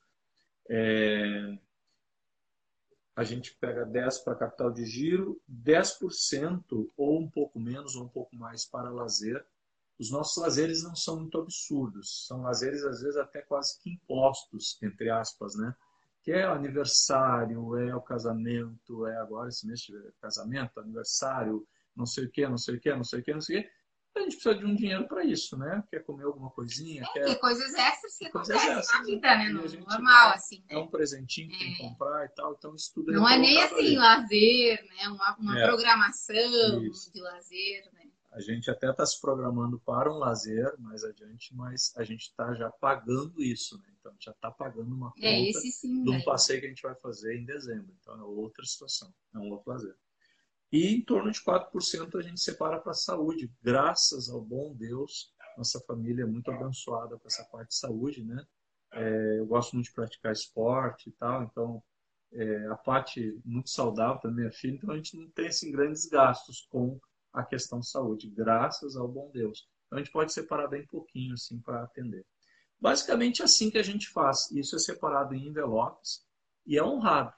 É, 0.68 1.56
a 3.15 3.23
gente 3.23 3.56
pega 3.57 3.85
10 3.85 4.18
para 4.23 4.34
capital 4.34 4.72
de 4.72 4.88
giro, 4.88 5.39
10% 5.47 6.91
ou 6.97 7.22
um 7.22 7.30
pouco 7.30 7.60
menos 7.60 7.95
ou 7.95 8.06
um 8.06 8.10
pouco 8.10 8.35
mais 8.35 8.65
para 8.65 8.89
lazer. 8.89 9.45
Os 9.99 10.10
nossos 10.10 10.41
lazeres 10.41 10.81
não 10.81 10.95
são 10.95 11.19
muito 11.19 11.38
absurdos, 11.38 12.26
são 12.26 12.41
lazeres 12.41 12.84
às 12.84 13.02
vezes 13.02 13.18
até 13.18 13.43
quase 13.43 13.80
que 13.80 13.91
impostos, 13.91 14.80
entre 14.81 15.11
aspas, 15.11 15.53
né? 15.53 15.76
Que 16.23 16.31
é 16.31 16.49
o 16.49 16.53
aniversário, 16.53 17.77
é 17.77 17.95
o 17.95 18.02
casamento, 18.02 19.06
é 19.06 19.15
agora 19.18 19.49
esse 19.49 19.68
mês 19.68 19.81
de 19.81 19.93
casamento, 20.19 20.80
aniversário, 20.80 21.65
não 21.96 22.06
sei 22.06 22.26
o 22.26 22.32
que, 22.32 22.48
não 22.48 22.58
sei 22.58 22.76
o 22.76 22.80
que, 22.80 22.94
não 22.94 23.04
sei 23.04 23.20
o 23.20 23.24
que, 23.24 23.34
não 23.34 23.42
sei 23.42 23.60
o 23.60 23.64
que 23.64 23.70
a 24.18 24.22
gente 24.22 24.36
precisa 24.36 24.56
de 24.56 24.66
um 24.66 24.76
dinheiro 24.76 25.08
para 25.08 25.24
isso, 25.26 25.58
né? 25.58 25.84
Quer 25.90 26.04
comer 26.04 26.24
alguma 26.24 26.50
coisinha? 26.50 27.04
É, 27.04 27.08
quer... 27.14 27.40
coisas 27.40 27.74
extras 27.74 28.18
que 28.18 28.30
coisas 28.30 28.56
acontecem 28.56 28.80
extras, 28.80 29.00
na 29.00 29.06
vida, 29.06 29.38
né? 29.38 29.50
Normal, 29.50 30.30
assim. 30.30 30.64
É 30.70 30.78
um 30.78 30.88
presentinho 30.88 31.50
que 31.50 31.56
é. 31.56 31.60
tem 31.60 31.74
que 31.74 31.80
comprar 31.80 32.26
e 32.26 32.30
tal, 32.30 32.56
então 32.58 32.74
isso 32.76 32.92
tudo 32.94 33.12
é 33.12 33.16
Não 33.16 33.28
é 33.28 33.38
nem 33.38 33.62
assim, 33.62 33.76
ali. 33.76 33.96
lazer, 33.98 34.86
né? 34.86 35.10
Uma, 35.10 35.36
uma 35.38 35.60
é. 35.60 35.68
programação 35.68 36.84
isso. 36.84 37.12
de 37.12 37.22
lazer, 37.22 37.90
né? 37.94 38.10
A 38.32 38.42
gente 38.42 38.70
até 38.70 38.90
está 38.90 39.06
se 39.06 39.20
programando 39.20 39.80
para 39.80 40.12
um 40.12 40.18
lazer 40.18 40.74
mais 40.80 41.04
adiante, 41.06 41.56
mas 41.56 41.94
a 41.96 42.04
gente 42.04 42.24
está 42.24 42.54
já 42.54 42.70
pagando 42.70 43.42
isso, 43.42 43.78
né? 43.78 43.86
Então 44.00 44.14
já 44.20 44.32
está 44.32 44.52
pagando 44.52 44.94
uma 44.94 45.08
é, 45.08 45.12
conta 45.12 45.28
é, 45.28 45.50
esse 45.50 45.72
sim, 45.72 46.04
de 46.04 46.10
um 46.10 46.22
passeio 46.22 46.60
que 46.60 46.66
a 46.66 46.70
gente 46.70 46.84
vai 46.84 46.96
fazer 46.96 47.38
em 47.38 47.46
dezembro. 47.46 47.94
Então 48.02 48.16
é 48.16 48.24
outra 48.24 48.64
situação, 48.66 49.14
é 49.34 49.40
um 49.40 49.52
outro 49.52 49.72
lazer. 49.72 49.96
E 50.76 50.93
em 50.93 51.02
torno 51.02 51.31
de 51.31 51.39
4% 51.39 52.19
a 52.19 52.22
gente 52.22 52.41
separa 52.41 52.77
para 52.81 52.91
a 52.91 52.95
saúde. 52.95 53.49
Graças 53.64 54.27
ao 54.27 54.41
bom 54.41 54.76
Deus, 54.76 55.34
nossa 55.57 55.80
família 55.88 56.23
é 56.23 56.26
muito 56.26 56.52
abençoada 56.52 57.18
com 57.18 57.26
essa 57.26 57.45
parte 57.45 57.69
de 57.69 57.77
saúde, 57.77 58.22
né? 58.22 58.45
É, 58.91 59.39
eu 59.39 59.45
gosto 59.45 59.72
muito 59.72 59.85
de 59.85 59.93
praticar 59.93 60.34
esporte 60.34 61.07
e 61.07 61.14
tal, 61.14 61.43
então 61.43 61.81
é, 62.34 62.68
a 62.68 62.76
parte 62.76 63.39
muito 63.45 63.69
saudável 63.69 64.19
da 64.22 64.30
minha 64.30 64.52
filha, 64.52 64.76
então 64.76 64.91
a 64.91 64.97
gente 64.97 65.15
não 65.15 65.30
tem 65.30 65.47
assim, 65.47 65.72
grandes 65.72 66.07
gastos 66.07 66.68
com 66.69 66.99
a 67.31 67.45
questão 67.45 67.80
de 67.80 67.89
saúde, 67.89 68.30
graças 68.30 68.97
ao 68.97 69.07
bom 69.07 69.31
Deus. 69.31 69.65
Então 69.85 69.97
a 69.97 70.03
gente 70.03 70.11
pode 70.11 70.34
separar 70.34 70.68
bem 70.68 70.85
pouquinho 70.88 71.35
assim 71.35 71.57
para 71.61 71.84
atender. 71.84 72.26
Basicamente 72.77 73.41
é 73.41 73.45
assim 73.45 73.72
que 73.72 73.77
a 73.77 73.84
gente 73.84 74.10
faz. 74.10 74.52
Isso 74.52 74.76
é 74.76 74.80
separado 74.80 75.34
em 75.35 75.47
envelopes 75.47 76.26
e 76.65 76.77
é 76.77 76.84
honrado. 76.84 77.34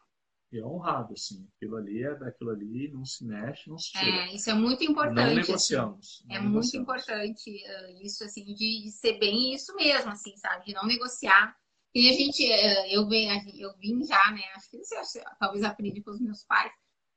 E 0.51 0.59
é 0.59 0.65
honrado, 0.65 1.13
assim. 1.13 1.45
Aquilo 1.55 1.75
ali 1.75 2.03
é 2.03 2.15
daquilo 2.15 2.51
ali, 2.51 2.89
não 2.89 3.03
se 3.03 3.25
mexe, 3.25 3.69
não 3.69 3.77
se 3.77 3.91
tira. 3.91 4.05
É, 4.05 4.33
isso 4.33 4.49
é 4.49 4.53
muito 4.53 4.83
importante. 4.83 5.15
Não 5.15 5.23
assim. 5.23 5.35
negociamos. 5.35 6.07
Assim. 6.21 6.27
Não 6.27 6.35
é 6.35 6.39
negociamos. 6.41 6.71
muito 6.71 6.77
importante 6.77 7.49
uh, 7.49 8.05
isso, 8.05 8.23
assim, 8.23 8.45
de, 8.45 8.53
de, 8.83 8.91
ser 8.91 9.19
bem 9.19 9.53
isso 9.53 9.75
mesmo, 9.75 10.09
assim, 10.11 10.35
sabe? 10.37 10.65
De 10.65 10.73
não 10.73 10.85
negociar. 10.85 11.53
que 11.93 12.09
a 12.09 12.13
gente, 12.13 12.45
eh, 12.45 12.95
eu, 12.95 13.07
vim, 13.09 13.27
eu 13.59 13.75
vim 13.77 14.03
já, 14.05 14.31
né? 14.31 14.43
Acho 14.55 14.69
que 14.69 14.77
você 14.77 15.21
talvez 15.39 15.63
aprendi 15.63 16.01
com 16.01 16.11
os 16.11 16.21
meus 16.21 16.43
pais, 16.45 16.71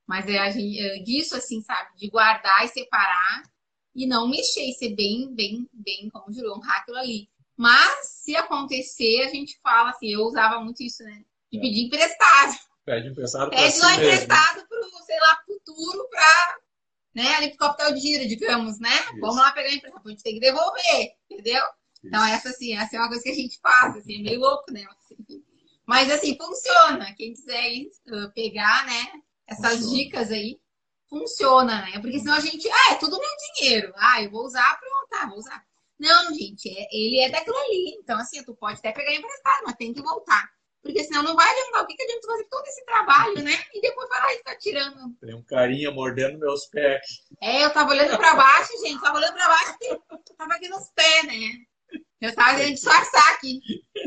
mas 0.08 0.26
é 0.26 0.38
a 0.38 0.50
gente, 0.50 0.80
eh, 0.80 1.02
disso, 1.02 1.36
assim, 1.36 1.60
sabe? 1.60 1.96
De 1.96 2.08
guardar 2.08 2.64
e 2.64 2.68
separar 2.68 3.42
e 3.94 4.06
não 4.06 4.28
mexer, 4.28 4.64
e 4.68 4.72
ser 4.72 4.94
bem, 4.94 5.32
bem, 5.34 5.68
bem, 5.72 6.08
como 6.10 6.32
jurou, 6.32 6.56
honrar 6.56 6.78
aquilo 6.80 6.96
ali. 6.96 7.28
Mas, 7.56 8.08
se 8.08 8.34
acontecer, 8.34 9.22
a 9.22 9.28
gente 9.28 9.58
fala 9.62 9.90
assim, 9.90 10.08
eu 10.08 10.22
usava 10.22 10.60
muito 10.60 10.82
isso, 10.82 11.02
né? 11.04 11.24
De 11.52 11.58
É. 11.58 11.60
pedir 11.60 11.86
emprestado. 11.86 12.69
Pede 12.90 13.08
emprestado 13.08 13.50
para 13.50 13.70
si 13.70 13.80
lá 13.80 13.88
mesmo. 13.96 14.04
emprestado 14.04 14.66
pro, 14.68 15.04
sei 15.04 15.20
lá, 15.20 15.42
futuro 15.46 16.08
pra, 16.08 16.56
né, 17.14 17.34
ali 17.36 17.48
pro 17.50 17.58
capital 17.58 17.92
de 17.92 18.00
giro, 18.00 18.26
digamos, 18.28 18.78
né? 18.78 18.90
Vamos 19.20 19.36
lá 19.36 19.52
pegar 19.52 19.72
emprestado, 19.72 20.06
a 20.06 20.10
gente 20.10 20.22
tem 20.22 20.34
que 20.34 20.40
devolver, 20.40 21.12
entendeu? 21.30 21.62
Então, 22.04 22.24
essa, 22.24 22.48
assim, 22.48 22.76
essa 22.76 22.96
é 22.96 22.98
uma 22.98 23.08
coisa 23.08 23.22
que 23.22 23.30
a 23.30 23.34
gente 23.34 23.58
faz, 23.60 23.96
assim, 23.96 24.20
é 24.20 24.22
meio 24.22 24.40
louco, 24.40 24.72
né? 24.72 24.86
Mas, 25.86 26.10
assim, 26.10 26.36
funciona. 26.36 27.14
Quem 27.16 27.32
quiser 27.32 27.68
ir, 27.72 27.90
uh, 28.08 28.32
pegar, 28.32 28.86
né, 28.86 29.12
essas 29.46 29.72
Funciona. 29.80 29.96
dicas 29.96 30.30
aí, 30.30 30.60
funciona, 31.08 31.82
né? 31.82 31.98
Porque 32.00 32.18
senão 32.20 32.34
a 32.34 32.40
gente, 32.40 32.68
ah, 32.70 32.92
é 32.92 32.94
tudo 32.94 33.18
meu 33.18 33.28
dinheiro. 33.56 33.92
Ah, 33.96 34.22
eu 34.22 34.30
vou 34.30 34.44
usar, 34.44 34.78
pronto, 34.78 35.08
tá, 35.10 35.26
vou 35.26 35.38
usar. 35.38 35.62
Não, 35.98 36.32
gente, 36.32 36.68
é- 36.70 36.88
ele 36.92 37.18
é 37.20 37.28
daquilo 37.28 37.58
ali. 37.58 37.96
Então, 38.00 38.18
assim, 38.18 38.42
tu 38.44 38.54
pode 38.54 38.78
até 38.78 38.92
pegar 38.92 39.12
emprestado, 39.14 39.64
mas 39.66 39.76
tem 39.76 39.92
que 39.92 40.00
voltar. 40.00 40.48
Porque 40.82 41.04
senão 41.04 41.22
não 41.22 41.36
vai 41.36 41.48
adiantar. 41.50 41.82
O 41.82 41.86
que, 41.86 41.94
que 41.94 42.02
adianta 42.02 42.26
fazer 42.26 42.44
todo 42.48 42.66
esse 42.66 42.84
trabalho, 42.86 43.42
né? 43.42 43.52
E 43.74 43.80
depois 43.80 44.08
vai 44.08 44.20
lá 44.20 44.32
e 44.32 44.38
ficar 44.38 44.56
tirando. 44.56 45.14
Tem 45.20 45.34
um 45.34 45.42
carinha 45.42 45.90
mordendo 45.90 46.38
meus 46.38 46.66
pés. 46.66 47.00
É, 47.40 47.64
eu 47.64 47.70
tava 47.72 47.90
olhando 47.90 48.16
pra 48.16 48.34
baixo, 48.34 48.72
gente, 48.82 49.00
tava 49.00 49.18
olhando 49.18 49.34
pra 49.34 49.48
baixo 49.48 49.76
e 49.82 50.34
tava 50.36 50.54
aqui 50.54 50.68
nos 50.68 50.90
pés, 50.94 51.26
né? 51.26 51.34
Eu 52.20 52.34
tava 52.34 52.56
tentando 52.56 52.74
disfarçar 52.74 53.34
aqui. 53.34 53.60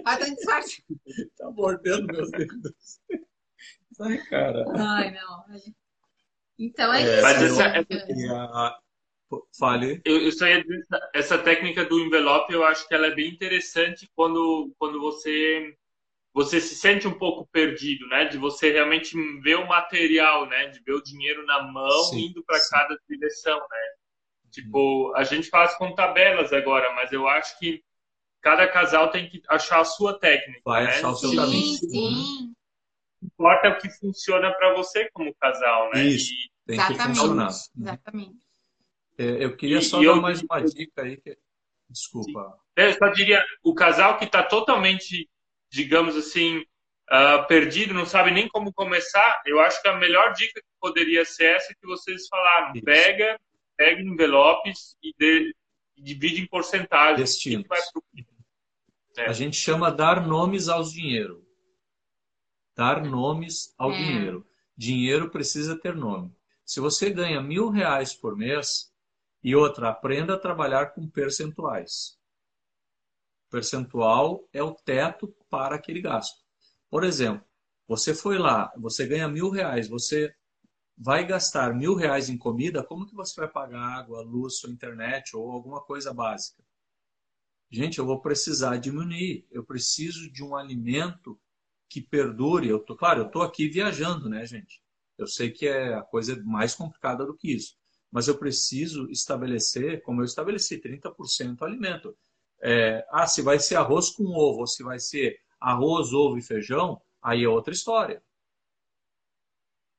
Tava 0.04 0.18
tentando 0.18 0.36
disfarçar. 0.36 0.86
Tá 1.38 1.52
mordendo 1.52 2.08
meus 2.08 2.32
dedos. 2.32 3.00
Ai, 4.02 4.18
cara. 4.26 4.66
Ai, 4.76 5.12
não. 5.12 5.44
Então 6.58 6.94
é, 6.94 7.02
É, 7.02 7.14
isso. 7.14 7.22
Mas 7.22 7.41
essa- 7.44 8.36
a... 8.36 8.80
Pô, 9.30 9.48
Fale. 9.58 10.02
Eu, 10.06 10.22
eu 10.22 10.32
só 10.32 10.45
ia 10.48 10.62
dizer, 10.62 10.80
essa- 10.80 11.10
essa 11.14 11.38
técnica 11.38 11.86
do 11.86 12.00
envelope, 12.00 12.54
eu 12.54 12.64
acho 12.66 12.88
que 12.88 12.94
ela 12.94 13.08
é 13.08 13.16
bem 13.16 13.30
interessante 13.32 14.10
quando, 14.16 14.72
quando 14.78 15.00
você 15.00 15.76
você 16.34 16.60
se 16.60 16.76
sente 16.76 17.08
um 17.08 17.18
pouco 17.18 17.48
perdido, 17.52 18.08
né? 18.08 18.26
De 18.26 18.38
você 18.38 18.72
realmente 18.72 19.16
ver 19.42 19.56
o 19.56 19.68
material, 19.68 20.48
né? 20.48 20.68
De 20.68 20.80
ver 20.82 20.94
o 20.94 21.04
dinheiro 21.04 21.46
na 21.46 21.62
mão 21.64 22.04
Sim, 22.06 22.28
indo 22.28 22.44
para 22.44 22.58
sim. 22.60 22.70
cada 22.72 22.98
direção, 23.08 23.58
né? 23.60 23.80
Tipo, 24.52 25.14
a 25.16 25.24
gente 25.24 25.50
faz 25.50 25.76
com 25.76 25.94
tabelas 25.96 26.52
agora, 26.54 26.94
mas 26.96 27.12
eu 27.12 27.28
acho 27.28 27.58
que 27.60 27.84
cada 28.42 28.68
casal 28.68 29.10
tem 29.10 29.30
que 29.30 29.42
achar 29.48 29.80
a 29.82 29.86
sua 29.86 30.20
técnica, 30.20 30.62
Vai 30.66 30.84
né? 30.84 30.90
achar 30.90 31.10
o 31.12 31.16
seu 31.16 31.30
Sim, 31.30 31.36
caminho. 31.38 31.78
sim. 31.78 32.54
importa 33.22 33.70
o 33.70 33.78
que 33.78 33.90
funciona 33.90 34.52
para 34.54 34.74
você 34.76 35.10
como 35.14 35.34
casal, 35.36 35.90
né? 35.94 36.04
Isso. 36.06 36.32
E- 36.34 36.52
Tem 36.66 36.78
que 36.78 36.84
Exatamente. 36.94 37.18
funcionar. 37.20 37.50
Exatamente. 37.78 38.46
É, 39.18 39.44
Eu 39.46 39.56
queria 39.58 39.78
E- 39.80 39.82
só 39.84 40.02
e 40.02 40.06
dar 40.06 40.12
eu- 40.12 40.22
mais 40.22 40.42
uma 40.42 40.62
dica 40.62 41.02
aí. 41.04 41.18
Que... 41.18 41.38
Desculpa. 41.90 42.58
Eu 42.76 42.94
só 42.94 43.08
diria, 43.10 43.44
o 43.64 43.74
casal 43.74 44.18
que 44.18 44.26
está 44.26 44.42
totalmente, 44.44 45.30
digamos 45.74 46.16
assim, 46.16 46.64
ah, 47.10 47.40
perdido, 47.48 47.94
não 47.95 48.06
sabe 48.06 48.30
nem 48.32 48.48
como 48.48 48.72
começar, 48.72 49.41
eu 49.45 49.60
acho 49.60 49.82
que 49.82 49.88
a 49.88 49.98
melhor 49.98 50.32
dica 50.34 50.62
que 50.62 50.68
poderia 50.80 51.26
ser 51.26 51.56
essa 51.56 51.74
que 51.74 51.88
vocês 51.88 52.28
falaram. 52.28 52.74
Isso. 52.76 52.86
Pega, 52.86 53.40
pega 53.76 54.02
envelopes 54.02 54.95
e, 55.04 55.12
de- 55.18 55.56
e 55.98 56.02
divide 56.04 56.41
em 56.41 56.48
porcentagens. 56.48 57.18
Destinos. 57.20 57.66
Pro- 57.68 58.04
É. 59.18 59.26
A 59.28 59.34
gente 59.34 59.56
chama 59.58 59.91
dar 59.91 60.26
nomes 60.26 60.70
aos 60.70 60.91
dinheiro. 60.91 61.44
Dar 62.76 63.04
nomes 63.04 63.74
ao 63.78 63.91
É. 63.91 63.95
dinheiro. 63.98 64.48
Dinheiro 64.76 65.30
precisa 65.30 65.78
ter 65.80 65.95
nome. 65.95 66.32
Se 66.66 66.80
você 66.80 67.10
ganha 67.12 67.40
mil 67.41 67.70
reais 67.70 68.14
por 68.16 68.36
mês, 68.36 68.91
e 69.44 69.56
outra, 69.56 69.90
aprenda 69.90 70.34
a 70.36 70.40
trabalhar 70.40 70.94
com 70.94 71.08
percentuais. 71.10 72.18
Percentual 73.54 74.50
é 74.52 74.64
o 74.64 74.74
teto 74.74 75.28
para 75.48 75.76
aquele 75.76 76.02
gasto. 76.02 76.42
Por 76.90 77.04
exemplo, 77.04 77.46
você 77.88 78.12
foi 78.16 78.40
lá, 78.40 78.74
você 78.76 79.06
ganha 79.06 79.28
mil 79.28 79.52
reais, 79.52 79.88
você 79.88 80.34
vai 80.98 81.24
gastar 81.24 81.72
mil 81.72 81.94
reais 81.94 82.30
em 82.30 82.38
comida, 82.38 82.84
como 82.84 83.06
que 83.06 83.14
você 83.14 83.40
vai 83.40 83.48
pagar 83.48 83.80
água, 83.80 84.24
luz, 84.24 84.58
sua 84.58 84.72
internet 84.72 85.36
ou 85.36 85.52
alguma 85.52 85.80
coisa 85.84 86.12
básica? 86.12 86.64
Gente, 87.70 88.00
eu 88.00 88.08
vou 88.08 88.20
precisar 88.20 88.78
diminuir. 88.78 89.46
Eu 89.52 89.64
preciso 89.64 90.32
de 90.32 90.44
um 90.44 90.56
alimento 90.56 91.40
que 91.88 92.02
perdure. 92.02 92.68
Eu 92.68 92.80
tô, 92.80 92.96
claro, 92.96 93.22
eu 93.22 93.28
estou 93.28 93.44
aqui 93.44 93.70
viajando, 93.70 94.28
né, 94.28 94.48
gente? 94.48 94.82
Eu 95.16 95.28
sei 95.28 95.52
que 95.52 95.68
é 95.68 95.94
a 95.94 96.02
coisa 96.02 96.42
mais 96.44 96.74
complicada 96.74 97.24
do 97.24 97.38
que 97.38 97.54
isso. 97.54 97.78
Mas 98.12 98.28
eu 98.28 98.36
preciso 98.36 99.08
estabelecer, 99.12 100.02
como 100.02 100.22
eu 100.22 100.26
estabeleci, 100.26 100.80
30% 100.80 101.62
alimento. 101.62 102.18
É, 102.65 103.06
ah, 103.11 103.27
se 103.27 103.41
vai 103.41 103.60
ser 103.60 103.76
arroz 103.76 104.10
com 104.10 104.23
ovo, 104.23 104.61
ou 104.61 104.68
se 104.68 104.84
vai 104.84 104.98
ser 104.98 105.38
arroz, 105.60 106.14
ovo 106.14 106.38
e 106.38 106.41
feijão, 106.41 107.02
aí 107.22 107.44
é 107.44 107.49
outra 107.49 107.73
história. 107.73 108.23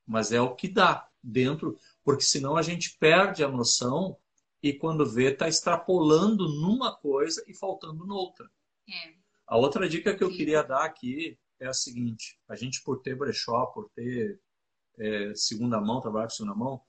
Mas 0.07 0.33
é 0.33 0.41
o 0.41 0.55
que 0.55 0.69
dá 0.69 1.07
dentro, 1.23 1.79
porque 2.03 2.23
senão 2.23 2.57
a 2.57 2.63
gente 2.63 2.97
perde 2.99 3.45
a 3.45 3.49
noção 3.49 4.19
e 4.63 4.73
quando 4.73 5.05
vê, 5.05 5.31
está 5.31 5.47
extrapolando 5.47 6.49
numa 6.49 6.97
coisa 6.97 7.45
e 7.47 7.53
faltando 7.53 8.07
noutra. 8.07 8.51
É. 8.89 9.15
A 9.47 9.59
outra 9.59 9.87
dica 9.87 10.17
que 10.17 10.25
eu 10.25 10.31
Sim. 10.31 10.37
queria 10.39 10.63
dar 10.63 10.85
aqui 10.85 11.39
é 11.61 11.67
a 11.67 11.73
seguinte: 11.75 12.39
a 12.49 12.57
gente, 12.57 12.83
por 12.83 13.03
ter 13.03 13.15
brechó, 13.15 13.67
por 13.67 13.91
ter 13.91 14.41
é, 14.99 15.35
segunda 15.35 15.79
mão, 15.83 16.01
trabalhar 16.01 16.29
com 16.29 16.31
segunda 16.31 16.55
mão, 16.55 16.83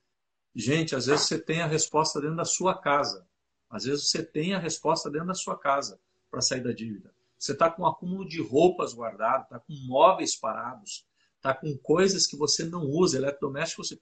gente, 0.56 0.96
às 0.96 1.08
vezes 1.08 1.26
você 1.26 1.38
tem 1.38 1.62
a 1.62 1.68
resposta 1.68 2.22
dentro 2.22 2.38
da 2.38 2.46
sua 2.46 2.80
casa. 2.80 3.28
Às 3.70 3.86
vezes 3.86 4.10
você 4.10 4.24
tem 4.24 4.54
a 4.54 4.60
resposta 4.60 5.10
dentro 5.10 5.28
da 5.28 5.34
sua 5.34 5.58
casa 5.58 6.00
para 6.30 6.42
sair 6.42 6.62
da 6.62 6.72
dívida. 6.72 7.14
Você 7.38 7.52
está 7.52 7.70
com 7.70 7.84
um 7.84 7.88
acúmulo 7.88 8.28
de 8.28 8.42
roupas 8.42 8.94
guardado, 8.94 9.44
está 9.44 9.60
com 9.60 9.74
móveis 9.86 10.36
parados, 10.36 11.06
está 11.36 11.54
com 11.54 11.78
coisas 11.78 12.26
que 12.26 12.38
você 12.38 12.64
não 12.66 12.84
usa, 12.84 13.18
eletrodoméstico, 13.18 13.84
você 13.84 14.00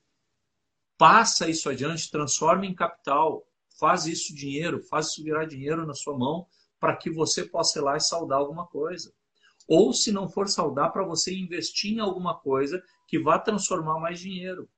passa 0.98 1.49
isso 1.49 1.69
adiante, 1.69 2.10
transforma 2.10 2.65
em 2.65 2.76
capital, 2.76 3.45
faz 3.80 4.06
isso 4.06 4.34
dinheiro, 4.34 4.81
faz 4.84 5.07
isso 5.07 5.23
virar 5.23 5.45
dinheiro 5.45 5.85
na 5.85 5.94
sua 5.94 6.18
mão 6.18 6.48
para 6.80 6.95
que 6.95 7.10
você 7.10 7.44
possa 7.44 7.80
ir 7.80 7.81
lá 7.81 7.98
e 7.98 8.02
saldar 8.02 8.40
alguma 8.40 8.68
coisa. 8.68 9.14
Ou 9.68 9.94
se 9.94 10.11
não 10.11 10.30
for 10.30 10.48
saldar, 10.48 10.91
para 10.91 11.06
você 11.06 11.34
investir 11.34 11.94
em 11.94 11.99
alguma 11.99 12.38
coisa 12.38 12.84
que 13.07 13.19
vá 13.19 13.40
transformar 13.40 13.99
mais 13.99 14.19
dinheiro. 14.19 14.69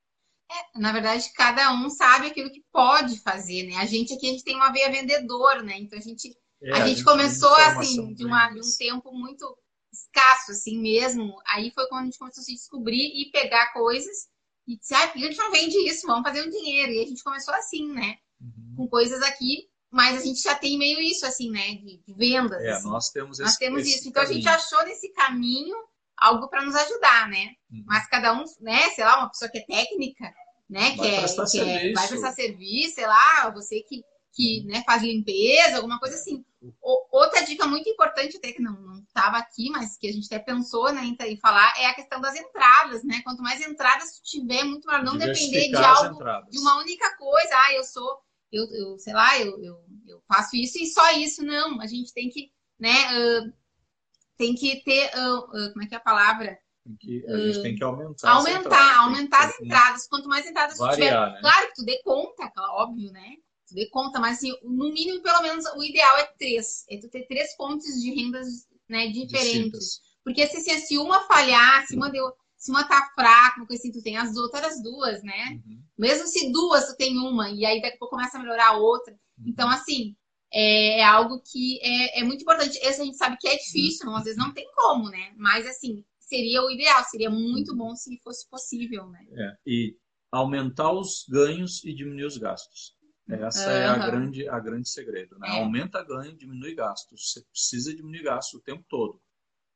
Na 0.74 0.92
verdade, 0.92 1.30
cada 1.34 1.72
um 1.72 1.88
sabe 1.90 2.28
aquilo 2.28 2.50
que 2.50 2.62
pode 2.72 3.18
fazer, 3.20 3.64
né? 3.64 3.76
A 3.76 3.86
gente 3.86 4.14
aqui, 4.14 4.28
a 4.28 4.30
gente 4.32 4.44
tem 4.44 4.54
uma 4.56 4.70
veia 4.70 4.90
vendedor, 4.90 5.62
né? 5.62 5.76
Então, 5.78 5.98
a 5.98 6.02
gente, 6.02 6.36
É, 6.62 6.72
a 6.72 6.86
gente 6.86 6.96
tem 6.96 7.04
começou, 7.04 7.50
informação 7.50 7.80
assim, 7.80 8.14
de, 8.14 8.24
uma, 8.24 8.50
de 8.50 8.60
um 8.60 8.76
tempo 8.78 9.12
muito 9.12 9.58
escasso, 9.92 10.52
assim 10.52 10.78
mesmo. 10.78 11.36
Aí 11.48 11.72
foi 11.74 11.86
quando 11.88 12.02
a 12.02 12.04
gente 12.04 12.18
começou 12.18 12.40
a 12.42 12.44
se 12.44 12.54
descobrir 12.54 13.20
e 13.20 13.30
pegar 13.30 13.72
coisas 13.72 14.28
e 14.68 14.76
disse, 14.78 14.94
ah, 14.94 15.12
a 15.14 15.18
gente 15.18 15.36
não 15.38 15.50
vende 15.50 15.76
isso? 15.78 16.06
Vamos 16.06 16.28
fazer 16.28 16.46
um 16.46 16.50
dinheiro. 16.50 16.92
E 16.92 17.02
a 17.02 17.06
gente 17.06 17.22
começou 17.22 17.54
assim, 17.54 17.90
né? 17.92 18.16
Uhum. 18.40 18.74
Com 18.76 18.88
coisas 18.88 19.22
aqui, 19.22 19.68
mas 19.90 20.20
a 20.20 20.24
gente 20.24 20.42
já 20.42 20.54
tem 20.54 20.76
meio 20.78 21.00
isso, 21.00 21.24
assim, 21.24 21.50
né? 21.50 21.74
De, 21.74 22.02
de 22.06 22.14
vendas. 22.14 22.60
É, 22.62 22.72
assim. 22.72 22.88
nós 22.88 23.10
temos 23.10 23.38
Nós 23.38 23.50
esse, 23.50 23.58
temos 23.58 23.82
esse 23.82 23.98
isso. 23.98 24.08
Então, 24.08 24.22
a 24.22 24.26
gente 24.26 24.44
caminho. 24.44 24.60
achou 24.60 24.84
nesse 24.84 25.08
caminho 25.12 25.76
algo 26.16 26.48
para 26.48 26.64
nos 26.64 26.74
ajudar, 26.74 27.28
né? 27.28 27.50
Uhum. 27.70 27.84
Mas 27.86 28.08
cada 28.08 28.32
um, 28.32 28.44
né, 28.60 28.88
sei 28.90 29.04
lá, 29.04 29.18
uma 29.18 29.28
pessoa 29.30 29.50
que 29.50 29.58
é 29.58 29.64
técnica, 29.66 30.32
né, 30.68 30.94
Vai 30.96 30.96
que, 30.96 31.06
é, 31.06 31.16
que 31.18 31.40
é- 31.40 31.46
serviço. 31.46 31.94
vai 31.94 32.08
prestar 32.08 32.32
serviço, 32.32 32.94
sei 32.94 33.06
lá, 33.06 33.50
você 33.50 33.80
que, 33.82 34.02
que 34.32 34.64
né, 34.64 34.82
faz 34.84 35.02
limpeza, 35.02 35.76
alguma 35.76 35.98
coisa 35.98 36.14
assim. 36.16 36.44
O- 36.82 37.06
outra 37.18 37.42
dica 37.44 37.66
muito 37.66 37.88
importante, 37.88 38.36
até 38.36 38.52
que 38.52 38.60
não 38.60 38.98
estava 39.06 39.38
aqui, 39.38 39.70
mas 39.70 39.96
que 39.96 40.08
a 40.08 40.12
gente 40.12 40.26
até 40.26 40.38
pensou 40.38 40.92
né, 40.92 41.02
em, 41.04 41.36
falar, 41.38 41.72
é 41.78 41.86
a 41.86 41.94
questão 41.94 42.20
das 42.20 42.34
entradas, 42.34 43.04
né? 43.04 43.20
Quanto 43.22 43.42
mais 43.42 43.60
entradas 43.60 44.18
tu 44.18 44.22
tiver, 44.24 44.64
muito 44.64 44.86
melhor 44.86 45.04
não 45.04 45.16
depender 45.16 45.68
de 45.68 45.76
algo, 45.76 46.16
entradas. 46.16 46.50
de 46.50 46.58
uma 46.58 46.76
única 46.78 47.16
coisa. 47.16 47.50
Ah, 47.52 47.72
eu 47.74 47.84
sou, 47.84 48.18
eu, 48.50 48.64
eu 48.74 48.98
sei 48.98 49.14
lá, 49.14 49.38
eu, 49.38 49.62
eu, 49.62 49.76
eu 50.08 50.22
faço 50.26 50.56
isso 50.56 50.76
e 50.78 50.86
só 50.86 51.12
isso. 51.12 51.44
Não, 51.44 51.80
a 51.80 51.86
gente 51.86 52.12
tem 52.12 52.28
que, 52.28 52.50
né, 52.80 52.90
ah, 53.10 53.52
tem 54.36 54.54
que 54.54 54.82
ter, 54.82 55.10
ah, 55.14 55.38
ah, 55.52 55.70
como 55.72 55.82
é 55.82 55.86
que 55.86 55.94
é 55.94 55.98
a 55.98 56.00
palavra? 56.00 56.58
Que- 57.00 57.24
a 57.26 57.36
gente 57.38 57.62
tem 57.62 57.74
que 57.74 57.82
aumentar. 57.82 58.30
as 58.30 58.46
aumentar, 58.46 58.98
aumentar 59.00 59.38
tem 59.40 59.48
as 59.48 59.60
entradas. 59.60 60.08
Quanto 60.08 60.28
mais 60.28 60.46
entradas 60.46 60.76
tu 60.78 60.88
tiver, 60.90 61.10
Variar, 61.10 61.32
né? 61.32 61.40
claro 61.40 61.66
que 61.68 61.74
tu 61.74 61.84
dê 61.84 62.00
conta, 62.02 62.50
claro, 62.50 62.72
óbvio, 62.74 63.10
né? 63.12 63.36
Tu 63.68 63.74
dê 63.74 63.86
conta, 63.86 64.20
mas 64.20 64.38
assim, 64.38 64.52
no 64.62 64.92
mínimo, 64.92 65.20
pelo 65.20 65.42
menos, 65.42 65.64
o 65.74 65.82
ideal 65.82 66.16
é 66.18 66.24
três. 66.38 66.84
É 66.88 66.98
tu 66.98 67.08
ter 67.08 67.26
três 67.26 67.54
fontes 67.56 68.00
de 68.00 68.14
rendas 68.14 68.46
né, 68.88 69.08
diferentes. 69.08 69.72
Distintas. 69.72 70.00
Porque 70.22 70.46
se, 70.46 70.60
se, 70.60 70.80
se 70.80 70.98
uma 70.98 71.20
falhar, 71.26 71.84
se 71.86 71.96
uma, 71.96 72.08
deu, 72.10 72.32
se 72.56 72.70
uma 72.70 72.84
tá 72.84 73.10
fraca, 73.14 73.58
uma 73.58 73.66
coisa 73.66 73.80
assim, 73.80 73.92
tu 73.92 74.02
tem 74.02 74.16
as 74.16 74.36
outras 74.36 74.80
duas, 74.82 75.22
né? 75.22 75.60
Uhum. 75.66 75.82
Mesmo 75.98 76.26
se 76.28 76.52
duas 76.52 76.86
tu 76.86 76.96
tem 76.96 77.18
uma, 77.18 77.50
e 77.50 77.64
aí 77.64 77.80
daqui 77.80 77.96
a 77.96 77.98
pouco 77.98 78.16
começa 78.16 78.36
a 78.36 78.40
melhorar 78.40 78.68
a 78.68 78.76
outra. 78.76 79.12
Uhum. 79.38 79.44
Então, 79.48 79.68
assim, 79.68 80.16
é, 80.52 81.00
é 81.00 81.04
algo 81.04 81.40
que 81.40 81.78
é, 81.82 82.20
é, 82.20 82.24
muito 82.24 82.42
importante. 82.42 82.78
Esse 82.78 83.02
a 83.02 83.04
gente 83.04 83.16
sabe 83.16 83.36
que 83.38 83.48
é 83.48 83.56
difícil, 83.56 84.10
às 84.14 84.24
vezes 84.24 84.38
não 84.38 84.52
tem 84.52 84.66
como, 84.74 85.08
né? 85.10 85.34
Mas 85.36 85.66
assim, 85.66 86.04
seria 86.18 86.62
o 86.62 86.70
ideal, 86.70 87.04
seria 87.04 87.30
muito 87.30 87.74
bom 87.76 87.94
se 87.94 88.18
fosse 88.22 88.48
possível, 88.48 89.08
né? 89.08 89.26
É, 89.32 89.56
e 89.66 89.96
aumentar 90.30 90.92
os 90.92 91.24
ganhos 91.28 91.84
e 91.84 91.94
diminuir 91.94 92.24
os 92.24 92.36
gastos. 92.36 92.96
Essa 93.28 93.66
uhum. 93.66 93.72
é 93.72 93.86
a 93.86 94.06
grande, 94.06 94.48
a 94.48 94.60
grande 94.60 94.88
segredo. 94.88 95.36
Né? 95.38 95.48
É. 95.48 95.62
Aumenta 95.62 96.02
ganho, 96.04 96.36
diminui 96.36 96.74
gastos. 96.74 97.32
Você 97.32 97.44
precisa 97.50 97.94
diminuir 97.94 98.22
gastos 98.22 98.60
o 98.60 98.62
tempo 98.62 98.84
todo. 98.88 99.20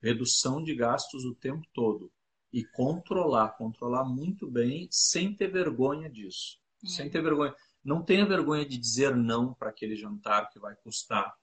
Redução 0.01 0.63
de 0.63 0.75
gastos 0.75 1.25
o 1.25 1.35
tempo 1.35 1.67
todo. 1.75 2.13
E 2.53 2.65
controlar, 2.65 3.51
controlar 3.51 4.05
muito 4.05 4.49
bem, 4.49 4.89
sem 4.91 5.35
ter 5.35 5.49
vergonha 5.49 6.09
disso. 6.09 6.59
É. 6.85 6.89
Sem 6.89 7.11
ter 7.11 7.23
vergonha. 7.23 7.55
Não 7.83 8.03
tenha 8.05 8.27
vergonha 8.27 8.65
de 8.65 8.77
dizer 8.77 9.17
não 9.17 9.55
para 9.55 9.71
aquele 9.71 9.97
jantar 9.97 10.51
que 10.51 10.59
vai 10.59 10.75
custar, 10.77 11.35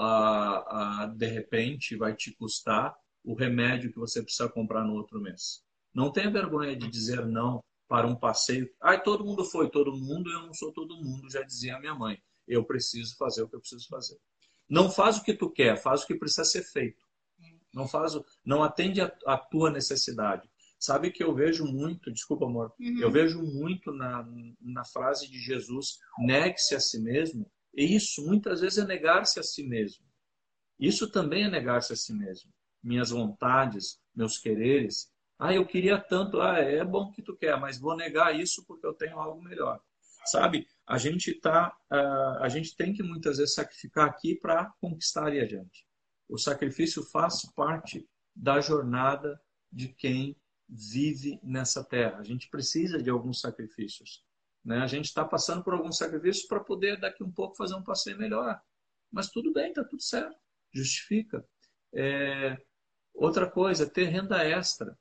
uh, 0.00 1.04
uh, 1.04 1.14
de 1.16 1.26
repente, 1.26 1.96
vai 1.96 2.14
te 2.14 2.32
custar 2.32 2.94
o 3.24 3.34
remédio 3.34 3.92
que 3.92 3.98
você 3.98 4.22
precisa 4.22 4.48
comprar 4.48 4.84
no 4.84 4.94
outro 4.94 5.20
mês. 5.20 5.64
Não 5.94 6.10
tenha 6.10 6.30
vergonha 6.30 6.76
de 6.76 6.90
dizer 6.90 7.24
não 7.24 7.62
para 7.88 8.06
um 8.06 8.16
passeio. 8.16 8.68
Ai, 8.80 9.02
todo 9.02 9.24
mundo 9.24 9.44
foi, 9.44 9.70
todo 9.70 9.96
mundo, 9.96 10.30
eu 10.30 10.42
não 10.42 10.52
sou 10.52 10.72
todo 10.72 10.96
mundo, 10.96 11.30
já 11.30 11.42
dizia 11.42 11.76
a 11.76 11.80
minha 11.80 11.94
mãe. 11.94 12.20
Eu 12.46 12.64
preciso 12.64 13.16
fazer 13.16 13.42
o 13.42 13.48
que 13.48 13.56
eu 13.56 13.60
preciso 13.60 13.86
fazer. 13.88 14.18
Não 14.68 14.90
faz 14.90 15.18
o 15.18 15.22
que 15.22 15.34
tu 15.34 15.50
quer, 15.50 15.76
faz 15.76 16.02
o 16.02 16.06
que 16.06 16.16
precisa 16.16 16.44
ser 16.44 16.62
feito. 16.62 17.02
Não 17.72 17.88
faz, 17.88 18.12
não 18.44 18.62
atende 18.62 19.00
a, 19.00 19.12
a 19.26 19.36
tua 19.36 19.70
necessidade. 19.70 20.48
Sabe 20.84 21.10
que 21.10 21.24
eu 21.24 21.34
vejo 21.34 21.64
muito, 21.64 22.12
desculpa, 22.12 22.44
amor, 22.44 22.70
uhum. 22.78 22.98
eu 23.00 23.10
vejo 23.10 23.40
muito 23.40 23.90
na, 23.90 24.22
na 24.60 24.84
frase 24.84 25.30
de 25.30 25.38
Jesus, 25.38 25.98
negue-se 26.18 26.74
a 26.74 26.80
si 26.80 27.00
mesmo. 27.00 27.50
E 27.72 27.96
isso 27.96 28.20
muitas 28.26 28.60
vezes 28.60 28.76
é 28.76 28.84
negar-se 28.84 29.40
a 29.40 29.42
si 29.42 29.66
mesmo. 29.66 30.04
Isso 30.78 31.10
também 31.10 31.44
é 31.44 31.50
negar-se 31.50 31.94
a 31.94 31.96
si 31.96 32.12
mesmo. 32.12 32.52
Minhas 32.82 33.08
vontades, 33.08 33.98
meus 34.14 34.36
quereres, 34.36 35.10
ah, 35.38 35.54
eu 35.54 35.66
queria 35.66 35.98
tanto. 35.98 36.42
Ah, 36.42 36.58
é 36.58 36.84
bom 36.84 37.10
que 37.10 37.22
tu 37.22 37.34
quer, 37.34 37.58
mas 37.58 37.78
vou 37.80 37.96
negar 37.96 38.38
isso 38.38 38.62
porque 38.66 38.86
eu 38.86 38.92
tenho 38.92 39.18
algo 39.18 39.42
melhor. 39.42 39.80
Sabe? 40.26 40.66
A 40.86 40.98
gente 40.98 41.32
tá, 41.40 41.74
uh, 41.90 42.42
a 42.42 42.48
gente 42.50 42.76
tem 42.76 42.92
que 42.92 43.02
muitas 43.02 43.38
vezes 43.38 43.54
sacrificar 43.54 44.06
aqui 44.06 44.34
para 44.34 44.70
conquistar 44.82 45.28
ali 45.28 45.40
adiante. 45.40 45.86
O 46.28 46.36
sacrifício 46.36 47.02
faz 47.04 47.50
parte 47.54 48.06
da 48.36 48.60
jornada 48.60 49.40
de 49.72 49.88
quem 49.88 50.36
vive 50.68 51.38
nessa 51.42 51.84
terra. 51.84 52.18
A 52.18 52.22
gente 52.22 52.48
precisa 52.48 53.02
de 53.02 53.10
alguns 53.10 53.40
sacrifícios. 53.40 54.24
Né? 54.64 54.78
A 54.78 54.86
gente 54.86 55.06
está 55.06 55.24
passando 55.24 55.62
por 55.62 55.74
alguns 55.74 55.96
sacrifícios 55.98 56.46
para 56.46 56.60
poder 56.60 56.98
daqui 56.98 57.22
um 57.22 57.32
pouco 57.32 57.56
fazer 57.56 57.74
um 57.74 57.82
passeio 57.82 58.18
melhor. 58.18 58.60
Mas 59.10 59.30
tudo 59.30 59.52
bem, 59.52 59.68
está 59.68 59.84
tudo 59.84 60.02
certo. 60.02 60.36
Justifica. 60.72 61.46
É... 61.94 62.56
Outra 63.14 63.48
coisa, 63.48 63.88
ter 63.88 64.06
renda 64.06 64.42
extra 64.42 64.98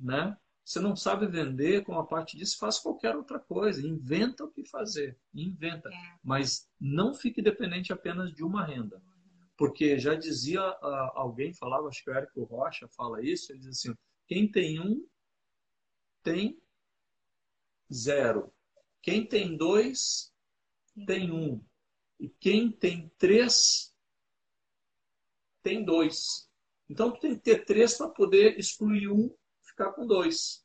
né? 0.00 0.36
Você 0.64 0.80
não 0.80 0.94
sabe 0.94 1.26
vender 1.26 1.84
com 1.84 1.98
a 1.98 2.06
parte 2.06 2.36
disso, 2.36 2.58
faz 2.58 2.78
qualquer 2.78 3.16
outra 3.16 3.38
coisa, 3.38 3.86
inventa 3.86 4.44
o 4.44 4.50
que 4.50 4.64
fazer, 4.64 5.18
inventa, 5.34 5.88
é. 5.88 5.92
mas 6.22 6.68
não 6.80 7.12
fique 7.12 7.42
dependente 7.42 7.92
apenas 7.92 8.32
de 8.32 8.44
uma 8.44 8.64
renda. 8.64 9.02
Porque 9.56 9.98
já 9.98 10.14
dizia 10.14 10.62
uh, 10.62 11.10
alguém, 11.14 11.52
falava, 11.52 11.88
acho 11.88 12.02
que 12.02 12.10
o 12.10 12.14
Érico 12.14 12.44
Rocha 12.44 12.88
fala 12.88 13.22
isso, 13.22 13.52
ele 13.52 13.60
diz 13.60 13.68
assim, 13.68 13.94
quem 14.30 14.48
tem 14.48 14.78
um, 14.78 15.04
tem 16.22 16.62
zero. 17.92 18.54
Quem 19.02 19.26
tem 19.26 19.56
dois, 19.56 20.32
tem 21.04 21.32
um. 21.32 21.60
E 22.16 22.28
quem 22.28 22.70
tem 22.70 23.08
três, 23.18 23.92
tem 25.64 25.84
dois. 25.84 26.48
Então, 26.88 27.10
tu 27.10 27.18
tem 27.18 27.34
que 27.34 27.40
ter 27.40 27.64
três 27.64 27.98
para 27.98 28.08
poder 28.08 28.56
excluir 28.56 29.08
um 29.08 29.36
ficar 29.64 29.92
com 29.94 30.06
dois. 30.06 30.64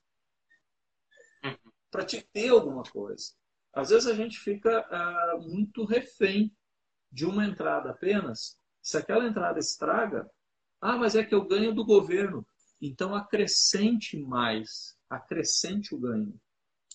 Para 1.89 2.05
te 2.05 2.21
ter 2.21 2.49
alguma 2.49 2.83
coisa. 2.83 3.33
Às 3.73 3.89
vezes 3.89 4.05
a 4.07 4.13
gente 4.13 4.37
fica 4.37 4.85
ah, 4.91 5.39
muito 5.41 5.85
refém 5.85 6.55
de 7.11 7.25
uma 7.25 7.43
entrada 7.43 7.89
apenas. 7.89 8.59
Se 8.79 8.95
aquela 8.95 9.25
entrada 9.25 9.57
estraga, 9.57 10.29
ah, 10.79 10.97
mas 10.97 11.15
é 11.15 11.25
que 11.25 11.33
eu 11.33 11.47
ganho 11.47 11.73
do 11.73 11.83
governo. 11.83 12.45
Então 12.87 13.15
acrescente 13.15 14.17
mais, 14.17 14.95
acrescente 15.09 15.93
o 15.93 15.99
ganho. 15.99 16.33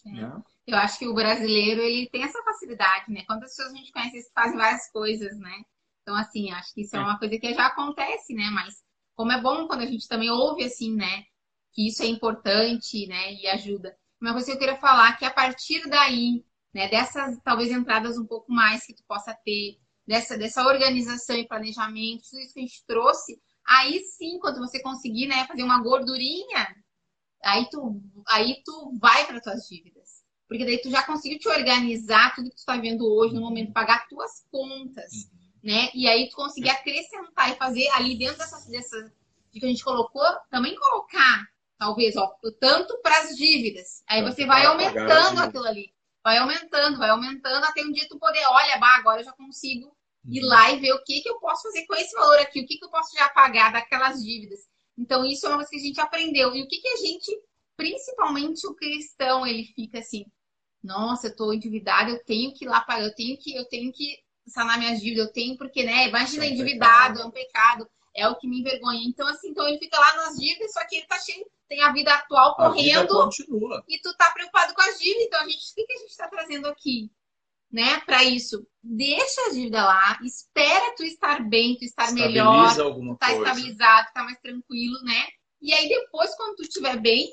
É. 0.07 0.11
Né? 0.11 0.43
Eu 0.67 0.77
acho 0.77 0.99
que 0.99 1.09
o 1.09 1.15
brasileiro 1.15 1.81
ele 1.81 2.09
tem 2.11 2.23
essa 2.23 2.43
facilidade, 2.43 3.11
né? 3.13 3.25
Quantas 3.27 3.51
pessoas 3.51 3.73
a 3.73 3.77
gente 3.77 3.93
conhece 3.93 4.23
que 4.23 4.33
fazem 4.33 4.57
várias 4.57 4.91
coisas, 4.91 5.37
né? 5.39 5.63
Então, 6.03 6.15
assim, 6.15 6.51
acho 6.53 6.73
que 6.73 6.83
isso 6.83 6.97
é, 6.97 6.99
é 6.99 7.03
uma 7.03 7.19
coisa 7.19 7.39
que 7.39 7.55
já 7.55 7.67
acontece, 7.67 8.35
né? 8.35 8.49
Mas 8.51 8.75
como 9.15 9.33
é 9.33 9.41
bom 9.41 9.67
quando 9.67 9.83
a 9.83 9.87
gente 9.87 10.09
também 10.09 10.31
ouve, 10.31 10.65
assim, 10.65 10.95
né? 10.95 11.25
que 11.73 11.89
isso 11.89 12.03
é 12.03 12.07
importante, 12.07 13.07
né, 13.07 13.35
e 13.35 13.47
ajuda. 13.47 13.97
Uma 14.21 14.33
coisa 14.33 14.47
que 14.47 14.53
eu 14.53 14.59
queria 14.59 14.77
falar 14.77 15.17
que 15.17 15.25
a 15.25 15.33
partir 15.33 15.89
daí, 15.89 16.45
né, 16.75 16.89
dessas 16.89 17.39
talvez 17.43 17.71
entradas 17.71 18.19
um 18.19 18.27
pouco 18.27 18.53
mais 18.53 18.85
que 18.85 18.95
tu 18.95 19.03
possa 19.07 19.35
ter, 19.45 19.79
dessa, 20.07 20.37
dessa 20.37 20.67
organização 20.67 21.37
e 21.37 21.47
planejamento, 21.47 22.23
tudo 22.29 22.41
isso 22.41 22.53
que 22.53 22.61
a 22.61 22.63
gente 22.63 22.85
trouxe, 22.87 23.41
aí 23.71 24.01
sim, 24.01 24.39
quando 24.41 24.59
você 24.59 24.83
conseguir, 24.83 25.29
né, 25.29 25.47
fazer 25.47 25.63
uma 25.63 25.81
gordurinha, 25.81 26.77
aí 27.45 27.69
tu, 27.71 28.03
aí 28.29 28.61
tu 28.65 28.93
vai 29.01 29.27
para 29.27 29.41
tuas 29.41 29.69
dívidas. 29.69 30.21
Porque 30.49 30.65
daí 30.65 30.83
tu 30.83 30.91
já 30.91 31.05
conseguiu 31.05 31.39
te 31.39 31.49
organizar 31.49 32.35
tudo 32.35 32.51
que 32.51 32.57
tu 32.57 32.59
está 32.59 32.77
vendo 32.77 33.07
hoje 33.07 33.33
no 33.33 33.41
momento, 33.41 33.73
pagar 33.73 34.09
tuas 34.09 34.45
contas, 34.51 35.13
uhum. 35.13 35.61
né? 35.63 35.89
E 35.95 36.09
aí 36.09 36.29
tu 36.29 36.35
conseguir 36.35 36.71
acrescentar 36.71 37.53
e 37.53 37.57
fazer 37.57 37.89
ali 37.91 38.19
dentro 38.19 38.39
dessa, 38.39 38.69
dessa 38.69 39.13
que 39.53 39.65
a 39.65 39.69
gente 39.69 39.85
colocou, 39.85 40.25
também 40.51 40.75
colocar 40.75 41.47
talvez, 41.79 42.17
ó, 42.17 42.29
tanto 42.61 43.01
para 43.03 43.19
as 43.21 43.37
dívidas. 43.37 44.03
Aí 44.09 44.23
você 44.23 44.45
vai 44.45 44.67
aumentando 44.67 45.41
aquilo 45.41 45.65
ali. 45.65 45.93
Vai 46.23 46.37
aumentando, 46.37 46.99
vai 46.99 47.09
aumentando, 47.09 47.65
até 47.65 47.83
um 47.83 47.91
dia 47.91 48.07
tu 48.09 48.19
poder, 48.19 48.45
olha, 48.47 48.79
bah, 48.79 48.97
agora 48.97 49.21
eu 49.21 49.25
já 49.25 49.33
consigo 49.33 49.87
uhum. 49.87 50.00
Ir 50.25 50.41
lá 50.43 50.71
e 50.73 50.81
ver 50.81 50.93
o 50.93 51.03
que, 51.05 51.21
que 51.21 51.29
eu 51.29 51.39
posso 51.39 51.63
fazer 51.63 51.87
com 51.87 51.95
esse 51.95 52.15
valor 52.15 52.39
aqui, 52.39 52.61
o 52.61 52.67
que, 52.67 52.79
que 52.79 52.85
eu 52.85 52.91
posso 52.91 53.17
já 53.17 53.29
pagar 53.29 53.73
daquelas 53.73 54.23
dívidas. 54.23 54.61
Então, 54.99 55.25
isso 55.25 55.47
é 55.47 55.49
uma 55.49 55.57
coisa 55.57 55.71
que 55.71 55.77
a 55.77 55.81
gente 55.81 56.01
aprendeu. 56.01 56.55
E 56.55 56.63
o 56.63 56.69
que, 56.69 56.79
que 56.79 56.89
a 56.89 56.97
gente, 56.97 57.43
principalmente 57.77 58.67
o 58.67 58.75
cristão, 58.75 59.47
ele 59.47 59.65
fica 59.75 59.99
assim, 59.99 60.25
nossa, 60.83 61.29
eu 61.29 61.37
tô 61.37 61.53
endividado, 61.53 62.11
eu 62.11 62.25
tenho 62.25 62.53
que 62.53 62.65
ir 62.65 62.69
lá 62.69 62.81
pagar, 62.81 63.05
eu 63.05 63.15
tenho 63.15 63.39
que, 63.39 63.55
eu 63.55 63.67
tenho 63.69 63.91
que 63.93 64.19
sanar 64.47 64.79
minhas 64.79 65.01
dívidas, 65.01 65.27
eu 65.27 65.33
tenho, 65.33 65.57
porque, 65.57 65.85
né, 65.85 66.09
imagina, 66.09 66.45
é 66.45 66.49
um 66.49 66.53
endividado, 66.53 67.15
pecado. 67.15 67.21
é 67.21 67.27
um 67.27 67.31
pecado 67.31 67.91
é 68.15 68.29
o 68.29 68.37
que 68.37 68.49
me 68.49 68.61
envergonha. 68.61 69.01
Então, 69.05 69.27
assim, 69.29 69.49
então 69.51 69.67
ele 69.69 69.79
fica 69.79 69.99
lá 69.99 70.17
nas 70.17 70.37
dívidas, 70.37 70.73
só 70.73 70.87
que 70.87 70.97
ele 70.97 71.07
tá 71.07 71.19
cheio, 71.19 71.47
tem 71.69 71.83
a 71.83 71.93
vida 71.93 72.13
atual 72.13 72.57
correndo. 72.57 72.77
Vida 72.77 73.05
e 73.89 74.01
tu 74.01 74.15
tá 74.17 74.31
preocupado 74.31 74.75
com 74.75 74.83
as 74.83 74.99
dívidas. 74.99 75.27
Então, 75.27 75.41
a 75.41 75.49
gente, 75.49 75.71
o 75.71 75.75
que, 75.75 75.85
que 75.85 75.93
a 75.93 75.99
gente 75.99 76.17
tá 76.17 76.29
trazendo 76.29 76.67
aqui? 76.69 77.11
Né, 77.71 78.01
para 78.01 78.25
isso, 78.25 78.67
deixa 78.83 79.41
a 79.47 79.51
dívida 79.51 79.85
lá, 79.85 80.19
espera 80.25 80.93
tu 80.97 81.05
estar 81.05 81.49
bem, 81.49 81.77
tu 81.79 81.85
estar 81.85 82.07
Estabiliza 82.07 82.29
melhor, 82.29 82.75
tu 82.75 83.17
tá 83.17 83.27
coisa. 83.29 83.43
estabilizado, 83.43 84.09
tá 84.13 84.25
mais 84.25 84.41
tranquilo, 84.41 85.01
né? 85.05 85.29
E 85.63 85.73
aí 85.73 85.89
depois, 85.89 86.35
quando 86.35 86.57
tu 86.57 86.63
estiver 86.63 86.99
bem, 87.01 87.31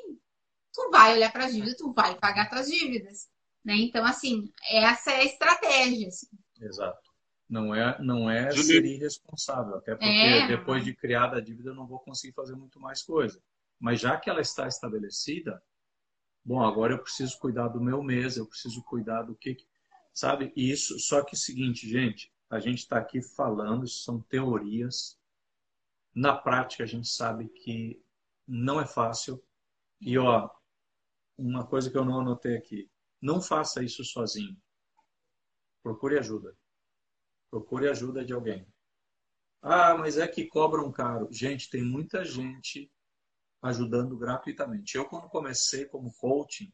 tu 0.72 0.91
vai 0.91 1.14
olhar 1.15 1.31
para 1.31 1.45
as 1.45 1.53
dívidas, 1.53 1.77
tu 1.77 1.91
vai 1.91 2.15
pagar 2.19 2.49
tuas 2.49 2.68
dívidas, 2.68 3.27
né? 3.65 3.76
Então, 3.77 4.05
assim, 4.05 4.51
essa 4.69 5.11
é 5.11 5.22
a 5.22 5.26
estratégia. 5.26 6.07
Assim. 6.07 6.27
Exato. 6.61 7.07
Não 7.49 7.73
é, 7.73 7.97
não 8.01 8.30
é 8.30 8.51
ser 8.51 8.84
irresponsável, 8.84 9.77
até 9.77 9.95
porque 9.95 10.05
é. 10.05 10.47
depois 10.47 10.84
de 10.84 10.93
criada 10.93 11.38
a 11.38 11.41
dívida 11.41 11.69
eu 11.69 11.76
não 11.76 11.88
vou 11.88 11.99
conseguir 11.99 12.34
fazer 12.34 12.55
muito 12.55 12.80
mais 12.80 13.01
coisa. 13.01 13.41
Mas 13.80 14.01
já 14.01 14.18
que 14.18 14.30
ela 14.30 14.41
está 14.41 14.68
estabelecida, 14.68 15.61
bom, 16.43 16.61
agora 16.61 16.93
eu 16.93 16.99
preciso 16.99 17.39
cuidar 17.39 17.69
do 17.69 17.80
meu 17.80 18.03
mês, 18.03 18.35
eu 18.35 18.45
preciso 18.45 18.84
cuidar 18.84 19.23
do 19.23 19.35
que, 19.35 19.55
sabe? 20.18 20.52
E 20.56 20.72
isso, 20.72 20.98
só 20.98 21.23
que 21.23 21.35
é 21.35 21.38
o 21.38 21.39
seguinte, 21.39 21.88
gente, 21.88 22.34
a 22.49 22.60
gente 22.60 22.80
está 22.80 22.98
aqui 22.98 23.22
falando, 23.22 23.88
são 23.88 24.19
teorias. 24.19 25.15
Na 26.11 26.35
prática 26.35 26.84
a 26.84 26.88
gente 26.88 27.07
sabe 27.07 27.48
que 27.49 28.03
não 28.48 28.81
é 28.81 28.88
fácil. 28.88 29.39
E 30.02 30.18
ó, 30.18 30.49
uma 31.38 31.68
coisa 31.68 31.91
que 31.91 31.95
eu 31.95 32.03
não 32.03 32.19
anotei 32.19 32.57
aqui, 32.57 32.89
não 33.22 33.39
faça 33.39 33.84
isso 33.84 34.03
sozinho. 34.03 34.57
Procure 35.84 36.18
ajuda. 36.18 36.57
Procure 37.52 37.88
ajuda 37.88 38.26
de 38.26 38.34
alguém. 38.34 38.68
Ah, 39.61 39.95
mas 39.95 40.18
é 40.18 40.27
que 40.27 40.48
cobram 40.48 40.91
caro. 40.91 41.27
Gente, 41.31 41.69
tem 41.69 41.84
muita 41.84 42.26
gente 42.26 42.91
ajudando 43.61 44.18
gratuitamente. 44.18 44.98
Eu, 44.98 45.07
quando 45.07 45.30
comecei 45.30 45.85
como 45.85 46.11
coaching, 46.15 46.73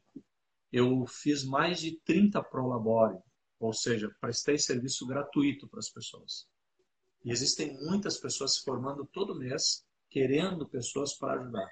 eu 0.71 1.05
fiz 1.05 1.43
mais 1.43 1.81
de 1.81 1.99
30 2.05 2.41
prolabore, 2.41 3.21
ou 3.63 3.73
seja, 3.73 4.13
prestei 4.19 4.57
serviço 4.57 5.07
gratuito 5.07 5.67
para 5.67 5.79
as 5.79 5.89
pessoas. 5.89 6.47
E 7.23 7.31
existem 7.31 7.77
muitas 7.85 8.17
pessoas 8.17 8.55
se 8.55 8.63
formando 8.63 9.05
todo 9.05 9.39
mês, 9.39 9.85
querendo 10.09 10.67
pessoas 10.67 11.13
para 11.17 11.39
ajudar. 11.39 11.69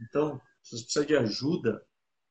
Então, 0.00 0.40
se 0.62 0.78
você 0.78 0.84
precisa 0.84 1.06
de 1.06 1.16
ajuda, 1.16 1.84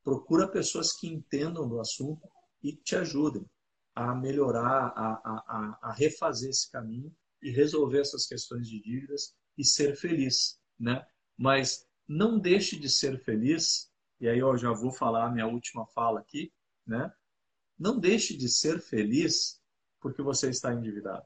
procura 0.04 0.48
pessoas 0.48 0.94
que 0.94 1.08
entendam 1.08 1.68
do 1.68 1.80
assunto 1.80 2.28
e 2.64 2.76
te 2.76 2.96
ajudem. 2.96 3.46
a 3.94 4.16
melhorar, 4.16 4.94
a, 4.96 5.10
a, 5.26 5.80
a 5.90 5.94
refazer 5.94 6.50
esse 6.50 6.72
caminho 6.72 7.14
e 7.42 7.52
resolver 7.52 8.00
essas 8.00 8.26
questões 8.26 8.66
de 8.68 8.82
dívidas 8.82 9.36
e 9.58 9.66
ser 9.66 9.98
feliz, 9.98 10.58
né? 10.80 11.06
Mas 11.38 11.86
não 12.08 12.40
deixe 12.40 12.80
de 12.80 12.90
ser 12.90 13.22
feliz, 13.26 13.92
e 14.20 14.30
aí 14.30 14.40
eu 14.40 14.58
já 14.58 14.72
vou 14.72 14.92
falar 14.94 15.26
a 15.26 15.30
minha 15.30 15.46
última 15.46 15.86
fala 15.88 16.22
aqui, 16.22 16.54
né? 16.88 17.12
Não 17.82 17.98
deixe 17.98 18.38
de 18.38 18.48
ser 18.48 18.80
feliz 18.80 19.60
porque 20.00 20.22
você 20.22 20.52
está 20.52 20.72
endividado. 20.72 21.26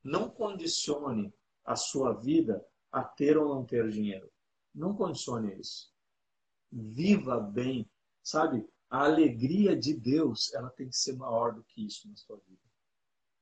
Não 0.00 0.30
condicione 0.30 1.34
a 1.64 1.74
sua 1.74 2.12
vida 2.12 2.64
a 2.92 3.02
ter 3.02 3.36
ou 3.36 3.52
não 3.52 3.64
ter 3.64 3.90
dinheiro. 3.90 4.30
Não 4.72 4.94
condicione 4.94 5.58
isso. 5.58 5.92
Viva 6.70 7.40
bem, 7.40 7.90
sabe? 8.22 8.64
A 8.88 9.02
alegria 9.02 9.76
de 9.76 9.92
Deus, 9.92 10.54
ela 10.54 10.70
tem 10.70 10.88
que 10.88 10.96
ser 10.96 11.16
maior 11.16 11.52
do 11.52 11.64
que 11.64 11.84
isso 11.84 12.08
na 12.08 12.14
sua 12.14 12.36
vida. 12.46 12.62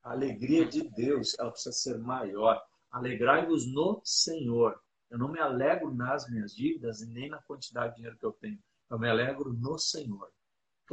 A 0.03 0.13
alegria 0.13 0.65
de 0.65 0.89
Deus, 0.93 1.39
ela 1.39 1.51
precisa 1.51 1.73
ser 1.73 1.99
maior. 1.99 2.59
Alegrai-vos 2.91 3.71
no 3.71 4.01
Senhor. 4.03 4.83
Eu 5.11 5.19
não 5.19 5.29
me 5.31 5.41
alegro 5.41 5.95
nas 5.95 6.27
minhas 6.31 6.55
dívidas 6.55 7.03
e 7.03 7.07
nem 7.07 7.29
na 7.29 7.43
quantidade 7.43 7.91
de 7.91 7.97
dinheiro 7.97 8.17
que 8.17 8.25
eu 8.25 8.33
tenho. 8.33 8.59
Eu 8.89 8.99
me 8.99 9.11
alegro 9.11 9.53
no 9.53 9.79
Senhor. 9.79 10.33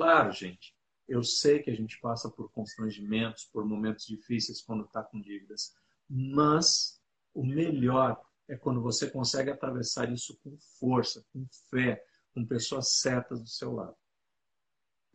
Claro, 0.01 0.31
gente, 0.31 0.73
eu 1.07 1.23
sei 1.23 1.61
que 1.61 1.69
a 1.69 1.75
gente 1.75 1.99
passa 1.99 2.27
por 2.27 2.51
constrangimentos, 2.51 3.45
por 3.53 3.63
momentos 3.63 4.07
difíceis 4.07 4.59
quando 4.59 4.83
está 4.83 5.03
com 5.03 5.21
dívidas, 5.21 5.75
mas 6.09 6.99
o 7.35 7.45
melhor 7.45 8.19
é 8.49 8.57
quando 8.57 8.81
você 8.81 9.11
consegue 9.11 9.51
atravessar 9.51 10.11
isso 10.11 10.35
com 10.43 10.57
força, 10.79 11.23
com 11.31 11.45
fé, 11.69 12.03
com 12.33 12.43
pessoas 12.43 12.93
certas 12.93 13.43
do 13.43 13.47
seu 13.47 13.73
lado. 13.73 13.95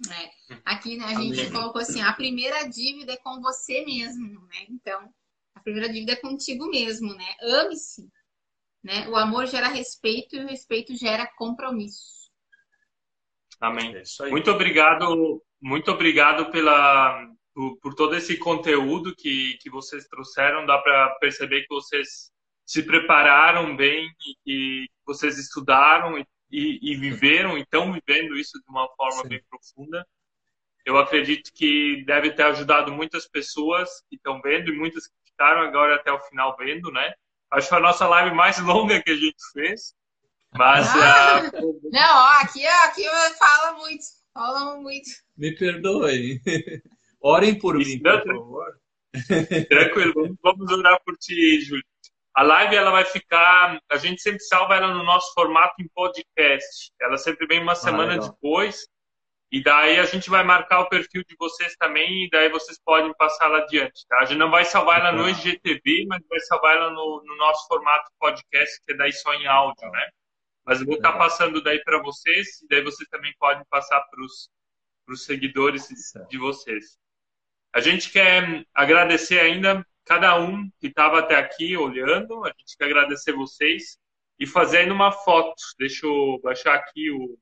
É. 0.08 0.60
Aqui 0.64 0.96
né, 0.96 1.06
a 1.06 1.20
gente 1.20 1.40
Amém. 1.40 1.50
colocou 1.52 1.82
assim: 1.82 2.00
a 2.00 2.12
primeira 2.12 2.68
dívida 2.68 3.14
é 3.14 3.16
com 3.16 3.40
você 3.40 3.84
mesmo, 3.84 4.40
né? 4.46 4.66
Então, 4.68 5.12
a 5.52 5.60
primeira 5.62 5.92
dívida 5.92 6.12
é 6.12 6.16
contigo 6.16 6.70
mesmo, 6.70 7.12
né? 7.12 7.34
Ame-se. 7.42 8.08
Né? 8.84 9.08
O 9.08 9.16
amor 9.16 9.46
gera 9.48 9.66
respeito 9.66 10.36
e 10.36 10.44
o 10.44 10.46
respeito 10.46 10.94
gera 10.94 11.26
compromisso. 11.36 12.25
Amém. 13.60 13.94
É 13.96 14.28
muito 14.28 14.50
obrigado, 14.50 15.42
muito 15.60 15.90
obrigado 15.90 16.50
pela, 16.50 17.26
por, 17.54 17.78
por, 17.78 17.94
todo 17.94 18.14
esse 18.14 18.36
conteúdo 18.36 19.14
que, 19.16 19.56
que 19.60 19.70
vocês 19.70 20.06
trouxeram. 20.06 20.66
Dá 20.66 20.78
para 20.78 21.14
perceber 21.20 21.62
que 21.62 21.74
vocês 21.74 22.30
se 22.64 22.82
prepararam 22.82 23.76
bem 23.76 24.08
e 24.26 24.34
que 24.44 24.86
vocês 25.06 25.38
estudaram 25.38 26.18
e 26.18 26.26
e, 26.50 26.92
e 26.92 26.96
viveram 26.96 27.56
e 27.56 27.62
estão 27.62 27.92
vivendo 27.92 28.36
isso 28.36 28.58
de 28.58 28.68
uma 28.68 28.88
forma 28.96 29.22
Sim. 29.22 29.28
bem 29.28 29.42
profunda. 29.48 30.06
Eu 30.84 30.96
acredito 30.98 31.50
que 31.52 32.04
deve 32.04 32.30
ter 32.32 32.44
ajudado 32.44 32.92
muitas 32.92 33.26
pessoas 33.28 33.90
que 34.08 34.16
estão 34.16 34.40
vendo 34.40 34.72
e 34.72 34.78
muitas 34.78 35.08
que 35.08 35.14
ficaram 35.26 35.62
agora 35.62 35.96
até 35.96 36.12
o 36.12 36.20
final 36.20 36.56
vendo, 36.56 36.90
né? 36.92 37.12
Acho 37.50 37.66
que 37.66 37.70
foi 37.70 37.78
a 37.78 37.82
nossa 37.82 38.06
live 38.06 38.34
mais 38.34 38.58
longa 38.62 39.02
que 39.02 39.10
a 39.10 39.16
gente 39.16 39.42
fez. 39.52 39.94
Mas. 40.56 40.88
Ah, 40.88 41.50
uh... 41.54 41.80
Não, 41.90 42.28
aqui, 42.40 42.66
aqui 42.66 43.04
fala 43.38 43.78
muito. 43.78 44.04
Fala 44.32 44.76
muito. 44.80 45.08
Me 45.36 45.54
perdoe. 45.54 46.40
Orem 47.22 47.58
por 47.58 47.76
mim, 47.76 47.98
por 47.98 48.24
favor. 48.24 48.80
Tranquilo, 49.68 50.36
vamos 50.42 50.70
orar 50.70 51.00
por 51.04 51.16
ti, 51.16 51.60
Júlio. 51.60 51.84
A 52.34 52.42
live 52.42 52.76
ela 52.76 52.90
vai 52.90 53.04
ficar, 53.06 53.80
a 53.90 53.96
gente 53.96 54.20
sempre 54.20 54.40
salva 54.40 54.76
ela 54.76 54.92
no 54.92 55.02
nosso 55.02 55.32
formato 55.32 55.74
em 55.80 55.88
podcast. 55.94 56.92
Ela 57.00 57.16
sempre 57.16 57.46
vem 57.46 57.62
uma 57.62 57.72
ah, 57.72 57.76
semana 57.76 58.12
legal. 58.12 58.28
depois. 58.28 58.86
E 59.50 59.62
daí 59.62 59.98
a 59.98 60.04
gente 60.04 60.28
vai 60.28 60.44
marcar 60.44 60.80
o 60.80 60.88
perfil 60.88 61.22
de 61.26 61.34
vocês 61.38 61.74
também 61.76 62.24
e 62.24 62.30
daí 62.30 62.50
vocês 62.50 62.78
podem 62.84 63.14
passar 63.14 63.46
lá 63.46 63.58
adiante, 63.58 64.06
tá? 64.08 64.18
A 64.18 64.24
gente 64.24 64.38
não 64.38 64.50
vai 64.50 64.64
salvar 64.64 65.00
ela 65.00 65.12
no 65.12 65.28
IGTV, 65.28 66.04
mas 66.08 66.20
vai 66.28 66.40
salvar 66.40 66.76
ela 66.76 66.90
no, 66.90 67.22
no 67.24 67.36
nosso 67.36 67.66
formato 67.68 68.10
podcast, 68.18 68.80
que 68.84 68.92
é 68.92 68.96
daí 68.96 69.12
só 69.12 69.32
em 69.32 69.46
áudio, 69.46 69.88
né? 69.90 70.08
Mas 70.66 70.80
eu 70.80 70.86
vou 70.86 70.96
estar 70.96 71.12
passando 71.12 71.62
daí 71.62 71.82
para 71.84 72.02
vocês 72.02 72.60
e 72.60 72.66
daí 72.66 72.82
vocês 72.82 73.08
também 73.08 73.32
podem 73.38 73.64
passar 73.70 74.02
para 74.02 74.20
os 74.20 75.24
seguidores 75.24 75.86
de 76.28 76.38
vocês. 76.38 76.98
A 77.72 77.80
gente 77.80 78.10
quer 78.10 78.66
agradecer 78.74 79.38
ainda 79.38 79.86
cada 80.04 80.40
um 80.40 80.68
que 80.80 80.88
estava 80.88 81.20
até 81.20 81.36
aqui 81.36 81.76
olhando. 81.76 82.44
A 82.44 82.48
gente 82.48 82.76
quer 82.76 82.86
agradecer 82.86 83.32
vocês 83.32 83.96
e 84.40 84.46
fazendo 84.46 84.92
uma 84.92 85.12
foto. 85.12 85.54
Deixa 85.78 86.04
eu 86.04 86.40
baixar 86.42 86.74
aqui 86.74 87.10
o 87.12 87.38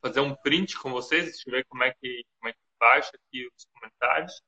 fazer 0.00 0.20
um 0.20 0.34
print 0.34 0.78
com 0.78 0.90
vocês. 0.92 1.24
Deixa 1.24 1.42
eu 1.46 1.52
ver 1.52 1.66
como 1.66 1.84
é 1.84 1.92
que 1.92 2.24
como 2.38 2.48
é 2.48 2.52
que 2.52 2.58
baixa 2.80 3.10
aqui 3.14 3.46
os 3.54 3.66
comentários. 3.66 4.40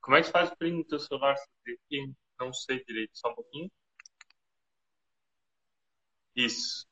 Como 0.00 0.16
é 0.16 0.22
que 0.22 0.30
faz 0.30 0.50
o 0.50 0.56
print 0.56 0.76
no 0.76 0.84
teu 0.84 1.00
celular? 1.00 1.34
Não 2.38 2.52
sei 2.52 2.84
direito, 2.84 3.18
só 3.18 3.32
um 3.32 3.34
pouquinho. 3.34 3.70
Isso. 6.36 6.86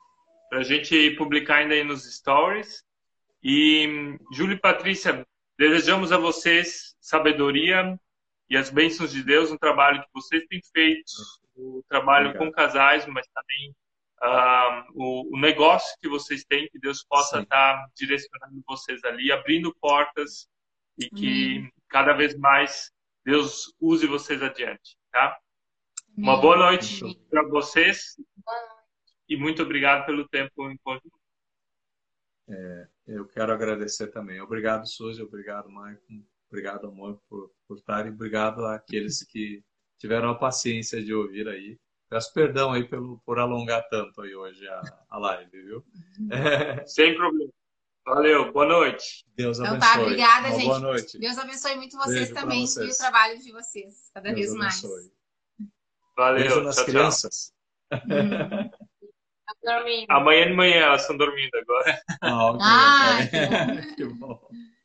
Para 0.54 0.60
a 0.60 0.64
gente 0.64 1.10
publicar 1.16 1.56
ainda 1.56 1.74
aí 1.74 1.82
nos 1.82 2.04
stories. 2.04 2.84
E 3.42 4.16
Júlio 4.30 4.54
e 4.54 4.60
Patrícia, 4.60 5.26
desejamos 5.58 6.12
a 6.12 6.16
vocês 6.16 6.94
sabedoria, 7.00 7.98
e 8.48 8.56
as 8.56 8.70
bênçãos 8.70 9.10
de 9.10 9.24
Deus 9.24 9.50
no 9.50 9.58
trabalho 9.58 10.00
que 10.00 10.08
vocês 10.14 10.46
têm 10.46 10.60
feito, 10.72 11.10
o 11.56 11.82
trabalho 11.88 12.28
Obrigado. 12.28 12.46
com 12.46 12.52
casais, 12.52 13.04
mas 13.06 13.26
também 13.34 13.74
uh, 14.22 14.84
o, 14.94 15.36
o, 15.36 15.40
negócio 15.40 15.98
que 16.00 16.08
vocês 16.08 16.44
têm, 16.44 16.68
que 16.68 16.78
Deus 16.78 17.04
possa 17.04 17.38
Sim. 17.38 17.42
estar 17.42 17.88
direcionando 17.96 18.62
vocês 18.64 19.02
ali, 19.02 19.32
abrindo 19.32 19.74
portas 19.80 20.46
e 20.96 21.10
que 21.10 21.58
hum. 21.58 21.70
cada 21.88 22.12
vez 22.12 22.38
mais 22.38 22.92
Deus 23.24 23.74
use 23.80 24.06
vocês 24.06 24.40
adiante, 24.40 24.96
tá? 25.10 25.36
Uma 26.16 26.40
boa 26.40 26.56
noite 26.56 27.02
para 27.28 27.42
vocês 27.48 28.14
e 29.34 29.36
muito 29.36 29.62
obrigado 29.62 30.06
pelo 30.06 30.28
tempo 30.28 30.70
em 30.70 30.76
conjunto. 30.78 31.18
É, 32.48 32.88
eu 33.08 33.26
quero 33.26 33.52
agradecer 33.52 34.08
também. 34.08 34.40
Obrigado, 34.40 34.86
Suzy. 34.86 35.22
Obrigado, 35.22 35.68
Maicon. 35.68 36.22
Obrigado, 36.48 36.86
amor, 36.86 37.20
por, 37.28 37.50
por 37.66 37.76
estar 37.76 38.06
e 38.06 38.10
obrigado 38.10 38.64
àqueles 38.64 39.24
que 39.24 39.62
tiveram 39.98 40.30
a 40.30 40.38
paciência 40.38 41.02
de 41.02 41.12
ouvir 41.12 41.48
aí. 41.48 41.78
Peço 42.08 42.32
perdão 42.32 42.72
aí 42.72 42.86
pelo, 42.86 43.20
por 43.26 43.40
alongar 43.40 43.88
tanto 43.88 44.22
aí 44.22 44.34
hoje 44.36 44.68
a, 44.68 44.82
a 45.10 45.18
live, 45.18 45.50
viu? 45.50 45.84
É. 46.30 46.86
Sem 46.86 47.16
problema. 47.16 47.50
Valeu, 48.06 48.52
boa 48.52 48.66
noite. 48.66 49.24
Deus 49.34 49.58
abençoe. 49.58 49.78
Então 49.78 49.94
tá, 49.94 50.00
obrigada, 50.00 50.48
Uma 50.48 50.54
gente. 50.56 50.66
Boa 50.66 50.78
noite. 50.78 51.18
Deus 51.18 51.38
abençoe 51.38 51.74
muito 51.76 51.96
vocês 51.96 52.28
Beijo 52.28 52.34
também 52.34 52.66
vocês. 52.66 52.86
e 52.86 52.92
o 52.92 52.98
trabalho 52.98 53.38
de 53.40 53.50
vocês, 53.50 54.10
cada 54.12 54.32
Deus 54.32 54.36
vez 54.36 54.54
mais. 54.54 54.84
Abençoe. 54.84 55.12
Valeu. 56.16 56.40
Beijo 56.40 56.62
nas 56.62 56.76
tchau, 56.76 56.84
crianças. 56.84 57.52
Hum. 57.92 58.70
Amanhã 60.08 60.46
de 60.46 60.52
manhã 60.52 60.76
elas 60.82 61.02
estão 61.02 61.16
dormindo 61.16 61.54
agora. 61.56 62.00
Ah, 62.20 62.50
ok. 62.50 62.60
Ah, 62.60 63.16
que 63.96 64.04
bom. 64.04 64.38